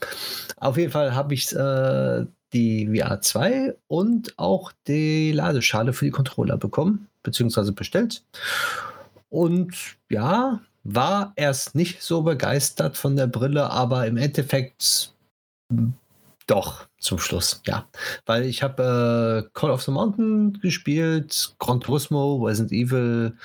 Auf 0.57 0.78
jeden 0.78 0.91
Fall 0.91 1.14
habe 1.14 1.35
ich 1.35 1.55
äh, 1.55 2.24
die 2.55 2.87
VR 2.87 3.20
2 3.20 3.74
und 3.89 4.39
auch 4.39 4.72
die 4.87 5.32
Ladeschale 5.32 5.93
für 5.93 6.07
die 6.07 6.11
Controller 6.11 6.57
bekommen, 6.57 7.09
beziehungsweise 7.22 7.72
bestellt. 7.72 8.22
Und 9.35 9.97
ja, 10.11 10.61
war 10.85 11.32
erst 11.35 11.74
nicht 11.74 12.03
so 12.03 12.22
begeistert 12.22 12.97
von 12.97 13.16
der 13.16 13.26
Brille, 13.26 13.68
aber 13.68 14.07
im 14.07 14.16
Endeffekt 14.16 15.12
doch, 16.47 16.87
zum 17.01 17.18
Schluss, 17.18 17.61
ja. 17.66 17.89
Weil 18.26 18.45
ich 18.45 18.62
habe 18.62 19.45
äh, 19.45 19.51
Call 19.59 19.72
of 19.72 19.82
the 19.82 19.91
Mountain 19.91 20.61
gespielt, 20.62 21.57
Gran 21.59 21.80
Turismo, 21.80 22.45
Resident 22.45 22.70
Evil 22.70 23.37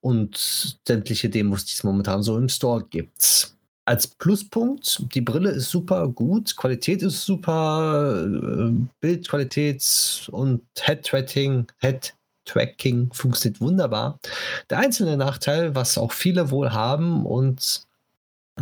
und 0.00 0.36
sämtliche 0.84 1.30
Demos, 1.30 1.64
die 1.64 1.74
es 1.74 1.84
momentan 1.84 2.24
so 2.24 2.36
im 2.36 2.48
Store 2.48 2.84
gibt. 2.90 3.54
Als 3.84 4.08
Pluspunkt, 4.08 5.14
die 5.14 5.20
Brille 5.20 5.50
ist 5.50 5.70
super 5.70 6.08
gut, 6.08 6.56
Qualität 6.56 7.02
ist 7.02 7.24
super, 7.24 8.26
äh, 8.26 8.72
Bildqualität 8.98 10.28
und 10.32 10.62
Head-Tracking, 10.76 11.68
Head-Tracking 12.44 13.12
funktioniert 13.12 13.60
wunderbar. 13.60 14.18
Der 14.70 14.78
einzelne 14.78 15.16
Nachteil, 15.16 15.74
was 15.74 15.98
auch 15.98 16.12
viele 16.12 16.50
wohl 16.50 16.72
haben 16.72 17.26
und 17.26 17.86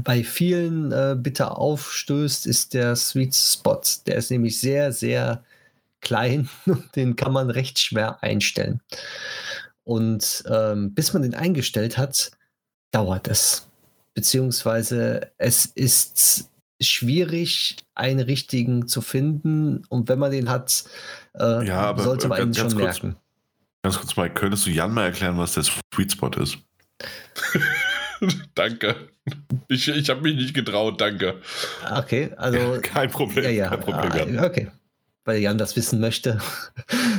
bei 0.04 0.24
vielen 0.24 0.90
äh, 0.90 1.16
bitter 1.18 1.58
aufstößt, 1.58 2.46
ist 2.46 2.72
der 2.74 2.96
Sweet 2.96 3.34
Spot. 3.34 3.80
Der 4.06 4.16
ist 4.16 4.30
nämlich 4.30 4.58
sehr, 4.58 4.92
sehr 4.92 5.44
klein 6.00 6.48
und 6.66 6.96
den 6.96 7.16
kann 7.16 7.32
man 7.32 7.50
recht 7.50 7.78
schwer 7.78 8.22
einstellen. 8.22 8.80
Und 9.84 10.44
ähm, 10.48 10.94
bis 10.94 11.12
man 11.12 11.22
den 11.22 11.34
eingestellt 11.34 11.98
hat, 11.98 12.30
dauert 12.92 13.28
es. 13.28 13.68
Beziehungsweise 14.14 15.32
es 15.38 15.66
ist 15.66 16.48
schwierig, 16.80 17.76
einen 17.94 18.20
richtigen 18.20 18.86
zu 18.86 19.00
finden. 19.00 19.84
Und 19.88 20.08
wenn 20.08 20.18
man 20.18 20.30
den 20.30 20.48
hat, 20.48 20.84
äh, 21.34 21.66
ja, 21.66 21.96
sollte 21.98 22.28
man 22.28 22.42
ihn 22.42 22.54
schon 22.54 22.76
merken. 22.76 23.16
Ganz 23.82 23.98
kurz 23.98 24.16
mal, 24.16 24.32
könntest 24.32 24.66
du 24.66 24.70
Jan 24.70 24.94
mal 24.94 25.06
erklären, 25.06 25.36
was 25.38 25.54
der 25.54 25.64
Sweet 25.64 26.12
Spot 26.12 26.30
ist? 26.40 26.58
danke. 28.54 29.08
Ich, 29.66 29.88
ich 29.88 30.08
habe 30.08 30.22
mich 30.22 30.36
nicht 30.36 30.54
getraut, 30.54 31.00
danke. 31.00 31.40
Okay, 31.90 32.30
also. 32.36 32.78
Kein 32.80 33.10
Problem. 33.10 33.44
Ja, 33.44 33.50
ja. 33.50 33.68
Kein 33.68 33.80
Problem 33.80 34.38
ah, 34.38 34.46
okay. 34.46 34.70
Weil 35.24 35.38
Jan 35.38 35.58
das 35.58 35.76
wissen 35.76 36.00
möchte. 36.00 36.40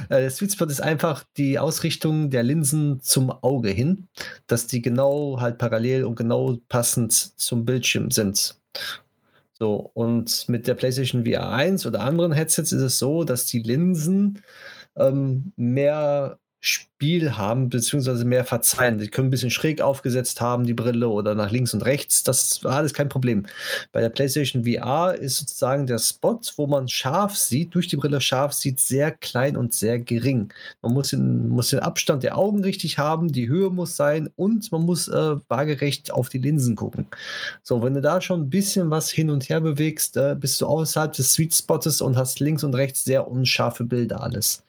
Äh, 0.09 0.19
der 0.19 0.29
Sweet 0.31 0.51
Spot 0.51 0.65
ist 0.65 0.81
einfach 0.81 1.23
die 1.37 1.57
Ausrichtung 1.57 2.29
der 2.29 2.43
Linsen 2.43 2.99
zum 2.99 3.31
Auge 3.31 3.69
hin, 3.69 4.09
dass 4.47 4.67
die 4.67 4.81
genau 4.81 5.39
halt 5.39 5.57
parallel 5.57 6.03
und 6.03 6.15
genau 6.15 6.57
passend 6.67 7.13
zum 7.13 7.63
Bildschirm 7.63 8.11
sind. 8.11 8.57
So, 9.57 9.91
und 9.93 10.49
mit 10.49 10.67
der 10.67 10.73
PlayStation 10.73 11.25
VR 11.25 11.51
1 11.51 11.85
oder 11.85 12.01
anderen 12.01 12.33
Headsets 12.33 12.73
ist 12.73 12.81
es 12.81 12.99
so, 12.99 13.23
dass 13.23 13.45
die 13.45 13.59
Linsen 13.59 14.43
ähm, 14.97 15.53
mehr 15.55 16.37
Spiel 16.65 17.35
haben, 17.35 17.67
beziehungsweise 17.67 18.23
mehr 18.23 18.45
verzeihen. 18.45 18.97
Die 18.97 19.09
können 19.09 19.27
ein 19.27 19.31
bisschen 19.31 19.49
schräg 19.49 19.81
aufgesetzt 19.81 20.39
haben, 20.39 20.65
die 20.65 20.73
Brille 20.73 21.09
oder 21.09 21.35
nach 21.35 21.51
links 21.51 21.73
und 21.73 21.81
rechts. 21.81 22.23
Das 22.23 22.63
war 22.63 22.77
alles 22.77 22.93
kein 22.93 23.09
Problem. 23.09 23.45
Bei 23.91 23.99
der 23.99 24.07
PlayStation 24.07 24.63
VR 24.63 25.13
ist 25.13 25.39
sozusagen 25.39 25.87
der 25.87 25.99
Spot, 25.99 26.39
wo 26.55 26.65
man 26.65 26.87
scharf 26.87 27.35
sieht, 27.35 27.75
durch 27.75 27.89
die 27.89 27.97
Brille 27.97 28.21
scharf 28.21 28.53
sieht, 28.53 28.79
sehr 28.79 29.11
klein 29.11 29.57
und 29.57 29.73
sehr 29.73 29.99
gering. 29.99 30.53
Man 30.81 30.93
muss 30.93 31.09
den, 31.09 31.49
muss 31.49 31.71
den 31.71 31.79
Abstand 31.79 32.23
der 32.23 32.37
Augen 32.37 32.63
richtig 32.63 32.97
haben, 32.97 33.33
die 33.33 33.49
Höhe 33.49 33.69
muss 33.69 33.97
sein 33.97 34.29
und 34.37 34.71
man 34.71 34.83
muss 34.83 35.09
äh, 35.09 35.35
waagerecht 35.49 36.13
auf 36.13 36.29
die 36.29 36.37
Linsen 36.37 36.77
gucken. 36.77 37.07
So, 37.61 37.83
wenn 37.83 37.93
du 37.93 37.99
da 37.99 38.21
schon 38.21 38.43
ein 38.43 38.49
bisschen 38.49 38.89
was 38.89 39.09
hin 39.09 39.29
und 39.29 39.49
her 39.49 39.59
bewegst, 39.59 40.15
äh, 40.15 40.37
bist 40.39 40.61
du 40.61 40.67
außerhalb 40.67 41.11
des 41.11 41.33
Sweet 41.33 41.53
Spots 41.53 41.99
und 41.99 42.15
hast 42.15 42.39
links 42.39 42.63
und 42.63 42.73
rechts 42.73 43.03
sehr 43.03 43.27
unscharfe 43.27 43.83
Bilder 43.83 44.23
alles. 44.23 44.63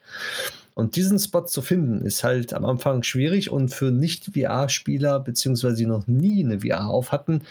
Und 0.75 0.97
diesen 0.97 1.17
Spot 1.17 1.45
zu 1.45 1.61
finden, 1.61 2.05
ist 2.05 2.23
halt 2.23 2.53
am 2.53 2.65
Anfang 2.65 3.01
schwierig 3.01 3.49
und 3.49 3.69
für 3.73 3.91
Nicht-VR-Spieler, 3.91 5.21
beziehungsweise 5.21 5.77
die 5.77 5.85
noch 5.85 6.05
nie 6.05 6.43
eine 6.43 6.59
VR 6.59 6.87
auf 6.87 7.11
hatten, 7.11 7.41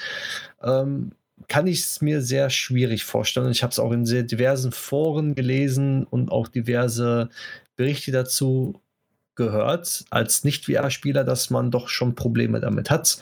ähm, 0.62 1.12
kann 1.48 1.66
ich 1.66 1.80
es 1.80 2.00
mir 2.00 2.20
sehr 2.22 2.50
schwierig 2.50 3.04
vorstellen. 3.04 3.50
Ich 3.50 3.62
habe 3.62 3.72
es 3.72 3.78
auch 3.78 3.92
in 3.92 4.06
sehr 4.06 4.22
diversen 4.22 4.72
Foren 4.72 5.34
gelesen 5.34 6.04
und 6.04 6.30
auch 6.30 6.48
diverse 6.48 7.30
Berichte 7.76 8.12
dazu 8.12 8.80
gehört, 9.34 10.04
als 10.10 10.44
Nicht-VR-Spieler, 10.44 11.24
dass 11.24 11.50
man 11.50 11.70
doch 11.70 11.88
schon 11.88 12.14
Probleme 12.14 12.60
damit 12.60 12.90
hat. 12.90 13.18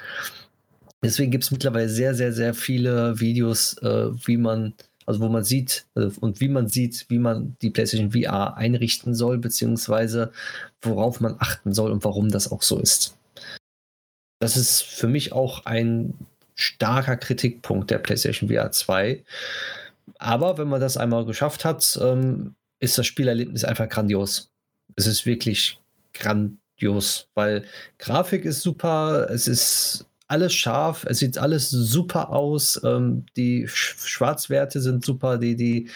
Deswegen 1.02 1.30
gibt 1.30 1.44
es 1.44 1.50
mittlerweile 1.50 1.88
sehr, 1.88 2.14
sehr, 2.14 2.32
sehr 2.32 2.54
viele 2.54 3.18
Videos, 3.18 3.78
äh, 3.78 4.10
wie 4.26 4.36
man 4.36 4.74
also 5.12 5.24
wo 5.24 5.28
man 5.28 5.44
sieht 5.44 5.86
äh, 5.94 6.08
und 6.20 6.40
wie 6.40 6.48
man 6.48 6.68
sieht, 6.68 7.06
wie 7.08 7.18
man 7.18 7.56
die 7.60 7.70
PlayStation 7.70 8.12
VR 8.12 8.56
einrichten 8.56 9.14
soll, 9.14 9.38
beziehungsweise 9.38 10.32
worauf 10.80 11.20
man 11.20 11.36
achten 11.38 11.72
soll 11.72 11.90
und 11.92 12.04
warum 12.04 12.30
das 12.30 12.50
auch 12.50 12.62
so 12.62 12.78
ist. 12.78 13.16
Das 14.40 14.56
ist 14.56 14.82
für 14.82 15.06
mich 15.06 15.32
auch 15.32 15.66
ein 15.66 16.14
starker 16.54 17.16
Kritikpunkt 17.16 17.90
der 17.90 17.98
PlayStation 17.98 18.48
VR 18.48 18.72
2. 18.72 19.22
Aber 20.18 20.58
wenn 20.58 20.68
man 20.68 20.80
das 20.80 20.96
einmal 20.96 21.24
geschafft 21.24 21.64
hat, 21.64 21.98
ähm, 22.02 22.54
ist 22.80 22.98
das 22.98 23.06
Spielerlebnis 23.06 23.64
einfach 23.64 23.88
grandios. 23.88 24.50
Es 24.96 25.06
ist 25.06 25.26
wirklich 25.26 25.78
grandios, 26.14 27.28
weil 27.34 27.64
Grafik 27.98 28.44
ist 28.44 28.62
super, 28.62 29.28
es 29.30 29.46
ist 29.46 30.06
alles 30.32 30.54
scharf, 30.54 31.04
es 31.04 31.18
sieht 31.18 31.36
alles 31.36 31.68
super 31.68 32.30
aus, 32.30 32.80
ähm, 32.84 33.26
die 33.36 33.68
Sch 33.68 33.96
Schwarzwerte 33.98 34.80
sind 34.80 35.04
super, 35.04 35.36
die, 35.36 35.56
die, 35.56 35.90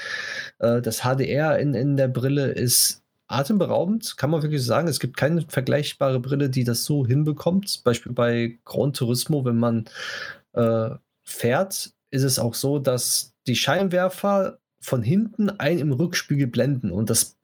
äh, 0.58 0.82
das 0.82 1.00
HDR 1.00 1.58
in, 1.58 1.72
in 1.72 1.96
der 1.96 2.08
Brille 2.08 2.48
ist 2.48 3.02
atemberaubend, 3.28 4.18
kann 4.18 4.30
man 4.30 4.42
wirklich 4.42 4.62
sagen. 4.62 4.88
Es 4.88 5.00
gibt 5.00 5.16
keine 5.16 5.40
vergleichbare 5.48 6.20
Brille, 6.20 6.50
die 6.50 6.64
das 6.64 6.84
so 6.84 7.06
hinbekommt. 7.06 7.82
Beispiel 7.82 8.12
bei 8.12 8.58
Gran 8.66 8.92
Turismo, 8.92 9.44
wenn 9.46 9.56
man 9.58 9.86
äh, 10.52 10.90
fährt, 11.24 11.92
ist 12.10 12.22
es 12.22 12.38
auch 12.38 12.54
so, 12.54 12.78
dass 12.78 13.32
die 13.46 13.56
Scheinwerfer 13.56 14.58
von 14.80 15.02
hinten 15.02 15.48
einen 15.48 15.78
im 15.78 15.92
Rückspiegel 15.92 16.46
blenden 16.46 16.90
und 16.90 17.08
das 17.08 17.38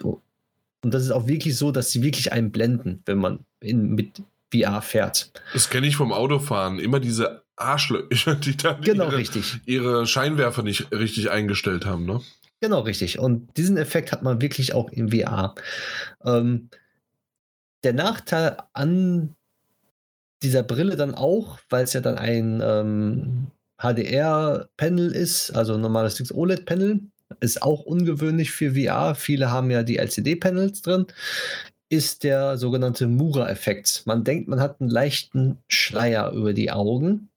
und 0.84 0.92
das 0.92 1.04
ist 1.04 1.10
auch 1.12 1.26
wirklich 1.26 1.56
so, 1.56 1.70
dass 1.72 1.90
sie 1.90 2.02
wirklich 2.02 2.32
einen 2.32 2.50
blenden, 2.50 3.02
wenn 3.06 3.18
man 3.18 3.38
in, 3.60 3.94
mit 3.94 4.22
VR 4.52 4.82
fährt. 4.82 5.32
Das 5.52 5.70
kenne 5.70 5.86
ich 5.86 5.96
vom 5.96 6.12
Autofahren. 6.12 6.78
Immer 6.78 7.00
diese 7.00 7.42
Arschlöcher, 7.56 8.34
die 8.34 8.56
da 8.56 8.74
genau, 8.74 9.06
ihre, 9.06 9.16
richtig. 9.16 9.60
ihre 9.66 10.06
Scheinwerfer 10.06 10.62
nicht 10.62 10.92
richtig 10.92 11.30
eingestellt 11.30 11.86
haben, 11.86 12.04
ne? 12.04 12.20
Genau, 12.60 12.80
richtig. 12.80 13.18
Und 13.18 13.56
diesen 13.56 13.76
Effekt 13.76 14.12
hat 14.12 14.22
man 14.22 14.40
wirklich 14.40 14.72
auch 14.72 14.90
im 14.90 15.10
VR. 15.10 15.54
Ähm, 16.24 16.68
der 17.82 17.92
Nachteil 17.92 18.56
an 18.72 19.34
dieser 20.42 20.62
Brille 20.62 20.96
dann 20.96 21.14
auch, 21.14 21.58
weil 21.70 21.84
es 21.84 21.92
ja 21.92 22.00
dann 22.00 22.18
ein 22.18 22.62
ähm, 22.64 23.46
HDR-Panel 23.78 25.10
ist, 25.10 25.50
also 25.50 25.74
ein 25.74 25.80
normales 25.80 26.32
OLED-Panel, 26.32 27.00
ist 27.40 27.62
auch 27.62 27.82
ungewöhnlich 27.82 28.52
für 28.52 28.74
VR. 28.74 29.14
Viele 29.14 29.50
haben 29.50 29.70
ja 29.70 29.82
die 29.82 29.98
LCD-Panels 29.98 30.82
drin 30.82 31.06
ist 31.92 32.24
der 32.24 32.56
sogenannte 32.56 33.06
Mura-Effekt. 33.06 34.04
Man 34.06 34.24
denkt, 34.24 34.48
man 34.48 34.60
hat 34.60 34.80
einen 34.80 34.88
leichten 34.88 35.58
Schleier 35.68 36.32
über 36.32 36.54
die 36.54 36.70
Augen, 36.70 37.28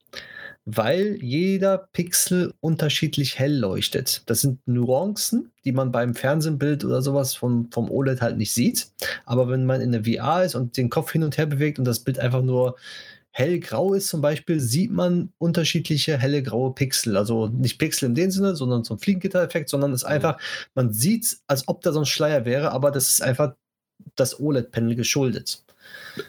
weil 0.64 1.18
jeder 1.22 1.88
Pixel 1.92 2.54
unterschiedlich 2.60 3.38
hell 3.38 3.54
leuchtet. 3.54 4.22
Das 4.24 4.40
sind 4.40 4.66
Nuancen, 4.66 5.52
die 5.66 5.72
man 5.72 5.92
beim 5.92 6.14
Fernsehbild 6.14 6.86
oder 6.86 7.02
sowas 7.02 7.34
vom, 7.34 7.70
vom 7.70 7.90
OLED 7.90 8.22
halt 8.22 8.38
nicht 8.38 8.50
sieht. 8.50 8.88
Aber 9.26 9.50
wenn 9.50 9.66
man 9.66 9.82
in 9.82 9.92
der 9.92 10.04
VR 10.04 10.42
ist 10.42 10.54
und 10.54 10.78
den 10.78 10.88
Kopf 10.88 11.12
hin 11.12 11.22
und 11.22 11.36
her 11.36 11.46
bewegt 11.46 11.78
und 11.78 11.84
das 11.84 12.00
Bild 12.00 12.18
einfach 12.18 12.42
nur 12.42 12.76
hellgrau 13.32 13.92
ist 13.92 14.08
zum 14.08 14.22
Beispiel, 14.22 14.58
sieht 14.58 14.90
man 14.90 15.34
unterschiedliche 15.36 16.16
helle 16.16 16.42
graue 16.42 16.72
Pixel. 16.72 17.18
Also 17.18 17.48
nicht 17.48 17.78
Pixel 17.78 18.08
in 18.08 18.14
dem 18.14 18.30
Sinne, 18.30 18.56
sondern 18.56 18.84
so 18.84 18.94
ein 18.94 18.98
Fliegengitter-Effekt, 19.00 19.68
sondern 19.68 19.92
es 19.92 20.02
ist 20.02 20.08
einfach, 20.08 20.40
man 20.74 20.94
sieht, 20.94 21.36
als 21.46 21.68
ob 21.68 21.82
da 21.82 21.92
so 21.92 21.98
ein 21.98 22.06
Schleier 22.06 22.46
wäre, 22.46 22.72
aber 22.72 22.90
das 22.90 23.10
ist 23.10 23.22
einfach 23.22 23.52
das 24.14 24.40
OLED-Panel 24.40 24.94
geschuldet. 24.94 25.62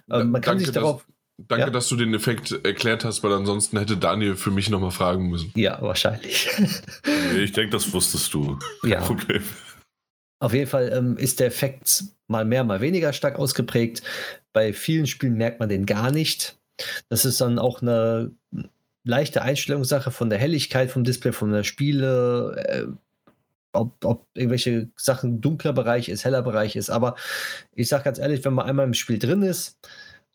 Ähm, 0.09 0.31
man 0.31 0.41
kann 0.41 0.53
danke, 0.53 0.65
sich 0.65 0.73
darauf. 0.73 1.05
Dass, 1.37 1.47
danke, 1.47 1.65
ja? 1.65 1.69
dass 1.69 1.87
du 1.87 1.95
den 1.95 2.13
Effekt 2.13 2.51
erklärt 2.65 3.05
hast, 3.05 3.23
weil 3.23 3.33
ansonsten 3.33 3.77
hätte 3.77 3.97
Daniel 3.97 4.35
für 4.35 4.51
mich 4.51 4.69
nochmal 4.69 4.91
fragen 4.91 5.29
müssen. 5.29 5.51
Ja, 5.55 5.81
wahrscheinlich. 5.81 6.49
ich 7.37 7.51
denke, 7.51 7.71
das 7.71 7.91
wusstest 7.93 8.33
du. 8.33 8.57
Ja. 8.83 9.01
Problem. 9.05 9.43
Auf 10.39 10.53
jeden 10.53 10.69
Fall 10.69 10.91
ähm, 10.93 11.17
ist 11.17 11.39
der 11.39 11.47
Effekt 11.47 12.03
mal 12.27 12.45
mehr, 12.45 12.63
mal 12.63 12.81
weniger 12.81 13.13
stark 13.13 13.39
ausgeprägt. 13.39 14.03
Bei 14.53 14.73
vielen 14.73 15.07
Spielen 15.07 15.35
merkt 15.35 15.59
man 15.59 15.69
den 15.69 15.85
gar 15.85 16.11
nicht. 16.11 16.57
Das 17.09 17.25
ist 17.25 17.41
dann 17.41 17.57
auch 17.57 17.81
eine 17.81 18.31
leichte 19.03 19.41
Einstellungssache 19.41 20.11
von 20.11 20.29
der 20.29 20.37
Helligkeit 20.37 20.91
vom 20.91 21.03
Display, 21.03 21.31
von 21.31 21.51
der 21.51 21.63
Spiele, 21.63 22.55
äh, 22.67 22.85
ob, 23.79 24.03
ob 24.03 24.25
irgendwelche 24.33 24.89
Sachen 24.95 25.41
dunkler 25.41 25.73
Bereich 25.73 26.09
ist, 26.09 26.25
heller 26.25 26.41
Bereich 26.41 26.75
ist. 26.75 26.89
Aber 26.89 27.15
ich 27.75 27.87
sage 27.87 28.03
ganz 28.03 28.19
ehrlich, 28.19 28.43
wenn 28.45 28.53
man 28.53 28.65
einmal 28.65 28.85
im 28.85 28.93
Spiel 28.93 29.19
drin 29.19 29.43
ist 29.43 29.77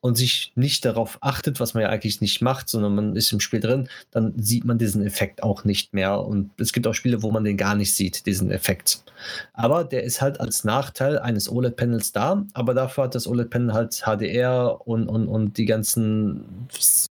und 0.02 0.16
sich 0.16 0.52
nicht 0.56 0.84
darauf 0.84 1.18
achtet, 1.20 1.60
was 1.60 1.74
man 1.74 1.84
ja 1.84 1.88
eigentlich 1.88 2.20
nicht 2.20 2.42
macht, 2.42 2.68
sondern 2.68 2.94
man 2.96 3.16
ist 3.16 3.32
im 3.32 3.38
Spiel 3.38 3.60
drin, 3.60 3.88
dann 4.10 4.34
sieht 4.36 4.64
man 4.64 4.76
diesen 4.76 5.06
Effekt 5.06 5.44
auch 5.44 5.62
nicht 5.64 5.94
mehr. 5.94 6.18
Und 6.20 6.50
es 6.58 6.72
gibt 6.72 6.88
auch 6.88 6.94
Spiele, 6.94 7.22
wo 7.22 7.30
man 7.30 7.44
den 7.44 7.56
gar 7.56 7.76
nicht 7.76 7.94
sieht, 7.94 8.26
diesen 8.26 8.50
Effekt. 8.50 9.04
Aber 9.52 9.84
der 9.84 10.02
ist 10.02 10.20
halt 10.20 10.40
als 10.40 10.64
Nachteil 10.64 11.20
eines 11.20 11.48
OLED-Panels 11.48 12.10
da, 12.10 12.44
aber 12.52 12.74
dafür 12.74 13.04
hat 13.04 13.14
das 13.14 13.28
OLED-Panel 13.28 13.72
halt 13.72 14.02
HDR 14.04 14.80
und, 14.84 15.06
und, 15.06 15.28
und 15.28 15.56
die 15.56 15.66
ganzen 15.66 16.66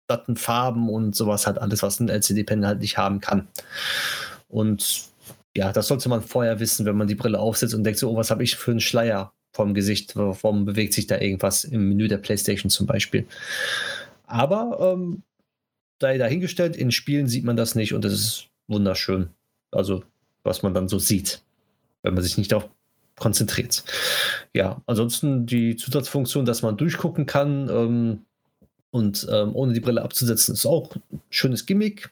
satten 0.10 0.36
Farben 0.36 0.90
und 0.90 1.16
sowas 1.16 1.48
halt 1.48 1.60
alles, 1.60 1.84
was 1.84 2.02
ein 2.02 2.10
LCD-Panel 2.10 2.68
halt 2.68 2.82
nicht 2.82 2.98
haben 2.98 3.22
kann. 3.22 3.48
Und 4.49 5.11
ja, 5.56 5.72
das 5.72 5.88
sollte 5.88 6.10
man 6.10 6.22
vorher 6.22 6.60
wissen, 6.60 6.86
wenn 6.86 6.98
man 6.98 7.07
die 7.07 7.15
Brille 7.15 7.40
aufsetzt 7.40 7.73
und 7.73 7.84
denkt 7.84 7.99
so, 7.99 8.10
oh, 8.10 8.15
was 8.15 8.32
habe 8.32 8.44
ich 8.44 8.56
für 8.56 8.72
einen 8.72 8.80
Schleier 8.80 9.34
vom 9.53 9.73
Gesicht? 9.73 10.15
Warum 10.15 10.65
bewegt 10.65 10.94
sich 10.94 11.07
da 11.07 11.19
irgendwas 11.19 11.64
im 11.64 11.90
Menü 11.90 12.07
der 12.07 12.18
PlayStation 12.18 12.69
zum 12.69 12.88
Beispiel? 12.88 13.26
Aber 14.26 14.94
ähm, 14.94 15.23
sei 15.99 16.18
dahingestellt, 16.18 16.76
in 16.76 16.91
Spielen 16.91 17.28
sieht 17.28 17.44
man 17.44 17.57
das 17.57 17.76
nicht 17.76 17.94
und 17.94 18.06
das 18.06 18.14
ist 18.14 18.48
wunderschön. 18.68 19.30
Also, 19.72 20.03
was 20.44 20.64
man 20.64 20.73
dann 20.73 20.88
so 20.88 20.99
sieht, 20.99 21.44
wenn 22.02 22.14
man 22.14 22.23
sich 22.23 22.38
nicht 22.38 22.52
darauf 22.52 22.69
konzentriert. 23.18 23.84
Ja, 24.53 24.82
ansonsten 24.88 25.45
die 25.45 25.76
Zusatzfunktion, 25.76 26.45
dass 26.45 26.61
man 26.61 26.78
durchgucken 26.78 27.26
kann, 27.26 27.69
ähm, 27.69 28.26
Und 28.91 29.26
ähm, 29.31 29.55
ohne 29.55 29.72
die 29.72 29.80
Brille 29.80 30.01
abzusetzen, 30.01 30.53
ist 30.53 30.65
auch 30.65 30.93
ein 30.95 31.22
schönes 31.30 31.65
Gimmick. 31.65 32.09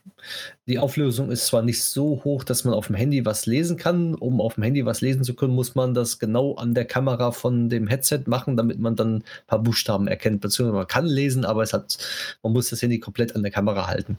Die 0.66 0.78
Auflösung 0.78 1.30
ist 1.30 1.46
zwar 1.46 1.60
nicht 1.60 1.82
so 1.82 2.22
hoch, 2.24 2.42
dass 2.42 2.64
man 2.64 2.72
auf 2.72 2.86
dem 2.86 2.96
Handy 2.96 3.26
was 3.26 3.44
lesen 3.44 3.76
kann. 3.76 4.14
Um 4.14 4.40
auf 4.40 4.54
dem 4.54 4.62
Handy 4.62 4.86
was 4.86 5.02
lesen 5.02 5.22
zu 5.22 5.34
können, 5.34 5.54
muss 5.54 5.74
man 5.74 5.92
das 5.92 6.18
genau 6.18 6.54
an 6.54 6.72
der 6.72 6.86
Kamera 6.86 7.32
von 7.32 7.68
dem 7.68 7.86
Headset 7.86 8.22
machen, 8.26 8.56
damit 8.56 8.78
man 8.78 8.96
dann 8.96 9.16
ein 9.16 9.24
paar 9.46 9.58
Buchstaben 9.58 10.08
erkennt. 10.08 10.40
Beziehungsweise 10.40 10.78
man 10.78 10.86
kann 10.86 11.04
lesen, 11.04 11.44
aber 11.44 11.62
es 11.62 11.74
hat, 11.74 11.98
man 12.42 12.54
muss 12.54 12.70
das 12.70 12.80
Handy 12.80 12.98
komplett 12.98 13.36
an 13.36 13.42
der 13.42 13.52
Kamera 13.52 13.86
halten. 13.86 14.16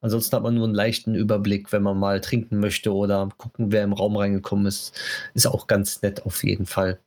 Ansonsten 0.00 0.34
hat 0.34 0.42
man 0.42 0.54
nur 0.54 0.64
einen 0.64 0.74
leichten 0.74 1.14
Überblick, 1.14 1.72
wenn 1.72 1.82
man 1.82 1.98
mal 1.98 2.22
trinken 2.22 2.58
möchte 2.58 2.94
oder 2.94 3.28
gucken, 3.36 3.70
wer 3.70 3.84
im 3.84 3.92
Raum 3.92 4.16
reingekommen 4.16 4.64
ist. 4.64 4.98
Ist 5.34 5.46
auch 5.46 5.66
ganz 5.66 6.00
nett 6.00 6.24
auf 6.24 6.42
jeden 6.42 6.64
Fall. 6.64 6.98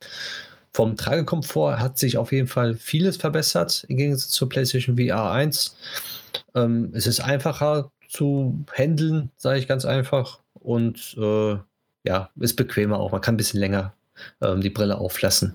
Vom 0.76 0.94
Tragekomfort 0.94 1.78
hat 1.78 1.96
sich 1.96 2.18
auf 2.18 2.32
jeden 2.32 2.48
Fall 2.48 2.74
vieles 2.74 3.16
verbessert 3.16 3.86
im 3.88 3.96
Gegensatz 3.96 4.28
zur 4.28 4.50
PlayStation 4.50 4.98
VR 4.98 5.30
1. 5.30 5.74
Ähm, 6.54 6.90
es 6.92 7.06
ist 7.06 7.20
einfacher 7.20 7.90
zu 8.10 8.62
handeln, 8.74 9.30
sage 9.38 9.58
ich 9.58 9.68
ganz 9.68 9.86
einfach. 9.86 10.40
Und 10.52 11.16
äh, 11.18 11.56
ja, 12.04 12.28
ist 12.38 12.56
bequemer 12.56 13.00
auch. 13.00 13.10
Man 13.10 13.22
kann 13.22 13.36
ein 13.36 13.38
bisschen 13.38 13.58
länger 13.58 13.94
ähm, 14.42 14.60
die 14.60 14.68
Brille 14.68 14.98
auflassen. 14.98 15.54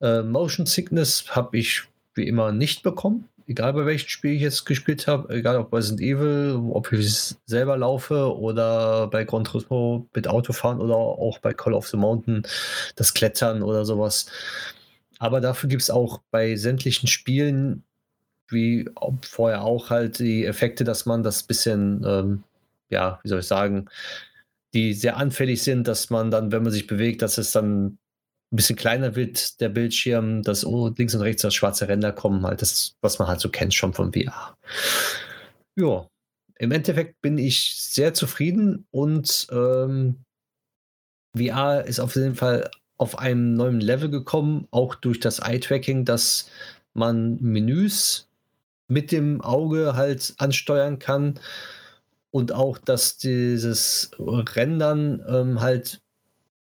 Äh, 0.00 0.22
Motion 0.22 0.64
Sickness 0.64 1.26
habe 1.36 1.58
ich 1.58 1.82
wie 2.14 2.26
immer 2.26 2.50
nicht 2.50 2.82
bekommen 2.82 3.28
egal 3.50 3.72
bei 3.72 3.84
welchem 3.84 4.08
Spiel 4.08 4.34
ich 4.34 4.42
jetzt 4.42 4.64
gespielt 4.64 5.08
habe, 5.08 5.34
egal 5.34 5.56
ob 5.56 5.72
Resident 5.72 6.00
Evil, 6.00 6.56
ob 6.70 6.92
ich 6.92 7.34
selber 7.46 7.76
laufe 7.76 8.38
oder 8.38 9.08
bei 9.08 9.24
Gran 9.24 9.42
Turismo 9.42 10.08
mit 10.14 10.28
Autofahren 10.28 10.80
oder 10.80 10.94
auch 10.94 11.38
bei 11.38 11.52
Call 11.52 11.74
of 11.74 11.88
the 11.88 11.96
Mountain 11.96 12.44
das 12.94 13.12
Klettern 13.12 13.62
oder 13.62 13.84
sowas. 13.84 14.26
Aber 15.18 15.40
dafür 15.40 15.68
gibt 15.68 15.82
es 15.82 15.90
auch 15.90 16.20
bei 16.30 16.54
sämtlichen 16.54 17.08
Spielen, 17.08 17.82
wie 18.48 18.88
vorher 19.22 19.64
auch 19.64 19.90
halt 19.90 20.20
die 20.20 20.46
Effekte, 20.46 20.84
dass 20.84 21.04
man 21.04 21.24
das 21.24 21.42
bisschen, 21.42 22.04
ähm, 22.06 22.44
ja, 22.88 23.18
wie 23.24 23.28
soll 23.28 23.40
ich 23.40 23.46
sagen, 23.46 23.86
die 24.74 24.94
sehr 24.94 25.16
anfällig 25.16 25.64
sind, 25.64 25.88
dass 25.88 26.08
man 26.08 26.30
dann, 26.30 26.52
wenn 26.52 26.62
man 26.62 26.72
sich 26.72 26.86
bewegt, 26.86 27.20
dass 27.22 27.36
es 27.36 27.50
dann 27.50 27.98
ein 28.52 28.56
bisschen 28.56 28.76
kleiner 28.76 29.14
wird 29.14 29.60
der 29.60 29.68
Bildschirm, 29.68 30.42
dass 30.42 30.64
links 30.64 31.14
und 31.14 31.22
rechts 31.22 31.42
das 31.42 31.54
schwarze 31.54 31.88
Ränder 31.88 32.12
kommen, 32.12 32.44
halt 32.44 32.62
das, 32.62 32.96
was 33.00 33.18
man 33.18 33.28
halt 33.28 33.40
so 33.40 33.48
kennt 33.48 33.74
schon 33.74 33.92
vom 33.92 34.12
VR. 34.12 34.56
Ja, 35.76 36.08
im 36.58 36.72
Endeffekt 36.72 37.20
bin 37.22 37.38
ich 37.38 37.76
sehr 37.76 38.12
zufrieden 38.12 38.86
und 38.90 39.46
ähm, 39.52 40.24
VR 41.36 41.84
ist 41.84 42.00
auf 42.00 42.16
jeden 42.16 42.34
Fall 42.34 42.70
auf 42.96 43.18
einem 43.18 43.54
neuen 43.54 43.80
Level 43.80 44.10
gekommen, 44.10 44.66
auch 44.70 44.94
durch 44.94 45.20
das 45.20 45.38
Eye-Tracking, 45.38 46.04
dass 46.04 46.50
man 46.92 47.40
Menüs 47.40 48.28
mit 48.88 49.12
dem 49.12 49.40
Auge 49.40 49.94
halt 49.94 50.34
ansteuern 50.38 50.98
kann 50.98 51.38
und 52.30 52.52
auch, 52.52 52.78
dass 52.78 53.16
dieses 53.16 54.10
Rendern 54.18 55.24
ähm, 55.26 55.60
halt 55.60 56.02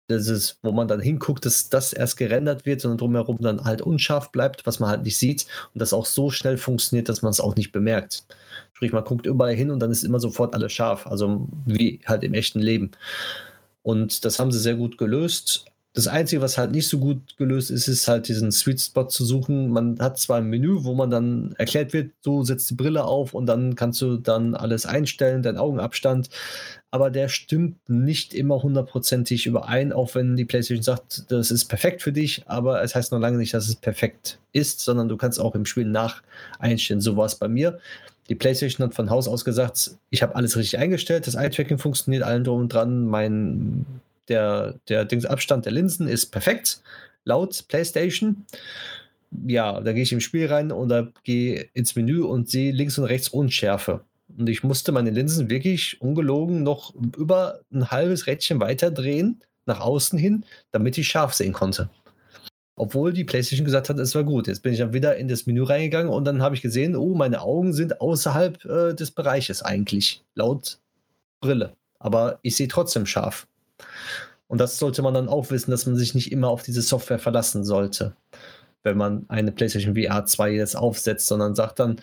das 0.07 0.27
ist, 0.27 0.59
wo 0.63 0.71
man 0.71 0.87
dann 0.87 1.01
hinguckt, 1.01 1.45
dass 1.45 1.69
das 1.69 1.93
erst 1.93 2.17
gerendert 2.17 2.65
wird, 2.65 2.81
sondern 2.81 2.97
drumherum 2.97 3.37
dann 3.39 3.63
halt 3.65 3.81
unscharf 3.81 4.31
bleibt, 4.31 4.65
was 4.65 4.79
man 4.79 4.89
halt 4.89 5.03
nicht 5.03 5.17
sieht 5.17 5.45
und 5.73 5.81
das 5.81 5.93
auch 5.93 6.05
so 6.05 6.29
schnell 6.31 6.57
funktioniert, 6.57 7.09
dass 7.09 7.21
man 7.21 7.31
es 7.31 7.41
auch 7.41 7.55
nicht 7.55 7.71
bemerkt. 7.71 8.23
Sprich, 8.73 8.93
man 8.93 9.03
guckt 9.03 9.25
überall 9.25 9.53
hin 9.53 9.69
und 9.69 9.79
dann 9.79 9.91
ist 9.91 10.03
immer 10.03 10.19
sofort 10.19 10.53
alles 10.53 10.71
scharf, 10.71 11.07
also 11.07 11.47
wie 11.65 11.99
halt 12.05 12.23
im 12.23 12.33
echten 12.33 12.59
Leben. 12.59 12.91
Und 13.83 14.23
das 14.25 14.39
haben 14.39 14.51
sie 14.51 14.59
sehr 14.59 14.75
gut 14.75 14.97
gelöst. 14.97 15.65
Das 15.93 16.07
Einzige, 16.07 16.43
was 16.43 16.59
halt 16.59 16.71
nicht 16.71 16.87
so 16.87 16.99
gut 16.99 17.37
gelöst 17.37 17.71
ist, 17.71 17.87
ist 17.87 18.07
halt 18.07 18.27
diesen 18.27 18.51
Sweet 18.51 18.79
Spot 18.79 19.05
zu 19.05 19.25
suchen. 19.25 19.69
Man 19.69 19.97
hat 19.99 20.19
zwar 20.19 20.37
ein 20.37 20.45
Menü, 20.45 20.83
wo 20.83 20.93
man 20.93 21.09
dann 21.09 21.55
erklärt 21.57 21.91
wird, 21.91 22.11
du 22.23 22.43
setzt 22.43 22.69
die 22.69 22.75
Brille 22.75 23.03
auf 23.03 23.33
und 23.33 23.47
dann 23.47 23.75
kannst 23.75 24.01
du 24.01 24.17
dann 24.17 24.53
alles 24.53 24.85
einstellen, 24.85 25.41
deinen 25.41 25.57
Augenabstand. 25.57 26.29
Aber 26.91 27.09
der 27.09 27.29
stimmt 27.29 27.77
nicht 27.89 28.35
immer 28.35 28.61
hundertprozentig 28.61 29.47
überein, 29.47 29.91
auch 29.91 30.13
wenn 30.13 30.35
die 30.35 30.45
PlayStation 30.45 30.83
sagt, 30.83 31.31
das 31.31 31.49
ist 31.49 31.65
perfekt 31.65 32.03
für 32.03 32.13
dich. 32.13 32.43
Aber 32.45 32.83
es 32.83 32.93
heißt 32.93 33.11
noch 33.11 33.19
lange 33.19 33.37
nicht, 33.37 33.55
dass 33.55 33.67
es 33.67 33.75
perfekt 33.75 34.39
ist, 34.53 34.81
sondern 34.81 35.09
du 35.09 35.17
kannst 35.17 35.39
auch 35.39 35.55
im 35.55 35.65
Spiel 35.65 35.85
nach 35.85 36.21
einstellen. 36.59 37.01
So 37.01 37.17
war 37.17 37.25
es 37.25 37.35
bei 37.35 37.47
mir. 37.47 37.79
Die 38.29 38.35
PlayStation 38.35 38.85
hat 38.85 38.93
von 38.93 39.09
Haus 39.09 39.27
aus 39.27 39.45
gesagt, 39.45 39.91
ich 40.09 40.21
habe 40.21 40.35
alles 40.35 40.57
richtig 40.57 40.77
eingestellt, 40.79 41.27
das 41.27 41.35
Eye-Tracking 41.35 41.77
funktioniert, 41.77 42.23
allen 42.23 42.43
drum 42.43 42.61
und 42.61 42.73
dran, 42.73 43.05
mein 43.05 43.85
der, 44.29 44.75
der 44.89 45.07
Abstand 45.29 45.65
der 45.65 45.71
Linsen 45.73 46.07
ist 46.07 46.27
perfekt, 46.27 46.81
laut 47.23 47.65
PlayStation. 47.67 48.45
Ja, 49.45 49.81
da 49.81 49.93
gehe 49.93 50.03
ich 50.03 50.13
im 50.13 50.21
Spiel 50.21 50.47
rein 50.47 50.71
oder 50.71 51.11
gehe 51.23 51.67
ins 51.73 51.95
Menü 51.95 52.21
und 52.21 52.49
sehe 52.49 52.71
links 52.71 52.97
und 52.97 53.05
rechts 53.05 53.29
Unschärfe. 53.29 54.01
Und 54.37 54.49
ich 54.49 54.63
musste 54.63 54.91
meine 54.91 55.09
Linsen 55.09 55.49
wirklich 55.49 56.01
ungelogen 56.01 56.63
noch 56.63 56.93
über 57.17 57.59
ein 57.71 57.89
halbes 57.91 58.27
Rädchen 58.27 58.59
weiter 58.59 58.91
drehen, 58.91 59.41
nach 59.65 59.81
außen 59.81 60.17
hin, 60.17 60.45
damit 60.71 60.97
ich 60.97 61.07
scharf 61.07 61.33
sehen 61.33 61.53
konnte. 61.53 61.89
Obwohl 62.75 63.11
die 63.11 63.23
PlayStation 63.23 63.65
gesagt 63.65 63.89
hat, 63.89 63.97
es 63.99 64.13
war 64.13 64.23
gut. 64.23 64.47
Jetzt 64.47 64.61
bin 64.61 64.71
ich 64.71 64.79
dann 64.79 64.93
wieder 64.93 65.17
in 65.17 65.27
das 65.27 65.47
Menü 65.47 65.63
reingegangen 65.63 66.11
und 66.11 66.25
dann 66.25 66.41
habe 66.41 66.55
ich 66.55 66.61
gesehen, 66.61 66.95
oh, 66.95 67.15
meine 67.15 67.41
Augen 67.41 67.73
sind 67.73 67.99
außerhalb 67.99 68.63
äh, 68.65 68.93
des 68.93 69.11
Bereiches 69.11 69.63
eigentlich, 69.63 70.23
laut 70.35 70.79
Brille. 71.41 71.73
Aber 71.99 72.39
ich 72.43 72.55
sehe 72.55 72.67
trotzdem 72.67 73.05
scharf. 73.05 73.47
Und 74.47 74.59
das 74.61 74.79
sollte 74.79 75.01
man 75.01 75.13
dann 75.13 75.27
auch 75.27 75.51
wissen, 75.51 75.71
dass 75.71 75.85
man 75.85 75.95
sich 75.95 76.15
nicht 76.15 76.31
immer 76.31 76.49
auf 76.49 76.63
diese 76.63 76.81
Software 76.81 77.19
verlassen 77.19 77.65
sollte, 77.65 78.15
wenn 78.83 78.97
man 78.97 79.25
eine 79.27 79.51
PlayStation 79.51 79.95
VR 79.95 80.25
2 80.25 80.51
jetzt 80.51 80.77
aufsetzt, 80.77 81.27
sondern 81.27 81.55
sagt 81.55 81.79
dann, 81.79 82.01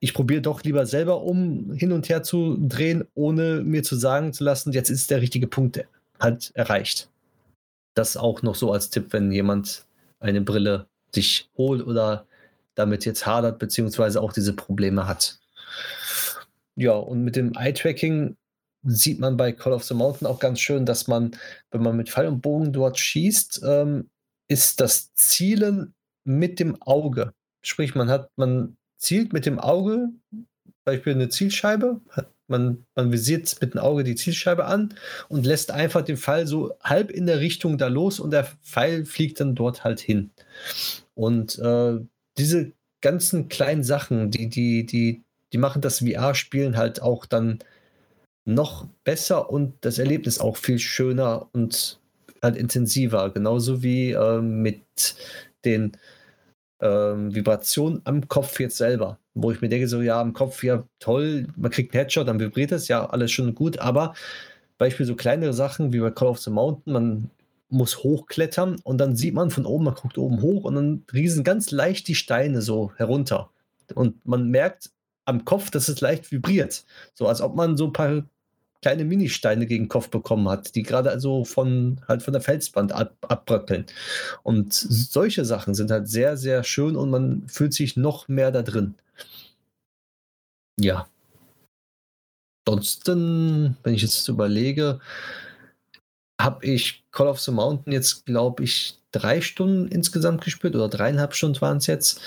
ich 0.00 0.12
probiere 0.12 0.42
doch 0.42 0.62
lieber 0.62 0.86
selber 0.86 1.22
um 1.22 1.72
hin 1.72 1.92
und 1.92 2.08
her 2.08 2.22
zu 2.22 2.58
drehen, 2.60 3.04
ohne 3.14 3.62
mir 3.62 3.82
zu 3.82 3.96
sagen 3.96 4.32
zu 4.32 4.44
lassen, 4.44 4.72
jetzt 4.72 4.90
ist 4.90 5.10
der 5.10 5.20
richtige 5.20 5.46
Punkt 5.46 5.84
halt 6.20 6.50
erreicht. 6.54 7.08
Das 7.94 8.16
auch 8.16 8.42
noch 8.42 8.54
so 8.54 8.72
als 8.72 8.90
Tipp, 8.90 9.12
wenn 9.12 9.32
jemand 9.32 9.86
eine 10.20 10.40
Brille 10.40 10.86
sich 11.14 11.48
holt 11.56 11.86
oder 11.86 12.26
damit 12.74 13.04
jetzt 13.04 13.26
hadert, 13.26 13.58
beziehungsweise 13.58 14.20
auch 14.20 14.32
diese 14.32 14.52
Probleme 14.52 15.06
hat. 15.06 15.38
Ja, 16.76 16.92
und 16.92 17.24
mit 17.24 17.34
dem 17.34 17.54
Eye-Tracking 17.54 18.36
sieht 18.84 19.18
man 19.18 19.36
bei 19.36 19.52
Call 19.52 19.72
of 19.72 19.84
the 19.84 19.94
Mountain 19.94 20.26
auch 20.26 20.38
ganz 20.38 20.60
schön, 20.60 20.86
dass 20.86 21.06
man, 21.06 21.32
wenn 21.70 21.82
man 21.82 21.96
mit 21.96 22.10
Pfeil 22.10 22.26
und 22.26 22.40
Bogen 22.40 22.72
dort 22.72 22.98
schießt, 22.98 23.62
ähm, 23.64 24.10
ist 24.48 24.80
das 24.80 25.14
Zielen 25.14 25.94
mit 26.24 26.60
dem 26.60 26.80
Auge. 26.82 27.32
Sprich, 27.62 27.94
man 27.94 28.08
hat, 28.08 28.30
man 28.36 28.76
zielt 28.98 29.32
mit 29.32 29.46
dem 29.46 29.58
Auge, 29.58 30.10
Beispiel 30.84 31.14
eine 31.14 31.28
Zielscheibe, 31.28 32.00
man, 32.46 32.86
man 32.94 33.12
visiert 33.12 33.56
mit 33.60 33.74
dem 33.74 33.80
Auge 33.80 34.04
die 34.04 34.14
Zielscheibe 34.14 34.64
an 34.64 34.94
und 35.28 35.44
lässt 35.44 35.70
einfach 35.70 36.02
den 36.02 36.16
Pfeil 36.16 36.46
so 36.46 36.74
halb 36.82 37.10
in 37.10 37.26
der 37.26 37.40
Richtung 37.40 37.76
da 37.78 37.88
los 37.88 38.20
und 38.20 38.30
der 38.30 38.44
Pfeil 38.62 39.04
fliegt 39.04 39.40
dann 39.40 39.54
dort 39.54 39.84
halt 39.84 40.00
hin. 40.00 40.30
Und 41.14 41.58
äh, 41.58 41.98
diese 42.38 42.72
ganzen 43.00 43.48
kleinen 43.48 43.84
Sachen, 43.84 44.30
die, 44.30 44.48
die, 44.48 44.86
die, 44.86 45.24
die 45.52 45.58
machen 45.58 45.82
das 45.82 45.98
VR-Spielen 45.98 46.76
halt 46.76 47.02
auch 47.02 47.26
dann 47.26 47.58
noch 48.48 48.86
besser 49.04 49.50
und 49.50 49.74
das 49.82 49.98
Erlebnis 49.98 50.40
auch 50.40 50.56
viel 50.56 50.78
schöner 50.78 51.48
und 51.52 52.00
halt 52.42 52.56
intensiver. 52.56 53.30
Genauso 53.30 53.82
wie 53.82 54.12
äh, 54.12 54.40
mit 54.40 54.82
den 55.64 55.92
ähm, 56.80 57.34
Vibrationen 57.34 58.00
am 58.04 58.26
Kopf 58.28 58.58
jetzt 58.58 58.78
selber. 58.78 59.18
Wo 59.34 59.50
ich 59.52 59.60
mir 59.60 59.68
denke, 59.68 59.86
so, 59.86 60.00
ja, 60.00 60.20
am 60.20 60.32
Kopf, 60.32 60.64
ja, 60.64 60.84
toll, 60.98 61.46
man 61.56 61.70
kriegt 61.70 61.94
einen 61.94 62.02
Headshot, 62.02 62.26
dann 62.26 62.40
vibriert 62.40 62.72
es, 62.72 62.88
ja, 62.88 63.06
alles 63.06 63.30
schon 63.30 63.54
gut, 63.54 63.78
aber 63.78 64.14
Beispiel 64.78 65.06
so 65.06 65.14
kleinere 65.14 65.52
Sachen 65.52 65.92
wie 65.92 66.00
bei 66.00 66.10
Call 66.10 66.28
of 66.28 66.38
the 66.38 66.50
Mountain, 66.50 66.92
man 66.92 67.30
muss 67.68 67.98
hochklettern 67.98 68.80
und 68.82 68.98
dann 68.98 69.14
sieht 69.14 69.34
man 69.34 69.50
von 69.50 69.66
oben, 69.66 69.84
man 69.84 69.94
guckt 69.94 70.16
oben 70.16 70.40
hoch 70.40 70.64
und 70.64 70.74
dann 70.74 71.04
riesen 71.12 71.44
ganz 71.44 71.70
leicht 71.70 72.08
die 72.08 72.14
Steine 72.14 72.62
so 72.62 72.92
herunter. 72.96 73.50
Und 73.94 74.24
man 74.26 74.48
merkt 74.48 74.90
am 75.26 75.44
Kopf, 75.44 75.70
dass 75.70 75.88
es 75.88 76.00
leicht 76.00 76.32
vibriert. 76.32 76.84
So 77.14 77.26
als 77.26 77.42
ob 77.42 77.54
man 77.54 77.76
so 77.76 77.86
ein 77.86 77.92
paar 77.92 78.24
kleine 78.82 79.04
Ministeine 79.04 79.66
gegen 79.66 79.84
den 79.84 79.88
Kopf 79.88 80.08
bekommen 80.08 80.48
hat, 80.48 80.74
die 80.74 80.82
gerade 80.82 81.10
also 81.10 81.44
von 81.44 82.00
halt 82.06 82.22
von 82.22 82.32
der 82.32 82.42
Felswand 82.42 82.92
ab, 82.92 83.16
abbröckeln. 83.22 83.86
Und 84.42 84.72
solche 84.72 85.44
Sachen 85.44 85.74
sind 85.74 85.90
halt 85.90 86.08
sehr, 86.08 86.36
sehr 86.36 86.62
schön 86.64 86.96
und 86.96 87.10
man 87.10 87.48
fühlt 87.48 87.74
sich 87.74 87.96
noch 87.96 88.28
mehr 88.28 88.52
da 88.52 88.62
drin. 88.62 88.94
Ja. 90.78 91.08
Ansonsten, 92.66 93.76
wenn 93.82 93.94
ich 93.94 94.02
jetzt 94.02 94.28
überlege, 94.28 95.00
habe 96.40 96.64
ich 96.66 97.04
Call 97.10 97.26
of 97.26 97.40
the 97.40 97.50
Mountain 97.50 97.92
jetzt, 97.92 98.26
glaube 98.26 98.62
ich, 98.62 98.98
drei 99.10 99.40
Stunden 99.40 99.88
insgesamt 99.88 100.44
gespielt 100.44 100.76
oder 100.76 100.88
dreieinhalb 100.88 101.34
Stunden 101.34 101.60
waren 101.60 101.78
es 101.78 101.86
jetzt 101.86 102.20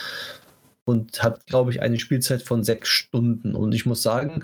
und 0.83 1.23
hat, 1.23 1.45
glaube 1.47 1.71
ich, 1.71 1.81
eine 1.81 1.99
Spielzeit 1.99 2.41
von 2.41 2.63
sechs 2.63 2.89
Stunden. 2.89 3.55
Und 3.55 3.71
ich 3.73 3.85
muss 3.85 4.01
sagen, 4.01 4.43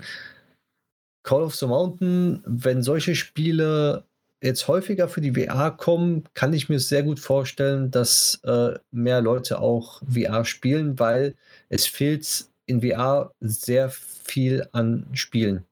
Call 1.28 1.42
of 1.42 1.54
the 1.56 1.66
Mountain, 1.66 2.42
wenn 2.46 2.82
solche 2.82 3.14
Spiele 3.14 4.04
jetzt 4.40 4.66
häufiger 4.66 5.08
für 5.08 5.20
die 5.20 5.34
VR 5.34 5.70
kommen, 5.72 6.24
kann 6.32 6.54
ich 6.54 6.70
mir 6.70 6.80
sehr 6.80 7.02
gut 7.02 7.20
vorstellen, 7.20 7.90
dass 7.90 8.40
äh, 8.44 8.78
mehr 8.92 9.20
Leute 9.20 9.60
auch 9.60 10.00
VR 10.10 10.46
spielen, 10.46 10.98
weil 10.98 11.34
es 11.68 11.86
fehlt 11.86 12.46
in 12.64 12.80
VR 12.80 13.34
sehr 13.40 13.90
viel 13.90 14.66
an 14.72 15.04
Spielen. 15.12 15.66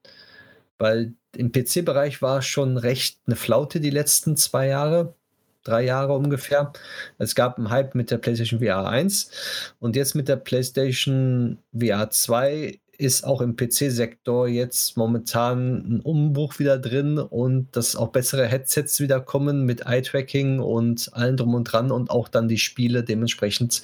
Weil 0.77 1.13
im 1.35 1.51
PC-Bereich 1.51 2.21
war 2.21 2.43
schon 2.43 2.77
recht 2.77 3.17
eine 3.25 3.35
Flaute 3.35 3.79
die 3.79 3.89
letzten 3.89 4.37
zwei 4.37 4.67
Jahre, 4.67 5.15
drei 5.63 5.81
Jahre 5.85 6.13
ungefähr. 6.13 6.71
Es 7.17 7.33
gab 7.33 7.57
einen 7.57 7.71
Hype 7.71 7.95
mit 7.95 8.11
der 8.11 8.19
PlayStation 8.19 8.59
VR 8.59 8.87
1 8.87 9.31
und 9.79 9.95
jetzt 9.95 10.13
mit 10.13 10.27
der 10.27 10.35
PlayStation 10.35 11.57
VR 11.73 12.11
2 12.11 12.79
ist 12.97 13.23
auch 13.23 13.41
im 13.41 13.55
PC-Sektor 13.55 14.47
jetzt 14.47 14.97
momentan 14.97 15.97
ein 15.97 15.99
Umbruch 16.01 16.57
wieder 16.59 16.79
drin 16.79 17.19
und 17.19 17.75
dass 17.75 17.95
auch 17.95 18.09
bessere 18.09 18.47
Headsets 18.47 18.99
wieder 18.99 19.21
kommen 19.21 19.65
mit 19.65 19.81
Eye-Tracking 19.85 20.59
und 20.59 21.13
allem 21.13 21.37
drum 21.37 21.53
und 21.53 21.65
dran 21.65 21.91
und 21.91 22.09
auch 22.09 22.27
dann 22.27 22.47
die 22.47 22.57
Spiele 22.57 23.03
dementsprechend 23.03 23.83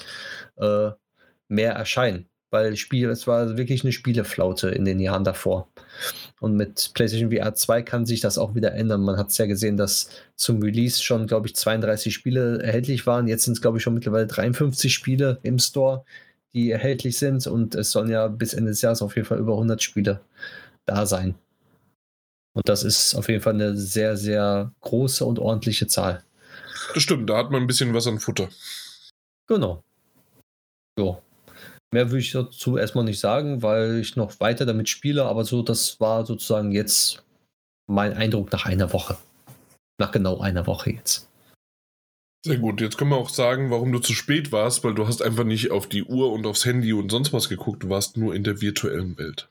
äh, 0.57 0.90
mehr 1.48 1.73
erscheinen. 1.73 2.27
Weil 2.49 2.76
Spiel, 2.76 3.10
es 3.10 3.26
war 3.26 3.57
wirklich 3.57 3.84
eine 3.84 3.91
Spieleflaute 3.91 4.69
in 4.69 4.85
den 4.85 4.99
Jahren 4.99 5.23
davor. 5.23 5.69
Und 6.40 6.56
mit 6.56 6.91
PlayStation 6.94 7.31
VR 7.31 7.56
2 7.56 7.81
kann 7.81 8.06
sich 8.06 8.22
das 8.22 8.38
auch 8.38 8.53
wieder 8.53 8.73
ändern. 8.73 9.02
Man 9.02 9.18
hat 9.18 9.30
es 9.30 9.38
ja 9.40 9.48
gesehen, 9.48 9.76
dass 9.76 10.10
zum 10.35 10.61
Release 10.61 11.02
schon, 11.02 11.26
glaube 11.26 11.48
ich, 11.48 11.56
32 11.56 12.14
Spiele 12.14 12.61
erhältlich 12.61 13.07
waren. 13.07 13.27
Jetzt 13.27 13.45
sind 13.45 13.53
es, 13.53 13.61
glaube 13.61 13.77
ich, 13.77 13.84
schon 13.84 13.95
mittlerweile 13.95 14.27
53 14.27 14.94
Spiele 14.94 15.40
im 15.41 15.57
Store 15.57 16.06
die 16.54 16.72
erhältlich 16.72 17.18
sind. 17.18 17.46
Und 17.48 17.76
es 17.76 17.92
sollen 17.92 18.10
ja 18.10 18.28
bis 18.28 18.54
Ende 18.54 18.72
des 18.72 18.82
Jahres 18.82 19.02
auf 19.02 19.16
jeden 19.16 19.28
Fall 19.28 19.40
über 19.40 19.54
100 19.54 19.82
Spiele 19.82 20.22
da 20.86 21.06
sein. 21.06 21.36
Und 22.56 22.70
das 22.70 22.84
ist 22.84 23.16
auf 23.16 23.30
jeden 23.30 23.42
Fall 23.42 23.54
eine 23.54 23.76
sehr, 23.76 24.16
sehr 24.16 24.72
große 24.82 25.26
und 25.26 25.40
ordentliche 25.40 25.88
Zahl. 25.88 26.24
Das 26.94 27.04
stimmt, 27.04 27.30
da 27.30 27.38
hat 27.38 27.50
man 27.50 27.62
ein 27.62 27.68
bisschen 27.68 27.94
was 27.94 28.08
an 28.08 28.20
Futter. 28.20 28.50
Genau. 29.48 29.84
So. 30.98 31.22
Mehr 31.92 32.10
würde 32.10 32.20
ich 32.20 32.32
dazu 32.32 32.78
erstmal 32.78 33.04
nicht 33.04 33.20
sagen, 33.20 33.62
weil 33.62 34.00
ich 34.00 34.16
noch 34.16 34.40
weiter 34.40 34.66
damit 34.66 34.90
spiele, 34.90 35.26
aber 35.26 35.46
so, 35.46 35.62
das 35.62 36.00
war 36.00 36.26
sozusagen 36.26 36.72
jetzt 36.72 37.24
mein 37.88 38.14
Eindruck 38.14 38.52
nach 38.52 38.66
einer 38.66 38.94
Woche. 38.94 39.18
Nach 40.00 40.12
genau 40.12 40.40
einer 40.40 40.66
Woche 40.66 40.92
jetzt. 40.92 41.30
Sehr 42.45 42.57
gut. 42.57 42.82
Jetzt 42.82 42.98
können 42.98 43.11
wir 43.11 43.18
auch 43.18 43.30
sagen, 43.30 43.72
warum 43.72 43.94
du 43.94 43.99
zu 43.99 44.14
spät 44.14 44.52
warst, 44.52 44.84
weil 44.84 44.94
du 44.94 45.07
hast 45.07 45.22
einfach 45.22 45.45
nicht 45.45 45.72
auf 45.72 45.88
die 45.88 46.03
Uhr 46.03 46.34
und 46.34 46.45
aufs 46.45 46.65
Handy 46.65 46.91
und 46.91 47.10
sonst 47.10 47.32
was 47.32 47.48
geguckt. 47.48 47.84
Du 47.84 47.90
warst 47.90 48.18
nur 48.18 48.36
in 48.36 48.44
der 48.44 48.60
virtuellen 48.60 49.18
Welt. 49.18 49.48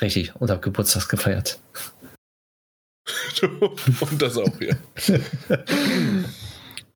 Richtig. 0.00 0.36
Und 0.36 0.50
hab 0.50 0.60
Geburtstag 0.60 1.08
gefeiert. 1.08 1.58
und 3.42 4.20
das 4.20 4.36
auch, 4.36 4.60
ja. 4.60 4.76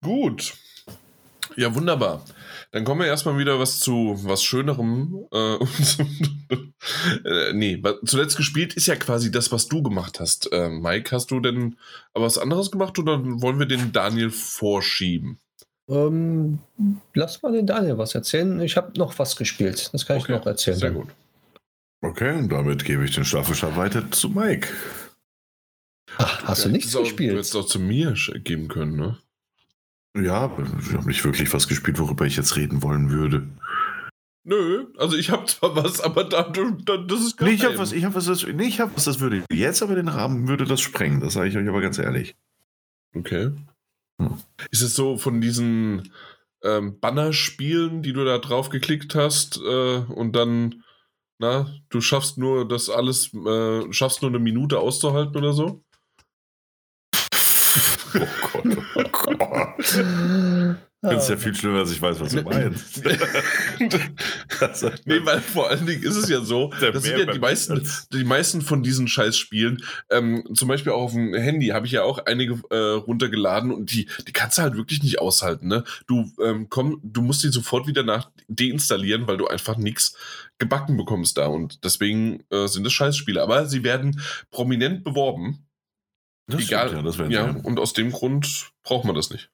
gut. 0.03 0.55
Ja, 1.57 1.75
wunderbar. 1.75 2.23
Dann 2.75 2.85
kommen 2.85 3.03
wir 3.03 3.07
erstmal 3.07 3.39
wieder 3.39 3.61
was 3.61 3.79
zu 3.79 4.19
was 4.25 4.43
Schönerem. 4.43 5.29
Äh, 5.33 5.55
äh, 7.25 7.53
nee, 7.53 7.81
zuletzt 8.05 8.37
gespielt 8.37 8.75
ist 8.75 8.87
ja 8.87 8.97
quasi 8.97 9.31
das, 9.31 9.53
was 9.53 9.69
du 9.69 9.81
gemacht 9.81 10.19
hast. 10.19 10.53
Äh, 10.53 10.71
Mike, 10.71 11.15
hast 11.15 11.31
du 11.31 11.39
denn 11.39 11.77
was 12.15 12.37
anderes 12.37 12.73
gemacht 12.73 12.99
oder 12.99 13.21
wollen 13.23 13.61
wir 13.61 13.67
den 13.67 13.93
Daniel 13.93 14.31
vorschieben? 14.31 15.39
Ähm, 15.89 16.59
lass 17.15 17.45
mal 17.45 17.53
den 17.53 17.69
Daniel 17.69 17.97
was 17.97 18.17
erzählen. 18.17 18.59
Ich 18.61 18.77
habe 18.77 18.99
noch 18.99 19.17
was 19.21 19.37
gespielt. 19.37 19.91
Das 19.93 20.05
kann 20.05 20.17
okay, 20.17 20.33
ich 20.33 20.39
noch 20.41 20.47
erzählen. 20.47 20.77
Sehr 20.77 20.91
gut. 20.91 21.11
Okay, 22.01 22.37
und 22.37 22.49
damit 22.49 22.85
gebe 22.85 23.05
ich 23.05 23.15
den 23.15 23.25
Staffelstab 23.25 23.77
weiter 23.77 24.11
zu 24.11 24.31
Mike. 24.31 24.67
Ach, 26.19 26.43
hast 26.43 26.65
du 26.65 26.71
nichts 26.71 26.93
gespielt? 26.93 27.35
Du 27.35 27.37
hättest 27.37 27.55
auch 27.55 27.67
zu 27.67 27.79
mir 27.79 28.15
geben 28.43 28.67
können, 28.67 28.97
ne? 28.97 29.19
Ja, 30.17 30.57
ich 30.81 30.95
habe 30.95 31.07
nicht 31.07 31.25
wirklich 31.25 31.53
was 31.53 31.67
gespielt, 31.67 31.99
worüber 31.99 32.25
ich 32.25 32.37
jetzt 32.37 32.57
reden 32.57 32.83
wollen 32.83 33.11
würde. 33.11 33.49
Nö, 34.47 34.87
also 34.99 35.17
ich 35.17 35.31
habe 35.31 35.47
zwar 35.47 35.75
was, 35.75 36.01
aber 36.01 36.25
da, 36.25 36.43
da, 36.43 36.97
das 36.99 37.21
ist 37.21 37.37
geheim. 37.39 37.53
Nee, 37.53 37.57
ich 37.57 37.65
habe 37.65 37.79
was, 37.79 37.93
ich 37.93 38.05
habe 38.05 38.15
was, 38.15 38.27
das, 38.27 38.47
nee, 38.47 38.67
ich 38.67 38.79
habe 38.79 38.95
was, 38.95 39.05
das 39.05 39.19
würde 39.19 39.43
jetzt 39.51 39.83
aber 39.83 39.95
den 39.95 40.09
Rahmen 40.09 40.47
würde 40.47 40.67
das 40.67 40.83
sprengen. 40.83 41.21
Das 41.21 41.33
sage 41.33 41.49
ich 41.49 41.57
euch 41.57 41.67
aber 41.67 41.81
ganz 41.81 41.99
ehrlich. 41.99 42.37
Okay. 43.17 43.53
Hm. 44.21 44.39
Ist 44.71 44.83
es 44.83 44.95
so 44.95 45.17
von 45.17 45.41
diesen 45.41 46.13
ähm, 46.63 47.01
Bannerspielen, 47.01 48.03
die 48.03 48.13
du 48.13 48.25
da 48.25 48.39
drauf 48.39 48.69
geklickt 48.69 49.15
hast 49.15 49.57
äh, 49.57 49.99
und 49.99 50.37
dann, 50.37 50.85
na, 51.39 51.75
du 51.89 52.01
schaffst 52.01 52.39
nur 52.39 52.69
das 52.69 52.91
alles, 52.91 53.33
äh, 53.35 53.93
schaffst 53.93 54.23
nur 54.23 54.31
eine 54.31 54.41
Minute 54.41 54.79
auszuhalten 54.79 55.37
oder 55.37 55.53
so? 55.53 55.83
Oh 58.17 58.29
Gott, 58.53 58.77
oh 58.79 58.83
Gott. 58.95 59.04
Das 61.05 61.25
ist 61.25 61.31
ja 61.31 61.37
viel 61.37 61.55
schlimmer, 61.55 61.81
als 61.81 61.93
ich 61.93 62.01
weiß, 62.01 62.19
was 62.21 62.33
du 62.33 62.43
meinst. 62.43 63.05
nee, 65.05 65.21
weil 65.23 65.41
vor 65.41 65.69
allen 65.69 65.85
Dingen 65.85 66.03
ist 66.03 66.17
es 66.17 66.31
ja 66.31 66.41
so, 66.41 66.73
das 66.81 67.05
sind 67.05 67.19
ja 67.19 67.31
die 67.31 67.39
meisten, 67.39 67.87
die 68.13 68.25
meisten 68.25 68.63
von 68.63 68.83
diesen 68.83 69.07
Scheißspielen, 69.07 69.83
ähm, 70.11 70.49
zum 70.55 70.69
Beispiel 70.69 70.93
auch 70.93 71.03
auf 71.03 71.13
dem 71.13 71.35
Handy 71.35 71.69
habe 71.69 71.87
ich 71.87 71.93
ja 71.93 72.05
auch 72.05 72.25
einige 72.25 72.59
äh, 72.71 72.77
runtergeladen 72.77 73.71
und 73.71 73.93
die, 73.93 74.09
die 74.27 74.33
kannst 74.33 74.57
du 74.57 74.63
halt 74.63 74.77
wirklich 74.77 75.03
nicht 75.03 75.21
aushalten. 75.21 75.69
Ne? 75.69 75.85
Du, 76.07 76.31
ähm, 76.43 76.69
komm, 76.71 77.01
du 77.03 77.21
musst 77.21 77.45
die 77.45 77.49
sofort 77.49 77.87
wieder 77.87 78.03
nach 78.03 78.31
deinstallieren, 78.49 79.27
weil 79.27 79.37
du 79.37 79.47
einfach 79.47 79.77
nichts 79.77 80.17
gebacken 80.59 80.97
bekommst 80.97 81.37
da. 81.37 81.47
Und 81.47 81.85
deswegen 81.85 82.45
äh, 82.51 82.67
sind 82.67 82.87
es 82.87 82.93
Scheißspiele. 82.93 83.43
Aber 83.43 83.67
sie 83.67 83.85
werden 83.85 84.21
prominent 84.51 85.05
beworben. 85.05 85.67
Das 86.47 86.63
Egal. 86.63 86.89
Stimmt, 86.89 87.05
ja, 87.05 87.25
das 87.25 87.31
ja 87.31 87.57
und 87.63 87.79
aus 87.79 87.95
dem 87.95 88.13
Grund 88.13 88.74
braucht 88.85 89.05
man 89.05 89.15
das 89.15 89.31
nicht. 89.31 89.51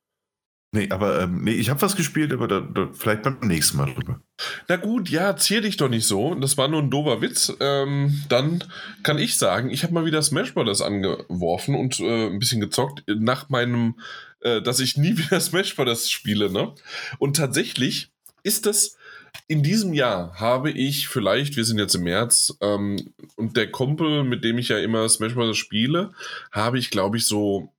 Nee, 0.72 0.88
aber 0.90 1.22
ähm, 1.22 1.42
nee, 1.42 1.52
ich 1.52 1.68
habe 1.68 1.82
was 1.82 1.96
gespielt, 1.96 2.32
aber 2.32 2.46
da, 2.46 2.60
da, 2.60 2.90
vielleicht 2.92 3.24
beim 3.24 3.38
nächsten 3.42 3.76
Mal 3.76 3.92
drüber. 3.92 4.20
Na 4.68 4.76
gut, 4.76 5.08
ja, 5.08 5.34
zier 5.36 5.62
dich 5.62 5.76
doch 5.76 5.88
nicht 5.88 6.06
so. 6.06 6.36
Das 6.36 6.56
war 6.58 6.68
nur 6.68 6.80
ein 6.80 6.90
dober 6.90 7.20
Witz. 7.20 7.52
Ähm, 7.58 8.22
dann 8.28 8.62
kann 9.02 9.18
ich 9.18 9.36
sagen, 9.36 9.70
ich 9.70 9.82
habe 9.82 9.92
mal 9.92 10.04
wieder 10.04 10.22
Smash 10.22 10.54
Bros. 10.54 10.80
angeworfen 10.80 11.74
und 11.74 11.98
äh, 11.98 12.28
ein 12.28 12.38
bisschen 12.38 12.60
gezockt 12.60 13.02
nach 13.08 13.48
meinem, 13.48 13.98
äh, 14.42 14.62
dass 14.62 14.78
ich 14.78 14.96
nie 14.96 15.16
wieder 15.18 15.40
Smash 15.40 15.74
Bros. 15.74 16.08
spiele. 16.08 16.52
Ne? 16.52 16.72
Und 17.18 17.36
tatsächlich 17.36 18.12
ist 18.44 18.66
das 18.66 18.96
in 19.48 19.64
diesem 19.64 19.92
Jahr 19.92 20.34
habe 20.38 20.70
ich 20.70 21.08
vielleicht, 21.08 21.56
wir 21.56 21.64
sind 21.64 21.78
jetzt 21.78 21.94
im 21.94 22.04
März, 22.04 22.56
ähm, 22.60 23.12
und 23.34 23.56
der 23.56 23.70
Kumpel, 23.70 24.22
mit 24.22 24.44
dem 24.44 24.58
ich 24.58 24.68
ja 24.68 24.78
immer 24.78 25.08
Smash 25.08 25.34
Bros. 25.34 25.56
spiele, 25.56 26.12
habe 26.52 26.78
ich, 26.78 26.90
glaube 26.90 27.16
ich, 27.16 27.26
so 27.26 27.72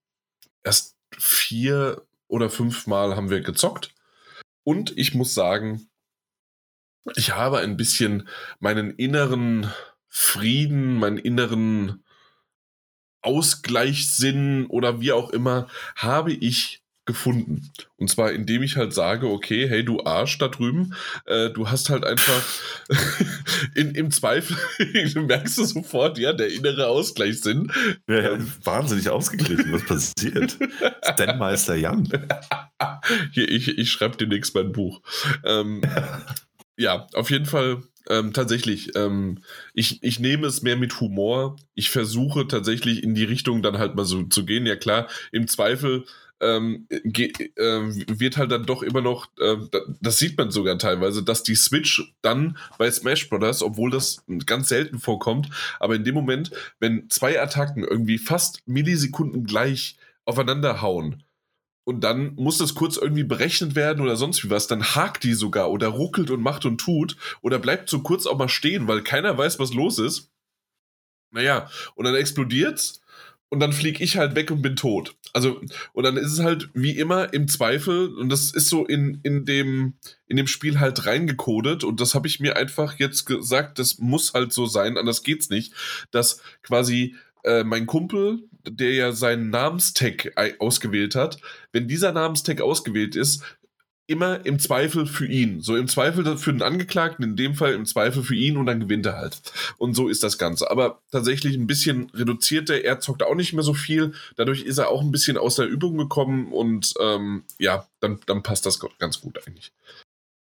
erst 0.63 0.90
vier 1.21 2.05
oder 2.27 2.49
fünf 2.49 2.87
Mal 2.87 3.15
haben 3.15 3.29
wir 3.29 3.41
gezockt. 3.41 3.93
Und 4.63 4.97
ich 4.97 5.13
muss 5.13 5.33
sagen, 5.33 5.87
ich 7.15 7.35
habe 7.35 7.59
ein 7.59 7.77
bisschen 7.77 8.27
meinen 8.59 8.91
inneren 8.91 9.71
Frieden, 10.07 10.97
meinen 10.97 11.17
inneren 11.17 12.03
Ausgleichssinn 13.21 14.65
oder 14.67 14.99
wie 14.99 15.11
auch 15.11 15.29
immer, 15.29 15.67
habe 15.95 16.33
ich 16.33 16.80
gefunden. 17.05 17.71
Und 17.97 18.09
zwar 18.09 18.31
indem 18.31 18.63
ich 18.63 18.77
halt 18.77 18.93
sage, 18.93 19.27
okay, 19.27 19.67
hey 19.67 19.83
du 19.83 20.03
Arsch 20.03 20.37
da 20.37 20.47
drüben, 20.47 20.93
äh, 21.25 21.49
du 21.49 21.69
hast 21.69 21.89
halt 21.89 22.05
einfach 22.05 22.43
in, 23.75 23.95
im 23.95 24.11
Zweifel, 24.11 24.55
merkst 25.15 25.57
du 25.57 25.65
sofort, 25.65 26.17
ja, 26.19 26.33
der 26.33 26.51
innere 26.53 26.87
Ausgleichssinn. 26.87 27.71
Ja, 28.07 28.21
ja, 28.21 28.37
wahnsinnig 28.63 29.09
ausgeglichen, 29.09 29.71
was 29.71 29.85
passiert? 29.85 30.57
Stanmeister 31.03 31.75
Jan. 31.75 32.07
Hier, 33.31 33.49
ich, 33.49 33.77
ich 33.77 33.91
schreibe 33.91 34.17
demnächst 34.17 34.53
mein 34.53 34.71
Buch. 34.71 35.01
Ähm, 35.43 35.81
ja, 36.77 37.07
auf 37.13 37.29
jeden 37.29 37.45
Fall 37.45 37.81
ähm, 38.09 38.33
tatsächlich, 38.33 38.95
ähm, 38.95 39.39
ich, 39.73 40.03
ich 40.03 40.19
nehme 40.19 40.47
es 40.47 40.61
mehr 40.61 40.75
mit 40.75 40.99
Humor. 40.99 41.55
Ich 41.75 41.89
versuche 41.89 42.47
tatsächlich 42.47 43.03
in 43.03 43.15
die 43.15 43.23
Richtung 43.23 43.61
dann 43.61 43.77
halt 43.77 43.95
mal 43.95 44.05
so 44.05 44.23
zu 44.23 44.45
gehen. 44.45 44.65
Ja 44.65 44.75
klar, 44.75 45.07
im 45.31 45.47
Zweifel 45.47 46.05
ähm, 46.41 46.87
äh, 46.89 47.29
wird 47.55 48.37
halt 48.37 48.51
dann 48.51 48.65
doch 48.65 48.83
immer 48.83 49.01
noch, 49.01 49.29
äh, 49.39 49.57
das 50.01 50.17
sieht 50.17 50.37
man 50.37 50.51
sogar 50.51 50.77
teilweise, 50.77 51.23
dass 51.23 51.43
die 51.43 51.55
Switch 51.55 52.13
dann 52.21 52.57
bei 52.77 52.89
Smash 52.91 53.29
Brothers, 53.29 53.63
obwohl 53.63 53.91
das 53.91 54.23
ganz 54.45 54.69
selten 54.69 54.99
vorkommt, 54.99 55.49
aber 55.79 55.95
in 55.95 56.03
dem 56.03 56.15
Moment, 56.15 56.51
wenn 56.79 57.09
zwei 57.09 57.41
Attacken 57.41 57.83
irgendwie 57.83 58.17
fast 58.17 58.67
Millisekunden 58.67 59.45
gleich 59.45 59.97
aufeinander 60.25 60.81
hauen, 60.81 61.23
und 61.83 62.01
dann 62.01 62.35
muss 62.35 62.59
das 62.59 62.75
kurz 62.75 62.97
irgendwie 62.97 63.23
berechnet 63.23 63.75
werden 63.75 64.01
oder 64.01 64.15
sonst 64.15 64.43
wie 64.43 64.49
was, 64.49 64.67
dann 64.67 64.95
hakt 64.95 65.23
die 65.23 65.33
sogar 65.33 65.71
oder 65.71 65.87
ruckelt 65.87 66.29
und 66.29 66.41
macht 66.41 66.65
und 66.65 66.77
tut 66.79 67.17
oder 67.41 67.57
bleibt 67.57 67.89
so 67.89 68.01
kurz 68.01 68.27
auch 68.27 68.37
mal 68.37 68.49
stehen, 68.49 68.87
weil 68.87 69.01
keiner 69.01 69.35
weiß, 69.37 69.59
was 69.59 69.73
los 69.73 69.97
ist. 69.97 70.31
Naja, 71.31 71.69
und 71.95 72.05
dann 72.05 72.15
explodiert's 72.15 73.00
und 73.51 73.59
dann 73.59 73.73
fliege 73.73 74.01
ich 74.03 74.17
halt 74.17 74.33
weg 74.33 74.49
und 74.49 74.61
bin 74.61 74.77
tot. 74.77 75.15
Also, 75.33 75.61
und 75.93 76.03
dann 76.03 76.17
ist 76.17 76.31
es 76.31 76.39
halt 76.39 76.69
wie 76.73 76.97
immer 76.97 77.33
im 77.33 77.49
Zweifel, 77.49 78.15
und 78.15 78.29
das 78.29 78.51
ist 78.53 78.69
so 78.69 78.85
in, 78.85 79.19
in, 79.23 79.45
dem, 79.45 79.93
in 80.27 80.37
dem 80.37 80.47
Spiel 80.47 80.79
halt 80.79 81.05
reingekodet, 81.05 81.83
und 81.83 81.99
das 81.99 82.15
habe 82.15 82.27
ich 82.27 82.39
mir 82.39 82.55
einfach 82.55 82.97
jetzt 82.97 83.25
gesagt, 83.25 83.77
das 83.77 83.99
muss 83.99 84.33
halt 84.33 84.53
so 84.53 84.65
sein, 84.65 84.97
anders 84.97 85.21
geht's 85.21 85.49
nicht, 85.49 85.73
dass 86.11 86.41
quasi 86.63 87.15
äh, 87.43 87.65
mein 87.65 87.87
Kumpel, 87.87 88.39
der 88.67 88.93
ja 88.93 89.11
seinen 89.11 89.49
Namenstag 89.49 90.31
ausgewählt 90.59 91.15
hat, 91.15 91.37
wenn 91.73 91.89
dieser 91.89 92.13
Namenstag 92.13 92.61
ausgewählt 92.61 93.17
ist, 93.17 93.43
immer 94.11 94.45
im 94.45 94.59
Zweifel 94.59 95.05
für 95.05 95.25
ihn. 95.25 95.61
So 95.61 95.75
im 95.77 95.87
Zweifel 95.87 96.37
für 96.37 96.51
den 96.51 96.61
Angeklagten, 96.61 97.23
in 97.23 97.35
dem 97.35 97.55
Fall 97.55 97.73
im 97.73 97.85
Zweifel 97.85 98.23
für 98.23 98.35
ihn 98.35 98.57
und 98.57 98.65
dann 98.65 98.81
gewinnt 98.81 99.05
er 99.05 99.17
halt. 99.17 99.41
Und 99.77 99.95
so 99.95 100.09
ist 100.09 100.21
das 100.23 100.37
Ganze. 100.37 100.69
Aber 100.69 101.01
tatsächlich 101.11 101.55
ein 101.55 101.67
bisschen 101.67 102.09
reduzierter. 102.13 102.83
Er 102.83 102.99
zockt 102.99 103.23
auch 103.23 103.35
nicht 103.35 103.53
mehr 103.53 103.63
so 103.63 103.73
viel. 103.73 104.13
Dadurch 104.35 104.63
ist 104.63 104.77
er 104.77 104.89
auch 104.89 105.01
ein 105.01 105.11
bisschen 105.11 105.37
aus 105.37 105.55
der 105.55 105.67
Übung 105.67 105.97
gekommen 105.97 106.51
und 106.51 106.93
ähm, 106.99 107.43
ja, 107.57 107.87
dann, 108.01 108.19
dann 108.25 108.43
passt 108.43 108.65
das 108.65 108.79
ganz 108.99 109.21
gut 109.21 109.39
eigentlich. 109.47 109.71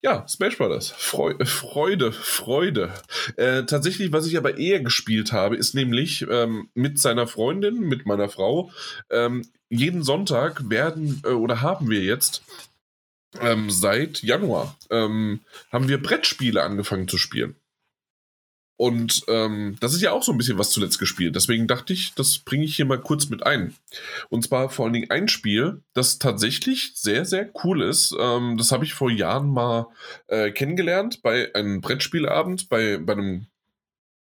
Ja, 0.03 0.27
Smash 0.27 0.57
Brothers. 0.57 0.93
Freude, 0.97 1.45
Freude. 1.45 2.11
Freude. 2.11 2.91
Äh, 3.37 3.63
tatsächlich, 3.63 4.11
was 4.11 4.27
ich 4.27 4.35
aber 4.35 4.57
eher 4.57 4.81
gespielt 4.81 5.31
habe, 5.31 5.55
ist 5.55 5.75
nämlich 5.75 6.25
ähm, 6.29 6.67
mit 6.73 6.99
seiner 6.99 7.25
Freundin, 7.25 7.79
mit 7.79 8.05
meiner 8.05 8.27
Frau. 8.27 8.69
Ähm, 9.09 9.43
jeden 9.69 10.03
Sonntag 10.03 10.69
werden 10.69 11.21
äh, 11.23 11.29
oder 11.29 11.61
haben 11.61 11.89
wir 11.89 12.01
jetzt 12.01 12.43
ähm, 13.41 13.69
seit 13.69 14.21
Januar 14.23 14.77
ähm, 14.89 15.41
haben 15.71 15.87
wir 15.87 16.01
Brettspiele 16.01 16.61
angefangen 16.63 17.07
zu 17.07 17.17
spielen. 17.17 17.55
Und 18.75 19.23
ähm, 19.27 19.77
das 19.79 19.93
ist 19.93 20.01
ja 20.01 20.11
auch 20.11 20.23
so 20.23 20.31
ein 20.31 20.37
bisschen 20.37 20.57
was 20.57 20.71
zuletzt 20.71 20.97
gespielt. 20.97 21.35
Deswegen 21.35 21.67
dachte 21.67 21.93
ich, 21.93 22.15
das 22.15 22.39
bringe 22.39 22.65
ich 22.65 22.75
hier 22.75 22.85
mal 22.85 22.99
kurz 22.99 23.29
mit 23.29 23.45
ein. 23.45 23.75
Und 24.29 24.43
zwar 24.43 24.69
vor 24.69 24.85
allen 24.85 24.93
Dingen 24.93 25.11
ein 25.11 25.27
Spiel, 25.27 25.83
das 25.93 26.17
tatsächlich 26.17 26.91
sehr, 26.95 27.23
sehr 27.23 27.49
cool 27.63 27.83
ist. 27.83 28.15
Ähm, 28.19 28.57
das 28.57 28.71
habe 28.71 28.83
ich 28.83 28.93
vor 28.93 29.11
Jahren 29.11 29.49
mal 29.49 29.87
äh, 30.27 30.51
kennengelernt 30.51 31.21
bei 31.21 31.53
einem 31.53 31.81
Brettspielabend, 31.81 32.67
bei, 32.67 32.97
bei 32.97 33.13
einem 33.13 33.47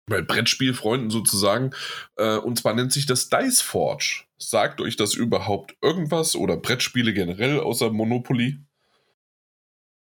bei 0.09 0.23
Brettspielfreunden 0.23 1.11
sozusagen. 1.11 1.73
Äh, 2.17 2.37
und 2.37 2.59
zwar 2.59 2.75
nennt 2.75 2.93
sich 2.93 3.07
das 3.07 3.29
Dice 3.29 3.61
Forge. 3.61 4.25
Sagt 4.39 4.81
euch 4.81 4.97
das 4.97 5.15
überhaupt 5.15 5.77
irgendwas 5.83 6.37
oder 6.37 6.57
Brettspiele 6.57 7.13
generell 7.13 7.59
außer 7.59 7.91
Monopoly? 7.91 8.59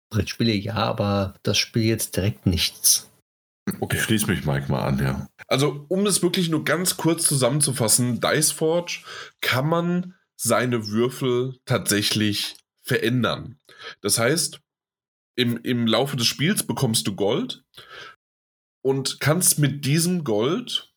Brettspiele 0.09 0.53
ja, 0.53 0.75
aber 0.75 1.35
das 1.43 1.57
Spiel 1.57 1.83
jetzt 1.83 2.15
direkt 2.15 2.45
nichts. 2.45 3.09
Okay. 3.79 3.97
Ich 3.97 4.03
schließe 4.03 4.27
mich 4.27 4.45
Mike 4.45 4.71
mal 4.71 4.81
an, 4.81 4.99
ja. 4.99 5.27
Also, 5.47 5.85
um 5.89 6.03
das 6.05 6.23
wirklich 6.23 6.49
nur 6.49 6.63
ganz 6.63 6.97
kurz 6.97 7.27
zusammenzufassen, 7.27 8.19
Dice 8.19 8.51
Forge 8.51 9.03
kann 9.41 9.67
man 9.67 10.15
seine 10.35 10.87
Würfel 10.87 11.59
tatsächlich 11.65 12.55
verändern. 12.81 13.59
Das 14.01 14.17
heißt, 14.17 14.59
im, 15.35 15.57
im 15.57 15.85
Laufe 15.85 16.17
des 16.17 16.27
Spiels 16.27 16.63
bekommst 16.63 17.07
du 17.07 17.15
Gold 17.15 17.63
und 18.81 19.19
kannst 19.19 19.59
mit 19.59 19.85
diesem 19.85 20.23
Gold 20.23 20.91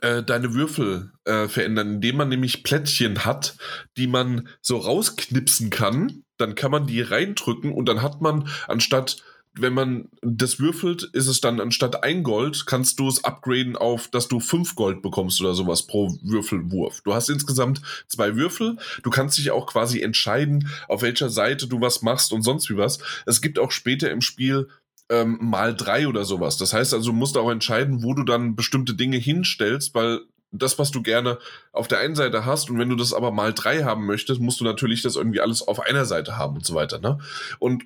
äh, 0.00 0.22
deine 0.22 0.54
Würfel 0.54 1.12
äh, 1.24 1.48
verändern, 1.48 1.94
indem 1.94 2.16
man 2.16 2.28
nämlich 2.28 2.64
Plättchen 2.64 3.24
hat, 3.24 3.56
die 3.96 4.06
man 4.06 4.48
so 4.60 4.78
rausknipsen 4.78 5.70
kann. 5.70 6.23
Dann 6.36 6.54
kann 6.54 6.70
man 6.70 6.86
die 6.86 7.00
reindrücken 7.00 7.72
und 7.72 7.88
dann 7.88 8.02
hat 8.02 8.20
man 8.20 8.48
anstatt 8.66 9.22
wenn 9.56 9.72
man 9.72 10.08
das 10.20 10.58
würfelt, 10.58 11.04
ist 11.12 11.28
es 11.28 11.40
dann 11.40 11.60
anstatt 11.60 12.02
ein 12.02 12.24
Gold, 12.24 12.66
kannst 12.66 12.98
du 12.98 13.06
es 13.08 13.22
upgraden 13.22 13.76
auf, 13.76 14.08
dass 14.08 14.26
du 14.26 14.40
fünf 14.40 14.74
Gold 14.74 15.00
bekommst 15.00 15.40
oder 15.40 15.54
sowas 15.54 15.86
pro 15.86 16.12
Würfelwurf. 16.22 17.02
Du 17.02 17.14
hast 17.14 17.30
insgesamt 17.30 17.80
zwei 18.08 18.34
Würfel. 18.34 18.76
Du 19.02 19.10
kannst 19.10 19.38
dich 19.38 19.52
auch 19.52 19.66
quasi 19.66 20.00
entscheiden, 20.00 20.68
auf 20.88 21.02
welcher 21.02 21.30
Seite 21.30 21.68
du 21.68 21.80
was 21.80 22.02
machst 22.02 22.32
und 22.32 22.42
sonst 22.42 22.68
wie 22.68 22.76
was. 22.76 22.98
Es 23.26 23.40
gibt 23.40 23.58
auch 23.58 23.70
später 23.70 24.10
im 24.10 24.22
Spiel 24.22 24.68
ähm, 25.08 25.38
mal 25.40 25.74
drei 25.74 26.08
oder 26.08 26.24
sowas. 26.24 26.56
Das 26.56 26.72
heißt 26.72 26.92
also, 26.92 27.10
du 27.10 27.16
musst 27.16 27.36
auch 27.36 27.50
entscheiden, 27.50 28.02
wo 28.02 28.14
du 28.14 28.24
dann 28.24 28.56
bestimmte 28.56 28.94
Dinge 28.94 29.18
hinstellst, 29.18 29.94
weil 29.94 30.22
das, 30.58 30.78
was 30.78 30.90
du 30.90 31.02
gerne 31.02 31.38
auf 31.72 31.88
der 31.88 31.98
einen 31.98 32.14
Seite 32.14 32.44
hast 32.44 32.70
und 32.70 32.78
wenn 32.78 32.88
du 32.88 32.96
das 32.96 33.12
aber 33.12 33.30
mal 33.30 33.52
drei 33.52 33.84
haben 33.84 34.06
möchtest, 34.06 34.40
musst 34.40 34.60
du 34.60 34.64
natürlich 34.64 35.02
das 35.02 35.16
irgendwie 35.16 35.40
alles 35.40 35.62
auf 35.62 35.80
einer 35.80 36.04
Seite 36.04 36.36
haben 36.36 36.56
und 36.56 36.66
so 36.66 36.74
weiter. 36.74 36.98
Ne? 36.98 37.18
Und 37.58 37.84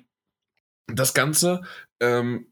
das 0.87 1.13
Ganze 1.13 1.61
ähm, 1.99 2.47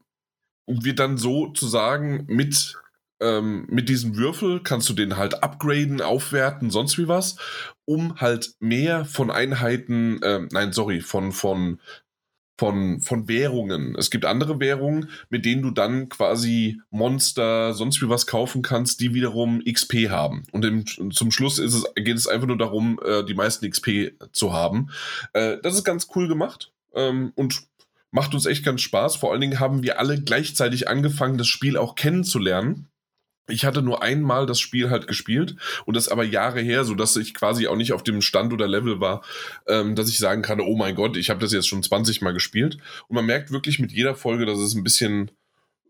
wird 0.66 0.98
dann 0.98 1.16
sozusagen 1.16 2.24
mit 2.26 2.76
ähm, 3.20 3.66
mit 3.68 3.88
diesem 3.88 4.16
Würfel 4.16 4.60
kannst 4.62 4.88
du 4.88 4.92
den 4.92 5.16
halt 5.16 5.42
upgraden, 5.42 6.00
aufwerten, 6.00 6.70
sonst 6.70 6.98
wie 6.98 7.08
was, 7.08 7.36
um 7.84 8.20
halt 8.20 8.54
mehr 8.60 9.04
von 9.04 9.30
Einheiten, 9.30 10.22
äh, 10.22 10.46
nein, 10.52 10.72
sorry, 10.72 11.00
von, 11.00 11.32
von 11.32 11.80
von, 12.58 13.00
von 13.00 13.28
Währungen. 13.28 13.94
Es 13.96 14.10
gibt 14.10 14.24
andere 14.24 14.58
Währungen, 14.58 15.08
mit 15.30 15.44
denen 15.44 15.62
du 15.62 15.70
dann 15.70 16.08
quasi 16.08 16.80
Monster, 16.90 17.72
sonst 17.72 18.02
wie 18.02 18.08
was 18.08 18.26
kaufen 18.26 18.62
kannst, 18.62 19.00
die 19.00 19.14
wiederum 19.14 19.62
XP 19.64 20.10
haben. 20.10 20.42
Und 20.50 20.64
im, 20.64 20.84
zum 21.12 21.30
Schluss 21.30 21.58
ist 21.58 21.74
es, 21.74 21.84
geht 21.94 22.16
es 22.16 22.26
einfach 22.26 22.48
nur 22.48 22.58
darum, 22.58 23.00
äh, 23.04 23.24
die 23.24 23.34
meisten 23.34 23.70
XP 23.70 24.12
zu 24.32 24.52
haben. 24.52 24.90
Äh, 25.32 25.58
das 25.62 25.74
ist 25.74 25.84
ganz 25.84 26.08
cool 26.16 26.26
gemacht 26.26 26.72
ähm, 26.94 27.32
und 27.36 27.62
macht 28.10 28.34
uns 28.34 28.46
echt 28.46 28.64
ganz 28.64 28.80
Spaß. 28.80 29.16
Vor 29.16 29.30
allen 29.30 29.40
Dingen 29.40 29.60
haben 29.60 29.84
wir 29.84 30.00
alle 30.00 30.20
gleichzeitig 30.20 30.88
angefangen, 30.88 31.38
das 31.38 31.46
Spiel 31.46 31.76
auch 31.76 31.94
kennenzulernen. 31.94 32.88
Ich 33.48 33.64
hatte 33.64 33.82
nur 33.82 34.02
einmal 34.02 34.46
das 34.46 34.60
Spiel 34.60 34.90
halt 34.90 35.06
gespielt 35.06 35.56
und 35.86 35.96
das 35.96 36.08
aber 36.08 36.24
Jahre 36.24 36.60
her, 36.60 36.84
so 36.84 36.94
dass 36.94 37.16
ich 37.16 37.34
quasi 37.34 37.66
auch 37.66 37.76
nicht 37.76 37.92
auf 37.92 38.02
dem 38.02 38.22
Stand 38.22 38.52
oder 38.52 38.68
Level 38.68 39.00
war, 39.00 39.22
ähm, 39.66 39.94
dass 39.94 40.08
ich 40.08 40.18
sagen 40.18 40.42
kann, 40.42 40.60
oh 40.60 40.76
mein 40.76 40.94
Gott, 40.94 41.16
ich 41.16 41.30
habe 41.30 41.40
das 41.40 41.52
jetzt 41.52 41.68
schon 41.68 41.82
20 41.82 42.20
Mal 42.22 42.32
gespielt. 42.32 42.78
Und 43.08 43.14
man 43.14 43.26
merkt 43.26 43.50
wirklich 43.50 43.78
mit 43.78 43.92
jeder 43.92 44.14
Folge, 44.14 44.46
dass 44.46 44.58
es 44.58 44.74
ein 44.74 44.84
bisschen 44.84 45.30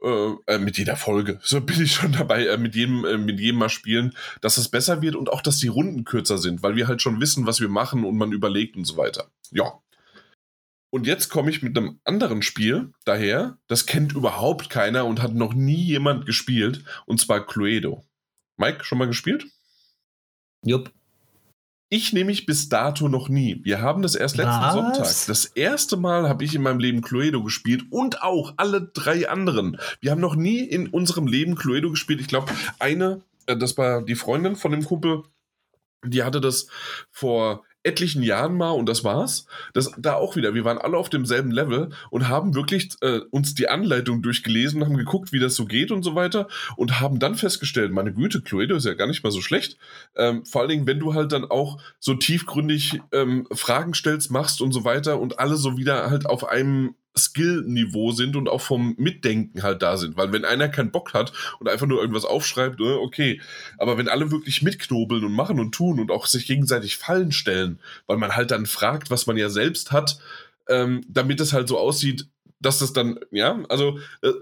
äh, 0.02 0.35
äh, 0.47 0.59
mit 0.59 0.78
jeder 0.78 0.97
Folge, 0.97 1.40
so 1.43 1.60
bin 1.60 1.82
ich 1.82 1.94
schon 1.94 2.12
dabei, 2.12 2.47
äh, 2.47 2.56
mit 2.56 2.76
jedem, 2.76 3.05
äh, 3.05 3.18
mit 3.18 3.40
jedem 3.40 3.59
Mal 3.59 3.68
spielen, 3.68 4.14
dass 4.40 4.56
es 4.56 4.68
besser 4.68 5.02
wird 5.02 5.16
und 5.16 5.28
auch, 5.28 5.43
dass 5.43 5.59
die 5.59 5.66
Runden 5.66 6.05
kürzer 6.05 6.39
sind, 6.39 6.62
weil 6.62 6.76
wir 6.76 6.86
halt 6.86 7.02
schon 7.02 7.20
wissen, 7.20 7.47
was 7.47 7.60
wir 7.60 7.68
machen 7.68 8.05
und 8.05 8.16
man 8.16 8.30
überlegt 8.30 8.76
und 8.76 8.85
so 8.85 8.97
weiter. 8.97 9.28
Ja, 9.51 9.72
und 10.90 11.06
jetzt 11.06 11.28
komme 11.28 11.51
ich 11.51 11.62
mit 11.62 11.77
einem 11.77 12.01
anderen 12.05 12.43
Spiel 12.43 12.93
daher, 13.05 13.59
das 13.66 13.86
kennt 13.86 14.12
überhaupt 14.12 14.70
keiner 14.70 15.05
und 15.06 15.23
hat 15.23 15.35
noch 15.35 15.55
nie 15.55 15.82
jemand 15.82 16.27
gespielt, 16.27 16.85
und 17.06 17.20
zwar 17.20 17.47
Cluedo. 17.47 18.05
Mike, 18.56 18.85
schon 18.85 18.98
mal 18.98 19.06
gespielt? 19.06 19.47
Jupp. 20.65 20.90
Ich 21.90 22.12
nehme 22.12 22.27
mich 22.27 22.44
bis 22.44 22.69
dato 22.69 23.09
noch 23.09 23.31
nie. 23.31 23.60
Wir 23.65 23.81
haben 23.81 24.02
das 24.02 24.15
erst 24.15 24.36
letzten 24.36 24.60
Was? 24.60 24.74
Sonntag. 24.74 25.27
Das 25.27 25.47
erste 25.47 25.97
Mal 25.97 26.28
habe 26.28 26.44
ich 26.44 26.55
in 26.55 26.60
meinem 26.60 26.81
Leben 26.81 27.01
Cluedo 27.01 27.43
gespielt 27.43 27.85
und 27.90 28.23
auch 28.23 28.52
alle 28.59 28.82
drei 28.82 29.28
anderen. 29.31 29.78
Wir 30.01 30.10
haben 30.10 30.20
noch 30.20 30.36
nie 30.36 30.60
in 30.60 30.89
unserem 30.89 31.27
Leben 31.27 31.55
Cluedo 31.55 31.90
gespielt. 31.90 32.20
Ich 32.20 32.28
glaube, 32.28 32.52
eine, 32.78 33.23
äh, 33.47 33.56
das 33.56 33.78
war 33.78 34.02
die 34.02 34.16
Freundin 34.16 34.56
von 34.56 34.73
dem 34.73 34.85
Kumpel, 34.85 35.23
die 36.05 36.23
hatte 36.23 36.43
das 36.43 36.69
vor 37.10 37.65
etlichen 37.89 38.23
Jahren 38.23 38.56
mal 38.56 38.70
und 38.70 38.89
das 38.89 39.02
war's. 39.02 39.47
Das 39.73 39.90
da 39.97 40.15
auch 40.15 40.36
wieder. 40.36 40.55
Wir 40.55 40.65
waren 40.65 40.78
alle 40.78 40.97
auf 40.97 41.09
demselben 41.09 41.51
Level 41.51 41.90
und 42.10 42.28
haben 42.28 42.55
wirklich 42.55 42.90
äh, 43.01 43.20
uns 43.31 43.55
die 43.55 43.69
Anleitung 43.69 44.23
durchgelesen, 44.23 44.85
haben 44.85 44.97
geguckt, 44.97 45.32
wie 45.32 45.39
das 45.39 45.55
so 45.55 45.65
geht 45.65 45.90
und 45.90 46.02
so 46.02 46.15
weiter 46.15 46.48
und 46.77 47.01
haben 47.01 47.19
dann 47.19 47.35
festgestellt, 47.35 47.93
meine 47.93 48.12
Güte, 48.12 48.43
Cluedo 48.43 48.77
ist 48.77 48.85
ja 48.85 48.94
gar 48.94 49.06
nicht 49.06 49.24
mal 49.24 49.31
so 49.31 49.40
schlecht. 49.40 49.78
Ähm, 50.15 50.44
vor 50.44 50.60
allen 50.60 50.70
Dingen, 50.70 50.86
wenn 50.86 51.01
du 51.01 51.15
halt 51.15 51.32
dann 51.32 51.44
auch 51.44 51.81
so 51.98 52.15
tiefgründig 52.15 53.01
ähm, 53.12 53.47
Fragen 53.52 53.94
stellst, 53.94 54.31
machst 54.31 54.60
und 54.60 54.73
so 54.73 54.85
weiter 54.85 55.19
und 55.19 55.39
alle 55.39 55.56
so 55.56 55.77
wieder 55.77 56.10
halt 56.10 56.27
auf 56.27 56.47
einem 56.48 56.94
Skill-Niveau 57.16 58.12
sind 58.12 58.36
und 58.36 58.48
auch 58.48 58.60
vom 58.60 58.94
Mitdenken 58.98 59.62
halt 59.62 59.82
da 59.82 59.97
sind. 59.97 60.16
Weil 60.16 60.32
wenn 60.32 60.44
einer 60.44 60.68
keinen 60.68 60.90
Bock 60.90 61.14
hat 61.14 61.32
und 61.59 61.68
einfach 61.68 61.86
nur 61.86 62.01
irgendwas 62.01 62.24
aufschreibt, 62.24 62.80
äh, 62.80 62.94
okay. 62.94 63.40
Aber 63.76 63.98
wenn 63.98 64.09
alle 64.09 64.30
wirklich 64.30 64.62
mitknobeln 64.62 65.24
und 65.24 65.32
machen 65.32 65.60
und 65.60 65.72
tun 65.72 66.01
und 66.01 66.10
auch 66.10 66.26
sich 66.26 66.47
gegenseitig 66.47 66.97
Fallen 66.97 67.32
stellen, 67.32 67.80
weil 68.06 68.16
man 68.16 68.36
halt 68.36 68.51
dann 68.51 68.66
fragt, 68.66 69.10
was 69.10 69.26
man 69.26 69.36
ja 69.36 69.48
selbst 69.48 69.93
hat, 69.93 70.18
ähm, 70.68 71.05
damit 71.09 71.40
es 71.40 71.52
halt 71.52 71.68
so 71.68 71.78
aussieht, 71.78 72.28
dass 72.60 72.78
das 72.78 72.93
dann, 72.93 73.18
ja, 73.30 73.62
also 73.68 73.98
äh, 74.22 74.32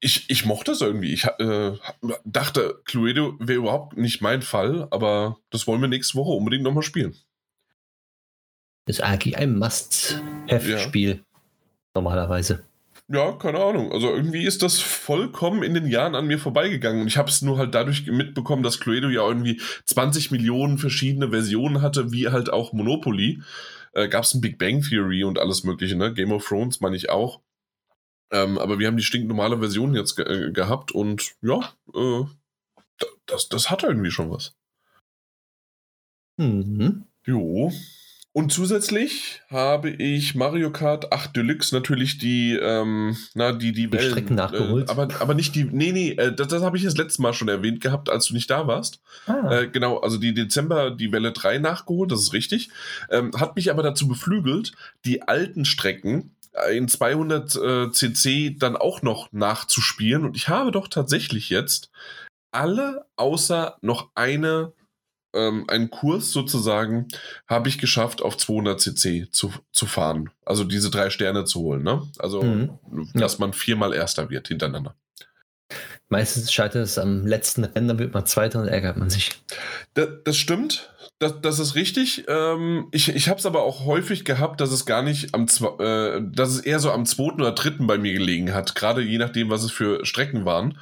ich, 0.00 0.28
ich 0.28 0.44
mochte 0.46 0.72
das 0.72 0.80
irgendwie. 0.80 1.12
Ich 1.12 1.24
äh, 1.24 1.72
dachte, 2.24 2.80
Cluedo 2.84 3.36
wäre 3.38 3.58
überhaupt 3.58 3.96
nicht 3.96 4.20
mein 4.20 4.42
Fall, 4.42 4.88
aber 4.90 5.38
das 5.50 5.66
wollen 5.66 5.80
wir 5.80 5.88
nächste 5.88 6.16
Woche 6.16 6.30
unbedingt 6.30 6.64
nochmal 6.64 6.82
spielen. 6.82 7.14
Das 8.86 8.96
ist 8.96 9.02
eigentlich 9.02 9.36
ein 9.36 9.58
Must-Have-Spiel. 9.58 11.10
Ja 11.10 11.29
normalerweise. 11.94 12.64
Ja, 13.08 13.32
keine 13.32 13.58
Ahnung. 13.58 13.90
Also 13.90 14.08
irgendwie 14.08 14.44
ist 14.44 14.62
das 14.62 14.80
vollkommen 14.80 15.64
in 15.64 15.74
den 15.74 15.88
Jahren 15.88 16.14
an 16.14 16.28
mir 16.28 16.38
vorbeigegangen. 16.38 17.02
Und 17.02 17.08
ich 17.08 17.16
habe 17.16 17.28
es 17.28 17.42
nur 17.42 17.58
halt 17.58 17.74
dadurch 17.74 18.06
mitbekommen, 18.06 18.62
dass 18.62 18.78
Cluedo 18.78 19.08
ja 19.08 19.26
irgendwie 19.26 19.60
20 19.86 20.30
Millionen 20.30 20.78
verschiedene 20.78 21.30
Versionen 21.30 21.82
hatte, 21.82 22.12
wie 22.12 22.28
halt 22.28 22.52
auch 22.52 22.72
Monopoly. 22.72 23.42
Äh, 23.94 24.08
Gab 24.08 24.22
es 24.22 24.34
ein 24.34 24.40
Big 24.40 24.58
Bang 24.58 24.82
Theory 24.82 25.24
und 25.24 25.40
alles 25.40 25.64
mögliche, 25.64 25.96
ne? 25.96 26.14
Game 26.14 26.30
of 26.30 26.46
Thrones 26.46 26.80
meine 26.80 26.94
ich 26.94 27.10
auch. 27.10 27.40
Ähm, 28.30 28.58
aber 28.58 28.78
wir 28.78 28.86
haben 28.86 28.96
die 28.96 29.02
stinknormale 29.02 29.58
Version 29.58 29.94
jetzt 29.94 30.14
ge 30.14 30.24
äh, 30.26 30.52
gehabt 30.52 30.92
und 30.92 31.32
ja, 31.42 31.72
äh, 31.92 32.24
das, 33.26 33.48
das 33.48 33.70
hat 33.70 33.82
irgendwie 33.82 34.12
schon 34.12 34.30
was. 34.30 34.54
Mhm. 36.36 37.06
Jo. 37.26 37.72
Und 38.32 38.52
zusätzlich 38.52 39.42
habe 39.50 39.90
ich 39.90 40.36
Mario 40.36 40.70
Kart 40.70 41.12
8 41.12 41.34
Deluxe 41.34 41.74
natürlich 41.74 42.18
die, 42.18 42.54
ähm, 42.54 43.16
na, 43.34 43.50
die, 43.50 43.72
die, 43.72 43.86
die 43.86 43.92
Wellen, 43.92 44.10
Strecken 44.10 44.36
nachgeholt. 44.36 44.88
Äh, 44.88 44.92
aber, 44.92 45.08
aber 45.20 45.34
nicht 45.34 45.56
die, 45.56 45.64
nee, 45.64 45.90
nee, 45.90 46.12
äh, 46.12 46.32
das, 46.32 46.46
das 46.48 46.62
habe 46.62 46.76
ich 46.76 46.84
das 46.84 46.96
letzte 46.96 47.22
Mal 47.22 47.32
schon 47.32 47.48
erwähnt 47.48 47.80
gehabt, 47.80 48.08
als 48.08 48.26
du 48.26 48.34
nicht 48.34 48.48
da 48.48 48.68
warst. 48.68 49.00
Ah. 49.26 49.60
Äh, 49.60 49.68
genau, 49.68 49.98
also 49.98 50.16
die 50.16 50.32
Dezember, 50.32 50.92
die 50.92 51.10
Welle 51.10 51.32
3 51.32 51.58
nachgeholt, 51.58 52.12
das 52.12 52.20
ist 52.20 52.32
richtig. 52.32 52.70
Ähm, 53.10 53.32
hat 53.36 53.56
mich 53.56 53.70
aber 53.70 53.82
dazu 53.82 54.06
beflügelt, 54.06 54.72
die 55.04 55.22
alten 55.22 55.64
Strecken 55.64 56.36
in 56.70 56.88
200 56.88 57.56
äh, 57.56 57.90
cc 57.90 58.56
dann 58.58 58.76
auch 58.76 59.02
noch 59.02 59.32
nachzuspielen. 59.32 60.24
Und 60.24 60.36
ich 60.36 60.48
habe 60.48 60.70
doch 60.70 60.88
tatsächlich 60.88 61.50
jetzt 61.50 61.90
alle 62.52 63.06
außer 63.16 63.76
noch 63.80 64.10
eine 64.14 64.72
ähm, 65.34 65.64
einen 65.68 65.90
Kurs 65.90 66.32
sozusagen 66.32 67.08
habe 67.46 67.68
ich 67.68 67.78
geschafft, 67.78 68.22
auf 68.22 68.36
200 68.36 68.80
cc 68.80 69.28
zu, 69.30 69.52
zu 69.72 69.86
fahren. 69.86 70.30
Also 70.44 70.64
diese 70.64 70.90
drei 70.90 71.10
Sterne 71.10 71.44
zu 71.44 71.60
holen. 71.60 71.82
Ne? 71.82 72.02
Also, 72.18 72.42
mhm. 72.42 72.78
dass 73.14 73.38
man 73.38 73.52
viermal 73.52 73.94
Erster 73.94 74.30
wird 74.30 74.48
hintereinander. 74.48 74.94
Meistens 76.08 76.52
scheitert 76.52 76.82
es 76.82 76.98
am 76.98 77.24
letzten 77.24 77.62
Rennen, 77.62 77.86
dann 77.86 77.98
wird 78.00 78.12
man 78.12 78.26
Zweiter 78.26 78.60
und 78.60 78.66
ärgert 78.66 78.96
man 78.96 79.10
sich. 79.10 79.30
Das, 79.94 80.08
das 80.24 80.36
stimmt. 80.36 80.92
Das, 81.20 81.40
das, 81.40 81.60
ist 81.60 81.76
richtig. 81.76 82.24
Ähm, 82.26 82.88
ich 82.90 83.14
ich 83.14 83.28
habe 83.28 83.38
es 83.38 83.46
aber 83.46 83.62
auch 83.62 83.84
häufig 83.84 84.24
gehabt, 84.24 84.60
dass 84.60 84.72
es 84.72 84.86
gar 84.86 85.02
nicht 85.02 85.34
am, 85.34 85.46
äh, 85.78 86.20
dass 86.32 86.48
es 86.48 86.60
eher 86.60 86.80
so 86.80 86.90
am 86.90 87.06
zweiten 87.06 87.40
oder 87.40 87.52
dritten 87.52 87.86
bei 87.86 87.98
mir 87.98 88.12
gelegen 88.12 88.54
hat. 88.54 88.74
Gerade 88.74 89.02
je 89.02 89.18
nachdem, 89.18 89.50
was 89.50 89.62
es 89.62 89.70
für 89.70 90.04
Strecken 90.04 90.44
waren. 90.44 90.78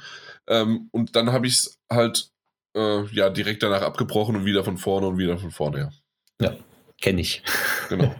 Ähm, 0.47 0.89
und 0.91 1.15
dann 1.15 1.31
habe 1.31 1.45
ich 1.45 1.55
es 1.55 1.79
halt 1.91 2.31
äh, 2.75 3.03
ja 3.11 3.29
direkt 3.29 3.63
danach 3.63 3.81
abgebrochen 3.81 4.35
und 4.35 4.45
wieder 4.45 4.63
von 4.63 4.77
vorne 4.77 5.07
und 5.07 5.17
wieder 5.17 5.37
von 5.37 5.51
vorne. 5.51 5.91
Ja, 6.39 6.51
ja 6.51 6.57
kenne 7.01 7.21
ich. 7.21 7.43
Genau. 7.89 8.13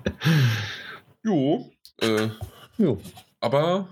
jo. 1.23 1.71
Äh, 2.01 2.30
jo. 2.77 3.01
Aber 3.39 3.89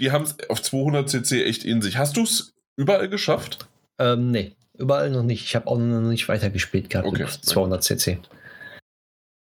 die 0.00 0.10
haben 0.10 0.24
es 0.24 0.36
auf 0.48 0.62
200 0.62 1.08
cc 1.08 1.44
echt 1.44 1.64
in 1.64 1.82
sich. 1.82 1.96
Hast 1.96 2.16
du 2.16 2.22
es 2.22 2.54
überall 2.76 3.08
geschafft? 3.08 3.68
Ähm, 3.98 4.30
nee, 4.30 4.56
überall 4.76 5.10
noch 5.10 5.22
nicht. 5.22 5.44
Ich 5.44 5.54
habe 5.54 5.66
auch 5.66 5.78
noch 5.78 6.00
nicht 6.00 6.28
weitergespielt 6.28 6.90
gehabt 6.90 7.08
okay. 7.08 7.26
200 7.26 7.82
cc. 7.82 8.18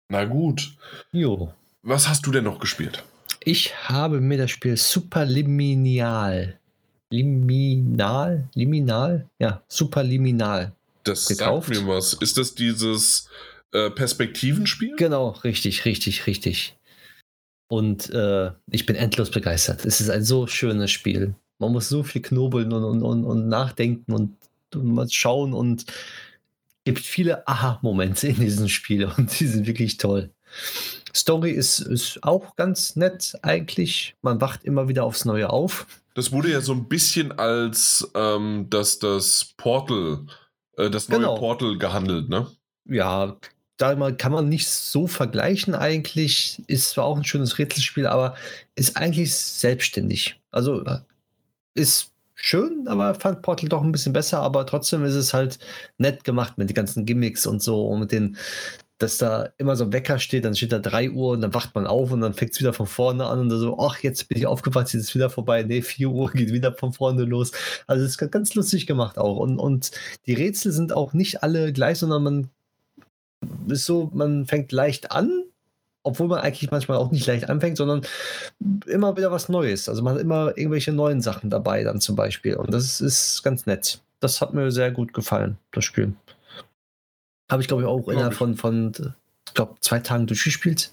Na 0.09 0.25
gut. 0.25 0.77
Jo. 1.13 1.53
Was 1.83 2.09
hast 2.09 2.27
du 2.27 2.31
denn 2.31 2.45
noch 2.45 2.59
gespielt? 2.59 3.05
Ich 3.41 3.89
habe 3.89 4.21
mir 4.21 4.39
das 4.39 4.51
Spiel 4.51 4.77
Superliminal 4.77 6.59
Liminal, 7.15 8.49
Liminal, 8.55 9.29
ja, 9.39 9.63
Superliminal. 9.69 10.73
Das 11.05 11.27
gekauft. 11.27 11.69
sagt 11.69 11.81
mir 11.81 11.89
was. 11.89 12.15
Ist 12.15 12.39
das 12.39 12.55
dieses 12.55 13.29
äh, 13.73 13.91
Perspektivenspiel? 13.91 14.97
Genau, 14.97 15.29
richtig, 15.29 15.85
richtig, 15.85 16.27
richtig. 16.27 16.77
Und 17.69 18.11
äh, 18.11 18.51
ich 18.71 18.87
bin 18.87 18.97
endlos 18.97 19.31
begeistert. 19.31 19.85
Es 19.85 20.01
ist 20.01 20.11
ein 20.11 20.25
so 20.25 20.47
schönes 20.47 20.91
Spiel. 20.91 21.35
Man 21.59 21.73
muss 21.73 21.89
so 21.89 22.03
viel 22.03 22.23
knobeln 22.23 22.73
und, 22.73 22.85
und, 22.85 23.03
und, 23.03 23.25
und 23.25 23.49
nachdenken 23.49 24.13
und, 24.13 24.37
und 24.75 25.13
schauen 25.13 25.55
und 25.55 25.87
gibt 26.85 27.01
viele 27.01 27.47
Aha-Momente 27.47 28.29
in 28.29 28.41
diesem 28.41 28.69
Spiel 28.69 29.05
und 29.17 29.39
die 29.39 29.47
sind 29.47 29.67
wirklich 29.67 29.99
toll. 29.99 30.31
Story 31.15 31.53
ist, 31.53 31.79
ist 31.79 32.25
auch 32.25 32.57
ganz 32.57 32.97
nett 32.97 33.39
eigentlich. 33.43 34.17
Man 34.21 34.41
wacht 34.41 34.65
immer 34.65 34.89
wieder 34.89 35.05
aufs 35.05 35.25
Neue 35.25 35.51
auf. 35.51 35.87
Das 36.15 36.33
wurde 36.33 36.51
ja 36.51 36.61
so 36.61 36.73
ein 36.73 36.89
bisschen 36.89 37.33
als 37.33 38.11
ähm, 38.15 38.67
das, 38.71 38.99
das 39.01 39.53
Portal, 39.57 40.27
äh, 40.77 40.89
das 40.89 41.09
neue 41.09 41.21
genau. 41.21 41.35
Portal 41.37 41.77
gehandelt, 41.77 42.29
ne? 42.29 42.47
Ja, 42.87 43.37
da 43.77 44.13
kann 44.13 44.33
man 44.33 44.49
nicht 44.49 44.69
so 44.69 45.07
vergleichen 45.07 45.75
eigentlich. 45.75 46.63
Ist 46.69 46.91
zwar 46.91 47.05
auch 47.05 47.17
ein 47.17 47.25
schönes 47.25 47.59
Rätselspiel, 47.59 48.07
aber 48.07 48.37
ist 48.77 48.97
eigentlich 48.97 49.35
selbstständig. 49.35 50.41
Also 50.53 50.85
äh, 50.85 51.01
ist 51.75 52.13
schön, 52.35 52.87
aber 52.87 53.15
fand 53.15 53.43
Portal 53.43 53.69
doch 53.69 53.83
ein 53.83 53.93
bisschen 53.93 54.13
besser, 54.13 54.41
aber 54.41 54.67
trotzdem 54.67 55.05
ist 55.05 55.15
es 55.15 55.35
halt 55.35 55.59
nett 55.99 56.23
gemacht 56.25 56.59
mit 56.59 56.69
den 56.69 56.75
ganzen 56.75 57.07
Gimmicks 57.07 57.47
und 57.47 57.63
so 57.63 57.89
und 57.89 58.01
mit 58.01 58.13
den 58.13 58.37
dass 59.05 59.19
da 59.19 59.51
immer 59.59 59.77
so 59.77 59.85
ein 59.85 59.93
Wecker 59.93 60.19
steht, 60.19 60.45
dann 60.45 60.55
steht 60.55 60.73
da 60.73 60.79
3 60.79 61.11
Uhr 61.11 61.33
und 61.33 61.43
dann 61.43 61.55
wacht 61.55 61.75
man 61.75 61.87
auf 61.87 62.11
und 62.11 62.23
dann 62.23 62.35
fängt 62.35 62.53
es 62.53 62.61
wieder 62.61 62.73
von 62.73 62.87
vorne 62.87 63.27
an 63.27 63.39
und 63.39 63.51
so, 63.51 63.79
ach, 63.79 63.99
jetzt 64.03 64.29
bin 64.29 64.39
ich 64.39 64.47
aufgewacht, 64.47 64.87
jetzt 64.87 64.95
ist 64.95 65.09
es 65.11 65.15
wieder 65.15 65.31
vorbei, 65.31 65.63
nee, 65.63 65.83
4 65.83 66.09
Uhr 66.09 66.31
geht 66.33 66.53
wieder 66.53 66.73
von 66.73 66.93
vorne 66.93 67.25
los. 67.25 67.53
Also 67.87 68.05
es 68.05 68.19
ist 68.19 68.31
ganz 68.33 68.55
lustig 68.55 68.87
gemacht 68.87 69.19
auch. 69.19 69.37
Und, 69.37 69.59
und 69.59 69.91
die 70.27 70.35
Rätsel 70.35 70.73
sind 70.73 70.93
auch 70.95 71.13
nicht 71.13 71.43
alle 71.43 71.73
gleich, 71.73 71.99
sondern 71.99 72.23
man 72.23 72.51
ist 73.69 73.85
so, 73.85 74.11
man 74.15 74.47
fängt 74.47 74.73
leicht 74.73 75.13
an, 75.13 75.45
obwohl 76.03 76.29
man 76.29 76.41
eigentlich 76.41 76.71
manchmal 76.71 76.97
auch 76.97 77.11
nicht 77.11 77.27
leicht 77.27 77.51
anfängt, 77.51 77.77
sondern 77.77 78.03
immer 78.87 79.17
wieder 79.17 79.31
was 79.31 79.49
Neues. 79.51 79.89
Also 79.89 80.03
man 80.03 80.15
hat 80.15 80.21
immer 80.23 80.57
irgendwelche 80.57 80.93
neuen 80.93 81.21
Sachen 81.21 81.51
dabei 81.51 81.85
dann 81.85 82.01
zum 82.01 82.17
Beispiel. 82.17 82.57
Und 82.57 82.73
das 82.73 83.01
ist 83.01 83.43
ganz 83.43 83.67
nett. 83.67 84.01
Das 84.21 84.41
hat 84.41 84.55
mir 84.55 84.71
sehr 84.71 84.91
gut 84.91 85.13
gefallen, 85.13 85.59
das 85.73 85.85
Spiel. 85.85 86.15
Habe 87.51 87.63
ich, 87.63 87.69
glaube 87.69 87.83
ich, 87.83 87.89
auch 87.89 88.09
innerhalb 88.09 88.35
von, 88.35 88.57
von 88.57 88.93
glaube, 89.55 89.77
zwei 89.81 90.01
Tagen 90.01 90.27
durchgespielt. 90.27 90.93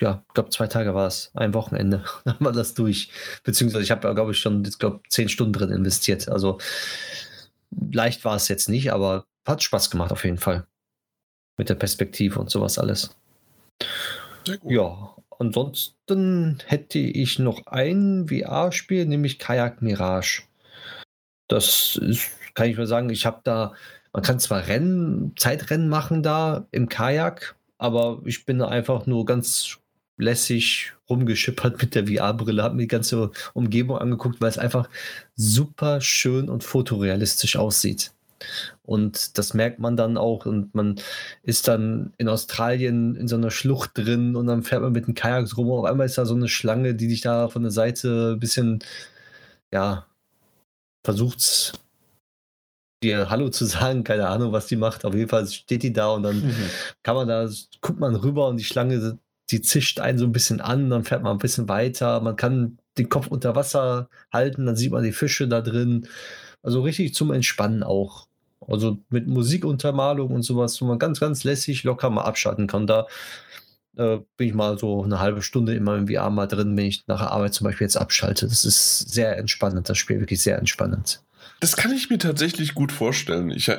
Ja, 0.00 0.24
ich 0.26 0.34
glaube, 0.34 0.50
zwei 0.50 0.66
Tage 0.66 0.94
war 0.94 1.06
es. 1.06 1.30
Ein 1.34 1.54
Wochenende 1.54 2.04
haben 2.26 2.44
wir 2.44 2.52
das 2.52 2.74
durch. 2.74 3.10
Beziehungsweise 3.44 3.84
ich 3.84 3.90
habe, 3.90 4.12
glaube 4.14 4.32
ich, 4.32 4.38
schon, 4.38 4.64
ich 4.64 4.78
glaube, 4.78 5.00
zehn 5.08 5.28
Stunden 5.28 5.52
drin 5.52 5.70
investiert. 5.70 6.28
Also 6.28 6.58
leicht 7.70 8.24
war 8.24 8.36
es 8.36 8.48
jetzt 8.48 8.68
nicht, 8.68 8.92
aber 8.92 9.24
hat 9.46 9.62
Spaß 9.62 9.90
gemacht 9.90 10.12
auf 10.12 10.24
jeden 10.24 10.38
Fall. 10.38 10.66
Mit 11.56 11.68
der 11.68 11.74
Perspektive 11.76 12.40
und 12.40 12.50
sowas 12.50 12.78
alles. 12.78 13.14
Ja, 14.64 15.14
ansonsten 15.38 16.58
hätte 16.66 16.98
ich 16.98 17.38
noch 17.38 17.66
ein 17.66 18.26
VR-Spiel, 18.28 19.06
nämlich 19.06 19.38
Kayak 19.38 19.82
Mirage. 19.82 20.42
Das 21.48 21.96
ist, 21.96 22.30
kann 22.54 22.68
ich 22.68 22.76
mal 22.76 22.86
sagen, 22.86 23.10
ich 23.10 23.26
habe 23.26 23.40
da 23.44 23.74
man 24.12 24.22
kann 24.22 24.38
zwar 24.40 24.66
Rennen, 24.66 25.32
Zeitrennen 25.36 25.88
machen 25.88 26.22
da 26.22 26.66
im 26.70 26.88
Kajak, 26.88 27.56
aber 27.78 28.20
ich 28.24 28.44
bin 28.44 28.62
einfach 28.62 29.06
nur 29.06 29.24
ganz 29.24 29.78
lässig 30.18 30.92
rumgeschippert 31.08 31.80
mit 31.80 31.94
der 31.94 32.06
VR-Brille, 32.06 32.62
habe 32.62 32.76
mir 32.76 32.82
die 32.82 32.88
ganze 32.88 33.30
Umgebung 33.54 33.98
angeguckt, 33.98 34.40
weil 34.40 34.50
es 34.50 34.58
einfach 34.58 34.88
super 35.34 36.00
schön 36.00 36.48
und 36.48 36.64
fotorealistisch 36.64 37.56
aussieht. 37.56 38.12
Und 38.82 39.38
das 39.38 39.54
merkt 39.54 39.78
man 39.78 39.96
dann 39.96 40.16
auch. 40.16 40.46
Und 40.46 40.74
man 40.74 41.00
ist 41.42 41.68
dann 41.68 42.12
in 42.18 42.28
Australien 42.28 43.14
in 43.14 43.28
so 43.28 43.36
einer 43.36 43.50
Schlucht 43.50 43.92
drin 43.94 44.36
und 44.36 44.46
dann 44.46 44.62
fährt 44.62 44.82
man 44.82 44.92
mit 44.92 45.06
den 45.06 45.14
Kajaks 45.14 45.56
rum. 45.56 45.70
Und 45.70 45.80
auf 45.80 45.84
einmal 45.84 46.06
ist 46.06 46.18
da 46.18 46.26
so 46.26 46.34
eine 46.34 46.48
Schlange, 46.48 46.94
die 46.94 47.08
dich 47.08 47.20
da 47.20 47.48
von 47.48 47.62
der 47.62 47.70
Seite 47.70 48.32
ein 48.34 48.40
bisschen, 48.40 48.80
ja, 49.72 50.06
versucht 51.04 51.74
dir 53.02 53.30
Hallo 53.30 53.48
zu 53.48 53.64
sagen, 53.64 54.04
keine 54.04 54.28
Ahnung, 54.28 54.52
was 54.52 54.66
die 54.66 54.76
macht. 54.76 55.04
Auf 55.04 55.14
jeden 55.14 55.28
Fall 55.28 55.46
steht 55.46 55.82
die 55.82 55.92
da 55.92 56.08
und 56.08 56.22
dann 56.22 56.36
mhm. 56.36 56.54
kann 57.02 57.16
man 57.16 57.28
da, 57.28 57.48
guckt 57.80 58.00
man 58.00 58.14
rüber 58.14 58.48
und 58.48 58.56
die 58.56 58.64
Schlange, 58.64 59.18
die 59.50 59.60
zischt 59.60 60.00
einen 60.00 60.18
so 60.18 60.24
ein 60.24 60.32
bisschen 60.32 60.60
an, 60.60 60.90
dann 60.90 61.04
fährt 61.04 61.22
man 61.22 61.32
ein 61.32 61.38
bisschen 61.38 61.68
weiter. 61.68 62.20
Man 62.20 62.36
kann 62.36 62.78
den 62.98 63.08
Kopf 63.08 63.26
unter 63.26 63.54
Wasser 63.56 64.08
halten, 64.32 64.66
dann 64.66 64.76
sieht 64.76 64.92
man 64.92 65.02
die 65.02 65.12
Fische 65.12 65.48
da 65.48 65.60
drin. 65.60 66.08
Also 66.62 66.82
richtig 66.82 67.14
zum 67.14 67.32
Entspannen 67.32 67.82
auch. 67.82 68.28
Also 68.60 68.98
mit 69.10 69.26
Musikuntermalung 69.26 70.30
und 70.30 70.42
sowas, 70.42 70.80
wo 70.80 70.84
man 70.84 70.98
ganz, 70.98 71.18
ganz 71.20 71.44
lässig 71.44 71.82
locker 71.84 72.10
mal 72.10 72.22
abschalten 72.22 72.66
kann. 72.66 72.86
Da 72.86 73.06
äh, 73.96 74.18
bin 74.36 74.48
ich 74.48 74.54
mal 74.54 74.78
so 74.78 75.02
eine 75.02 75.18
halbe 75.18 75.42
Stunde 75.42 75.74
immer 75.74 75.96
im 75.96 76.08
VR 76.08 76.30
mal 76.30 76.46
drin, 76.46 76.76
wenn 76.76 76.86
ich 76.86 77.06
nach 77.06 77.20
der 77.20 77.32
Arbeit 77.32 77.54
zum 77.54 77.64
Beispiel 77.64 77.86
jetzt 77.86 77.96
abschalte. 77.96 78.46
Das 78.46 78.64
ist 78.64 79.10
sehr 79.10 79.36
entspannend, 79.36 79.88
das 79.88 79.98
Spiel, 79.98 80.20
wirklich 80.20 80.40
sehr 80.40 80.58
entspannend. 80.58 81.22
Das 81.62 81.76
kann 81.76 81.92
ich 81.92 82.10
mir 82.10 82.18
tatsächlich 82.18 82.74
gut 82.74 82.90
vorstellen. 82.90 83.52
Ich, 83.52 83.70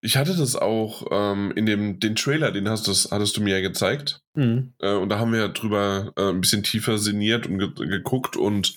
ich 0.00 0.16
hatte 0.16 0.34
das 0.34 0.56
auch 0.56 1.06
ähm, 1.10 1.52
in 1.54 1.66
dem 1.66 2.00
den 2.00 2.16
Trailer, 2.16 2.52
den 2.52 2.70
hast, 2.70 2.88
das, 2.88 3.10
hattest 3.10 3.36
du 3.36 3.42
mir 3.42 3.56
ja 3.56 3.60
gezeigt. 3.60 4.22
Mhm. 4.34 4.72
Äh, 4.78 4.94
und 4.94 5.10
da 5.10 5.18
haben 5.18 5.32
wir 5.32 5.40
ja 5.40 5.48
drüber 5.48 6.14
äh, 6.16 6.30
ein 6.30 6.40
bisschen 6.40 6.62
tiefer 6.62 6.96
sinniert 6.96 7.46
und 7.46 7.58
ge 7.58 7.86
geguckt. 7.86 8.38
Und 8.38 8.76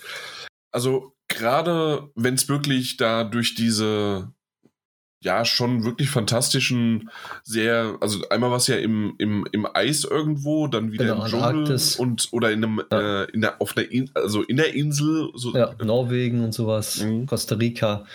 also 0.69 1.13
gerade 1.29 2.09
wenn 2.15 2.33
es 2.33 2.49
wirklich 2.49 2.97
da 2.97 3.23
durch 3.23 3.55
diese 3.55 4.33
ja 5.23 5.45
schon 5.45 5.85
wirklich 5.85 6.09
fantastischen, 6.09 7.09
sehr, 7.43 7.95
also 8.01 8.27
einmal 8.29 8.51
was 8.51 8.67
ja 8.67 8.75
im, 8.75 9.13
im, 9.17 9.47
im 9.53 9.65
Eis 9.73 10.03
irgendwo, 10.03 10.67
dann 10.67 10.91
wieder 10.91 11.05
genau, 11.05 11.23
im 11.23 11.29
Dschungel 11.29 11.59
Arktis. 11.59 11.95
und 11.95 12.27
oder 12.31 12.51
in 12.51 12.65
einem, 12.65 12.81
ja. 12.91 13.21
äh, 13.21 13.31
in 13.31 13.39
der, 13.39 13.61
auf 13.61 13.71
der 13.71 13.89
In 13.93 14.11
also 14.13 14.41
in 14.41 14.57
der 14.57 14.73
Insel. 14.73 15.29
So, 15.35 15.55
ja, 15.55 15.73
Norwegen 15.81 16.43
und 16.43 16.53
sowas, 16.53 17.01
mhm. 17.01 17.27
Costa 17.27 17.55
Rica. 17.55 18.05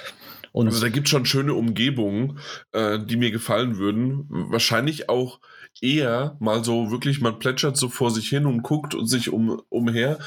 Und 0.57 0.69
also 0.69 0.81
da 0.81 0.89
gibt 0.89 1.07
es 1.07 1.11
schon 1.11 1.27
schöne 1.27 1.53
Umgebungen, 1.53 2.39
äh, 2.73 2.99
die 2.99 3.19
mir 3.19 3.31
gefallen 3.31 3.77
würden. 3.77 4.25
Wahrscheinlich 4.31 5.11
auch 5.11 5.39
eher 5.83 6.39
mal 6.41 6.65
so 6.65 6.91
wirklich, 6.91 7.21
man 7.21 7.39
plätschert 7.39 7.77
so 7.77 7.91
vor 7.91 8.11
sich 8.11 8.31
hin 8.31 8.47
und 8.47 8.63
guckt 8.63 8.95
und 8.95 9.07
sich 9.07 9.29
um, 9.29 9.61
umher, 9.69 10.19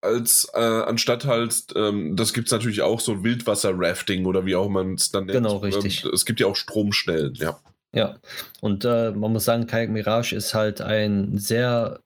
als 0.00 0.48
äh, 0.54 0.60
anstatt 0.60 1.26
halt, 1.26 1.66
ähm, 1.74 2.16
das 2.16 2.32
gibt 2.32 2.48
es 2.48 2.52
natürlich 2.52 2.80
auch 2.80 3.00
so 3.00 3.22
Wildwasser-Rafting 3.22 4.24
oder 4.24 4.46
wie 4.46 4.56
auch 4.56 4.70
man 4.70 4.94
es 4.94 5.10
dann 5.10 5.26
nennt. 5.26 5.44
Genau, 5.44 5.58
richtig. 5.58 6.06
Ähm, 6.06 6.10
es 6.14 6.24
gibt 6.24 6.40
ja 6.40 6.46
auch 6.46 6.56
Stromstellen, 6.56 7.34
ja. 7.34 7.58
Ja, 7.92 8.16
und 8.62 8.86
äh, 8.86 9.10
man 9.10 9.34
muss 9.34 9.44
sagen, 9.44 9.66
Kayak 9.66 9.90
Mirage 9.90 10.34
ist 10.34 10.54
halt 10.54 10.80
ein 10.80 11.36
sehr 11.36 12.00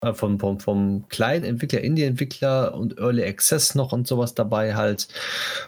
äh, 0.00 0.14
vom, 0.14 0.38
vom, 0.38 0.60
vom 0.60 1.08
kleinen 1.08 1.44
Entwickler, 1.44 1.80
Indie-Entwickler 1.80 2.74
und 2.74 2.98
Early 2.98 3.24
Access 3.24 3.74
noch 3.74 3.92
und 3.92 4.06
sowas 4.06 4.34
dabei 4.34 4.74
halt. 4.74 5.08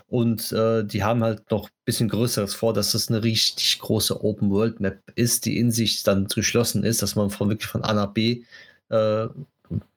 Und 0.09 0.53
äh, 0.53 0.85
die 0.85 1.03
haben 1.03 1.25
halt 1.25 1.51
noch 1.51 1.69
ein 1.69 1.85
bisschen 1.85 2.09
Größeres 2.09 2.55
vor, 2.55 2.73
dass 2.73 2.93
das 2.93 3.09
eine 3.09 3.23
richtig 3.23 3.79
große 3.81 4.23
Open-World-Map 4.23 5.03
ist, 5.17 5.47
die 5.47 5.59
in 5.59 5.71
sich 5.73 6.03
dann 6.03 6.27
geschlossen 6.27 6.85
ist, 6.85 7.03
dass 7.03 7.17
man 7.17 7.31
von 7.31 7.49
wirklich 7.49 7.71
von 7.71 7.83
A 7.83 7.93
nach 7.93 8.13
B 8.13 8.45
äh, 8.91 9.27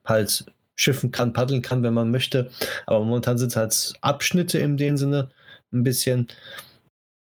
halt 0.05 0.45
schiffen 0.75 1.11
kann, 1.11 1.33
paddeln 1.33 1.61
kann, 1.61 1.83
wenn 1.83 1.93
man 1.93 2.11
möchte. 2.11 2.49
Aber 2.87 3.05
momentan 3.05 3.37
sind 3.37 3.49
es 3.49 3.55
halt 3.55 3.93
Abschnitte 4.01 4.57
in 4.59 4.77
dem 4.77 4.97
Sinne 4.97 5.29
ein 5.71 5.83
bisschen 5.83 6.27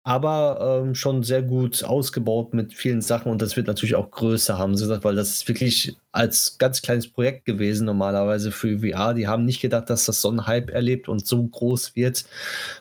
aber 0.03 0.84
ähm, 0.84 0.95
schon 0.95 1.22
sehr 1.22 1.44
gut 1.44 1.84
ausgebaut 1.84 2.56
mit 2.56 2.73
vielen 2.73 3.02
Sachen 3.02 3.32
und 3.32 3.40
das 3.41 3.56
wird 3.56 3.68
natürlich 3.68 3.94
auch 3.94 4.10
größer, 4.10 4.57
haben 4.57 4.76
sie 4.76 4.86
gesagt, 4.86 5.03
weil 5.03 5.15
das 5.15 5.30
ist 5.30 5.48
wirklich 5.48 5.95
als 6.11 6.57
ganz 6.57 6.82
kleines 6.82 7.07
Projekt 7.07 7.45
gewesen 7.45 7.86
normalerweise 7.86 8.52
für 8.52 8.80
VR. 8.80 9.14
Die 9.14 9.28
haben 9.28 9.45
nicht 9.45 9.61
gedacht, 9.61 9.91
dass 9.91 10.06
das 10.06 10.19
so 10.22 10.30
einen 10.30 10.48
Hype 10.48 10.72
erlebt 10.72 11.07
und 11.07 11.28
so 11.28 11.44
groß 11.44 11.95
wird. 11.95 12.26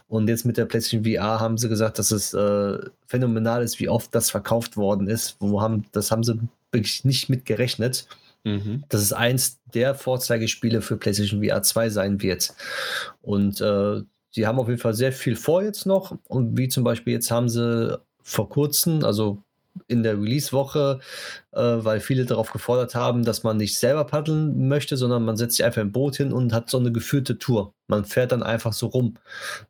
Und 0.08 0.28
jetzt 0.28 0.46
mit 0.46 0.56
der 0.56 0.64
PlayStation 0.64 1.04
VR 1.04 1.40
haben 1.40 1.58
sie 1.58 1.68
gesagt, 1.68 1.98
dass 1.98 2.10
es 2.10 2.32
äh, 2.32 2.78
phänomenal 3.06 3.62
ist, 3.62 3.80
wie 3.80 3.90
oft 3.90 4.14
das 4.14 4.30
verkauft 4.30 4.78
worden 4.78 5.06
ist. 5.06 5.36
Wo 5.40 5.60
haben, 5.60 5.84
das 5.92 6.10
haben 6.10 6.24
sie 6.24 6.40
wirklich 6.72 7.04
nicht 7.04 7.28
mit 7.28 7.44
gerechnet. 7.44 8.06
Mhm. 8.44 8.84
Dass 8.88 9.02
es 9.02 9.12
eins 9.12 9.60
der 9.74 9.94
Vorzeigespiele 9.94 10.80
für 10.80 10.96
PlayStation 10.96 11.44
VR 11.44 11.62
2 11.62 11.90
sein 11.90 12.22
wird. 12.22 12.54
Und 13.20 13.60
äh, 13.60 14.00
sie 14.30 14.46
haben 14.46 14.58
auf 14.58 14.68
jeden 14.68 14.80
Fall 14.80 14.94
sehr 14.94 15.12
viel 15.12 15.36
vor 15.36 15.62
jetzt 15.62 15.86
noch. 15.86 16.16
Und 16.28 16.56
wie 16.56 16.68
zum 16.68 16.84
Beispiel 16.84 17.14
jetzt 17.14 17.30
haben 17.30 17.48
sie 17.48 17.98
vor 18.22 18.48
kurzem, 18.48 19.04
also 19.04 19.42
in 19.86 20.02
der 20.02 20.14
Release-Woche, 20.14 21.00
äh, 21.52 21.60
weil 21.60 22.00
viele 22.00 22.24
darauf 22.26 22.52
gefordert 22.52 22.94
haben, 22.94 23.24
dass 23.24 23.42
man 23.42 23.56
nicht 23.56 23.78
selber 23.78 24.04
paddeln 24.04 24.68
möchte, 24.68 24.96
sondern 24.96 25.24
man 25.24 25.36
setzt 25.36 25.56
sich 25.56 25.64
einfach 25.64 25.82
im 25.82 25.92
Boot 25.92 26.16
hin 26.16 26.32
und 26.32 26.52
hat 26.52 26.70
so 26.70 26.78
eine 26.78 26.92
geführte 26.92 27.38
Tour. 27.38 27.72
Man 27.88 28.04
fährt 28.04 28.32
dann 28.32 28.42
einfach 28.42 28.72
so 28.72 28.88
rum. 28.88 29.16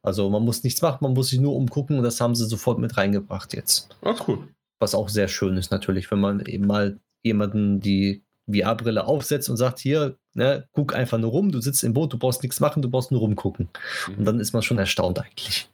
Also 0.03 0.29
man 0.31 0.43
muss 0.43 0.65
nichts 0.65 0.83
machen, 0.83 0.99
man 1.03 1.13
muss 1.13 1.29
sich 1.29 1.41
nur 1.41 1.55
umgucken 1.55 1.99
und 1.99 2.05
das 2.05 2.21
haben 2.21 2.35
sie 2.35 2.47
sofort 2.47 2.79
mit 2.79 2.97
reingebracht 2.97 3.55
jetzt. 3.55 3.89
Ah, 4.03 4.15
cool. 4.27 4.49
Was 4.79 4.95
auch 4.95 5.09
sehr 5.09 5.29
schön 5.29 5.57
ist 5.57 5.71
natürlich, 5.71 6.11
wenn 6.11 6.21
man 6.21 6.41
eben 6.47 6.67
mal 6.67 6.99
jemanden 7.23 7.81
die 7.81 8.23
VR-Brille 8.51 9.07
aufsetzt 9.07 9.51
und 9.51 9.57
sagt, 9.57 9.79
hier, 9.79 10.17
ne, 10.35 10.69
guck 10.73 10.95
einfach 10.95 11.19
nur 11.19 11.31
rum, 11.31 11.53
du 11.53 11.61
sitzt 11.61 11.85
im 11.85 11.95
Boot, 11.95 12.13
du 12.13 12.19
brauchst 12.19 12.43
nichts 12.43 12.61
machen, 12.61 12.83
du 12.83 12.91
brauchst 12.91 13.11
nur 13.11 13.21
rumgucken. 13.21 13.69
Mhm. 14.09 14.19
Und 14.19 14.25
dann 14.25 14.41
ist 14.41 14.53
man 14.53 14.63
schon 14.63 14.79
erstaunt 14.79 15.19
eigentlich. 15.19 15.69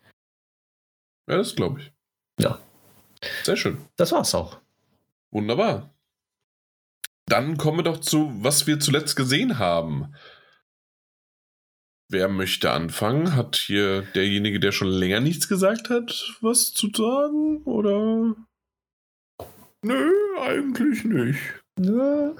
Ja, 1.29 1.37
das 1.37 1.57
glaube 1.57 1.81
ich. 1.81 1.93
Ja. 2.41 2.61
Sehr 3.43 3.57
schön. 3.57 3.79
Das 3.97 4.13
war's 4.13 4.35
auch. 4.35 4.61
Wunderbar. 5.33 5.91
Dann 7.29 7.57
kommen 7.57 7.79
wir 7.79 7.83
doch 7.83 8.01
zu, 8.01 8.33
was 8.43 8.67
wir 8.67 8.79
zuletzt 8.79 9.17
gesehen 9.17 9.59
haben. 9.59 10.15
Wer 12.09 12.29
möchte 12.29 12.71
anfangen? 12.71 13.35
Hat 13.35 13.57
hier 13.57 14.03
derjenige, 14.03 14.61
der 14.61 14.71
schon 14.71 14.89
länger 14.89 15.19
nichts 15.19 15.49
gesagt 15.49 15.91
hat, 15.91 16.37
was 16.41 16.73
zu 16.73 16.89
sagen? 16.95 17.65
Oder? 17.65 18.37
Nö, 19.83 20.13
eigentlich 20.41 21.05
nicht. 21.05 21.41
Nö. 21.79 22.37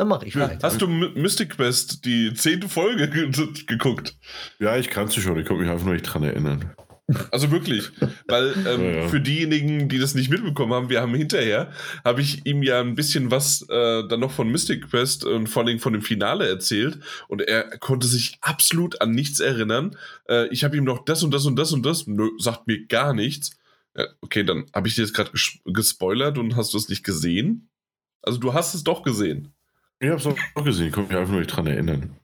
Dann 0.00 0.08
mache 0.08 0.24
ich 0.24 0.34
weiter. 0.34 0.60
Hast 0.62 0.80
du 0.80 0.86
Mystic 0.86 1.56
Quest, 1.56 2.06
die 2.06 2.32
zehnte 2.32 2.70
Folge, 2.70 3.10
ge 3.10 3.30
geguckt? 3.66 4.16
Ja, 4.58 4.78
ich 4.78 4.88
kann 4.88 5.08
sie 5.08 5.20
schon. 5.20 5.38
Ich 5.38 5.44
konnte 5.44 5.62
mich 5.62 5.70
einfach 5.70 5.84
nur 5.84 5.92
nicht 5.92 6.04
dran 6.04 6.22
erinnern. 6.22 6.74
Also 7.30 7.50
wirklich, 7.50 7.90
weil 8.26 8.54
ähm, 8.66 8.80
ja, 8.82 8.90
ja. 9.02 9.08
für 9.08 9.20
diejenigen, 9.20 9.90
die 9.90 9.98
das 9.98 10.14
nicht 10.14 10.30
mitbekommen 10.30 10.72
haben, 10.72 10.88
wir 10.88 11.02
haben 11.02 11.14
hinterher, 11.14 11.70
habe 12.02 12.22
ich 12.22 12.46
ihm 12.46 12.62
ja 12.62 12.80
ein 12.80 12.94
bisschen 12.94 13.30
was 13.30 13.60
äh, 13.68 14.08
dann 14.08 14.20
noch 14.20 14.30
von 14.30 14.48
Mystic 14.48 14.88
Quest 14.88 15.26
und 15.26 15.48
vor 15.48 15.64
allem 15.64 15.80
von 15.80 15.92
dem 15.92 16.00
Finale 16.00 16.48
erzählt 16.48 17.00
und 17.28 17.42
er 17.42 17.64
konnte 17.78 18.06
sich 18.06 18.38
absolut 18.40 19.02
an 19.02 19.10
nichts 19.10 19.38
erinnern. 19.40 19.98
Äh, 20.30 20.46
ich 20.46 20.64
habe 20.64 20.78
ihm 20.78 20.84
noch 20.84 21.04
das 21.04 21.22
und 21.22 21.34
das 21.34 21.44
und 21.44 21.56
das 21.56 21.72
und 21.72 21.84
das, 21.84 22.06
nö, 22.06 22.30
sagt 22.38 22.66
mir 22.66 22.86
gar 22.86 23.12
nichts. 23.12 23.50
Ja, 23.94 24.06
okay, 24.22 24.44
dann 24.44 24.64
habe 24.72 24.88
ich 24.88 24.94
dir 24.94 25.02
jetzt 25.02 25.12
gerade 25.12 25.32
gespoilert 25.66 26.38
und 26.38 26.56
hast 26.56 26.72
du 26.72 26.78
es 26.78 26.88
nicht 26.88 27.04
gesehen? 27.04 27.68
Also 28.22 28.38
du 28.38 28.54
hast 28.54 28.72
es 28.74 28.82
doch 28.82 29.02
gesehen. 29.02 29.52
Ich 30.00 30.08
habe 30.08 30.18
es 30.18 30.26
auch 30.26 30.64
gesehen, 30.64 30.88
ich 30.88 30.92
konnte 30.92 31.12
mich 31.12 31.18
einfach 31.18 31.32
nur 31.32 31.40
nicht 31.40 31.54
dran 31.54 31.66
erinnern. 31.66 32.16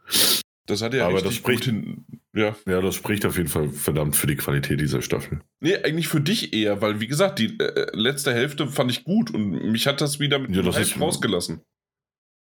Das 0.67 0.83
hat 0.83 0.95
ja 0.95 1.07
Aber 1.07 1.21
das 1.21 1.35
spricht, 1.35 1.65
hin, 1.65 2.05
ja. 2.35 2.57
ja, 2.67 2.81
das 2.81 2.97
spricht 2.97 3.25
auf 3.25 3.37
jeden 3.37 3.49
Fall 3.49 3.69
verdammt 3.69 4.17
für 4.17 4.27
die 4.27 4.35
Qualität 4.35 4.81
dieser 4.81 5.01
Staffel. 5.01 5.41
Nee, 5.61 5.77
eigentlich 5.77 6.09
für 6.09 6.21
dich 6.21 6.53
eher, 6.53 6.81
weil 6.81 7.01
wie 7.01 7.07
gesagt, 7.07 7.39
die 7.39 7.59
äh, 7.61 7.87
letzte 7.93 8.35
Hälfte 8.35 8.67
fand 8.67 8.91
ich 8.91 9.05
gut 9.05 9.31
und 9.33 9.71
mich 9.71 9.87
hat 9.87 10.01
das 10.01 10.19
wieder 10.19 10.39
mit 10.39 10.57
ja, 10.57 10.63
das 10.63 10.79
ist, 10.79 11.01
rausgelassen. 11.01 11.61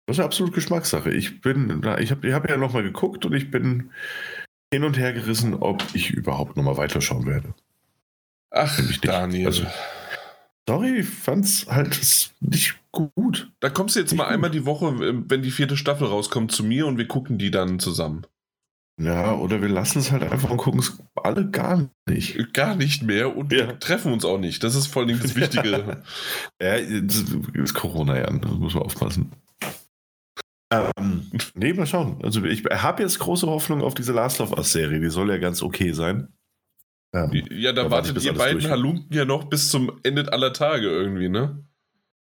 Das 0.06 0.16
ist 0.16 0.20
eine 0.20 0.26
absolute 0.26 0.54
Geschmackssache. 0.54 1.10
Ich 1.10 1.40
bin, 1.40 1.82
ich 1.98 2.10
habe 2.10 2.28
ich 2.28 2.32
hab 2.32 2.48
ja 2.48 2.56
nochmal 2.56 2.82
geguckt 2.84 3.24
und 3.24 3.32
ich 3.32 3.50
bin 3.50 3.90
hin 4.72 4.84
und 4.84 4.98
her 4.98 5.12
gerissen, 5.12 5.54
ob 5.54 5.82
ich 5.92 6.10
überhaupt 6.10 6.56
nochmal 6.56 6.76
weiterschauen 6.76 7.26
werde. 7.26 7.54
Ach, 8.50 8.80
Daniel. 9.00 9.46
Also, 9.46 9.66
sorry, 10.68 10.98
ich 11.00 11.08
fand's 11.08 11.66
halt 11.68 12.00
nicht 12.40 12.81
gut. 12.92 13.50
Da 13.60 13.70
kommst 13.70 13.96
du 13.96 14.00
jetzt 14.00 14.14
mal 14.14 14.26
einmal 14.26 14.50
die 14.50 14.66
Woche, 14.66 14.98
wenn 15.28 15.42
die 15.42 15.50
vierte 15.50 15.76
Staffel 15.76 16.06
rauskommt, 16.06 16.52
zu 16.52 16.62
mir 16.62 16.86
und 16.86 16.98
wir 16.98 17.08
gucken 17.08 17.38
die 17.38 17.50
dann 17.50 17.78
zusammen. 17.78 18.26
Ja, 19.00 19.34
oder 19.34 19.62
wir 19.62 19.70
lassen 19.70 20.00
es 20.00 20.12
halt 20.12 20.22
einfach 20.22 20.50
und 20.50 20.58
gucken 20.58 20.80
es 20.80 21.02
alle 21.16 21.50
gar 21.50 21.88
nicht. 22.06 22.52
Gar 22.52 22.76
nicht 22.76 23.02
mehr 23.02 23.34
und 23.36 23.50
ja. 23.52 23.66
wir 23.66 23.78
treffen 23.78 24.12
uns 24.12 24.24
auch 24.24 24.38
nicht. 24.38 24.62
Das 24.62 24.74
ist 24.74 24.86
vor 24.86 25.02
allem 25.02 25.18
das 25.18 25.34
Wichtige. 25.36 26.02
ja, 26.60 26.78
das 27.00 27.24
ist 27.54 27.74
Corona, 27.74 28.18
ja. 28.18 28.26
Da 28.26 28.48
muss 28.48 28.74
man 28.74 28.82
aufpassen. 28.84 29.32
Ähm, 30.72 31.30
nee, 31.54 31.72
mal 31.72 31.86
schauen. 31.86 32.22
Also 32.22 32.44
ich 32.44 32.64
habe 32.64 33.02
jetzt 33.02 33.18
große 33.18 33.46
Hoffnung 33.46 33.82
auf 33.82 33.94
diese 33.94 34.12
Last 34.12 34.40
of 34.40 34.52
Us-Serie. 34.52 35.00
Die 35.00 35.10
soll 35.10 35.30
ja 35.30 35.38
ganz 35.38 35.62
okay 35.62 35.92
sein. 35.92 36.28
Ja, 37.14 37.30
ja 37.32 37.72
da, 37.72 37.84
da 37.84 37.90
wartet 37.90 38.22
ihr 38.22 38.32
beiden 38.32 38.60
durch. 38.60 38.70
Halunken 38.70 39.14
ja 39.14 39.24
noch 39.24 39.44
bis 39.44 39.70
zum 39.70 40.00
Ende 40.02 40.32
aller 40.32 40.52
Tage 40.52 40.88
irgendwie, 40.88 41.28
ne? 41.28 41.64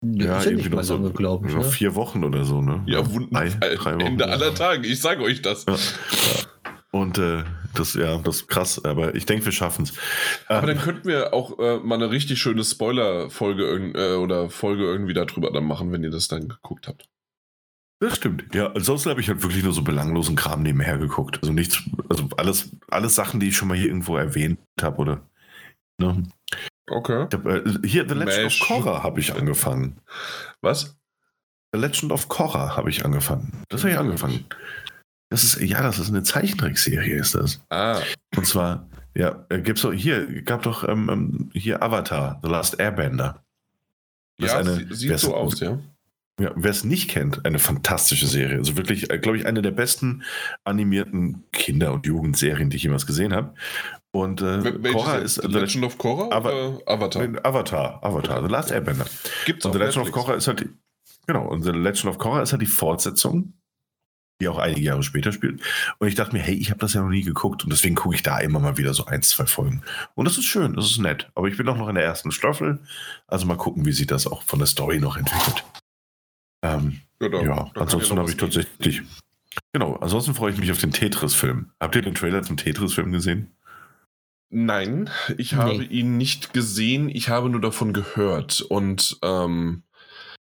Ja, 0.04 0.26
ja 0.26 0.44
irgendwie 0.44 0.70
noch 0.70 0.84
so, 0.84 1.00
glaube 1.12 1.48
ich. 1.48 1.54
Noch 1.54 1.64
ne? 1.64 1.70
vier 1.70 1.96
Wochen 1.96 2.24
oder 2.24 2.44
so, 2.44 2.62
ne? 2.62 2.84
Ja, 2.86 3.10
wunderbar. 3.10 3.46
Ende 4.00 4.28
aller 4.28 4.54
Tage, 4.54 4.88
ich 4.88 5.00
sage 5.00 5.24
euch 5.24 5.42
das. 5.42 5.66
Ja. 5.66 5.76
Und 6.92 7.18
äh, 7.18 7.44
das, 7.74 7.96
ja, 7.96 8.18
das 8.20 8.38
ist 8.38 8.48
krass, 8.48 8.86
aber 8.86 9.16
ich 9.16 9.26
denke, 9.26 9.46
wir 9.46 9.52
schaffen 9.52 9.84
es. 9.84 9.94
Aber 10.48 10.70
ähm, 10.70 10.76
dann 10.76 10.86
könnten 10.86 11.08
wir 11.08 11.34
auch 11.34 11.58
äh, 11.58 11.80
mal 11.80 11.96
eine 11.96 12.12
richtig 12.12 12.40
schöne 12.40 12.64
Spoiler-Folge 12.64 13.94
äh, 13.96 14.16
oder 14.16 14.50
Folge 14.50 14.84
irgendwie 14.84 15.14
darüber 15.14 15.52
dann 15.52 15.66
machen, 15.66 15.92
wenn 15.92 16.04
ihr 16.04 16.12
das 16.12 16.28
dann 16.28 16.48
geguckt 16.48 16.88
habt. 16.88 17.10
Das 18.00 18.18
stimmt. 18.18 18.54
Ja, 18.54 18.72
ansonsten 18.74 19.10
habe 19.10 19.22
ich 19.22 19.30
halt 19.30 19.42
wirklich 19.42 19.64
nur 19.64 19.74
so 19.74 19.82
belanglosen 19.82 20.36
Kram 20.36 20.62
nebenher 20.62 20.98
geguckt. 20.98 21.40
Also 21.42 21.54
nichts, 21.54 21.82
also 22.10 22.28
alles, 22.38 22.76
alles 22.90 23.16
Sachen, 23.16 23.40
die 23.40 23.48
ich 23.48 23.58
schon 23.58 23.70
mal 23.70 23.78
hier 23.78 23.88
irgendwo 23.88 24.18
erwähnt 24.18 24.60
habe, 24.82 24.98
oder? 24.98 25.30
Ne? 25.98 26.24
Okay. 26.90 27.28
Äh, 27.32 27.88
hier, 27.88 28.08
The 28.08 28.16
Legend 28.16 28.44
Mesh. 28.44 28.62
of 28.62 28.68
Korra 28.68 29.04
habe 29.04 29.20
ich 29.20 29.34
angefangen. 29.34 30.00
Was? 30.62 30.98
The 31.74 31.80
Legend 31.80 32.12
of 32.12 32.28
Korra 32.28 32.76
habe 32.76 32.90
ich 32.90 33.06
angefangen. 33.06 33.64
Das 33.70 33.82
habe 33.82 33.92
ich 33.92 33.98
angefangen. 33.98 34.46
Das 35.30 35.44
ist, 35.44 35.60
ja, 35.62 35.82
das 35.82 35.98
ist 35.98 36.10
eine 36.10 36.24
Zeichentrickserie, 36.24 37.16
ist 37.16 37.36
das. 37.36 37.62
Ah. 37.70 38.00
Und 38.36 38.46
zwar, 38.46 38.88
ja, 39.16 39.46
äh, 39.50 39.62
gibt's 39.62 39.82
doch, 39.82 39.94
hier, 39.94 40.44
gab 40.44 40.62
doch 40.64 40.88
ähm, 40.88 41.10
ähm 41.12 41.50
hier 41.54 41.82
Avatar, 41.82 42.40
The 42.44 42.50
Last 42.50 42.80
Airbender. 42.80 43.44
Das 44.38 44.52
ja, 44.52 44.58
eine, 44.60 44.94
sieht 44.94 45.18
so 45.20 45.36
aus, 45.36 45.60
ja. 45.60 45.80
Ja, 46.40 46.52
wer 46.56 46.72
es 46.72 46.84
nicht 46.84 47.10
kennt, 47.10 47.46
eine 47.46 47.60
fantastische 47.60 48.26
Serie. 48.26 48.58
Also 48.58 48.76
wirklich, 48.76 49.12
äh, 49.12 49.20
glaube 49.20 49.38
ich, 49.38 49.46
eine 49.46 49.62
der 49.62 49.72
besten 49.72 50.24
animierten 50.64 51.44
Kinder- 51.52 51.94
und 51.94 52.08
Jugendserien, 52.08 52.72
die 52.72 52.78
ich 52.78 52.84
jemals 52.84 53.06
gesehen 53.06 53.34
habe. 53.34 53.54
Und 54.16 54.44
äh, 54.44 54.92
Korra 54.92 55.16
ist. 55.16 55.42
The 55.42 55.48
Legend 55.48 55.86
of 55.86 55.98
Korra 55.98 56.28
oder 56.28 56.78
Avatar? 56.86 57.28
Avatar, 57.44 58.00
Avatar, 58.04 58.44
The 58.44 58.48
Last 58.48 58.72
Airbender. 58.72 59.08
Gibt's 59.46 59.66
und 59.66 59.72
The 59.74 59.80
Legend 59.80 59.96
Netflix. 59.98 60.18
of 60.18 60.26
Korra 60.26 60.38
ist 60.38 60.48
halt. 60.48 60.70
Genau, 61.26 61.48
und 61.48 61.64
The 61.64 61.72
Legend 61.72 62.06
of 62.06 62.20
Korra 62.20 62.44
ist 62.44 62.52
halt 62.52 62.62
die 62.62 62.68
Fortsetzung, 62.68 63.54
die 64.40 64.48
auch 64.48 64.60
einige 64.60 64.82
Jahre 64.82 65.02
später 65.02 65.32
spielt. 65.32 65.62
Und 65.98 66.08
ich 66.08 66.14
dachte 66.14 66.36
mir, 66.36 66.44
hey, 66.44 66.54
ich 66.54 66.70
habe 66.70 66.80
das 66.80 66.94
ja 66.94 67.02
noch 67.02 67.10
nie 67.10 67.24
geguckt 67.24 67.64
und 67.64 67.72
deswegen 67.72 67.96
gucke 67.96 68.14
ich 68.14 68.22
da 68.22 68.38
immer 68.38 68.60
mal 68.60 68.78
wieder 68.78 68.94
so 68.94 69.06
ein, 69.06 69.24
zwei 69.24 69.48
Folgen. 69.48 69.82
Und 70.14 70.26
das 70.26 70.38
ist 70.38 70.46
schön, 70.46 70.76
das 70.76 70.92
ist 70.92 71.00
nett. 71.00 71.32
Aber 71.34 71.48
ich 71.48 71.58
bin 71.58 71.68
auch 71.68 71.78
noch 71.78 71.90
in 71.90 71.96
der 71.96 72.04
ersten 72.04 72.32
Staffel. 72.32 72.84
Also 73.26 73.48
mal 73.48 73.58
gucken, 73.58 73.84
wie 73.86 73.94
sich 73.94 74.06
das 74.06 74.28
auch 74.28 74.44
von 74.44 74.60
der 74.60 74.68
Story 74.68 75.00
noch 75.00 75.18
entwickelt. 75.18 75.64
Ähm, 76.62 77.02
genau, 77.18 77.42
ja, 77.42 77.72
ansonsten 77.74 78.20
habe 78.20 78.30
ich 78.30 78.38
tatsächlich. 78.38 79.02
Genau, 79.72 79.96
ansonsten 79.96 80.36
freue 80.36 80.52
ich 80.52 80.60
mich 80.60 80.72
auf 80.72 80.78
den 80.78 80.92
Tetris-Film. 80.92 81.72
Habt 81.80 81.96
ihr 81.96 82.04
den 82.04 82.14
Trailer 82.14 82.44
zum 82.44 82.58
Tetris-Film 82.58 83.12
gesehen? 83.12 83.56
Nein, 84.56 85.10
ich 85.38 85.56
habe 85.56 85.80
nee. 85.80 85.86
ihn 85.86 86.18
nicht 86.18 86.54
gesehen, 86.54 87.10
ich 87.10 87.30
habe 87.30 87.50
nur 87.50 87.60
davon 87.60 87.92
gehört. 87.92 88.62
Und 88.62 89.18
ähm, 89.24 89.82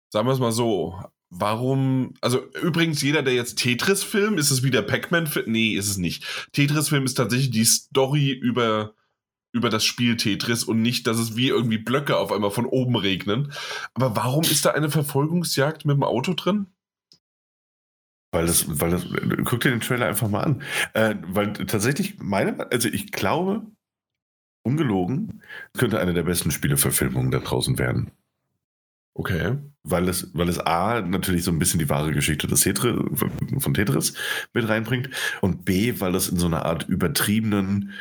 sagen 0.09 0.27
wir 0.27 0.31
es 0.31 0.39
mal 0.39 0.53
so, 0.53 0.97
warum, 1.29 2.13
also 2.21 2.41
übrigens 2.61 3.01
jeder, 3.01 3.21
der 3.21 3.33
jetzt 3.33 3.57
Tetris-Film, 3.57 4.37
ist 4.37 4.49
es 4.49 4.63
wieder 4.63 4.81
Pac-Man-Film? 4.81 5.51
Nee, 5.51 5.73
ist 5.73 5.89
es 5.89 5.97
nicht. 5.97 6.47
Tetris-Film 6.53 7.03
ist 7.03 7.15
tatsächlich 7.15 7.51
die 7.51 7.65
Story 7.65 8.31
über 8.31 8.93
über 9.53 9.69
das 9.69 9.83
Spiel 9.83 10.17
Tetris 10.17 10.63
und 10.63 10.81
nicht, 10.81 11.07
dass 11.07 11.17
es 11.17 11.35
wie 11.35 11.47
irgendwie 11.47 11.77
Blöcke 11.77 12.17
auf 12.17 12.31
einmal 12.31 12.51
von 12.51 12.65
oben 12.65 12.95
regnen. 12.95 13.51
Aber 13.93 14.15
warum 14.15 14.43
ist 14.43 14.65
da 14.65 14.71
eine 14.71 14.91
Verfolgungsjagd 14.91 15.85
mit 15.85 15.95
dem 15.95 16.03
Auto 16.03 16.33
drin? 16.33 16.67
Weil 18.31 18.45
das, 18.45 18.79
weil 18.79 18.91
das, 18.91 19.05
guck 19.45 19.61
dir 19.61 19.71
den 19.71 19.79
Trailer 19.79 20.05
einfach 20.05 20.29
mal 20.29 20.43
an. 20.43 20.61
Äh, 20.93 21.15
weil 21.23 21.53
tatsächlich 21.53 22.19
meine, 22.19 22.69
also 22.71 22.87
ich 22.89 23.11
glaube, 23.11 23.65
ungelogen, 24.67 25.41
könnte 25.77 25.99
eine 25.99 26.13
der 26.13 26.23
besten 26.23 26.51
Spieleverfilmungen 26.51 27.31
da 27.31 27.39
draußen 27.39 27.79
werden. 27.79 28.11
Okay. 29.13 29.57
Weil 29.83 30.07
es, 30.09 30.29
weil 30.33 30.49
es 30.49 30.59
A, 30.59 31.01
natürlich 31.01 31.43
so 31.43 31.51
ein 31.51 31.57
bisschen 31.57 31.79
die 31.79 31.89
wahre 31.89 32.11
Geschichte 32.11 32.45
des 32.45 32.61
Tetris, 32.61 32.95
von 33.57 33.73
Tetris 33.73 34.13
mit 34.53 34.67
reinbringt 34.67 35.09
und 35.41 35.65
B, 35.65 35.99
weil 35.99 36.13
es 36.13 36.29
in 36.29 36.37
so 36.37 36.45
einer 36.45 36.65
Art 36.65 36.87
übertriebenen 36.87 37.93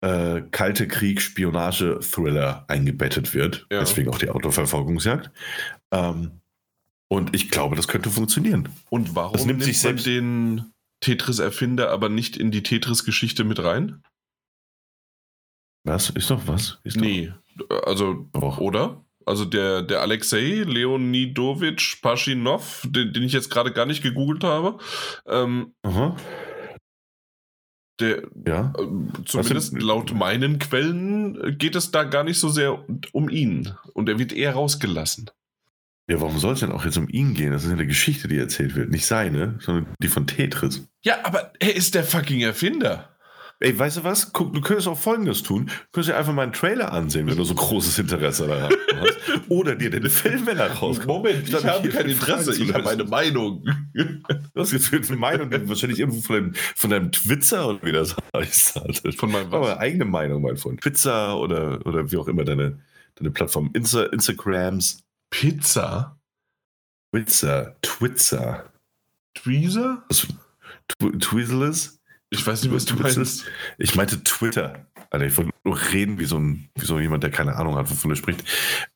äh, 0.00 0.42
kalte 0.50 0.86
Krieg-Spionage-Thriller 0.86 2.64
eingebettet 2.68 3.34
wird. 3.34 3.66
Ja. 3.70 3.80
Deswegen 3.80 4.10
auch 4.10 4.18
die 4.18 4.30
Autoverfolgungsjagd. 4.30 5.30
Ähm, 5.90 6.32
und 7.08 7.34
ich 7.34 7.50
glaube, 7.50 7.74
das 7.74 7.88
könnte 7.88 8.10
funktionieren. 8.10 8.68
Und 8.90 9.14
warum 9.14 9.32
das 9.32 9.46
nimmt, 9.46 9.60
nimmt 9.60 9.64
sich 9.64 9.80
selbst 9.80 10.06
den 10.06 10.72
Tetris-Erfinder 11.00 11.90
aber 11.90 12.08
nicht 12.08 12.36
in 12.36 12.50
die 12.50 12.62
Tetris-Geschichte 12.62 13.44
mit 13.44 13.62
rein? 13.62 14.02
Was? 15.88 16.10
Ist 16.10 16.30
doch 16.30 16.46
was? 16.46 16.78
Ist 16.84 16.98
nee, 16.98 17.32
doch. 17.56 17.82
also, 17.86 18.28
doch. 18.34 18.58
oder? 18.58 19.04
Also 19.24 19.44
der, 19.46 19.82
der 19.82 20.02
Alexei 20.02 20.64
Leonidowitsch 20.66 22.02
Paschinov, 22.02 22.86
den, 22.86 23.12
den 23.12 23.22
ich 23.22 23.32
jetzt 23.32 23.50
gerade 23.50 23.72
gar 23.72 23.86
nicht 23.86 24.02
gegoogelt 24.02 24.44
habe, 24.44 24.78
ähm, 25.26 25.72
Aha. 25.82 26.16
Der, 28.00 28.22
ja. 28.46 28.72
Äh, 28.78 29.24
zumindest 29.24 29.80
laut 29.80 30.14
meinen 30.14 30.58
Quellen 30.58 31.56
geht 31.58 31.74
es 31.74 31.90
da 31.90 32.04
gar 32.04 32.22
nicht 32.22 32.38
so 32.38 32.48
sehr 32.48 32.84
um 33.12 33.28
ihn. 33.28 33.72
Und 33.94 34.08
er 34.08 34.18
wird 34.18 34.32
eher 34.32 34.52
rausgelassen. 34.52 35.30
Ja, 36.06 36.20
warum 36.20 36.38
soll 36.38 36.54
es 36.54 36.60
denn 36.60 36.72
auch 36.72 36.84
jetzt 36.84 36.96
um 36.96 37.08
ihn 37.08 37.34
gehen? 37.34 37.52
Das 37.52 37.64
ist 37.64 37.68
ja 37.68 37.74
eine 37.74 37.86
Geschichte, 37.86 38.28
die 38.28 38.38
erzählt 38.38 38.74
wird. 38.76 38.90
Nicht 38.90 39.06
seine, 39.06 39.58
sondern 39.60 39.94
die 40.00 40.08
von 40.08 40.26
Tetris. 40.26 40.88
Ja, 41.02 41.24
aber 41.24 41.52
er 41.60 41.76
ist 41.76 41.94
der 41.94 42.04
fucking 42.04 42.40
Erfinder. 42.40 43.10
Ey, 43.60 43.76
weißt 43.76 43.96
du 43.98 44.04
was? 44.04 44.32
Guck, 44.32 44.52
du 44.54 44.60
könntest 44.60 44.86
auch 44.86 44.96
Folgendes 44.96 45.42
tun. 45.42 45.66
Du 45.66 45.72
könntest 45.92 46.10
dir 46.10 46.16
einfach 46.16 46.32
mal 46.32 46.42
einen 46.42 46.52
Trailer 46.52 46.92
ansehen, 46.92 47.26
wenn 47.26 47.36
du 47.36 47.42
so 47.42 47.54
großes 47.54 47.98
Interesse 47.98 48.46
daran 48.46 48.72
hast. 48.94 49.18
Oder 49.48 49.74
dir 49.74 49.90
den 49.90 50.08
Film, 50.08 50.46
wenn 50.46 50.58
er 50.58 50.70
rauskommt. 50.70 51.08
Moment, 51.08 51.48
ich 51.48 51.54
habe 51.54 51.88
kein 51.88 52.08
Interesse, 52.08 52.54
ich 52.54 52.72
habe 52.72 52.88
eine 52.88 53.04
Meinung. 53.04 53.64
Du 53.94 54.60
hast 54.60 54.72
jetzt 54.72 54.92
eine 54.92 55.16
Meinung, 55.16 55.50
wahrscheinlich 55.68 55.98
irgendwo 55.98 56.20
von 56.20 56.36
deinem, 56.36 56.54
von 56.54 56.90
deinem 56.90 57.10
Twitzer 57.10 57.68
oder 57.68 57.82
wie 57.82 57.92
das 57.92 58.14
heißt. 58.34 58.78
Von 59.16 59.32
meinem 59.32 59.50
was? 59.50 59.54
Aber 59.54 59.80
eigene 59.80 60.04
Meinung, 60.04 60.42
mein 60.42 60.56
Freund. 60.56 60.80
Pizza 60.80 61.36
oder, 61.36 61.84
oder 61.84 62.12
wie 62.12 62.16
auch 62.16 62.28
immer 62.28 62.44
deine, 62.44 62.78
deine 63.16 63.30
Plattform. 63.32 63.70
Insta, 63.74 64.04
Instagrams. 64.04 65.02
Pizza? 65.30 66.16
Twitzer. 67.10 67.76
Twitzer. 67.82 68.72
Tweezer? 69.34 70.04
Twizzlers? 70.88 71.97
Ich 72.30 72.46
weiß 72.46 72.62
nicht, 72.62 72.74
was 72.74 72.84
du 72.84 72.94
meinst. 72.96 73.44
Ich 73.78 73.94
meinte 73.94 74.22
Twitter. 74.22 74.86
Alter, 75.10 75.24
ich 75.24 75.36
wollte 75.38 75.50
nur 75.64 75.78
reden 75.92 76.18
wie 76.18 76.26
so, 76.26 76.36
ein, 76.38 76.68
wie 76.78 76.84
so 76.84 77.00
jemand, 77.00 77.22
der 77.22 77.30
keine 77.30 77.56
Ahnung 77.56 77.76
hat, 77.76 77.90
wovon 77.90 78.10
er 78.10 78.16
spricht. 78.16 78.44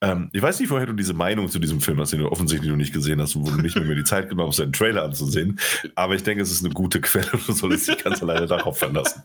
Ähm, 0.02 0.28
ich 0.32 0.42
weiß 0.42 0.60
nicht, 0.60 0.68
woher 0.68 0.84
du 0.84 0.92
diese 0.92 1.14
Meinung 1.14 1.48
zu 1.48 1.58
diesem 1.58 1.80
Film 1.80 1.98
hast, 2.00 2.12
den 2.12 2.20
du 2.20 2.30
offensichtlich 2.30 2.70
noch 2.70 2.76
nicht 2.76 2.92
gesehen 2.92 3.20
hast 3.22 3.34
und 3.34 3.46
wo 3.46 3.50
du 3.50 3.62
nicht 3.62 3.74
mehr, 3.74 3.94
die 3.94 4.04
Zeit 4.04 4.28
genommen 4.28 4.50
hast, 4.50 4.60
einen 4.60 4.74
Trailer 4.74 5.04
anzusehen. 5.04 5.58
Aber 5.94 6.14
ich 6.14 6.22
denke, 6.22 6.42
es 6.42 6.50
ist 6.50 6.62
eine 6.62 6.74
gute 6.74 7.00
Quelle 7.00 7.30
und 7.32 7.48
du 7.48 7.52
solltest 7.52 7.88
dich 7.88 8.04
ganz 8.04 8.22
alleine 8.22 8.46
darauf 8.46 8.78
verlassen. 8.78 9.22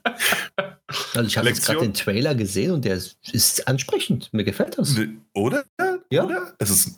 Also 1.13 1.27
ich 1.27 1.37
habe 1.37 1.49
jetzt 1.49 1.65
gerade 1.65 1.81
den 1.81 1.93
Trailer 1.93 2.33
gesehen 2.33 2.71
und 2.71 2.85
der 2.85 2.95
ist, 2.95 3.17
ist, 3.33 3.67
ansprechend. 3.67 4.29
Mir 4.31 4.45
gefällt 4.45 4.77
das. 4.77 4.95
Oder? 5.33 5.65
Ja. 6.11 6.23
Oder? 6.23 6.55
Es 6.59 6.69
ist 6.69 6.97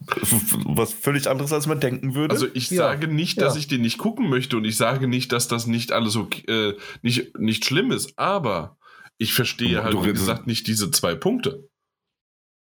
was 0.65 0.93
völlig 0.93 1.27
anderes, 1.27 1.51
als 1.51 1.67
man 1.67 1.79
denken 1.79 2.15
würde. 2.15 2.33
Also 2.33 2.47
ich 2.53 2.69
ja. 2.69 2.77
sage 2.77 3.07
nicht, 3.07 3.41
dass 3.41 3.55
ja. 3.55 3.59
ich 3.59 3.67
den 3.67 3.81
nicht 3.81 3.97
gucken 3.97 4.29
möchte 4.29 4.57
und 4.57 4.65
ich 4.65 4.77
sage 4.77 5.07
nicht, 5.07 5.31
dass 5.31 5.47
das 5.47 5.67
nicht 5.67 5.91
alles 5.91 6.15
okay, 6.15 6.45
äh, 6.47 6.77
nicht, 7.01 7.37
nicht 7.37 7.65
schlimm 7.65 7.91
ist, 7.91 8.17
aber 8.17 8.77
ich 9.17 9.33
verstehe 9.33 9.77
du, 9.77 9.83
halt, 9.83 9.93
du, 9.93 10.05
wie 10.05 10.13
gesagt, 10.13 10.47
nicht 10.47 10.67
diese 10.67 10.91
zwei 10.91 11.15
Punkte. 11.15 11.67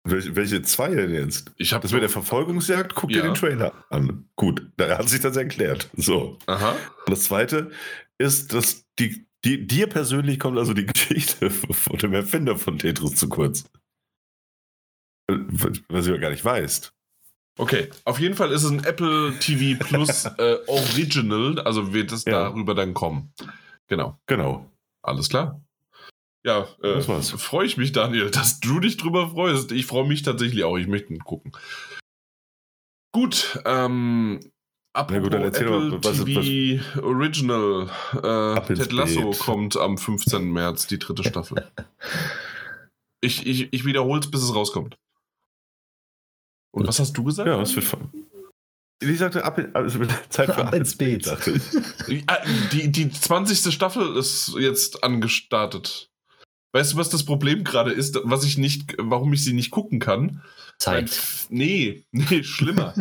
Welche, 0.03 0.35
welche 0.35 0.61
zwei 0.61 0.95
denn 0.95 1.13
jetzt? 1.13 1.51
Ich 1.57 1.71
das 1.71 1.91
mit 1.91 2.01
der 2.01 2.09
Verfolgungsjagd, 2.09 2.95
guck 2.95 3.11
ja. 3.11 3.17
dir 3.17 3.23
den 3.23 3.33
Trailer 3.33 3.73
an. 3.89 4.29
Gut, 4.35 4.65
da 4.77 4.97
hat 4.97 5.09
sich 5.09 5.19
das 5.19 5.35
erklärt. 5.35 5.89
So. 5.97 6.37
Aha. 6.45 6.71
Und 6.71 7.11
das 7.11 7.23
zweite 7.23 7.71
ist, 8.17 8.53
dass 8.53 8.85
die, 8.99 9.27
die, 9.43 9.67
dir 9.67 9.87
persönlich 9.87 10.39
kommt 10.39 10.57
also 10.57 10.73
die 10.73 10.85
Geschichte 10.93 11.49
von 11.49 11.97
dem 11.97 12.13
Erfinder 12.13 12.57
von 12.57 12.79
Tetris 12.79 13.15
zu 13.15 13.27
kurz. 13.27 13.65
Was 15.27 16.05
du 16.05 16.11
ja 16.11 16.17
gar 16.17 16.29
nicht 16.29 16.45
weißt. 16.45 16.93
Okay, 17.59 17.89
auf 18.05 18.19
jeden 18.19 18.35
Fall 18.35 18.51
ist 18.51 18.63
es 18.63 18.71
ein 18.71 18.83
Apple 18.83 19.33
TV 19.39 19.83
Plus 19.83 20.25
äh, 20.37 20.57
Original, 20.67 21.59
also 21.61 21.93
wird 21.93 22.11
es 22.11 22.25
ja. 22.25 22.49
darüber 22.49 22.75
dann 22.75 22.93
kommen. 22.93 23.33
Genau. 23.87 24.19
Genau. 24.27 24.69
Alles 25.01 25.29
klar. 25.29 25.61
Ja, 26.45 26.67
äh, 26.83 27.01
freue 27.01 27.65
ich 27.65 27.77
mich, 27.77 27.91
Daniel, 27.91 28.29
dass 28.31 28.59
du 28.59 28.79
dich 28.79 28.97
drüber 28.97 29.31
freust. 29.31 29.71
Ich 29.71 29.85
freue 29.85 30.07
mich 30.07 30.21
tatsächlich 30.21 30.63
auch. 30.63 30.77
Ich 30.77 30.87
möchte 30.87 31.17
gucken. 31.17 31.51
Gut, 33.11 33.59
ähm, 33.65 34.39
Apropos 34.93 35.23
gut, 35.23 35.33
dann 35.33 35.43
erzähl 35.43 35.67
Apple 35.67 35.89
mal, 35.89 36.03
was, 36.03 36.23
TV 36.23 36.39
was, 36.39 37.03
Original. 37.03 37.89
Äh, 38.13 38.75
Ted 38.75 38.91
Lasso 38.91 39.31
kommt 39.31 39.77
am 39.77 39.97
15. 39.97 40.51
März, 40.51 40.87
die 40.87 40.99
dritte 40.99 41.23
Staffel. 41.23 41.71
ich 43.21 43.45
ich, 43.45 43.73
ich 43.73 43.85
wiederhole 43.85 44.19
es, 44.19 44.31
bis 44.31 44.41
es 44.41 44.55
rauskommt. 44.55 44.97
Und 46.71 46.87
was 46.87 46.99
hast 46.99 47.17
du 47.17 47.23
gesagt? 47.23 47.47
Ja, 47.47 47.57
was 47.57 47.75
wird 47.75 47.85
von. 47.85 48.09
Ich 48.99 49.19
sagte, 49.19 49.43
ab, 49.43 49.59
also 49.73 49.99
Zeit 50.29 50.47
für 50.47 50.57
ab, 50.57 50.67
ab 50.67 50.73
ins 50.73 50.95
Beet. 50.95 51.27
Die, 52.71 52.91
die 52.91 53.11
20. 53.11 53.73
Staffel 53.73 54.15
ist 54.15 54.55
jetzt 54.57 55.03
angestartet. 55.03 56.09
Weißt 56.73 56.93
du, 56.93 56.97
was 56.97 57.09
das 57.09 57.25
Problem 57.25 57.63
gerade 57.63 57.91
ist, 57.91 58.19
was 58.23 58.43
ich 58.43 58.57
nicht, 58.57 58.95
warum 58.97 59.33
ich 59.33 59.43
sie 59.43 59.53
nicht 59.53 59.71
gucken 59.71 59.99
kann? 59.99 60.41
Zeit. 60.79 61.21
Mein, 61.49 61.57
nee, 61.57 62.03
nee, 62.11 62.43
schlimmer. 62.43 62.93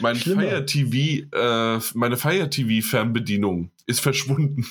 mein 0.00 0.16
schlimmer. 0.16 0.42
Fire 0.42 0.66
TV, 0.66 1.26
äh, 1.32 1.80
meine 1.94 2.16
Fire 2.16 2.48
TV 2.48 2.86
Fernbedienung 2.86 3.70
ist 3.86 4.00
verschwunden. 4.00 4.66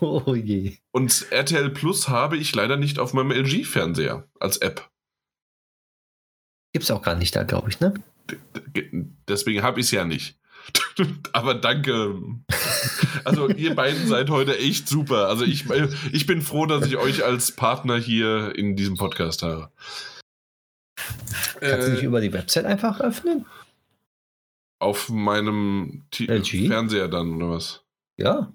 Oh 0.00 0.34
je. 0.34 0.76
Und 0.90 1.26
RTL 1.30 1.70
Plus 1.70 2.08
habe 2.08 2.36
ich 2.36 2.54
leider 2.54 2.76
nicht 2.76 2.98
auf 2.98 3.14
meinem 3.14 3.30
LG 3.30 3.64
Fernseher 3.64 4.28
als 4.38 4.58
App. 4.58 4.89
Gibt's 6.72 6.90
auch 6.90 7.02
gar 7.02 7.16
nicht 7.16 7.34
da, 7.34 7.42
glaube 7.42 7.70
ich, 7.70 7.80
ne? 7.80 7.94
Deswegen 9.28 9.62
habe 9.62 9.80
ich 9.80 9.86
es 9.86 9.92
ja 9.92 10.04
nicht. 10.04 10.38
Aber 11.32 11.54
danke. 11.54 12.16
Also 13.24 13.48
ihr 13.48 13.74
beiden 13.74 14.06
seid 14.06 14.30
heute 14.30 14.56
echt 14.58 14.88
super. 14.88 15.28
Also 15.28 15.44
ich, 15.44 15.64
ich 16.12 16.26
bin 16.26 16.42
froh, 16.42 16.66
dass 16.66 16.86
ich 16.86 16.96
euch 16.96 17.24
als 17.24 17.52
Partner 17.52 17.96
hier 17.96 18.54
in 18.56 18.76
diesem 18.76 18.96
Podcast 18.96 19.42
habe. 19.42 19.70
Kannst 21.60 21.88
du 21.88 21.92
nicht 21.92 22.02
äh, 22.02 22.06
über 22.06 22.20
die 22.20 22.32
Website 22.32 22.66
einfach 22.66 23.00
öffnen? 23.00 23.46
Auf 24.78 25.08
meinem 25.08 26.04
LG? 26.16 26.68
Fernseher 26.68 27.08
dann, 27.08 27.34
oder 27.34 27.50
was? 27.50 27.84
Ja. 28.16 28.52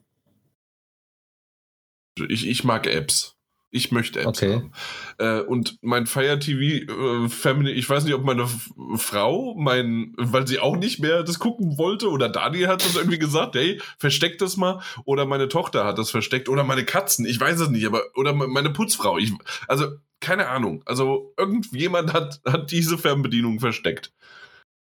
Ich, 2.29 2.47
ich 2.47 2.63
mag 2.63 2.87
Apps. 2.87 3.34
Ich 3.75 3.91
möchte 3.91 4.21
Apps 4.21 4.41
okay. 4.41 4.53
haben. 4.53 4.71
Äh, 5.17 5.41
und 5.41 5.77
mein 5.81 6.07
Fire 6.07 6.39
TV 6.39 7.25
äh, 7.25 7.27
Family, 7.27 7.73
ich 7.73 7.89
weiß 7.89 8.05
nicht, 8.05 8.13
ob 8.13 8.23
meine 8.23 8.47
Frau, 8.95 9.53
mein, 9.57 10.13
weil 10.15 10.47
sie 10.47 10.59
auch 10.59 10.77
nicht 10.77 11.01
mehr 11.01 11.23
das 11.23 11.39
gucken 11.39 11.77
wollte, 11.77 12.09
oder 12.09 12.29
Daniel 12.29 12.69
hat 12.69 12.85
das 12.85 12.95
irgendwie 12.95 13.19
gesagt, 13.19 13.55
hey, 13.55 13.81
versteck 13.99 14.37
das 14.37 14.55
mal, 14.55 14.81
oder 15.03 15.25
meine 15.25 15.49
Tochter 15.49 15.83
hat 15.83 15.97
das 15.97 16.09
versteckt, 16.09 16.47
oder 16.47 16.63
meine 16.63 16.85
Katzen, 16.85 17.25
ich 17.25 17.37
weiß 17.37 17.59
es 17.59 17.69
nicht, 17.69 17.85
aber, 17.85 18.01
oder 18.15 18.31
meine 18.31 18.69
Putzfrau. 18.69 19.17
Ich, 19.17 19.33
also, 19.67 19.87
keine 20.21 20.47
Ahnung. 20.47 20.81
Also, 20.85 21.33
irgendjemand 21.37 22.13
hat, 22.13 22.39
hat 22.45 22.71
diese 22.71 22.97
Fernbedienung 22.97 23.59
versteckt. 23.59 24.13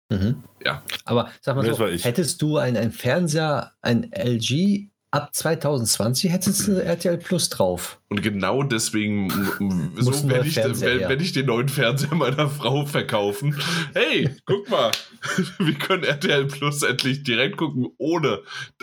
Mhm. 0.10 0.44
Ja. 0.66 0.84
Aber 1.06 1.32
sag 1.40 1.56
mal 1.56 1.74
so, 1.74 1.88
hättest 1.88 2.42
du 2.42 2.58
einen 2.58 2.92
Fernseher, 2.92 3.72
ein 3.82 4.12
LG 4.12 4.91
ab 5.12 5.36
2020 5.36 6.32
hättest 6.32 6.68
du 6.68 6.84
RTL 6.84 7.18
Plus 7.18 7.50
drauf. 7.50 8.00
Und 8.10 8.24
genau 8.24 8.64
deswegen 8.64 9.30
so 9.30 10.30
werde 10.30 10.48
ich, 10.48 10.56
werd, 10.56 11.22
ich 11.22 11.34
den 11.34 11.46
neuen 11.48 11.70
Fernseher 11.70 12.16
meiner 12.16 12.50
Frau 12.50 12.86
verkaufen. 12.86 13.60
Hey, 13.94 14.36
guck 14.46 14.70
mal, 14.70 14.92
wir 15.60 15.74
können 15.76 16.04
RTL 16.04 16.48
Plus 16.48 16.82
endlich 16.82 17.24
direkt 17.24 17.58
gucken, 17.58 17.88
ohne 17.98 18.40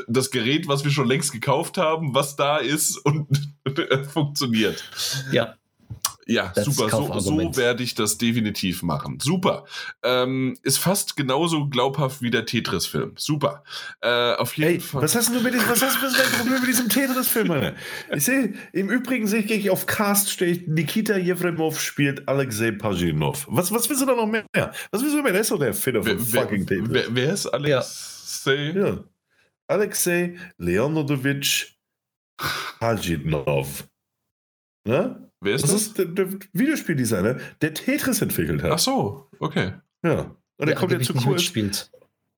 das 0.07 0.31
Gerät, 0.31 0.69
was 0.69 0.85
wir 0.85 0.91
schon 0.91 1.09
längst 1.09 1.33
gekauft 1.33 1.79
haben, 1.79 2.15
was 2.15 2.37
da 2.37 2.59
ist 2.59 2.99
und 2.99 3.27
funktioniert. 4.13 4.85
Ja. 5.33 5.57
Ja, 6.31 6.53
das 6.55 6.67
super. 6.67 6.91
So, 6.91 7.19
so 7.21 7.57
werde 7.57 7.83
ich 7.83 7.95
das 7.95 8.19
definitiv 8.19 8.83
machen. 8.83 9.19
Super. 9.19 9.65
Ähm, 10.03 10.59
ist 10.63 10.77
fast 10.77 11.17
genauso 11.17 11.69
glaubhaft 11.69 12.21
wie 12.21 12.31
der 12.31 12.45
Tetris-Film. 12.45 13.15
Super. 13.17 13.65
Äh, 14.03 14.35
auf 14.35 14.55
jeden 14.59 14.73
Ey, 14.73 14.81
Fall. 14.81 15.03
Was 15.03 15.15
hast 15.15 15.35
du 15.35 15.41
mit 15.41 15.55
diesem, 15.55 15.67
was 15.71 15.81
hast 15.81 16.03
du 16.03 16.07
ein 16.07 16.33
Problem 16.39 16.61
mit 16.61 16.69
diesem 16.69 16.91
Tetris-Film? 16.91 17.73
Ich 18.15 18.27
sehe, 18.27 18.53
im 18.73 18.91
Übrigen 18.91 19.27
sehe 19.27 19.41
ich, 19.41 19.71
auf 19.71 19.87
Cast, 19.87 20.31
stehe 20.31 20.53
ich, 20.53 20.67
Nikita 20.67 21.17
Jefremov 21.17 21.81
spielt 21.81 22.29
Alexei 22.29 22.73
Pajinov. 22.73 23.47
Was, 23.49 23.73
was 23.73 23.89
willst 23.89 24.03
du 24.03 24.07
da 24.07 24.15
noch 24.15 24.27
mehr? 24.27 24.45
Was 24.91 25.01
willst 25.01 25.17
du 25.17 25.23
mehr? 25.23 25.33
Der 25.33 25.41
ist 25.41 25.51
doch 25.51 25.59
der 25.59 25.73
Fitter 25.73 26.03
von 26.03 26.19
fucking 26.19 26.67
Tetris. 26.67 26.89
Wer, 26.91 27.05
wer 27.09 27.33
ist 27.33 27.47
Alexei? 27.47 28.73
Ja. 28.75 28.87
ja. 28.87 29.05
Alexei 29.67 30.37
Leonidovich 30.59 31.79
Pajinov. 32.81 33.89
Ne? 34.85 35.28
Wer 35.41 35.55
ist 35.55 35.63
das? 35.63 35.73
Das 35.73 35.83
ist 35.83 35.99
der, 35.99 36.07
der 36.07 36.29
Videospieldesigner, 36.53 37.37
der 37.61 37.75
Tetris 37.75 38.23
entwickelt 38.23 38.63
hat. 38.63 38.73
Ach 38.73 38.79
so, 38.79 39.29
okay. 39.39 39.75
Ja. 40.03 40.35
Und 40.57 40.67
der, 40.67 40.75
kommt 40.75 40.91
ja 40.93 41.01
zu 41.01 41.13
kurz. 41.15 41.43
Spielt. 41.43 41.91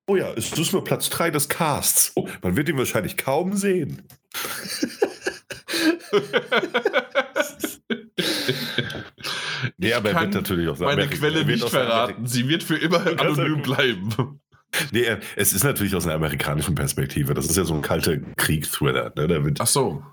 Oh 0.07 0.17
ja, 0.17 0.33
es 0.35 0.53
ist 0.53 0.73
nur 0.73 0.85
Platz 0.85 1.09
3 1.11 1.31
des 1.31 1.49
Casts. 1.49 2.13
Oh, 2.17 2.29
man 2.43 2.57
wird 2.57 2.69
ihn 2.69 2.77
wahrscheinlich 2.77 3.17
kaum 3.17 3.57
sehen. 3.57 4.03
nee, 9.79 9.95
aber 9.95 10.11
er 10.11 10.21
wird 10.23 10.35
natürlich 10.35 10.69
auch 10.69 10.77
sagen. 10.77 10.97
Meine 10.97 11.09
Quelle 11.09 11.45
nicht 11.45 11.69
verraten. 11.69 12.27
Sie 12.27 12.49
wird 12.49 12.65
für 12.65 12.77
immer 12.77 13.07
anonym 13.07 13.63
bleiben. 13.63 14.41
Nee, 14.93 15.05
es 15.35 15.53
ist 15.53 15.65
natürlich 15.65 15.97
aus 15.97 16.07
einer 16.07 16.15
amerikanischen 16.15 16.77
Perspektive. 16.77 17.35
Das 17.35 17.47
ist 17.47 17.57
ja 17.57 17.65
so 17.65 17.75
ein 17.75 17.83
kalter 17.83 18.19
Krieg-Thriller. 18.37 19.13
Ne? 19.17 19.55
Ach 19.59 19.67
so. 19.67 20.05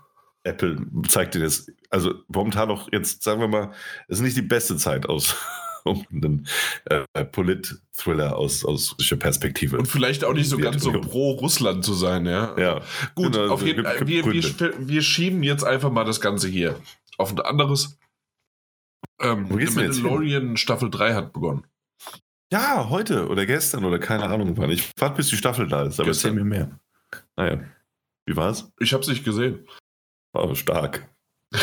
Apple 0.44 0.78
zeigt 1.08 1.34
dir 1.34 1.40
das, 1.40 1.70
also 1.90 2.14
momentan 2.28 2.68
noch 2.68 2.90
jetzt, 2.92 3.22
sagen 3.22 3.40
wir 3.40 3.48
mal, 3.48 3.72
es 4.08 4.18
ist 4.18 4.24
nicht 4.24 4.36
die 4.36 4.42
beste 4.42 4.76
Zeit 4.76 5.08
aus, 5.08 5.36
um 5.84 6.06
einen 6.10 6.46
äh, 6.86 7.24
Polit-Thriller 7.24 8.36
aus, 8.36 8.64
aus 8.64 8.94
russischer 8.94 9.16
Perspektive. 9.16 9.78
Und 9.78 9.86
vielleicht 9.86 10.24
auch 10.24 10.34
nicht 10.34 10.48
so 10.48 10.58
ganz 10.58 10.82
so 10.82 10.92
pro 10.92 11.32
Russland 11.32 11.84
zu 11.84 11.94
sein, 11.94 12.26
ja. 12.26 12.58
Ja. 12.58 12.80
Gut, 13.14 13.32
genau, 13.32 13.52
auf 13.52 13.62
jeden 13.62 13.84
Fall, 13.84 14.06
wir, 14.06 14.24
wir, 14.24 14.74
wir, 14.78 15.02
schieben 15.02 15.42
jetzt 15.42 15.64
einfach 15.64 15.90
mal 15.90 16.04
das 16.04 16.20
Ganze 16.20 16.48
hier 16.48 16.80
auf 17.16 17.30
ein 17.30 17.40
anderes. 17.40 17.98
Ähm, 19.20 19.46
Wo 19.50 19.56
geht's 19.56 19.74
Mandalorian 19.74 20.56
Staffel 20.56 20.90
3 20.90 21.14
hat 21.14 21.32
begonnen. 21.32 21.66
Ja, 22.50 22.88
heute 22.88 23.28
oder 23.28 23.44
gestern 23.44 23.84
oder 23.84 23.98
keine 23.98 24.24
Ahnung 24.24 24.56
wann. 24.56 24.70
Ich 24.70 24.90
warte, 24.98 25.16
bis 25.16 25.28
die 25.28 25.36
Staffel 25.36 25.68
da 25.68 25.82
ist, 25.82 26.00
aber 26.00 26.08
erzähl 26.08 26.32
mir 26.32 26.44
mehr. 26.44 26.78
Naja. 27.36 27.60
Wie 28.24 28.36
war's? 28.36 28.70
Ich 28.78 28.92
hab's 28.94 29.08
nicht 29.08 29.24
gesehen. 29.24 29.66
Oh, 30.32 30.54
stark. 30.54 31.08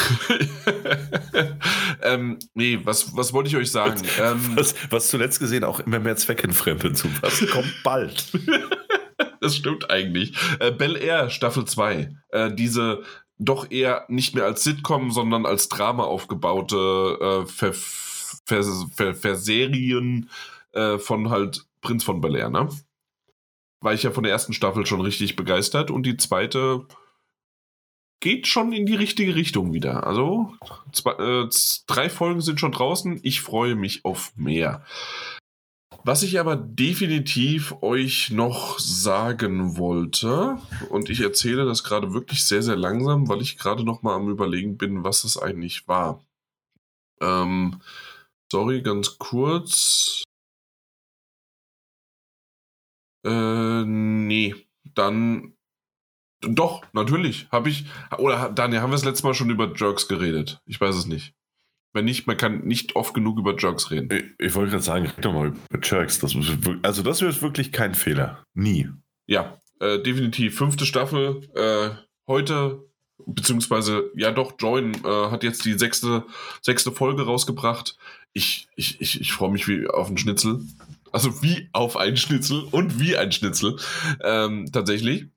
ähm, 2.02 2.40
nee, 2.56 2.80
was, 2.84 3.16
was 3.16 3.34
wollte 3.34 3.50
ich 3.50 3.56
euch 3.56 3.72
sagen? 3.72 4.02
Ähm, 4.20 4.56
was, 4.56 4.74
was, 4.90 5.10
zuletzt 5.10 5.40
gesehen 5.40 5.64
auch 5.64 5.80
immer 5.80 6.00
mehr 6.00 6.16
Zweckentfremden 6.16 6.96
zu. 6.96 7.08
Was 7.22 7.46
kommt 7.52 7.72
bald? 7.84 8.32
das 9.42 9.56
stimmt 9.56 9.92
eigentlich. 9.92 10.34
Äh, 10.60 10.72
Bel 10.72 10.96
Air 10.96 11.30
Staffel 11.30 11.66
2. 11.66 12.16
Äh, 12.30 12.52
diese 12.54 13.04
doch 13.38 13.70
eher 13.70 14.06
nicht 14.08 14.34
mehr 14.34 14.46
als 14.46 14.64
Sitcom, 14.64 15.12
sondern 15.12 15.46
als 15.46 15.70
Drama 15.70 16.04
aufgebaute 16.04 17.18
äh, 17.22 17.46
Ver, 17.46 17.74
Ver, 17.74 18.64
Ver, 18.64 19.14
Verserien 19.14 20.30
äh, 20.72 20.98
von 20.98 21.30
halt 21.30 21.66
Prinz 21.82 22.04
von 22.04 22.22
Bel 22.22 22.36
Air, 22.36 22.50
ne? 22.50 22.70
War 23.82 23.94
ich 23.94 24.04
ja 24.04 24.12
von 24.12 24.24
der 24.24 24.32
ersten 24.32 24.54
Staffel 24.54 24.86
schon 24.86 25.02
richtig 25.02 25.36
begeistert 25.36 25.92
und 25.92 26.04
die 26.04 26.18
zweite 26.18 26.88
geht 28.20 28.48
schon 28.48 28.72
in 28.72 28.86
die 28.86 28.96
richtige 28.96 29.36
Richtung 29.36 29.74
wieder. 29.74 30.06
Also 30.08 30.54
zwei, 30.92 31.12
äh, 31.12 31.50
drei 31.88 32.10
Folgen 32.10 32.42
sind 32.42 32.60
schon 32.60 32.72
draußen. 32.72 33.20
Ich 33.24 33.42
freue 33.42 33.76
mich 33.76 34.06
auf 34.06 34.34
mehr. 34.36 34.84
Was 36.04 36.22
ich 36.22 36.40
aber 36.40 36.56
definitiv 36.56 37.74
euch 37.82 38.30
noch 38.30 38.78
sagen 38.78 39.78
wollte, 39.78 40.60
und 40.92 41.10
ich 41.10 41.22
erzähle 41.22 41.66
das 41.66 41.84
gerade 41.84 42.14
wirklich 42.14 42.46
sehr, 42.46 42.62
sehr 42.62 42.76
langsam, 42.76 43.28
weil 43.28 43.42
ich 43.42 43.58
gerade 43.58 43.84
noch 43.84 44.04
mal 44.04 44.14
am 44.14 44.30
Überlegen 44.30 44.78
bin, 44.78 45.04
was 45.04 45.24
es 45.24 45.36
eigentlich 45.36 45.88
war. 45.88 46.24
Ähm, 47.22 47.82
sorry, 48.52 48.84
ganz 48.84 49.18
kurz. 49.18 50.24
Äh, 53.26 53.84
nee, 53.84 54.54
dann 54.84 55.55
doch, 56.48 56.84
natürlich. 56.94 57.48
Habe 57.52 57.70
ich. 57.70 57.86
Oder 58.18 58.50
Daniel, 58.50 58.82
haben 58.82 58.92
wir 58.92 58.96
das 58.98 59.06
letzte 59.06 59.26
Mal 59.26 59.34
schon 59.34 59.50
über 59.50 59.74
Jerks 59.76 60.08
geredet? 60.08 60.60
Ich 60.66 60.80
weiß 60.80 60.96
es 60.96 61.06
nicht. 61.06 61.34
Wenn 61.94 62.06
nicht, 62.06 62.28
man 62.28 62.36
kann 62.36 62.66
nicht 62.66 62.96
oft 62.98 63.14
genug 63.14 63.40
über 63.40 63.56
Jerks 63.58 63.90
reden. 63.90 64.10
Ich, 64.12 64.48
ich 64.48 64.56
wollte 64.56 64.72
gerade 64.72 64.84
sagen, 64.84 65.06
red 65.06 65.24
doch 65.24 65.34
mal 65.34 65.48
über 65.48 65.80
Jerks. 65.82 66.20
Das, 66.20 66.36
also, 66.84 67.04
das 67.04 67.22
wäre 67.22 67.42
wirklich 67.42 67.72
kein 67.72 67.96
Fehler. 67.96 68.44
Nie. 68.54 68.90
Ja, 69.28 69.62
äh, 69.80 70.00
definitiv. 70.00 70.58
Fünfte 70.58 70.86
Staffel. 70.86 71.48
Äh, 71.56 71.96
heute, 72.28 72.84
beziehungsweise, 73.26 74.12
ja 74.16 74.32
doch, 74.32 74.56
Join 74.60 74.94
äh, 75.06 75.32
hat 75.32 75.44
jetzt 75.44 75.64
die 75.64 75.80
sechste, 75.80 76.26
sechste 76.62 76.92
Folge 76.92 77.24
rausgebracht. 77.24 77.98
Ich, 78.34 78.68
ich, 78.76 79.00
ich, 79.00 79.22
ich 79.22 79.32
freue 79.32 79.52
mich 79.52 79.68
wie 79.70 79.88
auf 79.88 80.08
einen 80.08 80.18
Schnitzel. 80.18 80.66
Also 81.14 81.42
wie 81.42 81.70
auf 81.72 81.96
einen 81.96 82.18
Schnitzel 82.18 82.66
und 82.72 83.00
wie 83.00 83.16
ein 83.16 83.32
Schnitzel. 83.32 83.78
Ähm, 84.22 84.70
tatsächlich. 84.70 85.28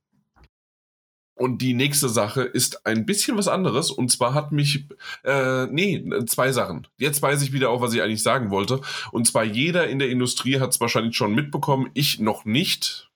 Und 1.39 1.63
die 1.63 1.73
nächste 1.73 2.09
Sache 2.09 2.43
ist 2.43 2.85
ein 2.85 3.07
bisschen 3.07 3.37
was 3.37 3.47
anderes. 3.47 3.93
Und 3.93 4.11
zwar 4.11 4.35
hat 4.35 4.51
mich, 4.51 4.87
äh, 5.23 5.67
nee, 5.67 6.05
zwei 6.27 6.51
Sachen. 6.51 6.89
Jetzt 6.99 7.23
weiß 7.23 7.43
ich 7.43 7.53
wieder 7.53 7.71
auch, 7.71 7.81
was 7.81 7.95
ich 7.95 8.03
eigentlich 8.03 8.25
sagen 8.25 8.51
wollte. 8.51 8.81
Und 9.13 9.25
zwar 9.25 9.45
jeder 9.45 9.87
in 9.87 10.01
der 10.01 10.11
Industrie 10.11 10.59
hat 10.59 10.71
es 10.71 10.81
wahrscheinlich 10.81 11.17
schon 11.17 11.37
mitbekommen. 11.37 11.91
Ich 11.95 12.19
noch 12.19 12.45
nicht. 12.45 13.09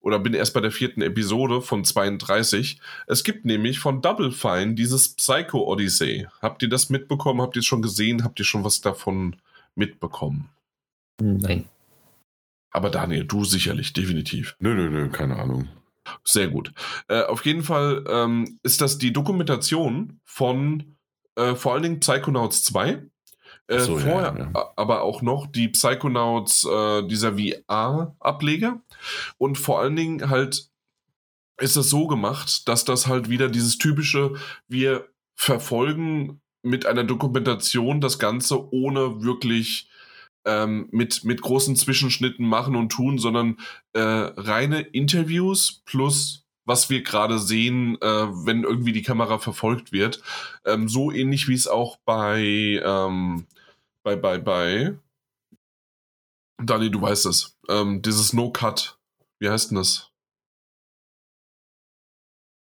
Oder 0.00 0.20
bin 0.20 0.32
erst 0.32 0.54
bei 0.54 0.60
der 0.60 0.70
vierten 0.70 1.02
Episode 1.02 1.60
von 1.60 1.84
32. 1.84 2.80
Es 3.08 3.24
gibt 3.24 3.44
nämlich 3.44 3.80
von 3.80 4.00
Double 4.00 4.30
Fine 4.30 4.74
dieses 4.74 5.08
Psycho 5.08 5.66
Odyssey. 5.66 6.28
Habt 6.40 6.62
ihr 6.62 6.68
das 6.68 6.88
mitbekommen? 6.88 7.42
Habt 7.42 7.56
ihr 7.56 7.60
es 7.60 7.66
schon 7.66 7.82
gesehen? 7.82 8.22
Habt 8.22 8.38
ihr 8.38 8.44
schon 8.44 8.62
was 8.62 8.80
davon 8.80 9.34
mitbekommen? 9.74 10.50
Nein. 11.20 11.64
Aber 12.70 12.90
Daniel, 12.90 13.24
du 13.24 13.44
sicherlich, 13.44 13.92
definitiv. 13.92 14.54
Nö, 14.60 14.72
nö, 14.72 14.88
nö, 14.88 15.08
keine 15.08 15.36
Ahnung. 15.36 15.68
Sehr 16.24 16.48
gut. 16.48 16.72
Äh, 17.08 17.22
auf 17.22 17.44
jeden 17.44 17.62
Fall 17.62 18.04
ähm, 18.08 18.58
ist 18.62 18.80
das 18.80 18.98
die 18.98 19.12
Dokumentation 19.12 20.20
von 20.24 20.96
äh, 21.36 21.54
vor 21.54 21.74
allen 21.74 21.82
Dingen 21.82 22.00
Psychonauts 22.00 22.64
2. 22.64 23.02
Äh, 23.68 23.80
so, 23.80 23.98
vorher 23.98 24.34
ja, 24.36 24.50
ja. 24.54 24.72
aber 24.76 25.02
auch 25.02 25.22
noch 25.22 25.46
die 25.46 25.68
Psychonauts, 25.68 26.64
äh, 26.64 27.06
dieser 27.06 27.36
VR-Ableger. 27.38 28.80
Und 29.36 29.56
vor 29.58 29.80
allen 29.80 29.96
Dingen 29.96 30.30
halt 30.30 30.68
ist 31.60 31.76
es 31.76 31.90
so 31.90 32.06
gemacht, 32.06 32.68
dass 32.68 32.84
das 32.84 33.06
halt 33.06 33.28
wieder 33.28 33.48
dieses 33.48 33.78
typische, 33.78 34.34
wir 34.68 35.08
verfolgen 35.34 36.40
mit 36.62 36.86
einer 36.86 37.04
Dokumentation 37.04 38.00
das 38.00 38.18
Ganze 38.18 38.72
ohne 38.72 39.22
wirklich 39.22 39.87
ähm, 40.44 40.88
mit, 40.90 41.24
mit 41.24 41.42
großen 41.42 41.76
Zwischenschnitten 41.76 42.46
machen 42.46 42.76
und 42.76 42.90
tun, 42.90 43.18
sondern 43.18 43.58
äh, 43.92 44.00
reine 44.00 44.80
Interviews 44.80 45.82
plus 45.84 46.44
was 46.68 46.90
wir 46.90 47.02
gerade 47.02 47.38
sehen, 47.38 47.96
äh, 48.02 48.26
wenn 48.44 48.62
irgendwie 48.62 48.92
die 48.92 49.02
Kamera 49.02 49.38
verfolgt 49.38 49.90
wird. 49.90 50.22
Ähm, 50.66 50.86
so 50.86 51.10
ähnlich 51.10 51.48
wie 51.48 51.54
es 51.54 51.66
auch 51.66 51.96
bei, 52.04 52.42
ähm, 52.84 53.46
bei, 54.02 54.16
bei, 54.16 54.36
bei, 54.36 54.98
Dani, 56.62 56.90
du 56.90 57.00
weißt 57.00 57.24
es, 57.24 57.56
ähm, 57.70 58.02
dieses 58.02 58.34
No-Cut, 58.34 58.98
wie 59.38 59.48
heißt 59.48 59.70
denn 59.70 59.78
das? 59.78 60.10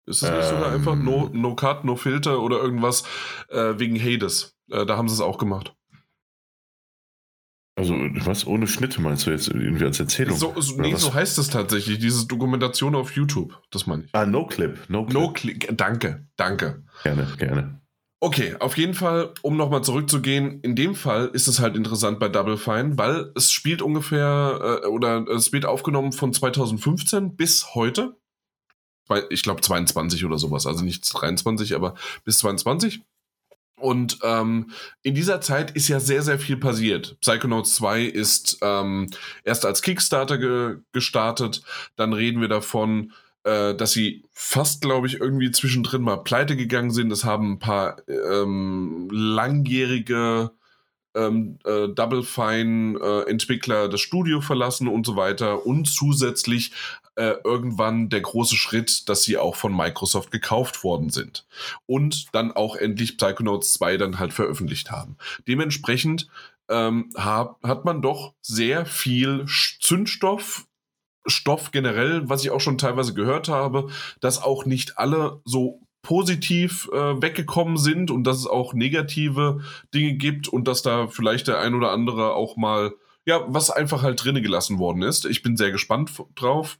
Ist 0.06 0.22
es 0.22 0.30
nicht 0.30 0.48
sogar 0.48 0.72
einfach 0.72 0.96
no, 0.96 1.30
ähm. 1.32 1.40
no 1.40 1.54
Cut, 1.54 1.84
No 1.84 1.96
Filter 1.96 2.42
oder 2.42 2.58
irgendwas 2.58 3.04
äh, 3.48 3.78
wegen 3.78 3.98
Hades? 3.98 4.56
Äh, 4.70 4.84
da 4.84 4.96
haben 4.96 5.08
sie 5.08 5.14
es 5.14 5.20
auch 5.20 5.38
gemacht. 5.38 5.74
Also, 7.76 7.94
was 7.94 8.46
ohne 8.46 8.68
Schnitte 8.68 9.00
meinst 9.00 9.26
du 9.26 9.32
jetzt 9.32 9.48
irgendwie 9.48 9.84
als 9.84 9.98
Erzählung? 9.98 10.36
So, 10.36 10.54
so 10.60 10.80
nee, 10.80 10.94
so 10.94 11.12
heißt 11.12 11.38
es 11.38 11.48
tatsächlich, 11.48 11.98
diese 11.98 12.26
Dokumentation 12.26 12.94
auf 12.94 13.16
YouTube, 13.16 13.60
das 13.70 13.86
meine 13.86 14.04
ich. 14.04 14.14
Ah, 14.14 14.26
No 14.26 14.46
Clip. 14.46 14.78
No 14.88 15.04
Clip. 15.04 15.14
No 15.14 15.32
Clip. 15.32 15.76
Danke, 15.76 16.28
danke. 16.36 16.84
Gerne, 17.02 17.26
gerne. 17.36 17.80
Okay, 18.20 18.56
auf 18.58 18.78
jeden 18.78 18.94
Fall, 18.94 19.34
um 19.42 19.56
nochmal 19.56 19.82
zurückzugehen, 19.84 20.60
in 20.60 20.76
dem 20.76 20.94
Fall 20.94 21.26
ist 21.34 21.46
es 21.46 21.60
halt 21.60 21.76
interessant 21.76 22.20
bei 22.20 22.28
Double 22.28 22.56
Fine, 22.56 22.96
weil 22.96 23.30
es 23.34 23.50
spielt 23.50 23.82
ungefähr, 23.82 24.80
äh, 24.82 24.86
oder 24.86 25.26
es 25.28 25.52
wird 25.52 25.66
aufgenommen 25.66 26.12
von 26.12 26.32
2015 26.32 27.36
bis 27.36 27.74
heute. 27.74 28.16
Ich 29.28 29.42
glaube 29.42 29.60
22 29.60 30.24
oder 30.24 30.38
sowas, 30.38 30.66
also 30.66 30.82
nicht 30.82 31.04
23, 31.12 31.74
aber 31.74 31.96
bis 32.24 32.38
22. 32.38 33.02
Und 33.76 34.18
ähm, 34.22 34.70
in 35.02 35.14
dieser 35.14 35.40
Zeit 35.40 35.72
ist 35.72 35.88
ja 35.88 36.00
sehr, 36.00 36.22
sehr 36.22 36.38
viel 36.38 36.56
passiert. 36.56 37.16
Psychonauts 37.20 37.74
2 37.74 38.02
ist 38.02 38.58
ähm, 38.62 39.10
erst 39.42 39.66
als 39.66 39.82
Kickstarter 39.82 40.38
ge 40.38 40.76
gestartet. 40.92 41.62
Dann 41.96 42.12
reden 42.12 42.40
wir 42.40 42.48
davon, 42.48 43.12
äh, 43.42 43.74
dass 43.74 43.92
sie 43.92 44.24
fast, 44.32 44.80
glaube 44.80 45.06
ich, 45.06 45.20
irgendwie 45.20 45.50
zwischendrin 45.50 46.02
mal 46.02 46.18
pleite 46.18 46.56
gegangen 46.56 46.90
sind. 46.90 47.10
Es 47.10 47.24
haben 47.24 47.52
ein 47.52 47.58
paar 47.58 47.96
ähm, 48.08 49.08
langjährige 49.10 50.52
ähm, 51.14 51.58
äh, 51.64 51.88
Double 51.88 52.22
Fine 52.22 52.98
äh, 52.98 53.30
Entwickler 53.30 53.88
das 53.88 54.00
Studio 54.00 54.40
verlassen 54.40 54.88
und 54.88 55.04
so 55.04 55.16
weiter. 55.16 55.66
Und 55.66 55.86
zusätzlich 55.86 56.72
äh, 57.16 57.34
irgendwann 57.44 58.08
der 58.08 58.20
große 58.20 58.56
Schritt, 58.56 59.08
dass 59.08 59.22
sie 59.22 59.38
auch 59.38 59.56
von 59.56 59.74
Microsoft 59.74 60.30
gekauft 60.30 60.84
worden 60.84 61.10
sind. 61.10 61.46
Und 61.86 62.26
dann 62.32 62.52
auch 62.52 62.76
endlich 62.76 63.16
Psychonauts 63.18 63.74
2 63.74 63.96
dann 63.96 64.18
halt 64.18 64.32
veröffentlicht 64.32 64.90
haben. 64.90 65.16
Dementsprechend 65.46 66.28
ähm, 66.68 67.10
hab, 67.14 67.62
hat 67.62 67.84
man 67.84 68.02
doch 68.02 68.34
sehr 68.40 68.86
viel 68.86 69.46
Zündstoff 69.80 70.66
Stoff 71.26 71.70
generell, 71.70 72.28
was 72.28 72.44
ich 72.44 72.50
auch 72.50 72.60
schon 72.60 72.78
teilweise 72.78 73.14
gehört 73.14 73.48
habe, 73.48 73.88
dass 74.20 74.42
auch 74.42 74.66
nicht 74.66 74.98
alle 74.98 75.40
so 75.44 75.80
positiv 76.02 76.88
äh, 76.92 77.22
weggekommen 77.22 77.78
sind 77.78 78.10
und 78.10 78.24
dass 78.24 78.36
es 78.36 78.46
auch 78.46 78.74
negative 78.74 79.60
Dinge 79.94 80.14
gibt 80.14 80.48
und 80.48 80.68
dass 80.68 80.82
da 80.82 81.06
vielleicht 81.08 81.48
der 81.48 81.60
ein 81.60 81.74
oder 81.74 81.90
andere 81.90 82.34
auch 82.34 82.56
mal, 82.56 82.92
ja, 83.24 83.42
was 83.48 83.70
einfach 83.70 84.02
halt 84.02 84.22
drinne 84.22 84.42
gelassen 84.42 84.78
worden 84.78 85.02
ist. 85.02 85.24
Ich 85.24 85.42
bin 85.42 85.56
sehr 85.56 85.72
gespannt 85.72 86.12
drauf. 86.34 86.78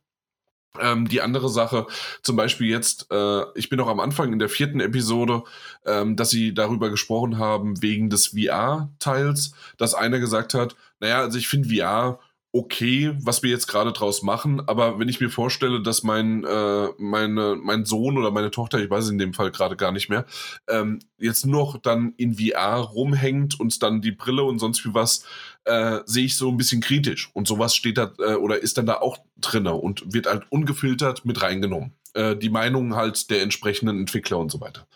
Ähm, 0.80 1.06
die 1.06 1.20
andere 1.20 1.48
Sache, 1.48 1.86
zum 2.22 2.34
Beispiel 2.34 2.68
jetzt, 2.68 3.06
äh, 3.12 3.42
ich 3.54 3.68
bin 3.68 3.78
auch 3.78 3.88
am 3.88 4.00
Anfang 4.00 4.32
in 4.32 4.40
der 4.40 4.48
vierten 4.48 4.80
Episode, 4.80 5.44
ähm, 5.86 6.16
dass 6.16 6.30
sie 6.30 6.52
darüber 6.52 6.90
gesprochen 6.90 7.38
haben, 7.38 7.80
wegen 7.80 8.10
des 8.10 8.28
VR-Teils, 8.28 9.54
dass 9.78 9.94
einer 9.94 10.18
gesagt 10.18 10.52
hat, 10.52 10.74
naja, 10.98 11.20
also 11.20 11.38
ich 11.38 11.46
finde 11.46 11.68
VR 11.68 12.18
okay, 12.54 13.12
was 13.20 13.42
wir 13.42 13.50
jetzt 13.50 13.66
gerade 13.66 13.92
draus 13.92 14.22
machen, 14.22 14.62
aber 14.68 15.00
wenn 15.00 15.08
ich 15.08 15.20
mir 15.20 15.28
vorstelle, 15.28 15.82
dass 15.82 16.04
mein, 16.04 16.44
äh, 16.44 16.88
meine, 16.98 17.56
mein 17.60 17.84
Sohn 17.84 18.16
oder 18.16 18.30
meine 18.30 18.52
Tochter, 18.52 18.78
ich 18.78 18.88
weiß 18.88 19.08
in 19.08 19.18
dem 19.18 19.34
Fall 19.34 19.50
gerade 19.50 19.74
gar 19.74 19.90
nicht 19.90 20.08
mehr, 20.08 20.24
ähm, 20.68 21.00
jetzt 21.18 21.46
noch 21.46 21.78
dann 21.78 22.14
in 22.16 22.34
VR 22.34 22.76
rumhängt 22.76 23.58
und 23.58 23.82
dann 23.82 24.00
die 24.00 24.12
Brille 24.12 24.44
und 24.44 24.60
sonst 24.60 24.84
wie 24.84 24.94
was, 24.94 25.24
äh, 25.64 25.98
sehe 26.06 26.26
ich 26.26 26.36
so 26.36 26.48
ein 26.48 26.56
bisschen 26.56 26.80
kritisch. 26.80 27.28
Und 27.32 27.48
sowas 27.48 27.74
steht 27.74 27.98
da 27.98 28.12
äh, 28.20 28.34
oder 28.34 28.62
ist 28.62 28.78
dann 28.78 28.86
da 28.86 28.98
auch 28.98 29.18
drinne 29.36 29.74
und 29.74 30.14
wird 30.14 30.26
halt 30.26 30.44
ungefiltert 30.50 31.24
mit 31.24 31.42
reingenommen. 31.42 31.94
Äh, 32.12 32.36
die 32.36 32.50
Meinung 32.50 32.94
halt 32.94 33.30
der 33.30 33.42
entsprechenden 33.42 33.98
Entwickler 33.98 34.38
und 34.38 34.52
so 34.52 34.60
weiter. 34.60 34.86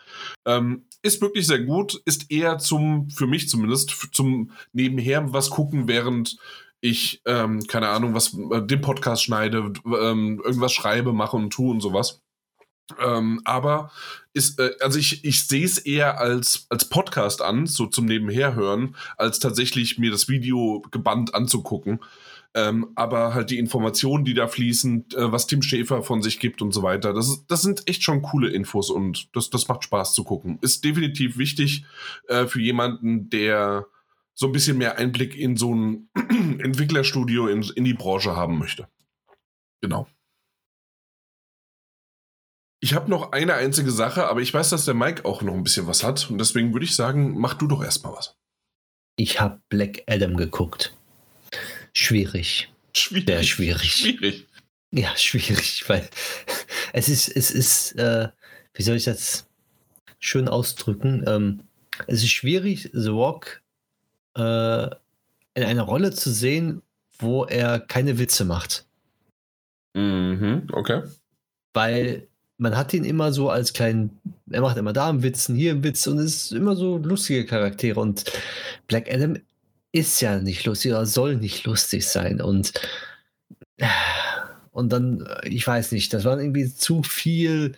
Ähm, 0.46 0.84
ist 1.02 1.20
wirklich 1.20 1.48
sehr 1.48 1.60
gut, 1.60 2.00
ist 2.04 2.30
eher 2.30 2.58
zum, 2.58 3.10
für 3.10 3.26
mich 3.26 3.48
zumindest, 3.48 4.08
zum 4.12 4.52
Nebenher 4.72 5.32
was 5.32 5.50
gucken, 5.50 5.88
während 5.88 6.38
ich, 6.80 7.22
ähm, 7.26 7.66
keine 7.66 7.88
Ahnung, 7.88 8.14
was, 8.14 8.34
äh, 8.34 8.62
den 8.62 8.80
Podcast 8.80 9.24
schneide, 9.24 9.72
ähm, 9.84 10.40
irgendwas 10.44 10.72
schreibe, 10.72 11.12
mache 11.12 11.36
und 11.36 11.50
tue 11.50 11.70
und 11.70 11.80
sowas. 11.80 12.22
Ähm, 12.98 13.40
aber 13.44 13.90
ist, 14.32 14.58
äh, 14.58 14.70
also 14.80 14.98
ich, 14.98 15.24
ich 15.24 15.46
sehe 15.46 15.64
es 15.64 15.78
eher 15.78 16.18
als, 16.18 16.66
als 16.70 16.88
Podcast 16.88 17.42
an, 17.42 17.66
so 17.66 17.86
zum 17.86 18.06
Nebenherhören, 18.06 18.96
als 19.18 19.40
tatsächlich 19.40 19.98
mir 19.98 20.10
das 20.10 20.28
Video 20.28 20.82
gebannt 20.90 21.34
anzugucken. 21.34 22.00
Ähm, 22.54 22.88
aber 22.94 23.34
halt 23.34 23.50
die 23.50 23.58
Informationen, 23.58 24.24
die 24.24 24.32
da 24.32 24.48
fließen, 24.48 25.04
äh, 25.14 25.32
was 25.32 25.46
Tim 25.46 25.60
Schäfer 25.60 26.02
von 26.02 26.22
sich 26.22 26.40
gibt 26.40 26.62
und 26.62 26.72
so 26.72 26.82
weiter, 26.82 27.12
das, 27.12 27.44
das 27.46 27.60
sind 27.60 27.86
echt 27.86 28.02
schon 28.02 28.22
coole 28.22 28.48
Infos 28.48 28.88
und 28.90 29.28
das, 29.36 29.50
das 29.50 29.68
macht 29.68 29.84
Spaß 29.84 30.14
zu 30.14 30.24
gucken. 30.24 30.58
Ist 30.62 30.82
definitiv 30.82 31.36
wichtig 31.36 31.84
äh, 32.26 32.46
für 32.46 32.60
jemanden, 32.60 33.28
der 33.28 33.86
so 34.38 34.46
ein 34.46 34.52
bisschen 34.52 34.78
mehr 34.78 34.98
Einblick 34.98 35.36
in 35.36 35.56
so 35.56 35.74
ein 35.74 36.08
Entwicklerstudio, 36.14 37.48
in, 37.48 37.62
in 37.74 37.82
die 37.82 37.94
Branche 37.94 38.36
haben 38.36 38.58
möchte. 38.58 38.88
Genau. 39.80 40.06
Ich 42.80 42.94
habe 42.94 43.10
noch 43.10 43.32
eine 43.32 43.54
einzige 43.54 43.90
Sache, 43.90 44.28
aber 44.28 44.40
ich 44.40 44.54
weiß, 44.54 44.70
dass 44.70 44.84
der 44.84 44.94
Mike 44.94 45.24
auch 45.24 45.42
noch 45.42 45.54
ein 45.54 45.64
bisschen 45.64 45.88
was 45.88 46.04
hat. 46.04 46.30
Und 46.30 46.38
deswegen 46.38 46.72
würde 46.72 46.84
ich 46.84 46.94
sagen, 46.94 47.36
mach 47.36 47.54
du 47.54 47.66
doch 47.66 47.82
erstmal 47.82 48.14
was. 48.14 48.36
Ich 49.16 49.40
habe 49.40 49.60
Black 49.68 50.04
Adam 50.06 50.36
geguckt. 50.36 50.94
Schwierig. 51.92 52.72
Schwierig. 52.96 53.26
Sehr 53.26 53.42
schwierig. 53.42 53.92
Schwierig. 53.92 54.46
Ja, 54.92 55.16
schwierig, 55.16 55.88
weil 55.88 56.08
es 56.92 57.08
ist, 57.08 57.28
es 57.28 57.50
ist, 57.50 57.92
äh, 57.96 58.28
wie 58.74 58.82
soll 58.84 58.96
ich 58.96 59.04
das 59.04 59.48
schön 60.20 60.48
ausdrücken? 60.48 61.24
Ähm, 61.26 61.64
es 62.06 62.22
ist 62.22 62.30
schwierig, 62.30 62.90
The 62.92 63.08
Rock 63.08 63.62
äh, 64.38 64.84
in 65.54 65.64
einer 65.64 65.82
Rolle 65.82 66.12
zu 66.12 66.30
sehen, 66.30 66.82
wo 67.18 67.44
er 67.44 67.80
keine 67.80 68.18
Witze 68.18 68.44
macht. 68.44 68.86
Mhm, 69.94 70.68
okay. 70.72 71.02
Weil 71.74 72.28
man 72.58 72.76
hat 72.76 72.94
ihn 72.94 73.04
immer 73.04 73.32
so 73.32 73.50
als 73.50 73.72
kleinen, 73.72 74.20
er 74.50 74.60
macht 74.60 74.76
immer 74.76 74.92
da 74.92 75.08
einen 75.08 75.22
Witz, 75.22 75.46
hier 75.46 75.72
einen 75.72 75.84
Witz 75.84 76.06
und 76.06 76.18
es 76.18 76.44
ist 76.44 76.52
immer 76.52 76.76
so 76.76 76.98
lustige 76.98 77.46
Charaktere 77.46 78.00
und 78.00 78.24
Black 78.86 79.12
Adam 79.12 79.36
ist 79.92 80.20
ja 80.20 80.38
nicht 80.38 80.64
lustig 80.66 80.92
oder 80.92 81.06
soll 81.06 81.36
nicht 81.36 81.64
lustig 81.64 82.06
sein 82.06 82.40
und 82.40 82.72
und 84.72 84.92
dann, 84.92 85.26
ich 85.44 85.66
weiß 85.66 85.92
nicht, 85.92 86.12
das 86.12 86.24
war 86.24 86.38
irgendwie 86.38 86.72
zu 86.72 87.02
viel, 87.02 87.76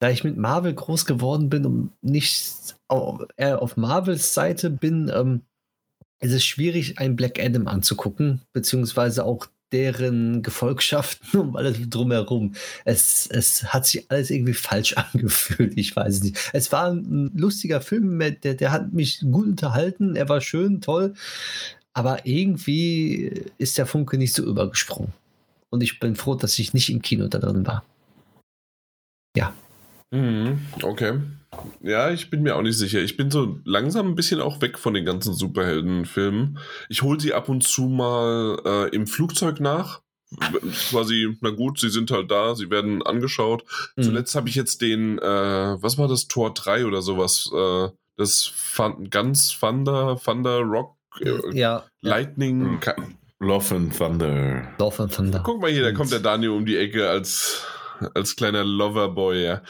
da 0.00 0.10
ich 0.10 0.24
mit 0.24 0.36
Marvel 0.36 0.74
groß 0.74 1.06
geworden 1.06 1.48
bin 1.48 1.64
und 1.64 1.90
nicht 2.02 2.76
eher 3.36 3.62
auf 3.62 3.76
Marvels 3.76 4.34
Seite 4.34 4.70
bin, 4.70 5.10
ähm, 5.14 5.42
ist 6.20 6.32
es 6.32 6.44
schwierig, 6.44 6.98
einen 6.98 7.16
Black 7.16 7.38
Adam 7.38 7.68
anzugucken, 7.68 8.40
beziehungsweise 8.52 9.24
auch 9.24 9.46
deren 9.72 10.42
Gefolgschaften 10.42 11.40
und 11.40 11.56
alles 11.56 11.78
drumherum. 11.88 12.54
Es, 12.84 13.26
es 13.26 13.64
hat 13.72 13.86
sich 13.86 14.10
alles 14.10 14.30
irgendwie 14.30 14.54
falsch 14.54 14.96
angefühlt. 14.96 15.76
Ich 15.76 15.94
weiß 15.94 16.22
nicht. 16.22 16.38
Es 16.52 16.72
war 16.72 16.90
ein 16.90 17.30
lustiger 17.34 17.80
Film, 17.80 18.18
der, 18.18 18.54
der 18.54 18.72
hat 18.72 18.92
mich 18.92 19.20
gut 19.20 19.46
unterhalten. 19.46 20.16
Er 20.16 20.28
war 20.28 20.40
schön, 20.40 20.80
toll. 20.80 21.14
Aber 21.92 22.26
irgendwie 22.26 23.44
ist 23.58 23.78
der 23.78 23.86
Funke 23.86 24.18
nicht 24.18 24.34
so 24.34 24.44
übergesprungen. 24.44 25.12
Und 25.70 25.82
ich 25.82 25.98
bin 25.98 26.16
froh, 26.16 26.34
dass 26.34 26.58
ich 26.58 26.72
nicht 26.72 26.90
im 26.90 27.02
Kino 27.02 27.28
da 27.28 27.38
drin 27.38 27.66
war. 27.66 27.84
Ja. 29.36 29.54
Mhm, 30.14 30.60
okay. 30.82 31.20
Ja, 31.82 32.10
ich 32.10 32.30
bin 32.30 32.42
mir 32.42 32.56
auch 32.56 32.62
nicht 32.62 32.78
sicher. 32.78 33.00
Ich 33.00 33.16
bin 33.16 33.30
so 33.30 33.58
langsam 33.64 34.08
ein 34.08 34.14
bisschen 34.14 34.40
auch 34.40 34.60
weg 34.60 34.78
von 34.78 34.94
den 34.94 35.04
ganzen 35.04 35.34
Superheldenfilmen. 35.34 36.58
Ich 36.88 37.02
hole 37.02 37.18
sie 37.18 37.34
ab 37.34 37.48
und 37.48 37.62
zu 37.62 37.82
mal 37.82 38.60
äh, 38.64 38.94
im 38.94 39.06
Flugzeug 39.06 39.60
nach. 39.60 40.00
Quasi, 40.90 41.36
na 41.40 41.50
gut, 41.50 41.78
sie 41.78 41.90
sind 41.90 42.10
halt 42.10 42.30
da, 42.30 42.54
sie 42.54 42.70
werden 42.70 43.02
angeschaut. 43.02 43.64
Mhm. 43.96 44.02
Zuletzt 44.02 44.34
habe 44.34 44.48
ich 44.48 44.54
jetzt 44.54 44.82
den, 44.82 45.18
äh, 45.18 45.22
was 45.82 45.98
war 45.98 46.08
das, 46.08 46.26
Tor 46.26 46.54
3 46.54 46.86
oder 46.86 47.02
sowas, 47.02 47.50
äh, 47.54 47.88
das 48.16 48.44
Fun, 48.44 49.10
ganz 49.10 49.56
Thunder, 49.58 50.18
Thunder 50.24 50.60
Rock, 50.60 50.96
äh, 51.20 51.56
ja, 51.56 51.84
Lightning. 52.00 52.80
Ja. 52.84 52.94
Love 53.40 53.74
and 53.74 53.96
Thunder. 53.96 54.68
Love 54.78 55.02
and 55.02 55.14
Thunder. 55.14 55.42
Guck 55.44 55.60
mal 55.60 55.70
hier, 55.70 55.82
da 55.82 55.92
kommt 55.92 56.12
der 56.12 56.20
Daniel 56.20 56.50
um 56.50 56.64
die 56.64 56.76
Ecke 56.78 57.08
als 57.08 57.66
als 58.14 58.36
kleiner 58.36 58.64
Loverboy, 58.64 59.44
ja. 59.44 59.62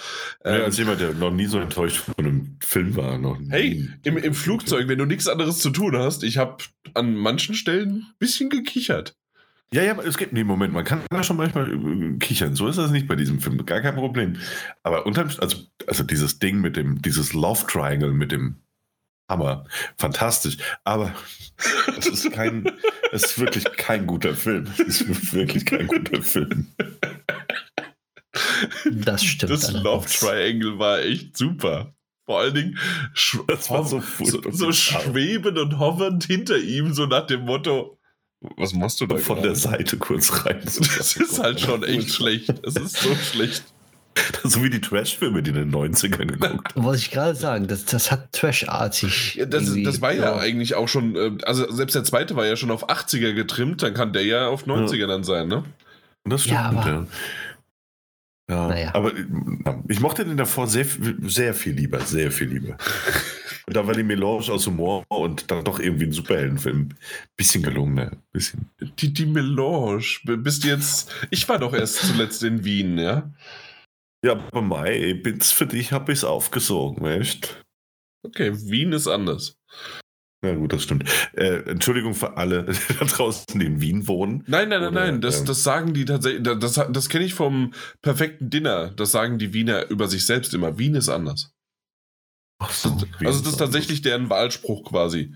Ähm, 0.44 0.58
ja. 0.58 0.64
Als 0.64 0.78
jemand, 0.78 1.00
der 1.00 1.14
noch 1.14 1.30
nie 1.30 1.46
so 1.46 1.58
enttäuscht 1.58 1.98
von 1.98 2.14
einem 2.18 2.56
Film 2.60 2.96
war. 2.96 3.18
Noch 3.18 3.38
hey, 3.50 3.88
im, 4.04 4.16
im 4.16 4.34
Flugzeug, 4.34 4.88
wenn 4.88 4.98
du 4.98 5.04
nichts 5.04 5.28
anderes 5.28 5.58
zu 5.58 5.70
tun 5.70 5.96
hast, 5.96 6.22
ich 6.22 6.38
habe 6.38 6.56
an 6.94 7.14
manchen 7.14 7.54
Stellen 7.54 8.06
ein 8.08 8.14
bisschen 8.18 8.50
gekichert. 8.50 9.16
Ja, 9.72 9.82
ja, 9.82 9.98
es 10.02 10.18
gibt, 10.18 10.32
nee, 10.32 10.44
Moment, 10.44 10.72
man 10.72 10.84
kann 10.84 11.02
da 11.10 11.24
schon 11.24 11.36
manchmal 11.36 11.68
äh, 11.68 12.18
kichern. 12.18 12.54
So 12.54 12.68
ist 12.68 12.78
das 12.78 12.92
nicht 12.92 13.08
bei 13.08 13.16
diesem 13.16 13.40
Film, 13.40 13.64
gar 13.66 13.80
kein 13.80 13.96
Problem. 13.96 14.36
Aber 14.84 15.04
unterm, 15.04 15.30
also, 15.40 15.56
also 15.88 16.04
dieses 16.04 16.38
Ding 16.38 16.60
mit 16.60 16.76
dem, 16.76 17.02
dieses 17.02 17.32
Love 17.32 17.66
Triangle 17.66 18.12
mit 18.12 18.30
dem 18.30 18.56
Hammer, 19.28 19.64
fantastisch. 19.96 20.58
Aber 20.84 21.12
es 21.98 22.06
ist 22.06 22.30
kein, 22.30 22.70
es 23.10 23.24
ist 23.24 23.38
wirklich 23.40 23.64
kein 23.76 24.06
guter 24.06 24.34
Film. 24.34 24.66
Es 24.86 25.00
ist 25.00 25.34
wirklich 25.34 25.66
kein 25.66 25.88
guter 25.88 26.22
Film. 26.22 26.68
Das 28.90 29.24
stimmt. 29.24 29.52
Das 29.52 29.72
Love 29.72 30.06
Triangle 30.08 30.78
war 30.78 31.00
echt 31.00 31.36
super. 31.36 31.94
Vor 32.26 32.40
allen 32.40 32.54
Dingen 32.54 32.78
das 33.48 33.70
war 33.70 33.84
so, 33.84 34.02
so, 34.20 34.40
so 34.50 34.72
schwebend 34.72 35.58
und 35.58 35.78
hovernd 35.78 36.24
hinter 36.24 36.56
ihm, 36.56 36.94
so 36.94 37.04
nach 37.04 37.26
dem 37.26 37.42
Motto, 37.42 37.98
was 38.56 38.72
machst 38.72 39.00
du 39.00 39.06
da? 39.06 39.16
Von 39.16 39.36
gerade? 39.36 39.48
der 39.48 39.56
Seite 39.56 39.96
kurz 39.96 40.44
rein. 40.44 40.60
Das 40.64 41.16
ist 41.16 41.38
halt 41.38 41.60
schon 41.60 41.82
echt 41.82 42.10
schlecht. 42.12 42.54
Es 42.62 42.76
ist 42.76 42.96
so 42.96 43.14
schlecht. 43.14 43.64
So 44.44 44.62
wie 44.62 44.70
die 44.70 44.80
Trash-Filme, 44.80 45.42
die 45.42 45.50
in 45.50 45.56
den 45.56 45.74
90ern 45.74 46.26
geguckt 46.26 46.74
haben. 46.74 46.84
Wollte 46.84 47.00
ich 47.00 47.10
gerade 47.10 47.34
sagen, 47.34 47.66
das, 47.66 47.84
das 47.84 48.12
hat 48.12 48.32
Trash-artig. 48.32 49.34
Ja, 49.34 49.46
das, 49.46 49.74
das 49.82 50.00
war 50.00 50.12
ja, 50.12 50.24
ja, 50.24 50.36
eigentlich 50.36 50.76
auch 50.76 50.86
schon, 50.86 51.16
äh, 51.16 51.32
also 51.44 51.70
selbst 51.72 51.94
der 51.96 52.04
zweite 52.04 52.36
war 52.36 52.46
ja 52.46 52.54
schon 52.54 52.70
auf 52.70 52.88
80er 52.88 53.32
getrimmt, 53.32 53.82
dann 53.82 53.92
kann 53.92 54.12
der 54.12 54.24
ja 54.24 54.46
auf 54.46 54.66
90er 54.66 54.94
ja. 54.94 55.06
dann 55.08 55.24
sein, 55.24 55.48
ne? 55.48 55.64
Das 56.24 56.44
stimmt, 56.44 56.54
ja. 56.56 57.06
Aber, 58.46 58.54
ja. 58.54 58.56
Ja, 58.56 58.68
naja. 58.68 58.94
aber 58.94 59.12
ich 59.88 60.00
mochte 60.00 60.24
den 60.24 60.36
davor 60.36 60.66
sehr, 60.66 60.86
sehr 61.22 61.54
viel 61.54 61.74
lieber, 61.74 62.00
sehr 62.00 62.30
viel 62.30 62.48
lieber. 62.48 62.76
und 63.66 63.76
da 63.76 63.86
war 63.86 63.94
die 63.94 64.02
Melange 64.02 64.50
aus 64.50 64.66
Humor 64.66 65.04
und 65.08 65.50
dann 65.50 65.64
doch 65.64 65.78
irgendwie 65.78 66.04
ein 66.04 66.12
Superheldenfilm. 66.12 66.90
Bisschen 67.36 67.62
gelungener, 67.62 68.12
bisschen. 68.32 68.70
Die, 68.98 69.12
die 69.12 69.26
Melange, 69.26 70.04
bist 70.24 70.64
du 70.64 70.68
jetzt. 70.68 71.14
Ich 71.30 71.48
war 71.48 71.58
doch 71.58 71.72
erst 71.72 71.96
zuletzt 71.96 72.42
in 72.42 72.64
Wien, 72.64 72.98
ja? 72.98 73.32
Ja, 74.24 74.32
aber 74.32 74.62
Mai, 74.62 75.22
für 75.40 75.66
dich 75.66 75.92
habe 75.92 76.12
ich 76.12 76.18
es 76.18 76.24
aufgesogen, 76.24 77.04
echt? 77.06 77.62
Okay, 78.24 78.52
Wien 78.54 78.92
ist 78.92 79.06
anders. 79.06 79.58
Ja, 80.44 80.54
gut, 80.54 80.72
das 80.74 80.82
stimmt. 80.82 81.04
Äh, 81.32 81.70
Entschuldigung 81.70 82.14
für 82.14 82.36
alle 82.36 82.64
da 82.98 83.04
draußen, 83.06 83.58
die 83.58 83.66
in 83.66 83.80
Wien 83.80 84.06
wohnen. 84.06 84.44
Nein, 84.46 84.68
nein, 84.68 84.80
nein, 84.80 84.92
Oder, 84.92 85.04
nein. 85.06 85.20
Das, 85.20 85.40
ähm, 85.40 85.46
das 85.46 85.62
sagen 85.62 85.94
die 85.94 86.04
tatsächlich. 86.04 86.42
Das, 86.42 86.74
das 86.74 87.08
kenne 87.08 87.24
ich 87.24 87.34
vom 87.34 87.72
perfekten 88.02 88.50
Dinner. 88.50 88.90
Das 88.90 89.10
sagen 89.10 89.38
die 89.38 89.54
Wiener 89.54 89.88
über 89.90 90.06
sich 90.06 90.26
selbst 90.26 90.52
immer. 90.52 90.78
Wien 90.78 90.94
ist 90.94 91.08
anders. 91.08 91.52
So, 92.70 92.90
das, 92.90 93.26
also, 93.26 93.40
das 93.40 93.52
ist 93.52 93.56
tatsächlich 93.56 94.02
deren 94.02 94.30
Wahlspruch 94.30 94.84
quasi. 94.84 95.34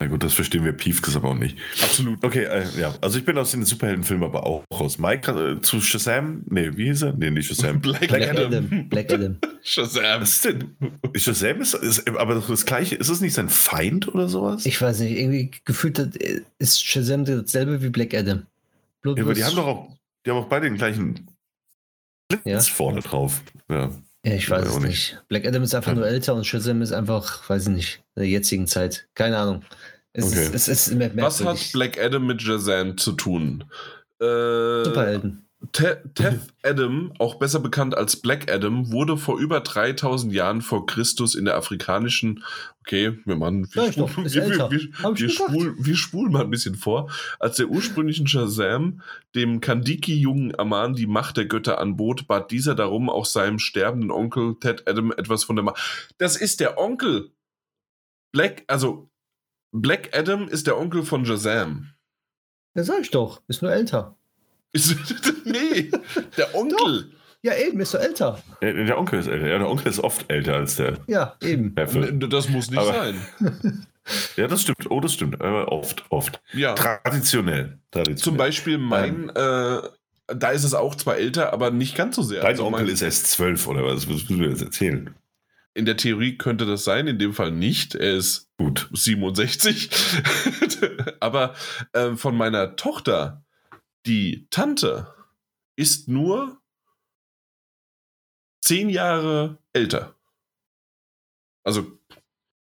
Na 0.00 0.06
gut, 0.06 0.22
das 0.22 0.32
verstehen 0.32 0.64
wir 0.64 0.72
Piefkes 0.72 1.16
aber 1.16 1.30
auch 1.30 1.34
nicht. 1.34 1.58
Absolut. 1.82 2.22
Okay, 2.22 2.44
äh, 2.44 2.64
ja. 2.78 2.94
Also 3.00 3.18
ich 3.18 3.24
bin 3.24 3.36
aus 3.36 3.50
den 3.50 3.64
Superheldenfilmen 3.64 4.24
aber 4.24 4.46
auch 4.46 4.64
raus. 4.72 4.98
Mike 4.98 5.30
äh, 5.32 5.60
zu 5.60 5.80
Shazam? 5.80 6.44
Nee, 6.48 6.76
wie 6.76 6.84
hieß 6.84 7.02
er? 7.02 7.12
Nee, 7.14 7.32
nicht 7.32 7.48
Shazam. 7.48 7.80
Black, 7.82 8.06
Black 8.06 8.30
Adam. 8.30 8.46
Adam. 8.46 8.88
Black 8.88 9.12
Adam. 9.12 9.38
Shazam. 9.64 10.20
Was 10.20 10.34
ist 10.34 10.44
denn? 10.44 10.76
Shazam 11.16 11.60
ist, 11.60 11.74
ist 11.74 12.08
aber 12.08 12.36
das 12.36 12.64
gleiche. 12.64 12.94
Ist 12.94 13.08
es 13.08 13.20
nicht 13.20 13.34
sein 13.34 13.48
Feind 13.48 14.06
oder 14.06 14.28
sowas? 14.28 14.66
Ich 14.66 14.80
weiß 14.80 15.00
nicht. 15.00 15.18
Irgendwie 15.18 15.50
gefühlt 15.64 15.98
ist 16.60 16.86
Shazam 16.86 17.24
dasselbe 17.24 17.82
wie 17.82 17.88
Black 17.88 18.14
Adam. 18.14 18.46
ja, 19.04 19.12
aber 19.20 19.34
die 19.34 19.42
haben 19.42 19.56
doch 19.56 19.66
auch, 19.66 19.96
die 20.24 20.30
haben 20.30 20.38
auch 20.38 20.48
beide 20.48 20.68
den 20.68 20.76
gleichen 20.76 21.26
Blitz 22.28 22.42
ja. 22.44 22.60
vorne 22.60 23.00
drauf. 23.00 23.42
Ja. 23.68 23.90
Ja, 24.28 24.34
ich 24.34 24.50
weiß 24.50 24.66
es 24.66 24.74
nicht. 24.80 24.84
nicht. 24.84 25.22
Black 25.28 25.46
Adam 25.46 25.62
ist 25.62 25.74
einfach 25.74 25.92
ja. 25.92 25.98
nur 25.98 26.06
älter 26.06 26.34
und 26.34 26.46
Shazam 26.46 26.82
ist 26.82 26.92
einfach, 26.92 27.48
weiß 27.48 27.68
ich 27.68 27.72
nicht, 27.72 28.02
in 28.14 28.22
der 28.22 28.28
jetzigen 28.28 28.66
Zeit. 28.66 29.08
Keine 29.14 29.38
Ahnung. 29.38 29.62
Es 30.12 30.26
okay. 30.26 30.44
ist, 30.52 30.68
es 30.68 30.88
ist 30.88 31.16
Was 31.16 31.44
hat 31.44 31.58
Black 31.72 31.98
Adam 31.98 32.26
mit 32.26 32.42
Shazam 32.42 32.98
zu 32.98 33.12
tun? 33.12 33.64
Äh, 34.20 34.84
Superhelden. 34.84 35.47
Teth 35.72 36.54
Adam, 36.62 37.12
auch 37.18 37.34
besser 37.34 37.58
bekannt 37.58 37.96
als 37.96 38.16
Black 38.16 38.50
Adam, 38.50 38.92
wurde 38.92 39.16
vor 39.16 39.40
über 39.40 39.60
3000 39.60 40.32
Jahren 40.32 40.62
vor 40.62 40.86
Christus 40.86 41.34
in 41.34 41.46
der 41.46 41.56
afrikanischen, 41.56 42.44
okay, 42.80 43.18
wir 43.24 43.34
machen, 43.34 43.68
wir, 43.72 43.86
ja, 43.86 43.92
spul, 43.92 44.08
wir, 44.16 44.24
wir, 44.24 44.70
wir, 44.70 45.18
wir, 45.18 45.28
spul, 45.28 45.74
wir 45.76 45.96
spulen 45.96 46.32
mal 46.32 46.44
ein 46.44 46.50
bisschen 46.50 46.76
vor, 46.76 47.10
als 47.40 47.56
der 47.56 47.68
ursprünglichen 47.68 48.28
Shazam 48.28 49.02
dem 49.34 49.60
Kandiki-Jungen 49.60 50.56
Aman 50.56 50.94
die 50.94 51.08
Macht 51.08 51.36
der 51.36 51.46
Götter 51.46 51.80
anbot, 51.80 52.28
bat 52.28 52.52
dieser 52.52 52.76
darum, 52.76 53.10
auch 53.10 53.26
seinem 53.26 53.58
sterbenden 53.58 54.12
Onkel 54.12 54.56
Ted 54.60 54.88
Adam 54.88 55.10
etwas 55.10 55.42
von 55.42 55.56
der 55.56 55.64
Macht. 55.64 56.14
Das 56.18 56.36
ist 56.36 56.60
der 56.60 56.78
Onkel. 56.78 57.32
Black, 58.30 58.62
also 58.68 59.10
Black 59.72 60.16
Adam 60.16 60.46
ist 60.46 60.68
der 60.68 60.78
Onkel 60.78 61.02
von 61.02 61.26
Shazam. 61.26 61.94
Ja, 62.76 62.84
sag 62.84 63.00
ich 63.00 63.10
doch, 63.10 63.42
ist 63.48 63.60
nur 63.60 63.72
älter. 63.72 64.17
nee, 65.44 65.90
der 66.36 66.54
Onkel. 66.54 67.02
Doch. 67.04 67.18
Ja, 67.42 67.56
eben, 67.56 67.78
ist 67.80 67.92
so 67.92 67.98
älter. 67.98 68.42
Der, 68.60 68.72
der, 68.72 68.98
Onkel 68.98 69.20
ist 69.20 69.28
älter. 69.28 69.46
Ja, 69.46 69.58
der 69.58 69.68
Onkel 69.68 69.86
ist 69.86 70.00
oft 70.00 70.30
älter 70.30 70.54
als 70.54 70.76
der. 70.76 70.98
Ja, 71.06 71.36
eben. 71.40 71.72
Neffe. 71.74 72.12
Das 72.12 72.48
muss 72.48 72.70
nicht 72.70 72.80
Aber, 72.80 72.92
sein. 72.92 73.16
ja, 74.36 74.48
das 74.48 74.62
stimmt. 74.62 74.90
Oh, 74.90 75.00
das 75.00 75.14
stimmt. 75.14 75.40
Aber 75.40 75.70
oft, 75.70 76.04
oft. 76.10 76.40
Ja. 76.52 76.74
Traditionell. 76.74 77.78
Traditionell. 77.92 78.16
Zum 78.16 78.36
Beispiel 78.36 78.78
mein, 78.78 79.30
ähm, 79.36 79.80
äh, 80.26 80.34
da 80.34 80.50
ist 80.50 80.64
es 80.64 80.74
auch 80.74 80.96
zwar 80.96 81.16
älter, 81.16 81.52
aber 81.52 81.70
nicht 81.70 81.96
ganz 81.96 82.16
so 82.16 82.22
sehr. 82.22 82.40
Dein 82.40 82.50
also 82.50 82.66
Onkel 82.66 82.86
mein, 82.86 82.92
ist 82.92 83.02
erst 83.02 83.28
zwölf, 83.28 83.68
oder 83.68 83.84
was? 83.84 84.08
Was 84.08 84.28
müssen 84.28 84.40
wir 84.40 84.48
jetzt 84.48 84.62
erzählen? 84.62 85.14
In 85.74 85.84
der 85.84 85.96
Theorie 85.96 86.36
könnte 86.36 86.66
das 86.66 86.82
sein, 86.82 87.06
in 87.06 87.20
dem 87.20 87.34
Fall 87.34 87.52
nicht. 87.52 87.94
Er 87.94 88.16
ist 88.16 88.50
gut 88.58 88.88
67. 88.92 89.90
aber 91.20 91.54
äh, 91.92 92.16
von 92.16 92.36
meiner 92.36 92.74
Tochter 92.74 93.44
die 94.08 94.48
Tante 94.50 95.06
ist 95.76 96.08
nur 96.08 96.60
zehn 98.64 98.88
Jahre 98.88 99.58
älter. 99.72 100.14
Also 101.62 101.86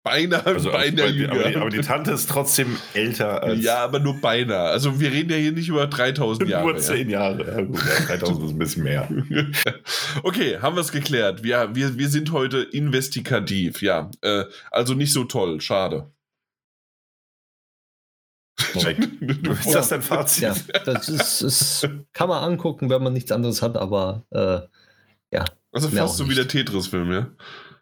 beinahe, 0.03 0.45
also 0.45 0.71
beinahe 0.71 1.09
jünger. 1.09 1.33
Aber 1.33 1.49
die, 1.49 1.55
aber 1.55 1.69
die, 1.69 1.81
Tante 1.81 2.11
ist 2.11 2.29
trotzdem 2.29 2.77
älter 2.95 3.43
als. 3.43 3.63
Ja, 3.63 3.83
aber 3.83 3.99
nur 3.99 4.19
beinahe. 4.19 4.69
Also 4.69 4.99
wir 4.99 5.11
reden 5.11 5.29
ja 5.29 5.37
hier 5.37 5.51
nicht 5.51 5.69
über 5.69 5.85
3000 5.85 6.49
Jahre. 6.49 6.65
Nur 6.65 6.77
zehn 6.77 7.09
ja. 7.09 7.29
Jahre. 7.29 7.45
Ja, 7.45 7.61
gut, 7.61 7.77
ja, 7.77 8.05
3000 8.05 8.45
ist 8.45 8.51
ein 8.51 8.57
bisschen 8.57 8.83
mehr. 8.83 9.07
okay, 10.23 10.57
haben 10.59 10.75
wir 10.75 10.81
es 10.81 10.91
geklärt. 10.91 11.43
Wir, 11.43 11.75
wir, 11.75 11.95
wir 11.95 12.09
sind 12.09 12.31
heute 12.31 12.61
investigativ. 12.61 13.83
Ja, 13.83 14.09
äh, 14.21 14.45
also 14.71 14.95
nicht 14.95 15.13
so 15.13 15.25
toll. 15.25 15.61
Schade. 15.61 16.11
Ist 18.75 19.73
das 19.73 19.89
dein 19.89 20.01
Fazit? 20.01 20.43
Ja, 20.43 20.55
das 20.85 21.09
ist, 21.09 21.41
ist, 21.41 21.89
kann 22.13 22.29
man 22.29 22.43
angucken, 22.43 22.89
wenn 22.89 23.03
man 23.03 23.13
nichts 23.13 23.31
anderes 23.31 23.61
hat, 23.61 23.77
aber 23.77 24.25
äh, 24.31 24.61
ja. 25.35 25.45
Also 25.71 25.89
fast 25.89 26.17
so 26.17 26.29
wie 26.29 26.35
der 26.35 26.47
Tetris-Film, 26.47 27.11
ja? 27.11 27.31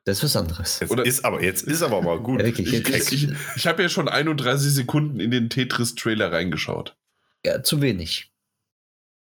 Das 0.03 0.17
ist 0.17 0.23
was 0.23 0.35
anderes. 0.37 0.79
Jetzt 0.79 0.95
ist 0.95 1.25
aber, 1.25 1.43
jetzt 1.43 1.63
ist 1.63 1.81
aber 1.81 2.01
mal 2.01 2.19
gut. 2.19 2.39
Ja, 2.39 2.45
wirklich, 2.45 2.73
ich, 2.73 2.87
ich, 2.87 3.11
ich, 3.11 3.29
ich 3.57 3.67
habe 3.67 3.81
ja 3.81 3.89
schon 3.89 4.07
31 4.07 4.73
Sekunden 4.73 5.19
in 5.19 5.31
den 5.31 5.49
Tetris-Trailer 5.49 6.31
reingeschaut. 6.31 6.95
Ja, 7.45 7.61
zu 7.61 7.81
wenig. 7.81 8.31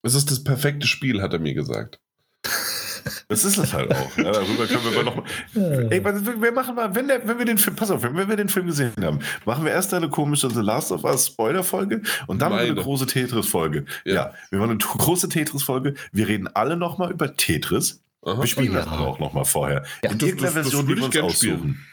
Es 0.03 0.15
ist 0.15 0.31
das 0.31 0.45
perfekte 0.45 0.87
Spiel, 0.87 1.23
hat 1.23 1.33
er 1.33 1.39
mir 1.39 1.55
gesagt. 1.55 2.01
Das 3.28 3.45
ist 3.45 3.59
es 3.59 3.73
halt 3.73 3.95
auch. 3.95 4.16
Ja, 4.16 4.33
darüber 4.33 4.66
können 4.66 4.95
wir 4.95 5.03
noch 5.03 5.16
mal. 5.16 5.93
Ey, 5.93 6.05
wir 6.05 6.53
machen 6.53 6.74
mal, 6.74 6.95
wenn, 6.95 7.09
der, 7.09 7.27
wenn 7.27 7.39
wir 7.39 7.45
den 7.45 7.59
Film, 7.59 7.77
pass 7.77 7.91
auf, 7.91 8.03
wenn 8.03 8.28
wir 8.28 8.37
den 8.37 8.49
Film 8.49 8.66
gesehen 8.66 8.93
haben, 9.03 9.20
machen 9.45 9.65
wir 9.65 9.73
erst 9.73 9.95
eine 9.95 10.09
komische 10.09 10.51
The 10.51 10.61
Last 10.61 10.93
of 10.93 11.05
Us 11.05 11.27
Spoiler-Folge 11.27 12.03
und 12.27 12.41
dann 12.43 12.53
Meine. 12.53 12.70
eine 12.70 12.74
große 12.74 13.07
Tetris-Folge. 13.07 13.85
Ja. 14.05 14.15
ja. 14.15 14.35
wir 14.51 14.59
machen 14.59 14.70
eine 14.70 14.78
große 14.78 15.28
Tetris-Folge. 15.28 15.95
Wir 16.12 16.28
reden 16.28 16.49
alle 16.49 16.77
noch 16.77 16.99
mal 16.99 17.11
über 17.11 17.37
Tetris. 17.37 18.03
Aha. 18.23 18.41
Wir 18.41 18.47
spielen 18.47 18.73
oh, 18.73 18.74
das 18.74 18.89
auch 18.89 19.19
noch 19.19 19.33
mal 19.33 19.45
vorher. 19.45 19.85
Ja. 20.03 20.11
In 20.11 20.20
irgendeiner 20.20 20.53
Version, 20.53 20.87
die 20.87 20.97
wir 20.97 21.05
uns 21.05 21.16
aussuchen. 21.16 21.59
Spielen. 21.59 21.87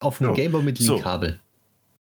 Auf 0.00 0.20
einem 0.20 0.30
so. 0.30 0.34
Gameboy 0.34 0.62
mit 0.62 0.78
Link-Kabel. 0.78 1.30
So. 1.30 1.38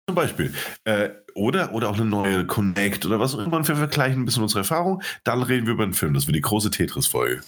Zum 0.08 0.16
Beispiel. 0.16 0.54
Äh, 0.86 1.10
oder, 1.36 1.74
oder 1.74 1.90
auch 1.90 1.96
eine 1.96 2.06
neue 2.06 2.46
Connect 2.48 3.06
oder 3.06 3.20
was 3.20 3.36
auch 3.36 3.40
immer. 3.40 3.66
Wir 3.68 3.76
vergleichen 3.76 4.22
ein 4.22 4.26
bisschen 4.26 4.42
unsere 4.42 4.62
Erfahrung. 4.62 5.04
Dann 5.24 5.44
reden 5.44 5.68
wir 5.68 5.74
über 5.74 5.86
den 5.86 5.94
Film. 5.94 6.16
Das 6.16 6.26
wird 6.26 6.36
die 6.36 6.42
große 6.42 6.72
Tetris-Folge. 6.72 7.42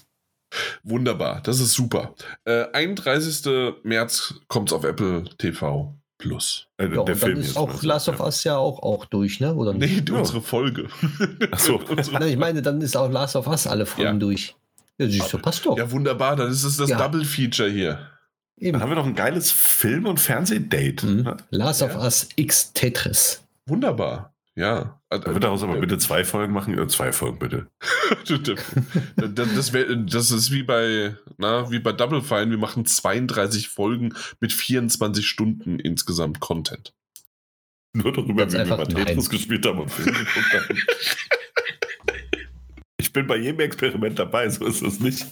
Wunderbar, 0.83 1.41
das 1.43 1.59
ist 1.59 1.73
super. 1.73 2.13
Äh, 2.45 2.65
31. 2.73 3.73
März 3.83 4.35
kommt 4.47 4.69
es 4.69 4.73
auf 4.73 4.83
Apple 4.83 5.25
TV 5.37 5.95
Plus. 6.21 6.67
Äh, 6.77 6.93
ja, 6.95 7.03
der 7.03 7.15
Film 7.15 7.39
ist 7.39 7.57
auch 7.57 7.81
Last 7.81 8.07
of 8.07 8.19
Us 8.19 8.43
ja 8.43 8.55
auch, 8.55 8.83
auch 8.83 9.05
durch, 9.05 9.39
ne? 9.39 9.55
Oder 9.55 9.73
nicht? 9.73 10.07
Nee, 10.07 10.15
unsere 10.15 10.41
Folge. 10.41 10.87
Achso. 11.51 11.81
ich 12.27 12.37
meine, 12.37 12.61
dann 12.61 12.79
ist 12.79 12.95
auch 12.95 13.09
Last 13.09 13.35
of 13.35 13.47
Us 13.47 13.65
alle 13.65 13.87
Folgen 13.87 14.13
ja. 14.13 14.19
durch. 14.19 14.55
Ja, 14.99 15.07
siehst 15.07 15.33
du, 15.33 15.39
passt 15.39 15.65
doch. 15.65 15.75
Ja, 15.75 15.89
wunderbar, 15.91 16.35
dann 16.35 16.51
ist 16.51 16.63
es 16.63 16.77
das 16.77 16.91
ja. 16.91 16.97
Double 16.97 17.25
Feature 17.25 17.69
hier. 17.69 18.07
Eben. 18.57 18.73
Dann 18.73 18.83
haben 18.83 18.91
wir 18.91 18.95
noch 18.95 19.07
ein 19.07 19.15
geiles 19.15 19.49
Film- 19.49 20.05
und 20.05 20.19
Fernsehdate. 20.19 21.03
Mhm. 21.03 21.37
Last 21.49 21.81
of 21.81 21.95
Us 21.95 22.29
X 22.35 22.71
Tetris. 22.73 23.43
Wunderbar. 23.65 24.30
Ja. 24.55 25.01
Also, 25.09 25.27
wird 25.27 25.43
daraus 25.43 25.63
aber 25.63 25.77
bitte 25.77 25.97
zwei 25.97 26.23
Folgen 26.25 26.53
machen? 26.53 26.73
Oder 26.73 26.87
zwei 26.87 27.11
Folgen 27.11 27.39
bitte. 27.39 27.67
das, 28.27 29.73
wär, 29.73 29.95
das 29.95 30.31
ist 30.31 30.51
wie 30.51 30.63
bei, 30.63 31.15
na, 31.37 31.71
wie 31.71 31.79
bei 31.79 31.93
Double 31.93 32.21
Fine. 32.21 32.51
Wir 32.51 32.57
machen 32.57 32.85
32 32.85 33.69
Folgen 33.69 34.13
mit 34.39 34.51
24 34.51 35.25
Stunden 35.25 35.79
insgesamt 35.79 36.39
Content. 36.39 36.93
Nur 37.93 38.13
darüber, 38.13 38.45
Ganz 38.45 38.53
wie 38.53 38.57
wir 38.57 38.65
mal 38.65 38.87
Tetris 38.87 39.29
gespielt 39.29 39.65
haben 39.65 39.79
und 39.79 39.89
Filme 39.89 40.13
geguckt 40.13 40.53
haben. 40.53 40.77
ich 42.97 43.11
bin 43.11 43.27
bei 43.27 43.37
jedem 43.37 43.59
Experiment 43.59 44.17
dabei, 44.17 44.47
so 44.49 44.65
ist 44.65 44.81
es 44.81 44.99
nicht. 44.99 45.25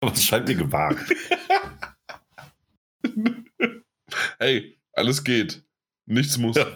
Aber 0.00 0.12
es 0.12 0.24
scheint 0.24 0.46
mir 0.46 0.56
gewagt. 0.56 1.10
hey, 4.38 4.78
alles 4.92 5.24
geht. 5.24 5.63
Nichts 6.06 6.38
muss. 6.38 6.56
Ja, 6.56 6.66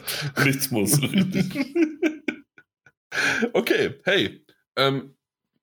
nichts 0.44 0.70
muss, 0.70 1.00
okay, 3.52 3.94
hey. 4.04 4.44
Ähm, 4.76 5.16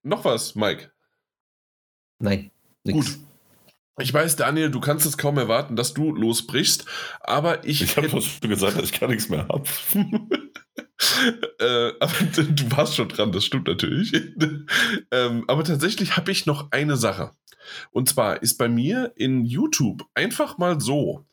noch 0.03 0.25
was, 0.25 0.55
Mike? 0.55 0.91
Nein. 2.19 2.51
Nix. 2.83 3.17
Gut. 3.17 3.25
Ich 3.97 4.13
weiß, 4.13 4.35
Daniel, 4.35 4.69
du 4.69 4.81
kannst 4.81 5.05
es 5.05 5.17
kaum 5.17 5.37
erwarten, 5.37 5.77
dass 5.77 5.93
du 5.93 6.13
losbrichst, 6.13 6.85
aber 7.21 7.65
ich. 7.65 7.81
Ich 7.81 7.95
habe 7.95 8.09
schon 8.09 8.49
gesagt, 8.49 8.77
dass 8.77 8.91
ich 8.91 8.99
gar 8.99 9.07
nichts 9.07 9.29
mehr 9.29 9.47
habe. 9.47 9.63
äh, 11.59 11.93
aber 11.99 12.13
du 12.33 12.71
warst 12.71 12.95
schon 12.95 13.07
dran, 13.07 13.31
das 13.31 13.45
stimmt 13.45 13.67
natürlich. 13.67 14.11
ähm, 15.11 15.45
aber 15.47 15.63
tatsächlich 15.63 16.17
habe 16.17 16.31
ich 16.31 16.45
noch 16.45 16.71
eine 16.71 16.97
Sache. 16.97 17.31
Und 17.91 18.09
zwar 18.09 18.43
ist 18.43 18.57
bei 18.57 18.67
mir 18.67 19.13
in 19.15 19.45
YouTube 19.45 20.05
einfach 20.13 20.57
mal 20.57 20.81
so 20.81 21.25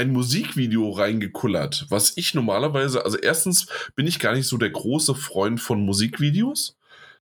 ein 0.00 0.12
Musikvideo 0.12 0.90
reingekullert, 0.90 1.86
was 1.90 2.16
ich 2.16 2.34
normalerweise, 2.34 3.04
also 3.04 3.18
erstens 3.18 3.66
bin 3.94 4.06
ich 4.06 4.18
gar 4.18 4.34
nicht 4.34 4.46
so 4.46 4.56
der 4.56 4.70
große 4.70 5.14
Freund 5.14 5.60
von 5.60 5.84
Musikvideos. 5.84 6.78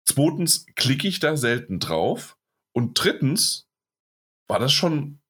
Zweitens 0.04 0.66
klicke 0.74 1.06
ich 1.06 1.20
da 1.20 1.36
selten 1.36 1.78
drauf. 1.78 2.36
Und 2.72 2.94
drittens 2.94 3.68
war 4.48 4.58
das 4.58 4.72
schon, 4.72 5.20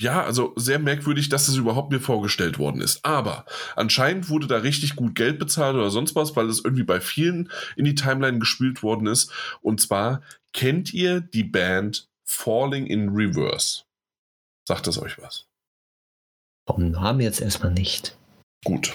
ja, 0.00 0.24
also 0.24 0.52
sehr 0.56 0.80
merkwürdig, 0.80 1.28
dass 1.28 1.46
das 1.46 1.54
überhaupt 1.54 1.92
mir 1.92 2.00
vorgestellt 2.00 2.58
worden 2.58 2.80
ist. 2.80 3.04
Aber 3.04 3.46
anscheinend 3.76 4.28
wurde 4.28 4.48
da 4.48 4.56
richtig 4.56 4.96
gut 4.96 5.14
Geld 5.14 5.38
bezahlt 5.38 5.76
oder 5.76 5.90
sonst 5.90 6.16
was, 6.16 6.34
weil 6.34 6.48
es 6.48 6.64
irgendwie 6.64 6.82
bei 6.82 7.00
vielen 7.00 7.50
in 7.76 7.84
die 7.84 7.94
Timeline 7.94 8.40
gespielt 8.40 8.82
worden 8.82 9.06
ist. 9.06 9.30
Und 9.60 9.80
zwar 9.80 10.22
kennt 10.52 10.92
ihr 10.92 11.20
die 11.20 11.44
Band 11.44 12.08
Falling 12.24 12.86
in 12.86 13.10
Reverse? 13.10 13.82
Sagt 14.66 14.88
das 14.88 15.00
euch 15.00 15.18
was? 15.18 15.46
Vom 16.66 16.90
Namen 16.90 17.20
jetzt 17.20 17.40
erstmal 17.40 17.72
nicht. 17.72 18.16
Gut. 18.64 18.94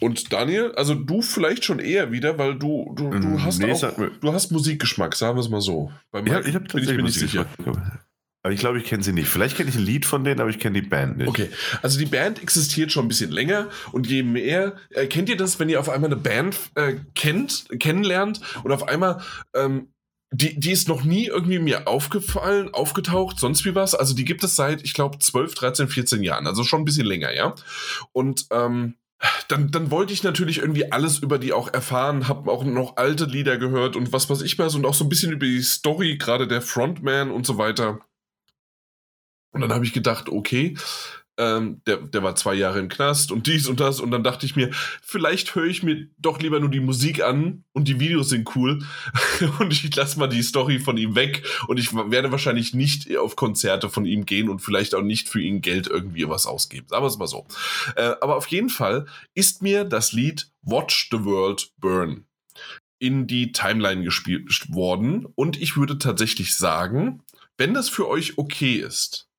Und 0.00 0.32
Daniel, 0.32 0.72
also 0.76 0.94
du 0.94 1.20
vielleicht 1.20 1.64
schon 1.64 1.78
eher 1.78 2.10
wieder, 2.10 2.38
weil 2.38 2.58
du, 2.58 2.92
du, 2.96 3.10
du 3.10 3.28
mm, 3.28 3.44
hast 3.44 3.58
nee, 3.58 3.72
auch, 3.72 3.92
du 4.20 4.32
hast 4.32 4.50
Musikgeschmack, 4.50 5.14
sagen 5.14 5.36
wir 5.36 5.42
es 5.42 5.50
mal 5.50 5.60
so. 5.60 5.92
Bei 6.10 6.22
ja, 6.22 6.40
ich 6.40 6.54
habe 6.54 6.66
tatsächlich 6.66 6.96
bin 6.96 7.06
ich 7.06 7.14
sicher. 7.14 7.46
Aber 8.42 8.54
ich 8.54 8.60
glaube, 8.60 8.78
ich 8.78 8.84
kenne 8.84 9.02
sie 9.02 9.12
nicht. 9.12 9.28
Vielleicht 9.28 9.58
kenne 9.58 9.68
ich 9.68 9.76
ein 9.76 9.84
Lied 9.84 10.06
von 10.06 10.24
denen, 10.24 10.40
aber 10.40 10.48
ich 10.48 10.58
kenne 10.58 10.80
die 10.80 10.86
Band 10.86 11.18
nicht. 11.18 11.28
Okay, 11.28 11.50
also 11.82 11.98
die 11.98 12.06
Band 12.06 12.42
existiert 12.42 12.90
schon 12.90 13.04
ein 13.04 13.08
bisschen 13.08 13.30
länger 13.30 13.68
und 13.92 14.06
je 14.06 14.22
mehr, 14.22 14.76
äh, 14.90 15.06
kennt 15.06 15.28
ihr 15.28 15.36
das, 15.36 15.60
wenn 15.60 15.68
ihr 15.68 15.78
auf 15.78 15.90
einmal 15.90 16.08
eine 16.10 16.20
Band 16.20 16.56
äh, 16.74 16.94
kennt, 17.14 17.66
kennenlernt 17.78 18.40
und 18.64 18.72
auf 18.72 18.88
einmal 18.88 19.20
ähm, 19.54 19.92
die, 20.32 20.58
die 20.58 20.70
ist 20.70 20.88
noch 20.88 21.02
nie 21.02 21.26
irgendwie 21.26 21.58
mir 21.58 21.88
aufgefallen, 21.88 22.72
aufgetaucht, 22.72 23.38
sonst 23.38 23.64
wie 23.64 23.74
was. 23.74 23.94
Also 23.94 24.14
die 24.14 24.24
gibt 24.24 24.44
es 24.44 24.54
seit, 24.54 24.82
ich 24.82 24.94
glaube, 24.94 25.18
12, 25.18 25.54
13, 25.54 25.88
14 25.88 26.22
Jahren, 26.22 26.46
also 26.46 26.62
schon 26.62 26.82
ein 26.82 26.84
bisschen 26.84 27.06
länger, 27.06 27.34
ja. 27.34 27.54
Und 28.12 28.46
ähm, 28.52 28.94
dann, 29.48 29.70
dann 29.70 29.90
wollte 29.90 30.12
ich 30.12 30.22
natürlich 30.22 30.58
irgendwie 30.58 30.92
alles 30.92 31.18
über 31.18 31.38
die 31.38 31.52
auch 31.52 31.72
erfahren, 31.72 32.28
habe 32.28 32.50
auch 32.50 32.64
noch 32.64 32.96
alte 32.96 33.24
Lieder 33.24 33.58
gehört 33.58 33.96
und 33.96 34.12
was 34.12 34.30
weiß 34.30 34.42
ich 34.42 34.58
was 34.58 34.74
und 34.74 34.86
auch 34.86 34.94
so 34.94 35.04
ein 35.04 35.08
bisschen 35.08 35.32
über 35.32 35.46
die 35.46 35.62
Story, 35.62 36.16
gerade 36.16 36.46
der 36.46 36.62
Frontman 36.62 37.30
und 37.30 37.44
so 37.44 37.58
weiter. 37.58 38.00
Und 39.52 39.62
dann 39.62 39.72
habe 39.72 39.84
ich 39.84 39.92
gedacht, 39.92 40.28
okay, 40.28 40.76
ähm, 41.38 41.80
der, 41.86 41.98
der 41.98 42.22
war 42.22 42.34
zwei 42.36 42.54
Jahre 42.54 42.78
im 42.78 42.88
Knast 42.88 43.32
und 43.32 43.46
dies 43.46 43.66
und 43.66 43.80
das. 43.80 44.00
Und 44.00 44.10
dann 44.10 44.22
dachte 44.22 44.46
ich 44.46 44.56
mir, 44.56 44.70
vielleicht 45.02 45.54
höre 45.54 45.66
ich 45.66 45.82
mir 45.82 46.08
doch 46.18 46.40
lieber 46.40 46.60
nur 46.60 46.70
die 46.70 46.80
Musik 46.80 47.22
an 47.22 47.64
und 47.72 47.88
die 47.88 48.00
Videos 48.00 48.28
sind 48.28 48.54
cool. 48.56 48.80
und 49.58 49.72
ich 49.72 49.94
lasse 49.94 50.18
mal 50.18 50.26
die 50.26 50.42
Story 50.42 50.78
von 50.78 50.96
ihm 50.96 51.14
weg. 51.14 51.42
Und 51.66 51.78
ich 51.78 51.94
werde 51.94 52.30
wahrscheinlich 52.30 52.74
nicht 52.74 53.16
auf 53.16 53.36
Konzerte 53.36 53.88
von 53.88 54.04
ihm 54.04 54.26
gehen 54.26 54.48
und 54.48 54.60
vielleicht 54.60 54.94
auch 54.94 55.02
nicht 55.02 55.28
für 55.28 55.40
ihn 55.40 55.60
Geld 55.60 55.86
irgendwie 55.86 56.28
was 56.28 56.46
ausgeben. 56.46 56.86
Sagen 56.88 57.02
wir 57.02 57.08
es 57.08 57.18
mal 57.18 57.26
so. 57.26 57.46
Äh, 57.96 58.14
aber 58.20 58.36
auf 58.36 58.46
jeden 58.48 58.68
Fall 58.68 59.06
ist 59.34 59.62
mir 59.62 59.84
das 59.84 60.12
Lied 60.12 60.50
Watch 60.62 61.08
the 61.10 61.24
World 61.24 61.72
Burn 61.78 62.26
in 62.98 63.26
die 63.26 63.52
Timeline 63.52 64.04
gespielt 64.04 64.72
worden. 64.72 65.26
Und 65.34 65.60
ich 65.60 65.76
würde 65.76 65.98
tatsächlich 65.98 66.54
sagen, 66.54 67.22
wenn 67.56 67.74
das 67.74 67.88
für 67.88 68.06
euch 68.08 68.38
okay 68.38 68.74
ist, 68.74 69.29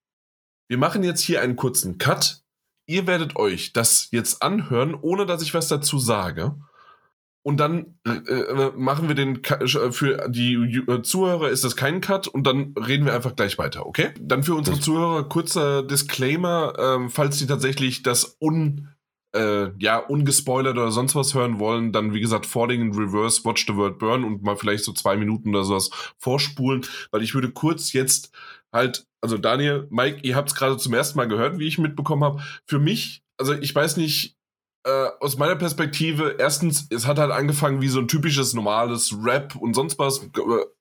wir 0.71 0.77
machen 0.77 1.03
jetzt 1.03 1.19
hier 1.19 1.41
einen 1.41 1.57
kurzen 1.57 1.97
Cut. 1.97 2.43
Ihr 2.87 3.05
werdet 3.05 3.35
euch 3.35 3.73
das 3.73 4.07
jetzt 4.11 4.41
anhören, 4.41 4.95
ohne 4.95 5.25
dass 5.25 5.41
ich 5.41 5.53
was 5.53 5.67
dazu 5.67 5.99
sage. 5.99 6.55
Und 7.43 7.59
dann 7.59 7.99
äh, 8.07 8.11
äh 8.11 8.71
machen 8.77 9.09
wir 9.09 9.15
den 9.15 9.43
äh, 9.43 9.91
für 9.91 10.29
die 10.29 10.53
äh, 10.87 11.01
Zuhörer 11.01 11.49
ist 11.49 11.65
das 11.65 11.75
kein 11.75 11.99
Cut 11.99 12.29
und 12.29 12.47
dann 12.47 12.73
reden 12.77 13.05
wir 13.05 13.13
einfach 13.13 13.35
gleich 13.35 13.57
weiter, 13.57 13.85
okay? 13.85 14.13
Dann 14.21 14.43
für 14.43 14.55
unsere 14.55 14.79
Zuhörer 14.79 15.27
kurzer 15.27 15.83
Disclaimer, 15.83 16.73
ähm, 16.79 17.09
falls 17.09 17.37
sie 17.37 17.47
tatsächlich 17.47 18.01
das 18.01 18.37
un 18.39 18.87
äh, 19.35 19.71
ja, 19.77 19.97
ungespoilert 19.97 20.77
oder 20.77 20.91
sonst 20.91 21.15
was 21.15 21.33
hören 21.33 21.59
wollen, 21.59 21.91
dann 21.91 22.13
wie 22.13 22.21
gesagt 22.21 22.45
Falling 22.45 22.81
in 22.81 22.95
Reverse, 22.95 23.43
Watch 23.43 23.65
the 23.67 23.75
World 23.75 23.99
Burn 23.99 24.23
und 24.23 24.41
mal 24.41 24.55
vielleicht 24.55 24.85
so 24.85 24.93
zwei 24.93 25.17
Minuten 25.17 25.49
oder 25.49 25.65
sowas 25.65 25.89
vorspulen, 26.17 26.85
weil 27.11 27.23
ich 27.23 27.33
würde 27.33 27.51
kurz 27.51 27.91
jetzt 27.91 28.31
halt, 28.71 29.05
also 29.21 29.37
Daniel, 29.37 29.87
Mike, 29.89 30.19
ihr 30.23 30.35
habt 30.35 30.49
es 30.49 30.55
gerade 30.55 30.77
zum 30.77 30.93
ersten 30.93 31.17
Mal 31.17 31.27
gehört, 31.27 31.59
wie 31.59 31.67
ich 31.67 31.77
mitbekommen 31.77 32.23
habe. 32.23 32.41
Für 32.65 32.79
mich, 32.79 33.23
also 33.37 33.53
ich 33.53 33.73
weiß 33.73 33.97
nicht, 33.97 34.37
äh, 34.83 35.09
aus 35.19 35.37
meiner 35.37 35.55
Perspektive, 35.55 36.37
erstens, 36.39 36.87
es 36.89 37.05
hat 37.05 37.19
halt 37.19 37.31
angefangen 37.31 37.81
wie 37.81 37.87
so 37.87 37.99
ein 37.99 38.07
typisches 38.07 38.53
normales 38.53 39.15
Rap 39.21 39.55
und 39.55 39.75
sonst 39.75 39.99
was, 39.99 40.27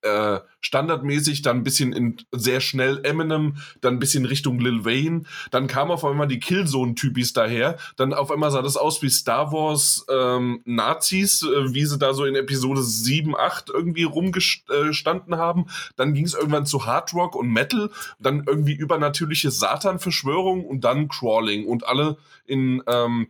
äh, 0.03 0.41
standardmäßig, 0.63 1.43
dann 1.43 1.59
ein 1.59 1.65
bisschen 1.65 1.93
in 1.93 2.17
sehr 2.33 2.61
schnell 2.61 3.01
Eminem, 3.05 3.57
dann 3.83 3.95
ein 3.95 3.99
bisschen 3.99 4.25
Richtung 4.25 4.59
Lil 4.59 4.87
Wayne, 4.87 5.25
dann 5.51 5.67
kam 5.67 5.91
auf 5.91 6.05
einmal 6.05 6.29
die 6.29 6.41
Killzone-Typis 6.41 7.35
daher, 7.35 7.77
dann 7.97 8.15
auf 8.15 8.31
einmal 8.31 8.51
sah 8.51 8.63
das 8.63 8.79
aus 8.79 9.03
wie 9.03 9.11
Star 9.11 9.53
Wars 9.53 10.07
ähm, 10.11 10.63
Nazis, 10.65 11.43
äh, 11.43 11.75
wie 11.75 11.85
sie 11.85 11.99
da 11.99 12.15
so 12.15 12.25
in 12.25 12.37
Episode 12.37 12.83
7, 12.83 13.37
8 13.37 13.69
irgendwie 13.69 14.05
rumgestanden 14.05 15.37
haben, 15.37 15.67
dann 15.97 16.15
ging 16.15 16.25
es 16.25 16.35
irgendwann 16.35 16.65
zu 16.65 16.87
Hard 16.87 17.13
Rock 17.13 17.37
und 17.37 17.49
Metal, 17.49 17.91
dann 18.19 18.45
irgendwie 18.47 18.75
übernatürliche 18.75 19.51
Satan-Verschwörung 19.51 20.65
und 20.65 20.85
dann 20.85 21.09
Crawling 21.09 21.67
und 21.67 21.87
alle 21.87 22.17
in 22.47 22.83
ähm, 22.87 23.29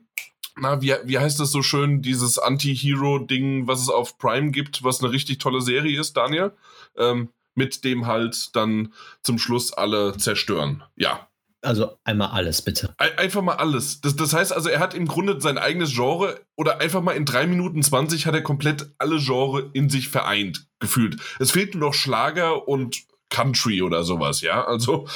na, 0.61 0.81
wie, 0.81 0.95
wie 1.05 1.19
heißt 1.19 1.41
das 1.41 1.51
so 1.51 1.63
schön, 1.63 2.03
dieses 2.03 2.39
Anti-Hero-Ding, 2.39 3.67
was 3.67 3.83
es 3.83 3.89
auf 3.89 4.19
Prime 4.19 4.51
gibt, 4.51 4.85
was 4.85 5.03
eine 5.03 5.13
richtig 5.13 5.39
tolle 5.39 5.61
Serie 5.61 5.99
ist, 5.99 6.17
Daniel? 6.17 6.53
Ähm, 6.97 7.31
mit 7.55 7.85
dem 7.85 8.07
halt 8.07 8.55
dann 8.55 8.93
zum 9.23 9.39
Schluss 9.39 9.73
alle 9.73 10.17
zerstören. 10.17 10.83
Ja. 10.97 11.29
Also 11.63 11.99
einmal 12.05 12.29
alles, 12.29 12.63
bitte. 12.63 12.95
Einfach 12.97 13.43
mal 13.43 13.57
alles. 13.57 14.01
Das, 14.01 14.17
das 14.17 14.33
heißt 14.33 14.53
also, 14.53 14.71
er 14.71 14.81
hat 14.81 14.95
im 14.95 15.07
Grunde 15.07 15.39
sein 15.41 15.59
eigenes 15.59 15.93
Genre 15.93 16.41
oder 16.57 16.81
einfach 16.81 17.03
mal 17.03 17.13
in 17.13 17.27
3 17.27 17.47
Minuten 17.47 17.83
20 17.83 18.25
hat 18.25 18.35
er 18.35 18.43
komplett 18.43 18.95
alle 18.99 19.19
Genre 19.19 19.69
in 19.75 19.91
sich 19.91 20.09
vereint, 20.09 20.67
gefühlt. 20.79 21.21
Es 21.39 21.51
fehlt 21.51 21.75
nur 21.75 21.89
noch 21.89 21.95
Schlager 21.95 22.67
und 22.67 23.03
Country 23.29 23.83
oder 23.83 24.05
sowas, 24.05 24.41
ja. 24.41 24.65
Also 24.65 25.07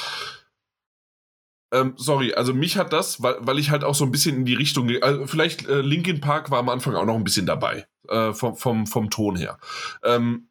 ähm, 1.75 1.93
sorry, 1.97 2.33
also 2.33 2.53
mich 2.53 2.77
hat 2.77 2.93
das, 2.93 3.21
weil, 3.21 3.35
weil 3.39 3.59
ich 3.59 3.69
halt 3.69 3.83
auch 3.83 3.95
so 3.95 4.05
ein 4.05 4.11
bisschen 4.11 4.37
in 4.37 4.45
die 4.45 4.53
Richtung, 4.53 4.89
also 5.01 5.27
vielleicht 5.27 5.67
äh, 5.67 5.81
Linkin 5.81 6.21
Park 6.21 6.51
war 6.51 6.59
am 6.59 6.69
Anfang 6.69 6.95
auch 6.95 7.05
noch 7.05 7.15
ein 7.15 7.23
bisschen 7.23 7.45
dabei, 7.45 7.85
äh, 8.07 8.33
vom, 8.33 8.55
vom, 8.55 8.87
vom 8.87 9.09
Ton 9.09 9.35
her. 9.35 9.59
Ähm, 10.03 10.47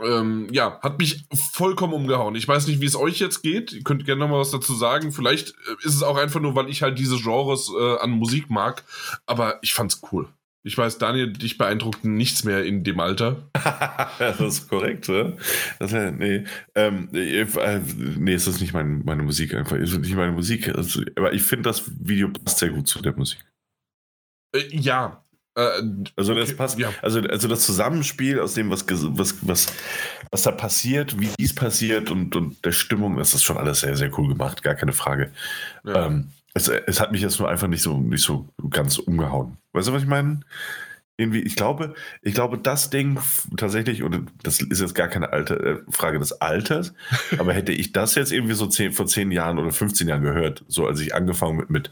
ähm, 0.00 0.48
ja, 0.52 0.78
hat 0.82 0.98
mich 0.98 1.26
vollkommen 1.52 1.94
umgehauen. 1.94 2.34
Ich 2.34 2.46
weiß 2.46 2.66
nicht, 2.66 2.80
wie 2.80 2.86
es 2.86 2.96
euch 2.96 3.18
jetzt 3.18 3.42
geht. 3.42 3.72
Ihr 3.72 3.82
könnt 3.82 4.04
gerne 4.04 4.20
noch 4.20 4.28
mal 4.28 4.40
was 4.40 4.50
dazu 4.50 4.74
sagen. 4.74 5.10
Vielleicht 5.10 5.50
äh, 5.50 5.86
ist 5.86 5.94
es 5.94 6.02
auch 6.02 6.16
einfach 6.16 6.40
nur, 6.40 6.54
weil 6.54 6.68
ich 6.68 6.82
halt 6.82 6.98
diese 6.98 7.16
Genres 7.16 7.70
äh, 7.78 7.96
an 7.98 8.10
Musik 8.10 8.50
mag. 8.50 8.84
Aber 9.24 9.58
ich 9.62 9.72
fand's 9.72 10.02
cool. 10.12 10.28
Ich 10.66 10.76
weiß, 10.76 10.98
Daniel, 10.98 11.32
dich 11.32 11.58
beeindruckt 11.58 12.04
nichts 12.04 12.42
mehr 12.42 12.64
in 12.64 12.82
dem 12.82 12.98
Alter. 12.98 13.48
das 14.18 14.40
ist 14.40 14.68
korrekt, 14.68 15.08
oder? 15.08 15.36
Das, 15.78 15.92
nee, 15.92 16.42
ähm, 16.74 17.08
äh, 17.12 17.80
nee, 18.18 18.34
es 18.34 18.48
ist 18.48 18.60
nicht 18.60 18.72
mein, 18.72 19.04
meine 19.04 19.22
Musik 19.22 19.54
einfach. 19.54 19.76
Es 19.76 19.92
ist 19.92 20.00
nicht 20.00 20.16
meine 20.16 20.32
Musik. 20.32 20.74
Also, 20.74 21.02
aber 21.14 21.32
ich 21.32 21.42
finde, 21.44 21.70
das 21.70 21.84
Video 22.00 22.30
passt 22.30 22.58
sehr 22.58 22.70
gut 22.70 22.88
zu 22.88 23.00
der 23.00 23.16
Musik. 23.16 23.38
Äh, 24.52 24.66
ja. 24.76 25.24
Äh, 25.54 25.82
also 26.16 26.34
das 26.34 26.48
okay, 26.48 26.56
passt. 26.56 26.78
Ja. 26.80 26.92
Also, 27.00 27.20
also 27.20 27.46
das 27.46 27.64
Zusammenspiel 27.64 28.40
aus 28.40 28.54
dem, 28.54 28.68
was, 28.68 28.84
was, 28.88 29.36
was, 29.46 29.72
was 30.32 30.42
da 30.42 30.50
passiert, 30.50 31.20
wie 31.20 31.30
dies 31.38 31.54
passiert 31.54 32.10
und, 32.10 32.34
und 32.34 32.64
der 32.64 32.72
Stimmung, 32.72 33.18
das 33.18 33.34
ist 33.34 33.44
schon 33.44 33.56
alles 33.56 33.82
sehr, 33.82 33.96
sehr 33.96 34.10
cool 34.18 34.30
gemacht, 34.30 34.64
gar 34.64 34.74
keine 34.74 34.92
Frage. 34.92 35.30
Ja. 35.84 36.06
Ähm, 36.06 36.32
es, 36.56 36.68
es 36.68 37.00
hat 37.00 37.12
mich 37.12 37.20
jetzt 37.20 37.38
nur 37.38 37.50
einfach 37.50 37.68
nicht 37.68 37.82
so, 37.82 37.98
nicht 37.98 38.24
so 38.24 38.48
ganz 38.70 38.96
umgehauen. 38.98 39.58
Weißt 39.74 39.88
du, 39.88 39.92
was 39.92 40.02
ich 40.02 40.08
meine? 40.08 40.40
Irgendwie, 41.18 41.40
ich 41.40 41.54
glaube, 41.54 41.94
ich 42.22 42.32
glaube, 42.32 42.58
das 42.58 42.88
Ding 42.88 43.18
tatsächlich, 43.58 44.02
und 44.02 44.32
das 44.42 44.60
ist 44.60 44.80
jetzt 44.80 44.94
gar 44.94 45.08
keine 45.08 45.32
alte, 45.32 45.54
äh, 45.54 45.92
Frage 45.92 46.18
des 46.18 46.32
Alters, 46.40 46.94
aber 47.38 47.52
hätte 47.52 47.72
ich 47.72 47.92
das 47.92 48.14
jetzt 48.14 48.32
irgendwie 48.32 48.54
so 48.54 48.66
zehn, 48.66 48.92
vor 48.92 49.06
zehn 49.06 49.30
Jahren 49.32 49.58
oder 49.58 49.70
15 49.70 50.08
Jahren 50.08 50.22
gehört, 50.22 50.64
so 50.66 50.86
als 50.86 51.00
ich 51.00 51.14
angefangen 51.14 51.58
mit, 51.58 51.70
mit, 51.70 51.90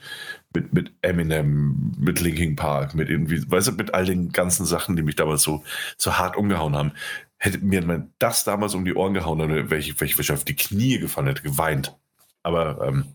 mit, 0.55 0.73
mit 0.73 0.93
Eminem, 1.03 1.93
mit 1.99 2.21
Linkin 2.21 2.57
Park, 2.57 2.95
mit 2.95 3.11
irgendwie, 3.11 3.51
weißt 3.51 3.69
du, 3.69 3.73
mit 3.73 3.93
all 3.93 4.07
den 4.07 4.33
ganzen 4.33 4.65
Sachen, 4.65 4.97
die 4.97 5.03
mich 5.03 5.17
damals 5.17 5.43
so, 5.43 5.63
so 5.99 6.17
hart 6.17 6.37
umgehauen 6.37 6.75
haben, 6.75 6.93
hätte 7.37 7.59
mir 7.59 8.09
das 8.19 8.45
damals 8.45 8.75
um 8.75 8.87
die 8.87 8.95
Ohren 8.95 9.13
gehauen, 9.13 9.39
dann 9.39 9.51
wäre 9.51 9.79
ich, 9.79 10.01
wär 10.01 10.09
ich 10.09 10.33
auf 10.33 10.45
die 10.45 10.57
Knie 10.57 10.99
gefallen, 10.99 11.27
hätte 11.27 11.43
geweint. 11.43 11.99
Aber 12.43 12.87
ähm, 12.87 13.15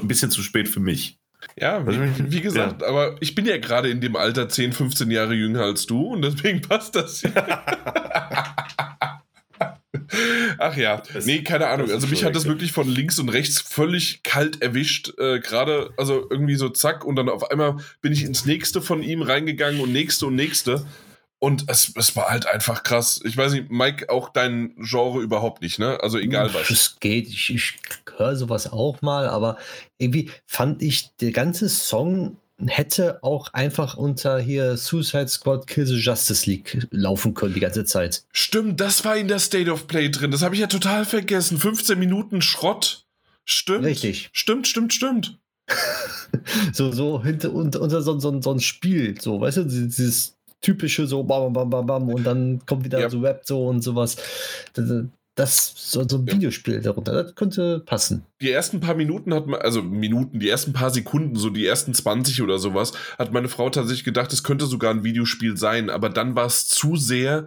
ein 0.00 0.08
bisschen 0.08 0.30
zu 0.30 0.42
spät 0.42 0.68
für 0.68 0.80
mich. 0.80 1.18
Ja, 1.58 1.86
wie, 1.86 2.32
wie 2.32 2.40
gesagt, 2.42 2.82
ja. 2.82 2.88
aber 2.88 3.16
ich 3.20 3.34
bin 3.34 3.46
ja 3.46 3.58
gerade 3.58 3.90
in 3.90 4.00
dem 4.00 4.16
Alter 4.16 4.48
10, 4.48 4.72
15 4.72 5.10
Jahre 5.10 5.34
jünger 5.34 5.62
als 5.62 5.86
du 5.86 6.06
und 6.06 6.22
deswegen 6.22 6.62
passt 6.68 6.96
das. 6.96 7.22
Ach 10.58 10.76
ja, 10.76 11.02
das, 11.12 11.26
nee, 11.26 11.42
keine 11.42 11.68
Ahnung. 11.68 11.90
Also 11.90 12.06
mich 12.06 12.24
hat 12.24 12.36
das 12.36 12.44
wirklich 12.44 12.72
von 12.72 12.86
links 12.88 13.18
und 13.18 13.30
rechts 13.30 13.60
völlig 13.60 14.22
kalt 14.22 14.62
erwischt. 14.62 15.12
Äh, 15.18 15.40
Gerade, 15.40 15.90
also 15.96 16.26
irgendwie 16.30 16.54
so 16.54 16.68
zack 16.68 17.04
und 17.04 17.16
dann 17.16 17.28
auf 17.28 17.50
einmal 17.50 17.78
bin 18.00 18.12
ich 18.12 18.22
ins 18.22 18.44
nächste 18.44 18.80
von 18.82 19.02
ihm 19.02 19.22
reingegangen 19.22 19.80
und 19.80 19.90
nächste 19.92 20.26
und 20.26 20.36
nächste. 20.36 20.86
Und 21.42 21.64
es, 21.68 21.92
es 21.96 22.14
war 22.14 22.28
halt 22.28 22.46
einfach 22.46 22.84
krass. 22.84 23.20
Ich 23.24 23.36
weiß 23.36 23.54
nicht, 23.54 23.68
Mike, 23.68 24.10
auch 24.10 24.28
dein 24.28 24.76
Genre 24.76 25.20
überhaupt 25.20 25.60
nicht, 25.60 25.80
ne? 25.80 25.98
Also 26.00 26.16
egal 26.18 26.54
was. 26.54 26.70
Es 26.70 27.00
geht, 27.00 27.26
ich, 27.26 27.50
ich 27.50 27.74
höre 28.16 28.36
sowas 28.36 28.72
auch 28.72 29.02
mal, 29.02 29.28
aber 29.28 29.56
irgendwie 29.98 30.30
fand 30.46 30.82
ich 30.82 31.16
der 31.16 31.32
ganze 31.32 31.68
Song 31.68 32.36
hätte 32.64 33.24
auch 33.24 33.52
einfach 33.54 33.96
unter 33.96 34.38
hier 34.38 34.76
Suicide 34.76 35.26
Squad 35.26 35.66
Kill 35.66 35.84
the 35.84 35.96
Justice 35.96 36.48
League 36.48 36.86
laufen 36.92 37.34
können 37.34 37.54
die 37.54 37.60
ganze 37.60 37.84
Zeit. 37.84 38.22
Stimmt, 38.30 38.78
das 38.78 39.04
war 39.04 39.16
in 39.16 39.26
der 39.26 39.40
State 39.40 39.68
of 39.68 39.88
Play 39.88 40.10
drin. 40.10 40.30
Das 40.30 40.42
habe 40.42 40.54
ich 40.54 40.60
ja 40.60 40.68
total 40.68 41.04
vergessen. 41.04 41.58
15 41.58 41.98
Minuten 41.98 42.40
Schrott. 42.40 43.04
Stimmt. 43.44 43.84
Richtig. 43.84 44.30
Stimmt, 44.32 44.68
stimmt, 44.68 44.94
stimmt. 44.94 45.40
so, 46.72 46.92
so 46.92 47.20
hinter 47.20 47.52
unter, 47.52 47.80
unter 47.80 48.00
so, 48.00 48.16
so, 48.20 48.40
so 48.40 48.52
ein 48.52 48.60
Spiel, 48.60 49.20
so, 49.20 49.40
weißt 49.40 49.56
du, 49.56 49.64
dieses 49.64 50.36
typische 50.62 51.06
so 51.06 51.22
bam, 51.24 51.52
bam, 51.52 51.68
bam, 51.68 51.86
bam 51.86 52.08
und 52.08 52.24
dann 52.24 52.64
kommt 52.66 52.84
wieder 52.84 53.00
ja. 53.00 53.10
so 53.10 53.20
Web 53.20 53.42
so 53.44 53.66
und 53.66 53.82
sowas. 53.82 54.16
Das, 54.74 54.88
das 55.34 55.72
so, 55.76 56.06
so 56.06 56.18
ein 56.18 56.26
Videospiel 56.26 56.80
darunter, 56.80 57.22
das 57.22 57.34
könnte 57.34 57.80
passen. 57.80 58.24
Die 58.40 58.50
ersten 58.50 58.80
paar 58.80 58.94
Minuten 58.94 59.32
hat 59.32 59.46
man, 59.46 59.60
also 59.60 59.82
Minuten, 59.82 60.40
die 60.40 60.48
ersten 60.48 60.72
paar 60.72 60.90
Sekunden, 60.90 61.36
so 61.36 61.50
die 61.50 61.66
ersten 61.66 61.94
20 61.94 62.42
oder 62.42 62.58
sowas, 62.58 62.92
hat 63.18 63.32
meine 63.32 63.48
Frau 63.48 63.70
tatsächlich 63.70 64.04
gedacht, 64.04 64.32
es 64.32 64.44
könnte 64.44 64.66
sogar 64.66 64.92
ein 64.92 65.04
Videospiel 65.04 65.56
sein, 65.56 65.90
aber 65.90 66.10
dann 66.10 66.36
war 66.36 66.46
es 66.46 66.68
zu 66.68 66.96
sehr, 66.96 67.46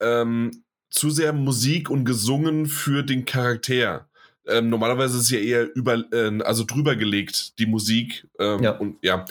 ähm, 0.00 0.62
zu 0.90 1.10
sehr 1.10 1.32
Musik 1.32 1.90
und 1.90 2.04
gesungen 2.04 2.66
für 2.66 3.02
den 3.02 3.24
Charakter. 3.24 4.08
Ähm, 4.46 4.68
normalerweise 4.68 5.16
ist 5.16 5.24
es 5.24 5.30
ja 5.30 5.38
eher 5.38 5.74
über, 5.74 6.04
äh, 6.12 6.40
also 6.42 6.64
drüber 6.64 6.94
gelegt, 6.94 7.58
die 7.58 7.66
Musik. 7.66 8.28
Ähm, 8.38 8.62
ja. 8.62 8.70
Und 8.72 8.96
ja. 9.02 9.24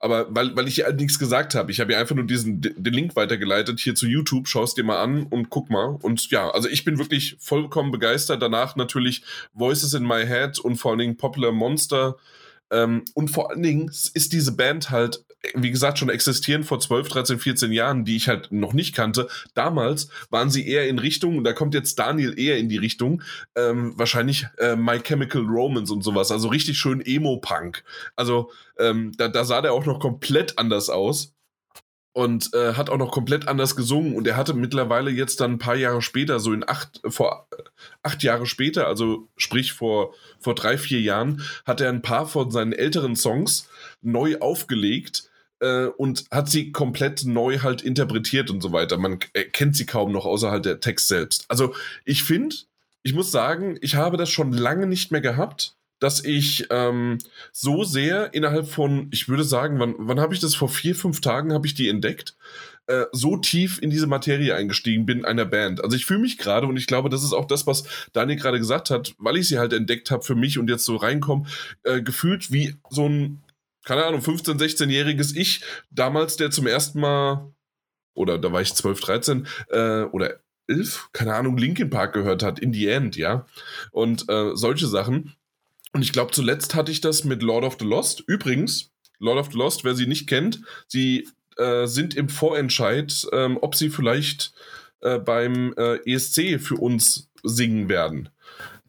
Aber 0.00 0.32
weil, 0.34 0.54
weil 0.54 0.68
ich 0.68 0.76
ja 0.76 0.92
nichts 0.92 1.18
gesagt 1.18 1.54
habe, 1.54 1.72
ich 1.72 1.80
habe 1.80 1.92
ja 1.92 1.98
einfach 1.98 2.14
nur 2.14 2.26
diesen 2.26 2.60
den 2.60 2.92
Link 2.92 3.16
weitergeleitet 3.16 3.80
hier 3.80 3.96
zu 3.96 4.06
YouTube, 4.06 4.46
schau 4.46 4.62
es 4.62 4.74
dir 4.74 4.84
mal 4.84 5.02
an 5.02 5.24
und 5.24 5.50
guck 5.50 5.70
mal. 5.70 5.98
Und 6.02 6.30
ja, 6.30 6.50
also 6.50 6.68
ich 6.68 6.84
bin 6.84 6.98
wirklich 6.98 7.36
vollkommen 7.40 7.90
begeistert. 7.90 8.40
Danach 8.40 8.76
natürlich 8.76 9.22
Voices 9.54 9.94
in 9.94 10.06
My 10.06 10.24
Head 10.24 10.60
und 10.60 10.76
vor 10.76 10.92
allen 10.92 11.00
Dingen 11.00 11.16
Popular 11.16 11.50
Monster. 11.50 12.16
Ähm, 12.70 13.04
und 13.14 13.30
vor 13.30 13.50
allen 13.50 13.62
Dingen 13.62 13.88
ist 13.88 14.32
diese 14.32 14.52
Band 14.52 14.90
halt 14.90 15.24
wie 15.54 15.70
gesagt, 15.70 15.98
schon 15.98 16.08
existieren 16.08 16.64
vor 16.64 16.80
12, 16.80 17.08
13, 17.08 17.38
14 17.38 17.72
Jahren, 17.72 18.04
die 18.04 18.16
ich 18.16 18.28
halt 18.28 18.50
noch 18.50 18.72
nicht 18.72 18.94
kannte. 18.94 19.28
Damals 19.54 20.08
waren 20.30 20.50
sie 20.50 20.66
eher 20.66 20.88
in 20.88 20.98
Richtung, 20.98 21.38
und 21.38 21.44
da 21.44 21.52
kommt 21.52 21.74
jetzt 21.74 21.98
Daniel 21.98 22.38
eher 22.38 22.58
in 22.58 22.68
die 22.68 22.76
Richtung, 22.76 23.22
ähm, 23.54 23.92
wahrscheinlich 23.96 24.46
äh, 24.58 24.74
My 24.74 24.98
Chemical 24.98 25.42
Romance 25.42 25.92
und 25.92 26.02
sowas. 26.02 26.32
Also 26.32 26.48
richtig 26.48 26.78
schön 26.78 27.00
Emo-Punk. 27.00 27.84
Also 28.16 28.50
ähm, 28.78 29.12
da, 29.16 29.28
da 29.28 29.44
sah 29.44 29.62
der 29.62 29.72
auch 29.72 29.86
noch 29.86 30.00
komplett 30.00 30.58
anders 30.58 30.90
aus 30.90 31.34
und 32.12 32.52
äh, 32.52 32.74
hat 32.74 32.90
auch 32.90 32.98
noch 32.98 33.12
komplett 33.12 33.46
anders 33.46 33.76
gesungen 33.76 34.16
und 34.16 34.26
er 34.26 34.36
hatte 34.36 34.52
mittlerweile 34.52 35.10
jetzt 35.12 35.40
dann 35.40 35.52
ein 35.52 35.58
paar 35.58 35.76
Jahre 35.76 36.02
später, 36.02 36.40
so 36.40 36.52
in 36.52 36.68
acht, 36.68 37.00
vor 37.06 37.48
acht 38.02 38.24
Jahre 38.24 38.46
später, 38.46 38.88
also 38.88 39.28
sprich 39.36 39.72
vor, 39.72 40.14
vor 40.40 40.56
drei, 40.56 40.78
vier 40.78 41.00
Jahren, 41.00 41.42
hat 41.64 41.80
er 41.80 41.90
ein 41.90 42.02
paar 42.02 42.26
von 42.26 42.50
seinen 42.50 42.72
älteren 42.72 43.14
Songs 43.14 43.68
neu 44.02 44.38
aufgelegt 44.40 45.27
äh, 45.60 45.86
und 45.86 46.24
hat 46.30 46.48
sie 46.48 46.72
komplett 46.72 47.24
neu 47.24 47.60
halt 47.60 47.82
interpretiert 47.82 48.50
und 48.50 48.62
so 48.62 48.72
weiter. 48.72 48.98
Man 48.98 49.18
kennt 49.52 49.76
sie 49.76 49.86
kaum 49.86 50.12
noch 50.12 50.26
außerhalb 50.26 50.62
der 50.62 50.80
Text 50.80 51.08
selbst. 51.08 51.44
Also 51.48 51.74
ich 52.04 52.24
finde, 52.24 52.56
ich 53.02 53.14
muss 53.14 53.30
sagen, 53.30 53.78
ich 53.80 53.94
habe 53.94 54.16
das 54.16 54.30
schon 54.30 54.52
lange 54.52 54.86
nicht 54.86 55.12
mehr 55.12 55.20
gehabt 55.20 55.74
dass 56.00 56.24
ich 56.24 56.66
ähm, 56.70 57.18
so 57.52 57.84
sehr 57.84 58.32
innerhalb 58.34 58.68
von, 58.68 59.08
ich 59.10 59.28
würde 59.28 59.44
sagen, 59.44 59.78
wann, 59.78 59.94
wann 59.98 60.20
habe 60.20 60.34
ich 60.34 60.40
das? 60.40 60.54
Vor 60.54 60.68
vier, 60.68 60.94
fünf 60.94 61.20
Tagen 61.20 61.52
habe 61.52 61.66
ich 61.66 61.74
die 61.74 61.88
entdeckt, 61.88 62.36
äh, 62.86 63.04
so 63.12 63.36
tief 63.36 63.78
in 63.82 63.90
diese 63.90 64.06
Materie 64.06 64.54
eingestiegen 64.54 65.06
bin 65.06 65.24
einer 65.24 65.44
Band. 65.44 65.82
Also 65.82 65.96
ich 65.96 66.06
fühle 66.06 66.20
mich 66.20 66.38
gerade 66.38 66.66
und 66.66 66.76
ich 66.76 66.86
glaube, 66.86 67.08
das 67.08 67.24
ist 67.24 67.32
auch 67.32 67.46
das, 67.46 67.66
was 67.66 67.84
Daniel 68.12 68.38
gerade 68.38 68.58
gesagt 68.58 68.90
hat, 68.90 69.14
weil 69.18 69.36
ich 69.36 69.48
sie 69.48 69.58
halt 69.58 69.72
entdeckt 69.72 70.10
habe 70.10 70.22
für 70.22 70.34
mich 70.34 70.58
und 70.58 70.70
jetzt 70.70 70.84
so 70.84 70.96
reinkomme, 70.96 71.46
äh, 71.82 72.00
gefühlt 72.00 72.52
wie 72.52 72.76
so 72.90 73.08
ein, 73.08 73.42
keine 73.88 74.04
Ahnung, 74.04 74.20
15-, 74.20 74.58
16-jähriges 74.58 75.34
Ich, 75.34 75.62
damals, 75.90 76.36
der 76.36 76.50
zum 76.50 76.66
ersten 76.66 77.00
Mal, 77.00 77.54
oder 78.12 78.36
da 78.36 78.52
war 78.52 78.60
ich 78.60 78.74
12, 78.74 79.00
13, 79.00 79.46
äh, 79.70 80.02
oder 80.02 80.40
11, 80.66 81.08
keine 81.14 81.34
Ahnung, 81.34 81.56
Linkin 81.56 81.88
Park 81.88 82.12
gehört 82.12 82.42
hat, 82.42 82.58
in 82.58 82.74
the 82.74 82.86
end, 82.86 83.16
ja. 83.16 83.46
Und 83.90 84.28
äh, 84.28 84.50
solche 84.52 84.86
Sachen. 84.86 85.36
Und 85.94 86.02
ich 86.02 86.12
glaube, 86.12 86.32
zuletzt 86.32 86.74
hatte 86.74 86.92
ich 86.92 87.00
das 87.00 87.24
mit 87.24 87.42
Lord 87.42 87.64
of 87.64 87.78
the 87.80 87.86
Lost. 87.86 88.22
Übrigens, 88.26 88.90
Lord 89.20 89.38
of 89.38 89.52
the 89.52 89.56
Lost, 89.56 89.84
wer 89.84 89.94
sie 89.94 90.06
nicht 90.06 90.26
kennt, 90.26 90.60
sie 90.86 91.26
äh, 91.56 91.86
sind 91.86 92.14
im 92.14 92.28
Vorentscheid, 92.28 93.26
ähm, 93.32 93.56
ob 93.62 93.74
sie 93.74 93.88
vielleicht 93.88 94.52
äh, 95.00 95.18
beim 95.18 95.72
äh, 95.78 95.96
ESC 96.04 96.60
für 96.60 96.76
uns 96.76 97.30
singen 97.42 97.88
werden. 97.88 98.28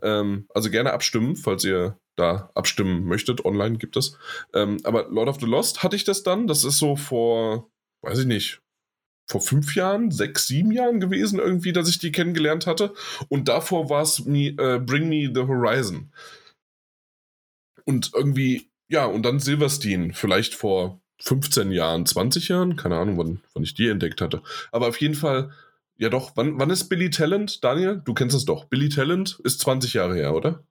Ähm, 0.02 0.46
also 0.54 0.70
gerne 0.70 0.92
abstimmen, 0.92 1.38
falls 1.38 1.64
ihr 1.64 1.98
da 2.20 2.52
abstimmen 2.54 3.06
möchtet. 3.06 3.46
Online 3.46 3.78
gibt 3.78 3.98
es. 3.98 4.18
Ähm, 4.54 4.78
aber 4.84 5.08
Lord 5.10 5.30
of 5.30 5.40
the 5.40 5.46
Lost 5.46 5.84
hatte 5.84 5.96
ich 5.96 6.04
das 6.04 6.24
dann. 6.24 6.48
Das 6.48 6.64
ist 6.64 6.78
so 6.78 6.96
vor, 6.96 7.70
weiß 8.02 8.20
ich 8.20 8.26
nicht, 8.26 8.62
vor 9.30 9.42
fünf 9.42 9.76
Jahren, 9.76 10.10
sechs, 10.10 10.48
sieben 10.48 10.72
Jahren 10.72 11.00
gewesen, 11.00 11.40
irgendwie, 11.40 11.72
dass 11.72 11.88
ich 11.88 12.00
die 12.00 12.12
kennengelernt 12.12 12.66
hatte. 12.66 12.94
Und 13.28 13.48
davor 13.48 13.90
war 13.90 14.02
es 14.02 14.20
äh, 14.26 14.80
Bring 14.80 15.08
Me 15.08 15.32
the 15.34 15.42
Horizon. 15.42 16.12
Und 17.86 18.12
irgendwie, 18.16 18.70
ja, 18.88 19.06
und 19.06 19.24
dann 19.24 19.40
Silverstein, 19.40 20.14
vielleicht 20.14 20.56
vor 20.56 21.00
15 21.22 21.72
Jahren, 21.72 22.06
20 22.06 22.48
Jahren, 22.48 22.76
keine 22.76 22.98
Ahnung, 22.98 23.18
wann, 23.18 23.42
wann 23.54 23.64
ich 23.64 23.76
die 23.76 23.88
entdeckt 23.88 24.22
hatte. 24.22 24.42
Aber 24.72 24.88
auf 24.88 25.00
jeden 25.00 25.16
Fall, 25.16 25.52
ja 25.98 26.10
doch, 26.10 26.32
wann, 26.36 26.58
wann 26.60 26.70
ist 26.70 26.90
Billy 26.90 27.10
Talent, 27.10 27.64
Daniel? 27.64 28.02
Du 28.04 28.14
kennst 28.14 28.36
es 28.36 28.46
doch. 28.46 28.66
Billy 28.66 28.90
Talent 28.90 29.40
ist 29.44 29.60
20 29.60 29.94
Jahre 29.94 30.16
her, 30.16 30.34
oder? 30.34 30.64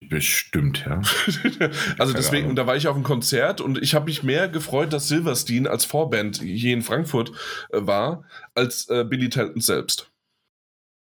Bestimmt, 0.00 0.84
ja. 0.84 1.02
also 1.98 2.12
deswegen, 2.12 2.48
und 2.48 2.56
da 2.56 2.66
war 2.66 2.76
ich 2.76 2.88
auf 2.88 2.96
einem 2.96 3.04
Konzert 3.04 3.60
und 3.60 3.80
ich 3.80 3.94
habe 3.94 4.06
mich 4.06 4.24
mehr 4.24 4.48
gefreut, 4.48 4.92
dass 4.92 5.06
Silverstein 5.06 5.68
als 5.68 5.84
Vorband 5.84 6.38
hier 6.42 6.74
in 6.74 6.82
Frankfurt 6.82 7.30
äh, 7.70 7.78
war, 7.80 8.24
als 8.54 8.88
äh, 8.88 9.04
Billy 9.04 9.28
Talent 9.28 9.62
selbst 9.62 10.10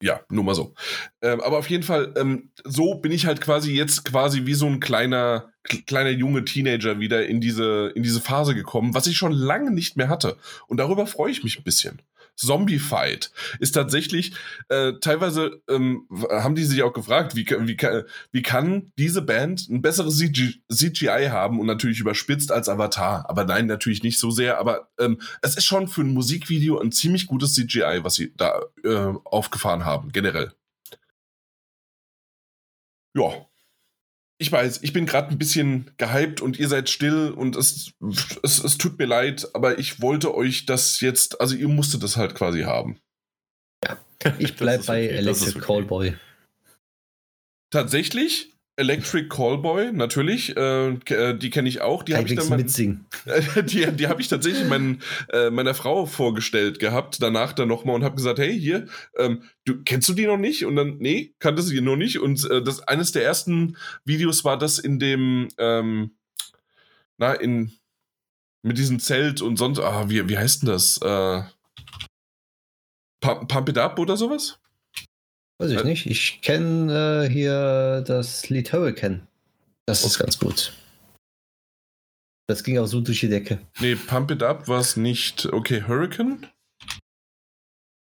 ja, 0.02 0.22
nur 0.30 0.44
mal 0.44 0.56
so. 0.56 0.74
Ähm, 1.22 1.42
aber 1.42 1.58
auf 1.58 1.70
jeden 1.70 1.84
Fall, 1.84 2.14
ähm, 2.18 2.52
so 2.64 2.96
bin 2.96 3.12
ich 3.12 3.26
halt 3.26 3.42
quasi 3.42 3.74
jetzt 3.74 4.04
quasi 4.04 4.46
wie 4.46 4.54
so 4.54 4.68
ein 4.68 4.80
kleiner, 4.80 5.52
kleiner 5.88 6.10
junge 6.10 6.46
Teenager 6.46 7.00
wieder 7.00 7.26
in 7.26 7.40
diese, 7.40 7.92
in 7.96 8.04
diese 8.04 8.22
Phase 8.22 8.56
gekommen, 8.56 8.94
was 8.94 9.08
ich 9.08 9.18
schon 9.18 9.32
lange 9.32 9.72
nicht 9.72 9.96
mehr 9.96 10.10
hatte. 10.10 10.38
Und 10.68 10.78
darüber 10.78 11.08
freue 11.08 11.32
ich 11.32 11.44
mich 11.44 11.58
ein 11.58 11.64
bisschen. 11.64 12.02
Zombie 12.36 12.80
Fight 12.80 13.32
ist 13.60 13.72
tatsächlich, 13.72 14.34
äh, 14.70 14.94
teilweise 15.02 15.62
ähm, 15.70 16.08
haben 16.30 16.56
die 16.56 16.66
sich 16.66 16.84
auch 16.84 16.94
gefragt, 16.94 17.36
wie, 17.36 17.46
wie, 17.46 17.78
wie 18.32 18.42
kann 18.42 18.92
diese 18.98 19.22
Band 19.22 19.70
ein 19.70 19.82
besseres 19.82 20.18
CG, 20.18 20.56
CGI 20.72 21.30
haben 21.30 21.60
und 21.60 21.68
natürlich 21.68 22.00
überspitzt 22.00 22.52
als 22.52 22.70
Avatar. 22.70 23.30
Aber 23.30 23.46
nein, 23.46 23.68
natürlich 23.68 24.04
nicht 24.04 24.20
so 24.20 24.32
sehr. 24.32 24.60
Aber 24.60 24.90
ähm, 25.00 25.20
es 25.42 25.56
ist 25.56 25.66
schon 25.66 25.88
für 25.88 26.02
ein 26.02 26.14
Musikvideo 26.14 26.80
ein 26.80 26.92
ziemlich 26.92 27.28
gutes 27.28 27.54
CGI, 27.56 28.00
was 28.02 28.16
sie 28.16 28.34
da 28.36 28.62
äh, 28.84 29.14
aufgefahren 29.24 29.86
haben, 29.86 30.12
generell. 30.12 30.52
Ja, 33.14 33.48
ich 34.38 34.52
weiß, 34.52 34.84
ich 34.84 34.92
bin 34.92 35.06
gerade 35.06 35.30
ein 35.30 35.38
bisschen 35.38 35.92
gehypt 35.98 36.42
und 36.42 36.60
ihr 36.60 36.68
seid 36.68 36.90
still 36.90 37.32
und 37.32 37.56
es, 37.56 37.94
es, 38.44 38.64
es 38.64 38.78
tut 38.78 39.00
mir 39.00 39.06
leid, 39.06 39.48
aber 39.54 39.80
ich 39.80 40.02
wollte 40.02 40.36
euch 40.36 40.66
das 40.66 41.00
jetzt, 41.00 41.40
also 41.40 41.56
ihr 41.56 41.70
musstet 41.70 42.04
das 42.04 42.18
halt 42.18 42.36
quasi 42.36 42.62
haben. 42.62 43.00
Ja, 43.84 43.98
ich 44.38 44.56
bleib 44.58 44.86
bei 44.86 45.06
okay, 45.06 45.16
Electric 45.16 45.58
okay. 45.58 45.66
Callboy. 45.66 46.18
Tatsächlich? 47.72 48.55
Electric 48.78 49.30
Callboy, 49.30 49.94
natürlich, 49.94 50.56
äh, 50.58 50.90
äh 50.90 51.38
die 51.38 51.50
kenne 51.50 51.70
ich 51.70 51.82
auch. 51.82 52.04
Die 52.04 52.16
habe 52.16 52.28
ich 52.28 52.36
dann 52.36 52.50
mein, 52.50 52.66
die, 53.66 53.92
die 53.92 54.08
habe 54.08 54.22
ich 54.22 54.28
tatsächlich 54.28 54.68
mein, 54.68 55.02
äh, 55.32 55.50
meiner 55.50 55.74
Frau 55.74 56.06
vorgestellt 56.06 56.80
gehabt, 56.80 57.22
danach 57.22 57.54
dann 57.54 57.70
nochmal 57.70 57.96
und 57.96 58.04
habe 58.04 58.16
gesagt, 58.16 58.40
hey, 58.40 58.60
hier, 58.60 58.88
ähm, 59.18 59.44
du 59.64 59.82
kennst 59.84 60.10
du 60.10 60.14
die 60.14 60.26
noch 60.26 60.38
nicht? 60.38 60.66
Und 60.66 60.76
dann, 60.76 60.98
nee, 60.98 61.34
kannte 61.40 61.62
sie 61.62 61.80
noch 61.80 61.96
nicht. 61.96 62.20
Und 62.20 62.50
äh, 62.50 62.62
das 62.62 62.82
eines 62.82 63.14
der 63.14 63.24
ersten 63.24 63.78
Videos 64.04 64.44
war 64.44 64.58
das 64.58 64.78
in 64.78 65.00
dem, 65.00 65.48
ähm, 65.58 66.12
na, 67.18 67.34
in 67.34 67.72
mit 68.66 68.80
diesem 68.80 69.00
Zelt 69.00 69.44
und 69.44 69.58
sonst, 69.58 69.80
ah, 69.80 70.10
wie, 70.10 70.28
wie 70.28 70.38
heißt 70.38 70.64
denn 70.64 70.70
das? 70.70 70.98
Äh, 70.98 71.44
Pump, 73.22 73.48
Pump 73.48 73.70
It 73.70 73.78
Up 73.78 74.00
oder 74.00 74.18
sowas? 74.18 74.60
Weiß 75.58 75.72
ich 75.72 75.80
äh, 75.80 75.84
nicht. 75.84 76.06
Ich 76.06 76.42
kenne 76.42 77.26
äh, 77.26 77.30
hier 77.30 78.04
das 78.06 78.50
Lied 78.50 78.74
Hurricane. 78.74 79.28
Das 79.86 80.02
okay. 80.02 80.08
ist 80.08 80.20
ganz 80.20 80.40
gut. 80.40 80.74
Das 82.48 82.64
ging 82.64 82.78
auch 82.78 82.86
so 82.86 83.02
durch 83.02 83.22
die 83.22 83.30
Decke. 83.30 83.60
Nee, 83.80 83.96
Pump 83.96 84.32
It 84.32 84.44
Up 84.44 84.68
war 84.68 84.80
es 84.80 84.98
nicht. 84.98 85.48
Okay, 85.48 85.84
Hurricane? 85.88 86.48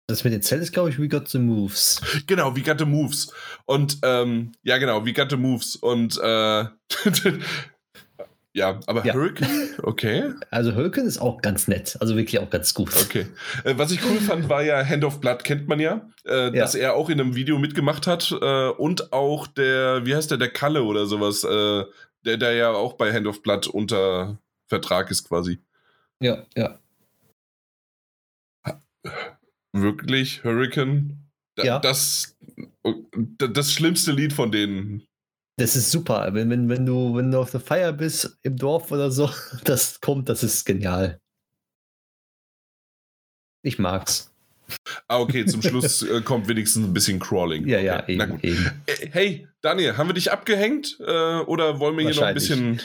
Das 0.06 0.22
mit 0.22 0.34
den 0.34 0.42
Zellen 0.42 0.62
ist, 0.62 0.72
glaube 0.72 0.90
ich, 0.90 0.98
We 0.98 1.08
Got 1.08 1.28
the 1.30 1.38
Moves. 1.38 2.02
Genau, 2.26 2.54
We 2.54 2.60
Got 2.60 2.78
the 2.78 2.84
Moves. 2.84 3.32
Und, 3.64 3.98
ähm, 4.02 4.52
ja, 4.62 4.76
genau, 4.76 5.06
We 5.06 5.14
Got 5.14 5.30
the 5.30 5.36
Moves. 5.36 5.76
Und, 5.76 6.18
äh, 6.18 6.64
Ja, 8.54 8.80
aber 8.86 9.04
ja. 9.04 9.14
Hurricane, 9.14 9.70
okay. 9.82 10.32
Also 10.50 10.74
Hurricane 10.74 11.06
ist 11.06 11.18
auch 11.18 11.42
ganz 11.42 11.68
nett, 11.68 11.96
also 12.00 12.16
wirklich 12.16 12.38
auch 12.38 12.50
ganz 12.50 12.72
gut. 12.72 12.94
Okay. 12.96 13.26
Äh, 13.64 13.74
was 13.76 13.90
ich 13.90 14.04
cool 14.04 14.18
fand, 14.18 14.48
war 14.48 14.62
ja 14.62 14.84
Hand 14.84 15.04
of 15.04 15.20
Blood, 15.20 15.44
kennt 15.44 15.68
man 15.68 15.80
ja, 15.80 16.08
äh, 16.24 16.44
ja. 16.44 16.50
dass 16.50 16.74
er 16.74 16.94
auch 16.94 17.10
in 17.10 17.20
einem 17.20 17.34
Video 17.34 17.58
mitgemacht 17.58 18.06
hat 18.06 18.30
äh, 18.30 18.68
und 18.68 19.12
auch 19.12 19.46
der, 19.46 20.06
wie 20.06 20.14
heißt 20.14 20.30
der, 20.30 20.38
der 20.38 20.50
Kalle 20.50 20.84
oder 20.84 21.06
sowas, 21.06 21.44
äh, 21.44 21.84
Der, 22.24 22.38
der 22.38 22.54
ja 22.54 22.70
auch 22.70 22.94
bei 22.94 23.12
Hand 23.12 23.26
of 23.26 23.42
Blood 23.42 23.66
unter 23.66 24.38
Vertrag 24.66 25.10
ist 25.10 25.28
quasi. 25.28 25.58
Ja, 26.22 26.46
ja. 26.56 26.78
Wirklich, 29.74 30.42
Hurricane? 30.42 31.18
Ja. 31.58 31.80
Das, 31.80 32.34
das 33.36 33.72
schlimmste 33.72 34.12
Lied 34.12 34.32
von 34.32 34.50
denen. 34.50 35.06
Das 35.56 35.76
ist 35.76 35.90
super. 35.90 36.28
Wenn, 36.32 36.50
wenn, 36.50 36.68
wenn, 36.68 36.84
du, 36.84 37.14
wenn 37.14 37.30
du 37.30 37.38
auf 37.38 37.50
der 37.50 37.60
Feier 37.60 37.92
bist, 37.92 38.38
im 38.42 38.56
Dorf 38.56 38.90
oder 38.90 39.10
so, 39.10 39.30
das 39.64 40.00
kommt, 40.00 40.28
das 40.28 40.42
ist 40.42 40.64
genial. 40.64 41.20
Ich 43.62 43.78
mag's. 43.78 44.30
Ah, 45.08 45.18
okay, 45.18 45.44
zum 45.46 45.62
Schluss 45.62 46.02
äh, 46.08 46.20
kommt 46.22 46.48
wenigstens 46.48 46.86
ein 46.86 46.94
bisschen 46.94 47.20
Crawling. 47.20 47.66
Ja, 47.66 47.78
ja, 47.80 48.02
okay. 48.02 48.14
eben, 48.14 48.40
eben. 48.40 48.82
Äh, 48.86 49.08
hey, 49.10 49.48
Daniel, 49.60 49.96
haben 49.96 50.08
wir 50.08 50.14
dich 50.14 50.32
abgehängt? 50.32 50.98
Äh, 51.00 51.40
oder 51.40 51.78
wollen 51.80 51.96
wir 51.96 52.04
hier 52.04 52.14
noch 52.14 52.22
ein 52.22 52.34
bisschen. 52.34 52.80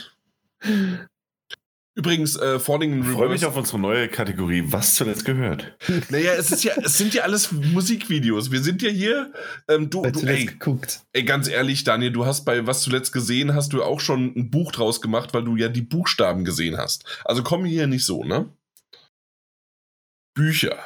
Übrigens, 1.96 2.38
äh, 2.38 2.60
Falling 2.60 2.94
in 2.94 3.00
Reverse. 3.00 3.12
Ich 3.12 3.18
freue 3.18 3.30
mich 3.30 3.46
auf 3.46 3.58
unsere 3.58 3.80
neue 3.80 4.08
Kategorie. 4.08 4.64
Was 4.68 4.96
zuletzt 4.96 5.26
gehört? 5.26 5.76
Naja, 6.10 6.34
es 6.34 6.52
ist 6.52 6.64
ja, 6.64 6.74
es 6.82 6.98
sind 6.98 7.14
ja 7.14 7.24
alles 7.24 7.52
Musikvideos. 7.52 8.52
Wir 8.52 8.62
sind 8.62 8.82
ja 8.82 8.90
hier. 8.90 9.34
Ähm, 9.68 9.90
du, 9.90 10.04
du 10.04 10.26
ey, 10.26 10.46
geguckt. 10.46 11.02
ey, 11.14 11.24
ganz 11.24 11.48
ehrlich, 11.48 11.84
Daniel, 11.84 12.12
du 12.12 12.26
hast 12.26 12.46
bei 12.46 12.66
Was 12.66 12.82
zuletzt 12.82 13.12
gesehen, 13.12 13.54
hast 13.54 13.74
du 13.74 13.84
auch 13.84 14.00
schon 14.00 14.34
ein 14.36 14.50
Buch 14.50 14.72
draus 14.72 15.02
gemacht, 15.02 15.34
weil 15.34 15.44
du 15.44 15.56
ja 15.56 15.68
die 15.68 15.82
Buchstaben 15.82 16.46
gesehen 16.46 16.78
hast. 16.78 17.06
Also 17.26 17.44
komm 17.44 17.66
hier 17.66 17.88
nicht 17.88 18.06
so, 18.06 18.24
ne? 18.24 18.50
Bücher. 20.34 20.78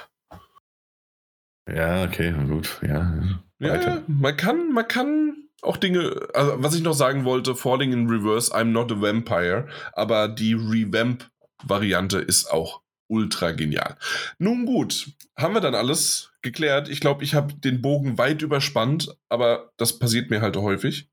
Ja, 1.72 2.04
okay, 2.04 2.34
gut, 2.48 2.80
ja. 2.82 3.40
Ja, 3.60 4.04
man 4.08 4.36
kann, 4.36 4.72
man 4.74 4.88
kann 4.88 5.43
auch 5.64 5.78
Dinge, 5.78 6.28
also 6.34 6.56
was 6.58 6.76
ich 6.76 6.82
noch 6.82 6.94
sagen 6.94 7.26
wollte, 7.26 7.56
Falling 7.56 7.94
in 7.94 8.08
Reverse, 8.08 8.54
I'm 8.54 8.66
not 8.66 8.92
a 8.92 9.02
Vampire, 9.02 9.68
aber 9.94 10.28
die 10.28 10.54
Revamp-Variante 10.54 12.20
ist 12.20 12.52
auch 12.52 12.82
ultra 13.08 13.52
genial. 13.52 13.98
Nun 14.40 14.66
gut, 14.66 15.12
haben 15.38 15.54
wir 15.54 15.62
dann 15.62 15.76
alles 15.76 16.32
geklärt. 16.42 16.90
Ich 16.90 17.00
glaube, 17.00 17.24
ich 17.24 17.36
habe 17.36 17.54
den 17.54 17.82
Bogen 17.82 18.18
weit 18.18 18.42
überspannt, 18.42 19.16
aber 19.30 19.72
das 19.78 20.00
passiert 20.00 20.30
mir 20.30 20.42
halt 20.42 20.58
häufig. 20.58 21.10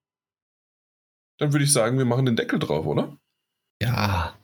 Dann 1.38 1.52
würde 1.52 1.64
ich 1.64 1.72
sagen, 1.72 1.98
wir 1.98 2.04
machen 2.04 2.26
den 2.26 2.36
Deckel 2.36 2.58
drauf, 2.58 2.86
oder? 2.86 3.16
Ja. 3.82 4.36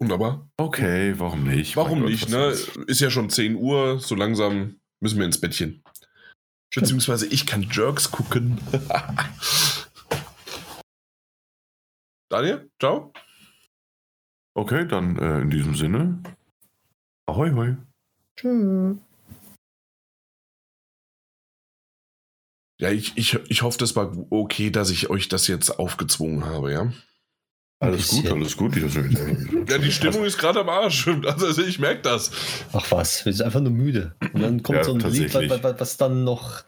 Wunderbar. 0.00 0.48
Okay, 0.56 1.14
warum 1.18 1.44
nicht? 1.44 1.76
Warum 1.76 2.04
nicht, 2.04 2.30
ne? 2.30 2.54
Ist 2.86 3.00
ja 3.00 3.10
schon 3.10 3.28
10 3.28 3.56
Uhr, 3.56 4.00
so 4.00 4.14
langsam 4.14 4.80
müssen 5.00 5.18
wir 5.18 5.26
ins 5.26 5.40
Bettchen. 5.40 5.82
Beziehungsweise 6.74 7.26
ich 7.26 7.46
kann 7.46 7.68
Jerks 7.70 8.10
gucken. 8.10 8.60
Daniel, 12.30 12.70
ciao. 12.78 13.12
Okay, 14.54 14.86
dann 14.86 15.16
äh, 15.18 15.40
in 15.40 15.50
diesem 15.50 15.74
Sinne. 15.74 16.22
Ahoi, 17.26 17.50
hoi. 17.52 17.76
Tschüss. 18.36 18.98
Ja, 22.80 22.90
ich, 22.90 23.16
ich, 23.16 23.34
ich 23.34 23.62
hoffe, 23.62 23.78
das 23.78 23.94
war 23.94 24.16
okay, 24.30 24.70
dass 24.70 24.90
ich 24.90 25.10
euch 25.10 25.28
das 25.28 25.48
jetzt 25.48 25.78
aufgezwungen 25.78 26.46
habe, 26.46 26.72
ja? 26.72 26.92
Alles 27.82 28.08
gut, 28.08 28.30
alles 28.30 28.56
gut. 28.58 28.76
ja, 28.76 29.78
die 29.78 29.90
Stimmung 29.90 30.24
ist 30.24 30.36
gerade 30.36 30.60
am 30.60 30.68
Arsch. 30.68 31.08
Also 31.24 31.62
ich 31.62 31.78
merke 31.78 32.02
das. 32.02 32.30
Ach 32.74 32.84
was, 32.90 33.24
wir 33.24 33.32
sind 33.32 33.46
einfach 33.46 33.60
nur 33.60 33.72
müde. 33.72 34.14
Und 34.34 34.42
dann 34.42 34.62
kommt 34.62 34.78
ja, 34.78 34.84
so 34.84 34.92
ein 34.92 35.00
Lied, 35.00 35.32
was, 35.34 35.80
was, 35.80 35.96
dann 35.96 36.22
noch 36.24 36.62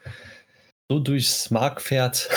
so 0.89 0.99
durchs 1.01 1.51
Mark 1.51 1.83
fährt. 1.83 2.31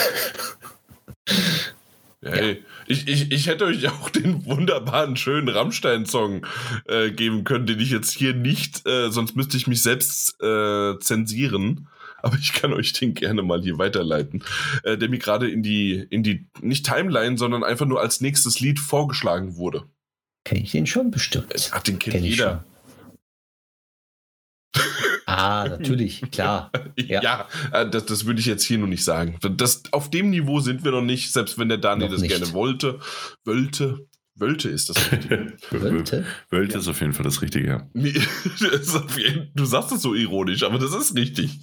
Hey, 2.22 2.54
ja. 2.54 2.58
ich, 2.88 3.08
ich, 3.08 3.32
ich 3.32 3.48
hätte 3.48 3.66
euch 3.66 3.88
auch 3.88 4.10
den 4.10 4.46
wunderbaren, 4.46 5.16
schönen 5.16 5.48
Rammstein-Song 5.48 6.46
äh, 6.88 7.12
geben 7.12 7.44
können, 7.44 7.68
den 7.68 7.80
ich 7.80 7.92
jetzt 7.92 8.12
hier 8.12 8.34
nicht, 8.34 8.86
äh, 8.88 9.10
sonst 9.12 9.36
müsste 9.36 9.58
ich 9.58 9.68
mich 9.68 9.84
selbst 9.84 10.42
äh, 10.42 10.98
zensieren 11.00 11.88
aber 12.26 12.38
ich 12.40 12.54
kann 12.54 12.74
euch 12.74 12.92
den 12.94 13.14
gerne 13.14 13.44
mal 13.44 13.62
hier 13.62 13.78
weiterleiten, 13.78 14.44
äh, 14.84 14.98
der 14.98 15.10
mir 15.10 15.20
gerade 15.20 15.48
in 15.48 15.62
die, 15.62 16.08
in 16.10 16.24
die, 16.24 16.48
nicht 16.60 16.84
Timeline, 16.84 17.38
sondern 17.38 17.64
einfach 17.64 17.86
nur 17.86 18.02
als 18.02 18.20
nächstes 18.20 18.60
Lied 18.60 18.80
vorgeschlagen 18.80 19.58
wurde. 19.58 19.84
Kenne 20.44 20.62
ich 20.62 20.72
den 20.72 20.88
schon 20.88 21.12
bestimmt. 21.12 21.70
Ach, 21.72 21.84
den 21.84 22.00
kennt 22.00 22.16
Kenn 22.16 22.26
jeder. 22.26 22.66
Ah, 25.28 25.68
natürlich, 25.70 26.24
klar. 26.32 26.72
Ja, 26.98 27.22
ja 27.22 27.48
äh, 27.72 27.88
das, 27.88 28.08
das 28.08 28.26
würde 28.26 28.40
ich 28.40 28.48
jetzt 28.48 28.64
hier 28.64 28.80
noch 28.80 28.88
nicht 28.88 29.04
sagen. 29.04 29.38
Das, 29.56 29.84
auf 29.92 30.10
dem 30.10 30.32
Niveau 30.32 30.60
sind 30.62 30.84
wir 30.84 30.92
noch 30.92 31.04
nicht, 31.04 31.32
selbst 31.32 31.60
wenn 31.60 31.70
der 31.70 31.78
Daniel 31.78 32.10
das 32.10 32.24
gerne 32.24 32.54
wollte, 32.54 33.00
wollte. 33.44 34.08
Wölte 34.36 34.70
ist 34.70 34.90
das 34.90 35.12
Richtige. 35.12 35.54
Wölte? 35.72 36.26
Wölte 36.50 36.74
ja. 36.74 36.80
ist 36.80 36.88
auf 36.88 37.00
jeden 37.00 37.14
Fall 37.14 37.24
das 37.24 37.42
Richtige, 37.42 37.68
ja. 37.68 37.90
du 39.54 39.66
sagst 39.66 39.92
es 39.92 40.02
so 40.02 40.14
ironisch, 40.14 40.64
aber 40.64 40.78
das 40.78 40.94
ist 40.94 41.16
richtig. 41.16 41.62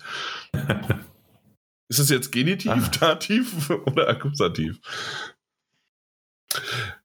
ist 1.89 1.99
es 1.99 2.09
jetzt 2.09 2.33
Genitiv, 2.33 2.71
ah. 2.71 2.91
Dativ 3.01 3.71
oder 3.71 4.09
Akkusativ? 4.09 4.81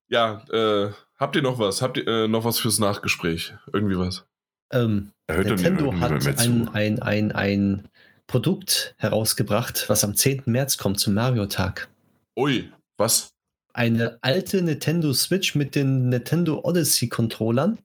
Ja, 0.08 0.44
äh, 0.50 0.92
habt 1.18 1.36
ihr 1.36 1.42
noch 1.42 1.60
was? 1.60 1.82
Habt 1.82 1.98
ihr 1.98 2.08
äh, 2.08 2.28
noch 2.28 2.46
was 2.46 2.60
fürs 2.60 2.80
Nachgespräch? 2.80 3.54
Irgendwie 3.74 3.98
was? 3.98 4.26
Ähm, 4.72 5.12
Nintendo 5.30 5.94
hat 6.00 6.40
ein, 6.40 6.70
ein, 6.70 7.02
ein, 7.02 7.32
ein 7.32 7.90
Produkt 8.28 8.96
herausgebracht, 8.98 9.86
was 9.88 10.04
am 10.04 10.16
10. 10.16 10.44
März 10.46 10.78
kommt 10.78 11.00
zum 11.00 11.14
Mario-Tag. 11.14 11.90
Ui, 12.38 12.72
was? 12.98 13.37
Eine 13.78 14.18
alte 14.22 14.62
Nintendo 14.62 15.14
Switch 15.14 15.54
mit 15.54 15.76
den 15.76 16.10
Nintendo 16.10 16.62
Odyssey 16.64 17.08
Controllern. 17.10 17.78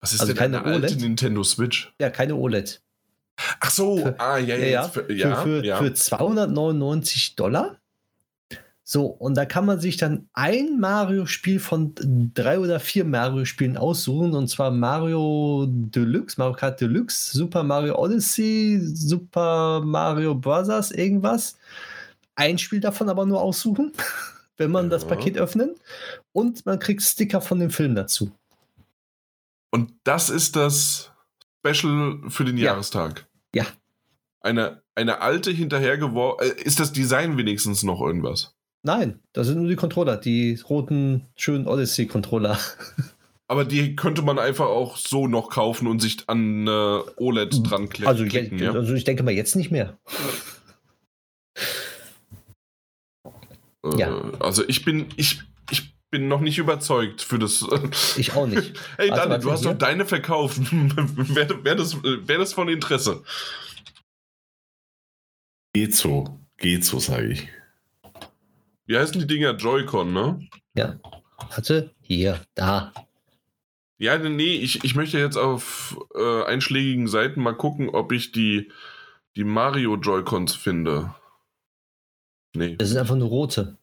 Was 0.00 0.12
ist 0.12 0.20
also 0.20 0.32
denn 0.32 0.38
keine 0.38 0.64
eine 0.64 0.82
alte 0.82 0.96
Nintendo 0.96 1.42
Switch? 1.42 1.92
Ja, 2.00 2.10
keine 2.10 2.36
OLED. 2.36 2.82
Ach 3.60 3.70
so, 3.70 3.96
für, 3.98 4.20
ah, 4.20 4.36
ja, 4.38 4.56
ja, 4.56 4.66
ja. 4.66 4.88
Für, 4.88 5.10
ja, 5.10 5.36
für, 5.36 5.42
für, 5.42 5.64
ja. 5.64 5.76
für 5.78 5.94
299 5.94 7.36
Dollar. 7.36 7.78
So, 8.84 9.06
und 9.06 9.34
da 9.36 9.46
kann 9.46 9.64
man 9.64 9.80
sich 9.80 9.96
dann 9.96 10.28
ein 10.34 10.78
Mario-Spiel 10.78 11.60
von 11.60 11.94
drei 12.34 12.58
oder 12.58 12.78
vier 12.78 13.06
Mario-Spielen 13.06 13.78
aussuchen, 13.78 14.34
und 14.34 14.48
zwar 14.48 14.70
Mario 14.70 15.66
Deluxe, 15.68 16.34
Mario 16.36 16.56
Kart 16.56 16.80
Deluxe, 16.80 17.34
Super 17.34 17.62
Mario 17.62 17.96
Odyssey, 17.96 18.80
Super 18.82 19.80
Mario 19.82 20.34
Bros. 20.34 20.90
irgendwas. 20.90 21.56
Ein 22.34 22.58
Spiel 22.58 22.80
davon 22.80 23.08
aber 23.08 23.24
nur 23.24 23.40
aussuchen. 23.40 23.92
wenn 24.56 24.70
man 24.70 24.86
ja. 24.86 24.90
das 24.90 25.06
Paket 25.06 25.36
öffnet. 25.36 25.78
Und 26.32 26.64
man 26.66 26.78
kriegt 26.78 27.02
Sticker 27.02 27.40
von 27.40 27.60
dem 27.60 27.70
Film 27.70 27.94
dazu. 27.94 28.32
Und 29.70 29.92
das 30.04 30.30
ist 30.30 30.56
das 30.56 31.10
Special 31.64 32.20
für 32.28 32.44
den 32.44 32.58
ja. 32.58 32.72
Jahrestag. 32.72 33.26
Ja. 33.54 33.66
Eine, 34.40 34.82
eine 34.94 35.20
alte 35.20 35.50
hinterhergeworfen. 35.50 36.46
Äh, 36.46 36.62
ist 36.62 36.80
das 36.80 36.92
Design 36.92 37.36
wenigstens 37.38 37.82
noch 37.82 38.00
irgendwas? 38.00 38.54
Nein, 38.82 39.20
das 39.32 39.46
sind 39.46 39.58
nur 39.58 39.68
die 39.68 39.76
Controller, 39.76 40.16
die 40.16 40.58
roten, 40.68 41.28
schönen 41.36 41.66
Odyssey-Controller. 41.66 42.58
Aber 43.46 43.64
die 43.64 43.96
könnte 43.96 44.22
man 44.22 44.38
einfach 44.38 44.66
auch 44.66 44.96
so 44.96 45.28
noch 45.28 45.50
kaufen 45.50 45.86
und 45.86 46.00
sich 46.00 46.18
an 46.26 46.66
äh, 46.66 47.00
OLED 47.16 47.60
dran 47.62 47.88
klicken. 47.88 48.08
Also, 48.08 48.24
ja? 48.24 48.72
also 48.72 48.94
ich 48.94 49.04
denke 49.04 49.22
mal 49.22 49.32
jetzt 49.32 49.56
nicht 49.56 49.70
mehr. 49.70 49.98
Äh, 53.84 53.98
ja. 53.98 54.32
Also 54.40 54.64
ich 54.68 54.84
bin, 54.84 55.08
ich, 55.16 55.40
ich 55.70 55.94
bin 56.10 56.28
noch 56.28 56.40
nicht 56.40 56.58
überzeugt 56.58 57.22
für 57.22 57.38
das. 57.38 57.66
Ich 58.16 58.34
auch 58.34 58.46
nicht. 58.46 58.78
hey 58.96 59.10
Daniel, 59.10 59.40
du 59.40 59.50
hast 59.50 59.64
doch 59.64 59.76
deine 59.76 60.04
verkauft. 60.04 60.58
Wäre 60.72 61.64
wär 61.64 61.74
das, 61.74 62.02
wär 62.02 62.38
das 62.38 62.52
von 62.52 62.68
Interesse? 62.68 63.22
Geht 65.72 65.94
so. 65.94 66.38
Geht 66.58 66.84
so, 66.84 66.98
sage 66.98 67.32
ich. 67.32 67.48
Wie 68.86 68.96
heißen 68.96 69.18
die 69.18 69.26
Dinger? 69.26 69.56
Joy-Con, 69.56 70.12
ne? 70.12 70.46
Ja. 70.74 71.00
Hatte 71.50 71.90
hier, 72.00 72.40
da. 72.54 72.92
Ja, 73.98 74.18
nee, 74.18 74.56
ich, 74.56 74.84
ich 74.84 74.94
möchte 74.94 75.18
jetzt 75.18 75.36
auf 75.36 75.96
äh, 76.14 76.44
einschlägigen 76.44 77.08
Seiten 77.08 77.42
mal 77.42 77.56
gucken, 77.56 77.88
ob 77.88 78.12
ich 78.12 78.32
die, 78.32 78.70
die 79.36 79.44
Mario 79.44 79.96
Joy-Cons 79.96 80.54
finde. 80.54 81.14
Nee. 82.54 82.76
Das 82.76 82.90
ist 82.90 82.96
einfach 82.96 83.14
eine 83.14 83.24
rote. 83.24 83.76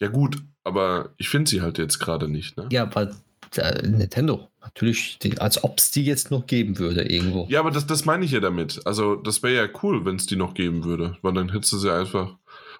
Ja, 0.00 0.08
gut, 0.08 0.42
aber 0.64 1.14
ich 1.16 1.28
finde 1.28 1.50
sie 1.50 1.62
halt 1.62 1.78
jetzt 1.78 1.98
gerade 1.98 2.28
nicht, 2.28 2.56
ne? 2.56 2.68
Ja, 2.70 2.92
weil 2.94 3.14
äh, 3.56 3.86
Nintendo, 3.86 4.48
natürlich, 4.60 5.18
die, 5.18 5.38
als 5.38 5.62
ob 5.62 5.78
es 5.78 5.90
die 5.90 6.04
jetzt 6.04 6.30
noch 6.30 6.46
geben 6.46 6.78
würde 6.78 7.02
irgendwo. 7.02 7.46
Ja, 7.48 7.60
aber 7.60 7.70
das, 7.70 7.86
das 7.86 8.04
meine 8.04 8.24
ich 8.24 8.32
ja 8.32 8.40
damit. 8.40 8.80
Also, 8.84 9.16
das 9.16 9.42
wäre 9.42 9.54
ja 9.54 9.68
cool, 9.82 10.04
wenn 10.04 10.16
es 10.16 10.26
die 10.26 10.36
noch 10.36 10.54
geben 10.54 10.84
würde, 10.84 11.16
weil 11.22 11.34
dann 11.34 11.52
hättest 11.52 11.72
du 11.72 11.78
sie 11.78 11.92
einfach. 11.92 12.36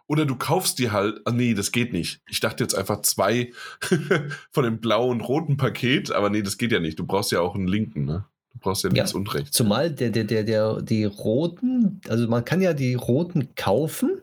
Oder 0.06 0.26
du 0.26 0.36
kaufst 0.36 0.78
die 0.78 0.90
halt. 0.90 1.20
Ah, 1.24 1.30
nee, 1.30 1.54
das 1.54 1.72
geht 1.72 1.92
nicht. 1.92 2.20
Ich 2.28 2.40
dachte 2.40 2.62
jetzt 2.62 2.74
einfach 2.74 3.02
zwei 3.02 3.52
von 4.50 4.64
dem 4.64 4.78
blauen 4.78 5.20
und 5.20 5.20
roten 5.22 5.56
Paket, 5.56 6.10
aber 6.12 6.30
nee, 6.30 6.42
das 6.42 6.58
geht 6.58 6.72
ja 6.72 6.80
nicht. 6.80 6.98
Du 6.98 7.06
brauchst 7.06 7.32
ja 7.32 7.40
auch 7.40 7.54
einen 7.54 7.68
linken, 7.68 8.04
ne? 8.04 8.24
Du 8.52 8.58
brauchst 8.58 8.84
ja 8.84 8.90
links 8.90 9.12
ja, 9.12 9.16
und 9.16 9.32
rechts. 9.34 9.56
Zumal 9.56 9.90
der, 9.90 10.10
der, 10.10 10.24
der, 10.24 10.44
der, 10.44 10.82
die 10.82 11.04
roten, 11.04 12.00
also 12.08 12.28
man 12.28 12.44
kann 12.44 12.60
ja 12.60 12.74
die 12.74 12.94
roten 12.94 13.54
kaufen 13.54 14.20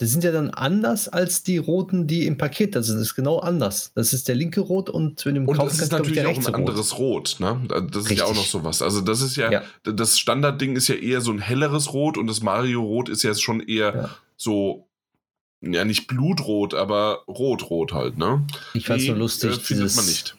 Das 0.00 0.10
sind 0.10 0.22
ja 0.22 0.30
dann 0.30 0.50
anders 0.50 1.08
als 1.08 1.42
die 1.42 1.58
roten, 1.58 2.06
die 2.06 2.26
im 2.26 2.38
Paket 2.38 2.76
da 2.76 2.82
sind. 2.82 2.98
Das 2.98 3.08
ist 3.08 3.14
genau 3.16 3.40
anders. 3.40 3.90
Das 3.96 4.12
ist 4.12 4.28
der 4.28 4.36
linke 4.36 4.60
Rot 4.60 4.88
und 4.88 5.26
wenn 5.26 5.34
du 5.34 5.40
im 5.40 5.48
Und 5.48 5.56
Kauf 5.56 5.70
das 5.70 5.80
ist 5.80 5.90
natürlich 5.90 6.24
auch 6.24 6.36
ein 6.36 6.54
anderes 6.54 6.98
Rot. 6.98 7.36
ne? 7.40 7.60
Das 7.68 7.80
Richtig. 7.80 8.12
ist 8.12 8.18
ja 8.18 8.24
auch 8.26 8.34
noch 8.34 8.44
sowas. 8.44 8.80
Also 8.80 9.00
das 9.00 9.20
ist 9.22 9.34
ja, 9.34 9.50
ja. 9.50 9.62
das 9.82 10.16
Standardding 10.16 10.76
ist 10.76 10.86
ja 10.86 10.94
eher 10.94 11.20
so 11.20 11.32
ein 11.32 11.40
helleres 11.40 11.92
Rot 11.92 12.16
und 12.16 12.28
das 12.28 12.42
Mario 12.42 12.82
Rot 12.82 13.08
ist 13.08 13.24
ja 13.24 13.34
schon 13.34 13.60
eher 13.60 13.94
ja. 13.94 14.10
so 14.36 14.88
ja 15.60 15.84
nicht 15.84 16.06
Blutrot, 16.06 16.74
aber 16.74 17.24
Rot-Rot 17.26 17.92
halt, 17.92 18.18
ne? 18.18 18.46
Ich 18.74 18.86
fand's 18.86 19.06
nur 19.06 19.16
lustig, 19.16 19.50
äh, 19.50 19.54
findet 19.54 19.86
dieses, 19.86 19.96
man 19.96 20.06
nicht. 20.06 20.36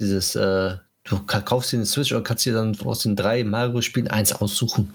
Dieses, 0.00 0.36
äh, 0.36 0.76
du 1.04 1.18
kaufst 1.24 1.72
dir 1.72 1.78
eine 1.78 1.86
Switch 1.86 2.12
und 2.12 2.22
kannst 2.22 2.46
dir 2.46 2.54
dann 2.54 2.78
aus 2.80 3.02
den 3.02 3.16
drei 3.16 3.42
Mario-Spielen 3.44 4.08
eins 4.08 4.32
aussuchen. 4.32 4.92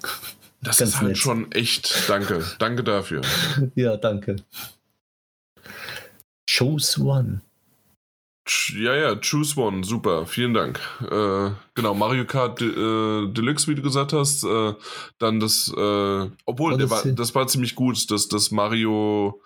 Das 0.61 0.77
Ganz 0.77 0.91
ist 0.91 0.98
halt 0.98 1.07
nett. 1.10 1.18
schon 1.18 1.52
echt, 1.52 2.10
danke, 2.10 2.44
danke 2.60 2.84
dafür. 2.84 3.22
ja, 3.76 3.95
danke. 3.98 4.38
Choose 6.49 7.02
One. 7.02 7.41
Ja, 8.76 8.95
ja, 8.95 9.15
Choose 9.15 9.60
One, 9.60 9.84
super, 9.84 10.26
vielen 10.26 10.53
Dank. 10.53 10.80
Äh, 11.02 11.52
genau, 11.76 11.94
Mario 11.94 12.26
Kart 12.26 12.60
De 12.60 12.68
äh, 12.68 13.31
Deluxe, 13.31 13.68
wie 13.68 13.76
du 13.76 13.84
gesagt 13.84 14.11
hast, 14.11 14.44
äh, 14.44 14.73
dann 15.19 15.40
das, 15.40 15.72
äh, 15.76 16.30
obwohl, 16.45 16.77
das, 16.77 16.90
war, 16.90 17.06
das 17.06 17.36
war 17.36 17.48
ziemlich 17.48 17.76
gut, 17.76 18.10
das, 18.10 18.27
das 18.27 18.49
Mario, 18.49 19.41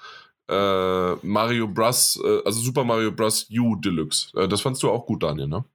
äh, 0.48 1.16
Mario 1.16 1.68
Bros, 1.68 2.20
äh, 2.24 2.42
also 2.46 2.62
Super 2.62 2.86
Mario 2.86 3.12
Bros. 3.12 3.48
U 3.52 3.76
Deluxe. 3.76 4.32
das 4.48 4.62
fandst 4.62 4.82
du 4.84 4.90
auch 4.90 5.06
gut, 5.06 5.22
Daniel, 5.22 5.48
ne? 5.48 5.66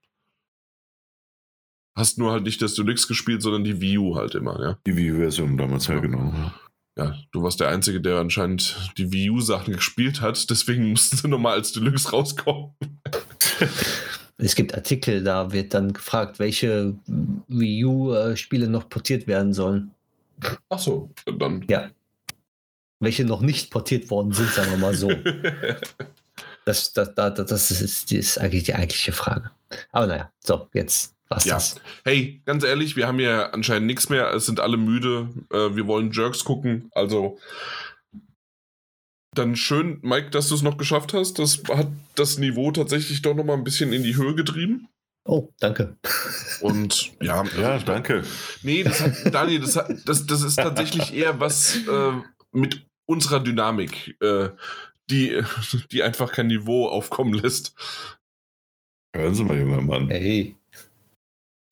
Hast 1.99 2.17
nur 2.17 2.31
halt 2.31 2.45
nicht 2.45 2.63
das 2.63 2.75
Deluxe 2.75 3.09
gespielt, 3.09 3.43
sondern 3.43 3.65
die 3.65 3.81
Wii 3.81 3.99
U 3.99 4.15
halt 4.15 4.37
immer, 4.37 4.61
ja? 4.63 4.79
Die 4.87 4.97
Wii 4.97 5.15
U-Version 5.15 5.59
damals, 5.59 5.89
ja, 5.89 5.99
genau. 5.99 6.33
Ja, 6.97 7.17
du 7.33 7.43
warst 7.43 7.59
der 7.59 7.71
Einzige, 7.71 8.01
der 8.01 8.19
anscheinend 8.19 8.93
die 8.97 9.13
Wii 9.13 9.31
U-Sachen 9.31 9.75
gespielt 9.75 10.21
hat, 10.21 10.49
deswegen 10.49 10.91
mussten 10.91 11.17
sie 11.17 11.27
nochmal 11.27 11.55
als 11.55 11.73
Deluxe 11.73 12.11
rauskommen. 12.11 12.71
Es 14.41 14.55
gibt 14.55 14.73
Artikel, 14.77 15.25
da 15.25 15.51
wird 15.51 15.75
dann 15.75 15.93
gefragt, 15.93 16.39
welche 16.39 16.95
Wii 17.49 17.85
U-Spiele 17.85 18.69
noch 18.69 18.89
portiert 18.89 19.27
werden 19.27 19.53
sollen. 19.53 19.91
Ach 20.69 20.79
so, 20.79 21.11
dann. 21.27 21.67
Ja. 21.69 21.91
Welche 23.01 23.25
noch 23.25 23.41
nicht 23.41 23.73
portiert 23.73 24.09
worden 24.11 24.31
sind, 24.31 24.49
sagen 24.51 24.71
wir 24.71 24.79
mal 24.79 24.95
so. 24.95 25.09
das, 26.65 26.93
das, 26.93 27.15
das, 27.17 27.35
das, 27.35 27.71
ist, 27.73 28.13
das 28.13 28.19
ist 28.19 28.39
eigentlich 28.39 28.63
die 28.63 28.77
eigentliche 28.77 29.11
Frage. 29.11 29.51
Aber 29.91 30.07
naja, 30.07 30.31
so, 30.39 30.69
jetzt 30.73 31.18
was 31.29 31.45
ja. 31.45 31.55
Das? 31.55 31.77
Hey, 32.05 32.43
ganz 32.45 32.65
ehrlich, 32.65 32.97
wir 32.97 33.07
haben 33.07 33.21
ja 33.21 33.51
anscheinend 33.51 33.87
nichts 33.87 34.09
mehr. 34.09 34.33
Es 34.33 34.47
sind 34.47 34.61
alle 34.61 34.77
müde. 34.77 35.31
Äh, 35.53 35.77
wir 35.77 35.87
wollen 35.87 36.13
Jerks 36.13 36.45
gucken. 36.45 36.91
Also 36.93 37.39
dann 39.35 39.57
schön, 39.57 40.01
Mike, 40.03 40.31
dass 40.31 40.49
du 40.49 40.55
es 40.55 40.63
noch 40.63 40.79
geschafft 40.79 41.13
hast. 41.15 41.39
Das 41.39 41.63
hat 41.69 41.89
das 42.17 42.39
Niveau 42.39 42.73
tatsächlich 42.73 43.23
doch 43.23 43.35
noch 43.35 43.45
mal 43.45 43.55
ein 43.55 43.65
bisschen 43.65 43.93
in 43.93 44.03
die 44.03 44.17
Höhe 44.17 44.35
getrieben. 44.35 44.89
Oh, 45.25 45.51
danke. 45.61 45.97
Und 46.61 47.13
ja, 47.21 47.45
ja, 47.61 47.79
danke. 47.79 48.25
Nee, 48.63 48.83
das 48.83 49.03
hat, 49.03 49.13
Daniel, 49.35 49.61
das, 49.61 49.77
hat, 49.77 49.91
das, 50.07 50.25
das 50.27 50.43
ist 50.43 50.57
tatsächlich 50.57 51.15
eher 51.15 51.39
was 51.39 51.77
äh, 51.87 52.13
mit 52.53 52.87
unserer 53.07 53.41
Dynamik, 53.41 54.17
äh, 54.23 54.49
die, 55.11 55.43
die 55.93 56.03
einfach 56.03 56.33
kein 56.33 56.47
Niveau 56.47 56.89
aufkommen 56.89 57.35
lässt. 57.35 57.75
Hören 59.15 59.35
Sie 59.35 59.45
mal, 59.45 59.59
junger 59.59 59.83
Mann. 59.83 60.09
Hey. 60.09 60.58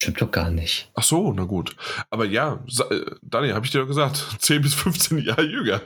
Stimmt 0.03 0.21
doch 0.21 0.31
gar 0.31 0.51
nicht. 0.51 0.91
Ach 0.95 1.03
so, 1.03 1.33
na 1.33 1.45
gut. 1.45 1.75
Aber 2.11 2.27
ja, 2.27 2.63
äh, 2.91 3.17
Daniel, 3.23 3.55
habe 3.55 3.65
ich 3.65 3.73
dir 3.73 3.81
doch 3.81 3.87
gesagt, 3.87 4.17
10 4.39 4.63
bis 4.63 4.75
15 4.75 5.19
Jahre 5.19 5.45
jünger. 5.45 5.81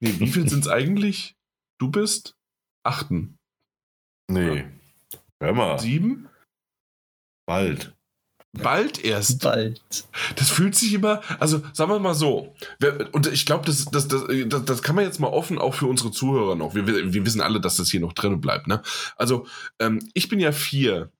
nee, 0.00 0.14
wie 0.18 0.28
viel 0.28 0.48
sind 0.48 0.64
es 0.64 0.68
eigentlich? 0.70 1.34
Du 1.78 1.90
bist? 1.90 2.36
Achten. 2.84 3.38
Nee. 4.30 4.64
Hör 5.42 5.52
mal. 5.52 5.78
Sieben? 5.78 6.28
Bald. 7.46 7.94
Bald 8.52 9.02
erst. 9.02 9.42
Bald. 9.42 9.80
Das 10.36 10.50
fühlt 10.50 10.74
sich 10.74 10.92
immer, 10.92 11.22
also 11.40 11.62
sagen 11.72 11.90
wir 11.90 11.98
mal 11.98 12.14
so, 12.14 12.54
und 13.12 13.26
ich 13.26 13.46
glaube, 13.46 13.64
das, 13.64 13.86
das, 13.86 14.08
das, 14.08 14.24
das, 14.64 14.82
kann 14.82 14.94
man 14.94 15.06
jetzt 15.06 15.20
mal 15.20 15.28
offen 15.28 15.58
auch 15.58 15.74
für 15.74 15.86
unsere 15.86 16.10
Zuhörer 16.10 16.54
noch. 16.54 16.74
Wir, 16.74 16.86
wir 16.86 17.26
wissen 17.26 17.40
alle, 17.40 17.60
dass 17.60 17.76
das 17.76 17.90
hier 17.90 18.00
noch 18.00 18.12
drin 18.12 18.40
bleibt. 18.40 18.66
Ne? 18.66 18.82
Also, 19.16 19.46
ähm, 19.78 20.06
ich 20.12 20.28
bin 20.28 20.38
ja 20.38 20.52
vier 20.52 21.10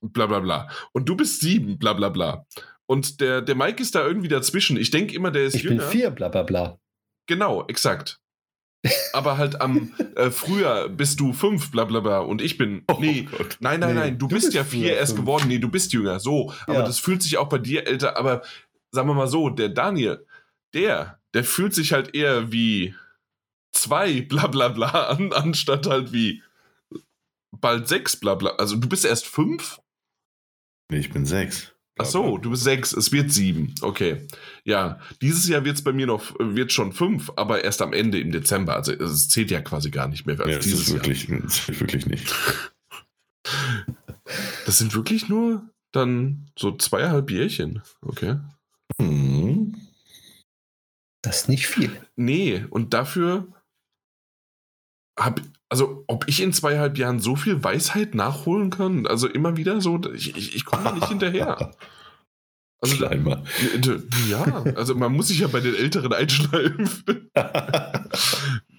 bla 0.00 0.26
bla 0.26 0.40
bla. 0.40 0.68
Und 0.92 1.08
du 1.08 1.16
bist 1.16 1.40
sieben, 1.40 1.78
bla 1.78 1.92
bla 1.92 2.08
bla. 2.08 2.46
Und 2.86 3.20
der, 3.20 3.42
der 3.42 3.54
Mike 3.54 3.82
ist 3.82 3.94
da 3.94 4.06
irgendwie 4.06 4.28
dazwischen. 4.28 4.76
Ich 4.76 4.90
denke 4.90 5.14
immer, 5.14 5.30
der 5.30 5.44
ist 5.44 5.54
ich 5.54 5.62
jünger. 5.62 5.84
Ich 5.84 5.90
bin 5.90 6.00
vier, 6.00 6.10
bla 6.10 6.28
bla 6.28 6.42
bla. 6.42 6.78
Genau, 7.26 7.66
exakt. 7.66 8.20
Aber 9.12 9.36
halt 9.36 9.60
am 9.60 9.92
äh, 10.14 10.30
früher 10.30 10.88
bist 10.88 11.18
du 11.20 11.32
fünf, 11.32 11.70
bla 11.70 11.84
bla 11.84 12.00
bla. 12.00 12.18
Und 12.20 12.40
ich 12.40 12.56
bin. 12.56 12.84
Oh 12.88 12.96
nee, 13.00 13.22
Gott. 13.22 13.58
nein, 13.60 13.80
nein, 13.80 13.94
nee, 13.94 14.00
nein. 14.00 14.18
Du, 14.18 14.28
du 14.28 14.34
bist, 14.34 14.46
bist, 14.46 14.56
ja 14.56 14.64
vier 14.64 14.96
erst 14.96 15.12
fünf. 15.12 15.22
geworden. 15.22 15.48
Nee, 15.48 15.58
du 15.58 15.68
bist 15.68 15.92
jünger. 15.92 16.20
So. 16.20 16.52
Aber 16.66 16.80
ja. 16.80 16.82
das 16.82 16.98
fühlt 16.98 17.22
sich 17.22 17.36
auch 17.38 17.48
bei 17.48 17.58
dir 17.58 17.86
älter. 17.86 18.16
Aber 18.16 18.42
sagen 18.92 19.08
wir 19.08 19.14
mal 19.14 19.26
so, 19.26 19.50
der 19.50 19.68
Daniel, 19.68 20.24
der, 20.74 21.20
der 21.34 21.44
fühlt 21.44 21.74
sich 21.74 21.92
halt 21.92 22.14
eher 22.14 22.52
wie 22.52 22.94
zwei, 23.72 24.22
bla 24.28 24.46
bla 24.46 24.68
bla, 24.68 25.08
an, 25.08 25.32
anstatt 25.32 25.86
halt 25.86 26.12
wie 26.12 26.42
bald 27.50 27.88
sechs, 27.88 28.16
bla 28.16 28.34
bla. 28.34 28.50
Also 28.56 28.76
du 28.76 28.88
bist 28.88 29.04
erst 29.04 29.26
fünf? 29.26 29.80
Nee, 30.90 30.98
ich 30.98 31.10
bin 31.10 31.26
sechs. 31.26 31.72
Ach 31.98 32.06
so, 32.06 32.38
du 32.38 32.50
bist 32.50 32.62
sechs, 32.62 32.92
es 32.92 33.10
wird 33.10 33.32
sieben. 33.32 33.74
Okay. 33.80 34.28
Ja, 34.64 35.00
dieses 35.20 35.48
Jahr 35.48 35.64
wird 35.64 35.76
es 35.76 35.84
bei 35.84 35.92
mir 35.92 36.06
noch, 36.06 36.34
wird 36.38 36.72
schon 36.72 36.92
fünf, 36.92 37.32
aber 37.34 37.64
erst 37.64 37.82
am 37.82 37.92
Ende 37.92 38.20
im 38.20 38.30
Dezember. 38.30 38.76
Also 38.76 38.92
es 38.92 39.28
zählt 39.28 39.50
ja 39.50 39.60
quasi 39.60 39.90
gar 39.90 40.06
nicht 40.06 40.24
mehr. 40.24 40.38
Als 40.38 40.48
ja, 40.48 40.58
dieses 40.58 40.88
ist 40.88 40.92
wirklich, 40.92 41.26
Jahr. 41.26 41.40
Das 41.40 41.68
ist 41.68 41.80
wirklich 41.80 42.06
nicht. 42.06 42.34
Das 44.66 44.76
sind 44.76 44.94
wirklich 44.94 45.30
nur 45.30 45.70
dann 45.90 46.50
so 46.54 46.76
zweieinhalb 46.76 47.30
Jährchen. 47.30 47.80
Okay. 48.02 48.38
Mhm. 48.98 49.74
Das 51.22 51.42
ist 51.42 51.48
nicht 51.48 51.66
viel. 51.66 51.98
Nee, 52.14 52.66
und 52.68 52.92
dafür 52.92 53.48
habe 55.18 55.40
also, 55.70 56.04
ob 56.06 56.26
ich 56.28 56.40
in 56.40 56.52
zweieinhalb 56.52 56.96
Jahren 56.96 57.20
so 57.20 57.36
viel 57.36 57.62
Weisheit 57.62 58.14
nachholen 58.14 58.70
kann, 58.70 59.06
also 59.06 59.28
immer 59.28 59.56
wieder 59.58 59.80
so, 59.82 60.00
ich, 60.14 60.34
ich, 60.34 60.56
ich 60.56 60.64
komme 60.64 60.84
da 60.84 60.92
nicht 60.92 61.08
hinterher. 61.08 61.72
Also, 62.80 62.94
Schleimer. 62.96 63.44
Ja, 64.30 64.62
also 64.76 64.94
man 64.94 65.12
muss 65.12 65.28
sich 65.28 65.40
ja 65.40 65.48
bei 65.48 65.60
den 65.60 65.74
Älteren 65.74 66.12
einschleimen. 66.12 66.88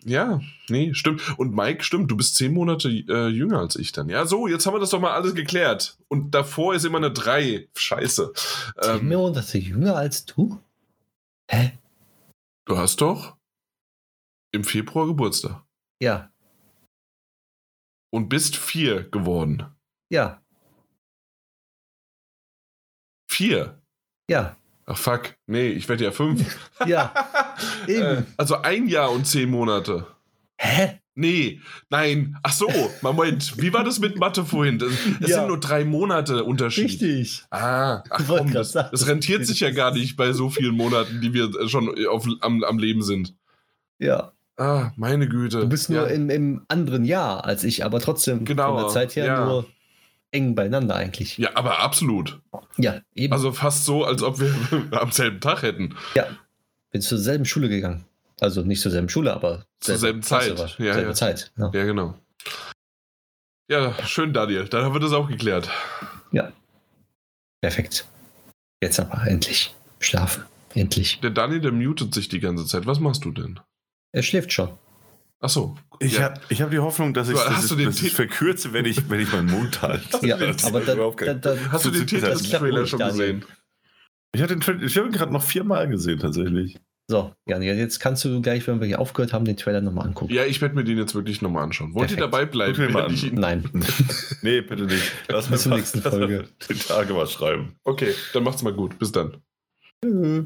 ja, 0.03 0.41
nee, 0.70 0.95
stimmt. 0.95 1.38
Und 1.38 1.53
Mike, 1.53 1.84
stimmt, 1.84 2.10
du 2.10 2.18
bist 2.18 2.36
zehn 2.36 2.53
Monate 2.53 2.90
äh, 2.90 3.28
jünger 3.28 3.60
als 3.60 3.76
ich 3.76 3.91
dann. 3.91 4.10
Ja, 4.10 4.26
so, 4.26 4.48
jetzt 4.48 4.66
haben 4.66 4.74
wir 4.74 4.80
das 4.80 4.90
doch 4.90 5.02
mal 5.02 5.14
alles 5.14 5.36
geklärt. 5.36 5.95
Und 6.07 6.34
davor 6.34 6.74
ist 6.74 6.86
immer 6.86 6.98
eine 6.98 7.11
drei. 7.11 7.68
Scheiße. 7.76 8.34
Zehn 8.82 8.99
ähm, 8.99 9.10
Monate 9.10 9.60
jünger 9.60 9.95
als 9.95 10.26
du? 10.26 10.60
Hä? 11.52 11.78
Du 12.66 12.78
hast 12.78 13.02
doch 13.02 13.36
im 14.52 14.64
Februar 14.64 15.06
Geburtstag. 15.06 15.61
Ja 16.02 16.32
und 18.11 18.30
bist 18.30 18.56
vier 18.56 19.10
geworden. 19.10 19.65
Ja. 20.10 20.41
Vier? 23.30 23.81
Ja. 24.30 24.57
Ach 24.86 24.98
fuck, 24.98 25.36
nee, 25.45 25.69
ich 25.69 25.88
werde 25.88 26.06
ja 26.06 26.11
fünf. 26.11 26.57
ja. 26.86 27.14
Eben. 27.88 28.02
Äh, 28.02 28.23
also 28.38 28.56
ein 28.61 28.88
Jahr 28.88 29.11
und 29.11 29.26
zehn 29.26 29.49
Monate. 29.49 30.07
Hä? 30.57 30.99
Nee, 31.19 31.60
nein. 31.90 32.38
Ach 32.44 32.53
so, 32.53 32.69
Moment. 33.02 33.61
Wie 33.61 33.73
war 33.73 33.84
das 33.84 33.99
mit 33.99 34.18
Mathe 34.18 34.45
vorhin? 34.45 34.80
Das, 34.80 34.94
das 35.19 35.30
ja. 35.30 35.40
sind 35.40 35.48
nur 35.49 35.60
drei 35.60 35.84
Monate 35.84 36.45
Unterschied. 36.45 36.86
Richtig. 36.86 37.44
Ah, 37.49 38.03
ach 38.10 38.23
komm, 38.26 38.53
das, 38.53 38.72
das, 38.72 39.06
rentiert 39.06 39.45
sich 39.45 39.60
ja 39.60 39.72
gar 39.72 39.91
nicht 39.91 40.15
bei 40.15 40.31
so 40.31 40.49
vielen 40.49 40.76
Monaten, 40.76 41.19
die 41.19 41.34
wir 41.34 41.68
schon 41.68 41.94
auf, 42.07 42.26
am, 42.40 42.64
am 42.64 42.80
Leben 42.80 43.03
sind. 43.03 43.36
Ja. 43.99 44.31
Ah, 44.60 44.91
meine 44.98 45.30
Güte. 45.30 45.61
Du 45.61 45.69
bist 45.69 45.90
nur 45.90 46.10
ja. 46.10 46.14
im, 46.14 46.30
im, 46.30 46.65
anderen 46.68 47.06
Jahr 47.06 47.45
als 47.45 47.64
ich, 47.64 47.86
aber 47.86 48.02
trotzdem 48.02 48.44
genau, 48.44 48.73
von 48.73 48.84
der 48.84 48.88
Zeit 48.90 49.15
her 49.15 49.26
ja. 49.26 49.45
nur 49.45 49.65
eng 50.31 50.53
beieinander 50.53 50.95
eigentlich. 50.95 51.38
Ja, 51.38 51.52
aber 51.56 51.80
absolut. 51.80 52.41
Ja, 52.76 52.99
eben. 53.15 53.31
Also 53.31 53.53
fast 53.53 53.86
so, 53.86 54.03
als 54.03 54.22
ob 54.22 54.41
wir 54.41 54.53
am 54.99 55.11
selben 55.11 55.40
Tag 55.40 55.61
hätten. 55.61 55.95
Ja, 56.14 56.27
bin 56.91 57.02
zur 57.02 57.19
selben 57.19 57.45
Schule 57.45 57.69
gegangen. 57.69 58.03
Also 58.41 58.61
nicht 58.61 58.81
zur 58.81 58.91
selben 58.91 59.07
Schule, 59.07 59.34
aber 59.34 59.65
zur 59.80 59.98
selben 59.98 60.23
Zeit. 60.23 60.57
Ja, 60.77 60.94
selbe 60.94 61.10
ja. 61.10 61.14
Zeit. 61.14 61.53
Ja. 61.57 61.72
ja, 61.73 61.86
genau. 61.86 62.15
Ja, 63.69 63.94
schön, 64.06 64.34
Daniel. 64.34 64.68
Dann 64.68 64.84
haben 64.84 64.94
wir 64.94 64.99
das 64.99 65.14
auch 65.14 65.30
geklärt. 65.30 65.69
Ja. 66.31 66.52
Perfekt. 67.61 68.06
Jetzt 68.81 68.99
aber 68.99 69.26
endlich. 69.26 69.73
Schlafen. 69.99 70.44
Endlich. 70.73 71.22
Der 71.22 71.30
Daniel, 71.30 71.61
der 71.61 71.72
mutet 71.72 72.14
sich 72.14 72.27
die 72.27 72.40
ganze 72.41 72.65
Zeit. 72.65 72.86
Was 72.86 72.99
machst 72.99 73.23
du 73.23 73.31
denn? 73.31 73.60
Er 74.11 74.23
schläft 74.23 74.52
schon. 74.52 74.69
Ach 75.41 75.49
so. 75.49 75.76
Ich 75.99 76.18
ja. 76.18 76.34
habe 76.34 76.56
hab 76.56 76.72
die 76.72 76.80
Hoffnung, 76.80 77.14
dass 77.14 77.30
ich 77.30 77.38
das 77.38 77.99
verkürze, 78.11 78.73
wenn 78.73 78.86
ich, 78.86 79.10
wenn 79.10 79.19
ich 79.19 79.31
meinen 79.31 79.49
Mund 79.49 79.81
halte. 79.81 80.26
ja, 80.26 80.36
aber 80.64 80.81
dann, 80.81 80.98
dann, 81.18 81.41
dann, 81.41 81.72
hast 81.72 81.86
du 81.86 81.91
den 81.91 82.07
Trailer 82.07 82.86
schon 82.86 82.99
gesehen? 82.99 83.45
Ich 84.34 84.41
habe 84.41 84.56
den 84.56 84.81
ich 84.84 84.98
hab 84.98 85.06
ihn 85.06 85.11
gerade 85.11 85.34
noch 85.34 85.44
viermal 85.44 85.88
gesehen, 85.88 86.19
tatsächlich. 86.19 86.77
So, 87.10 87.34
ja, 87.48 87.60
jetzt 87.60 87.99
kannst 87.99 88.23
du 88.23 88.40
gleich, 88.40 88.68
wenn 88.68 88.80
wir 88.80 88.86
hier 88.86 88.99
aufgehört 88.99 89.34
haben, 89.34 89.44
den 89.44 89.57
Trailer 89.57 89.81
nochmal 89.81 90.06
angucken. 90.06 90.31
Ja, 90.31 90.45
ich 90.45 90.61
werde 90.61 90.76
mir 90.76 90.84
den 90.84 90.99
jetzt 90.99 91.15
wirklich 91.15 91.41
nochmal 91.41 91.64
anschauen. 91.64 91.95
Wollt 91.95 92.10
Perfekt. 92.10 92.19
ihr 92.19 92.26
dabei 92.26 92.45
bleiben? 92.45 92.94
Mal 92.94 93.11
Nein. 93.31 93.64
nee, 94.44 94.61
bitte 94.61 94.84
nicht. 94.84 95.11
Lass 95.27 95.49
uns 95.49 95.64
zur 95.64 95.76
nächsten 95.76 96.02
Folge 96.03 96.48
die 96.69 96.76
Tage 96.76 97.14
mal 97.14 97.26
schreiben. 97.26 97.76
Okay, 97.84 98.14
dann 98.34 98.44
macht's 98.44 98.61
mal 98.61 98.73
gut. 98.73 98.99
Bis 98.99 99.11
dann. 99.11 99.38
Tschüss. 100.03 100.45